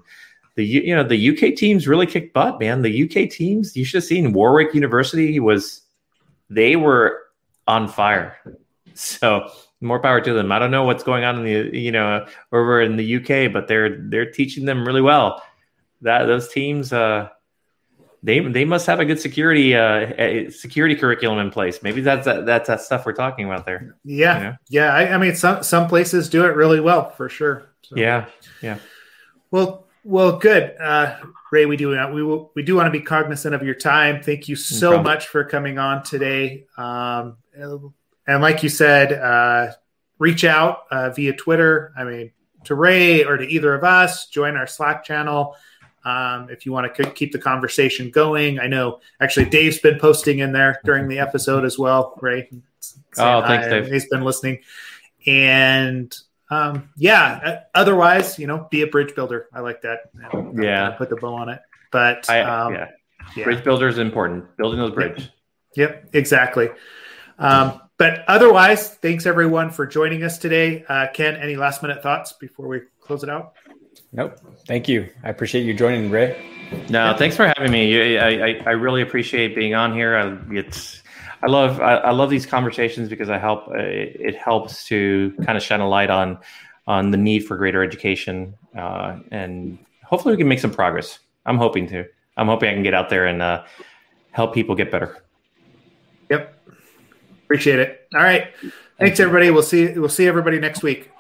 the 0.56 0.66
you 0.66 0.96
know 0.96 1.04
the 1.04 1.30
UK 1.30 1.56
teams 1.56 1.88
really 1.88 2.06
kicked 2.06 2.34
butt, 2.34 2.60
man. 2.60 2.82
The 2.82 3.04
UK 3.04 3.30
teams, 3.30 3.76
you 3.76 3.86
should 3.86 3.98
have 3.98 4.04
seen 4.04 4.34
Warwick 4.34 4.74
University 4.74 5.40
was 5.40 5.82
they 6.50 6.76
were 6.76 7.24
on 7.68 7.88
fire. 7.88 8.38
So 8.94 9.50
more 9.82 10.00
power 10.00 10.22
to 10.22 10.34
them. 10.34 10.52
I 10.52 10.60
don't 10.60 10.72
know 10.72 10.84
what's 10.84 11.04
going 11.04 11.24
on 11.24 11.40
in 11.40 11.44
the 11.44 11.78
you 11.78 11.92
know 11.92 12.26
over 12.52 12.82
in 12.82 12.96
the 12.96 13.16
UK, 13.18 13.52
but 13.52 13.68
they're 13.68 13.98
they're 13.98 14.32
teaching 14.32 14.66
them 14.66 14.86
really 14.86 15.02
well. 15.02 15.44
That 16.02 16.26
those 16.26 16.50
teams, 16.50 16.94
uh, 16.94 17.30
they 18.24 18.40
they 18.40 18.66
must 18.66 18.86
have 18.86 19.00
a 19.00 19.06
good 19.06 19.20
security 19.20 19.76
uh, 19.76 20.50
security 20.52 20.96
curriculum 20.96 21.40
in 21.40 21.52
place. 21.52 21.82
Maybe 21.84 22.02
that's 22.02 22.26
that, 22.26 22.46
that's 22.46 22.68
that 22.68 22.82
stuff 22.82 23.06
we're 23.06 23.14
talking 23.14 23.46
about 23.46 23.66
there. 23.66 23.98
Yeah, 24.04 24.38
you 24.38 24.44
know? 24.44 24.56
yeah. 24.70 24.94
I, 24.94 25.14
I, 25.14 25.18
mean, 25.18 25.36
some 25.36 25.64
some 25.64 25.88
places 25.88 26.30
do 26.30 26.46
it 26.46 26.56
really 26.56 26.80
well 26.80 27.10
for 27.10 27.28
sure. 27.28 27.70
So. 27.82 27.96
Yeah, 27.98 28.28
yeah. 28.62 28.78
Well, 29.50 29.88
well, 30.04 30.38
good, 30.38 30.76
uh, 30.80 31.18
Rey. 31.52 31.66
We 31.66 31.78
do 31.78 31.90
we 32.14 32.24
will, 32.24 32.52
we 32.56 32.64
do 32.64 32.76
want 32.76 32.88
to 32.88 32.92
be 32.92 33.02
cognizant 33.02 33.54
of 33.54 33.64
your 33.64 33.76
time. 33.76 34.22
Thank 34.22 34.48
you 34.48 34.56
so 34.56 34.94
no 34.94 35.04
much 35.04 35.28
for 35.28 35.44
coming 35.44 35.78
on 35.78 36.04
today. 36.04 36.66
Um, 36.78 37.38
and 38.32 38.42
like 38.42 38.64
you 38.64 38.70
said, 38.70 39.12
uh, 39.12 39.74
reach 40.20 40.46
out 40.46 40.84
uh, 40.90 41.10
via 41.10 41.34
Twitter. 41.34 41.94
I 41.98 42.06
mean, 42.06 42.32
to 42.64 42.76
Rey 42.76 43.26
or 43.26 43.36
to 43.36 43.46
either 43.46 43.74
of 43.74 43.84
us. 43.84 44.28
Join 44.28 44.56
our 44.56 44.68
Slack 44.68 45.04
channel 45.04 45.58
um, 46.06 46.50
if 46.50 46.66
you 46.66 46.72
want 46.72 46.96
to 46.96 47.12
keep 47.12 47.34
the 47.34 47.40
conversation 47.40 48.10
going. 48.10 48.58
I 48.60 48.68
know 48.68 49.02
actually 49.20 49.50
Dave's 49.50 49.80
been 49.80 50.00
posting 50.00 50.40
in 50.40 50.54
there 50.54 50.80
during 50.86 51.10
the 51.10 51.20
episode 51.20 51.66
as 51.66 51.78
well. 51.78 52.18
Ray. 52.22 52.50
Oh, 53.18 53.42
thanks, 53.42 53.68
Dave. 53.68 53.88
He's 53.88 54.08
been 54.08 54.24
listening, 54.24 54.60
and 55.28 56.16
um, 56.50 56.90
yeah. 56.96 57.40
Uh, 57.44 57.60
otherwise, 57.76 58.40
you 58.40 58.48
know, 58.48 58.68
be 58.72 58.82
a 58.84 58.88
bridge 58.88 59.14
builder. 59.14 59.50
I 59.54 59.60
like 59.60 59.82
that. 59.82 60.10
yeah, 60.56 60.92
put 60.92 61.10
the 61.10 61.18
bow 61.18 61.36
on 61.36 61.50
it. 61.50 61.60
But 61.92 62.30
I, 62.30 62.40
um, 62.42 62.74
yeah. 62.74 62.88
yeah. 63.36 63.44
bridge 63.44 63.64
builder 63.66 63.90
is 63.90 63.98
important. 63.98 64.56
Building 64.56 64.80
those 64.80 64.92
bridges. 64.92 65.30
Yep, 65.76 65.90
yep 65.92 66.10
exactly. 66.14 66.70
Um, 67.38 67.81
but 68.02 68.24
otherwise, 68.28 68.96
thanks 68.96 69.28
everyone 69.28 69.70
for 69.70 69.86
joining 69.86 70.24
us 70.24 70.40
today. 70.40 70.84
Uh, 70.90 71.06
Ken, 71.14 71.36
any 71.36 71.56
last 71.56 71.84
minute 71.84 72.02
thoughts 72.02 72.34
before 72.34 72.68
we 72.68 72.82
close 73.00 73.22
it 73.22 73.30
out? 73.30 73.54
Nope. 74.12 74.40
Thank 74.66 74.88
you. 74.88 75.08
I 75.24 75.30
appreciate 75.30 75.66
you 75.66 75.76
joining, 75.76 76.10
Rey. 76.10 76.44
No, 76.90 77.16
thanks 77.16 77.36
for 77.36 77.46
having 77.56 77.72
me. 77.72 78.18
I, 78.18 78.30
I, 78.30 78.64
I 78.66 78.70
really 78.72 79.04
appreciate 79.04 79.54
being 79.54 79.76
on 79.76 79.94
here. 79.94 80.16
I, 80.16 80.36
it's 80.52 81.04
I 81.44 81.48
love 81.48 81.80
I, 81.80 81.98
I, 81.98 82.10
love 82.10 82.32
these 82.32 82.48
conversations 82.48 83.08
because 83.08 83.30
I 83.30 83.38
help 83.38 83.68
uh, 83.68 83.74
it, 83.76 84.18
it, 84.20 84.36
helps 84.36 84.84
to 84.88 85.36
kind 85.46 85.56
of 85.56 85.64
shine 85.64 85.80
a 85.80 85.88
light 85.88 86.10
on 86.10 86.40
on 86.88 87.12
the 87.12 87.18
need 87.18 87.46
for 87.46 87.56
greater 87.56 87.84
education 87.84 88.56
uh, 88.76 89.20
and 89.30 89.78
hopefully 90.04 90.34
we 90.34 90.40
can 90.40 90.48
make 90.48 90.60
some 90.60 90.72
progress. 90.72 91.20
I'm 91.46 91.60
hoping 91.60 91.86
to. 91.90 92.06
I'm 92.36 92.48
hoping 92.48 92.68
I 92.68 92.74
can 92.74 92.82
get 92.82 92.96
out 92.96 93.12
there 93.12 93.28
and 93.28 93.44
uh, 93.44 93.64
help 94.32 94.56
people 94.56 94.74
get 94.74 94.90
better. 94.90 95.24
Yep. 96.32 96.58
Appreciate 97.52 97.80
it. 97.80 98.08
All 98.16 98.22
right. 98.22 98.48
Thanks 98.98 99.20
everybody. 99.20 99.52
We'll 99.52 99.64
see 99.64 99.92
we'll 99.98 100.10
see 100.10 100.28
everybody 100.28 100.60
next 100.60 100.84
week. 100.84 101.11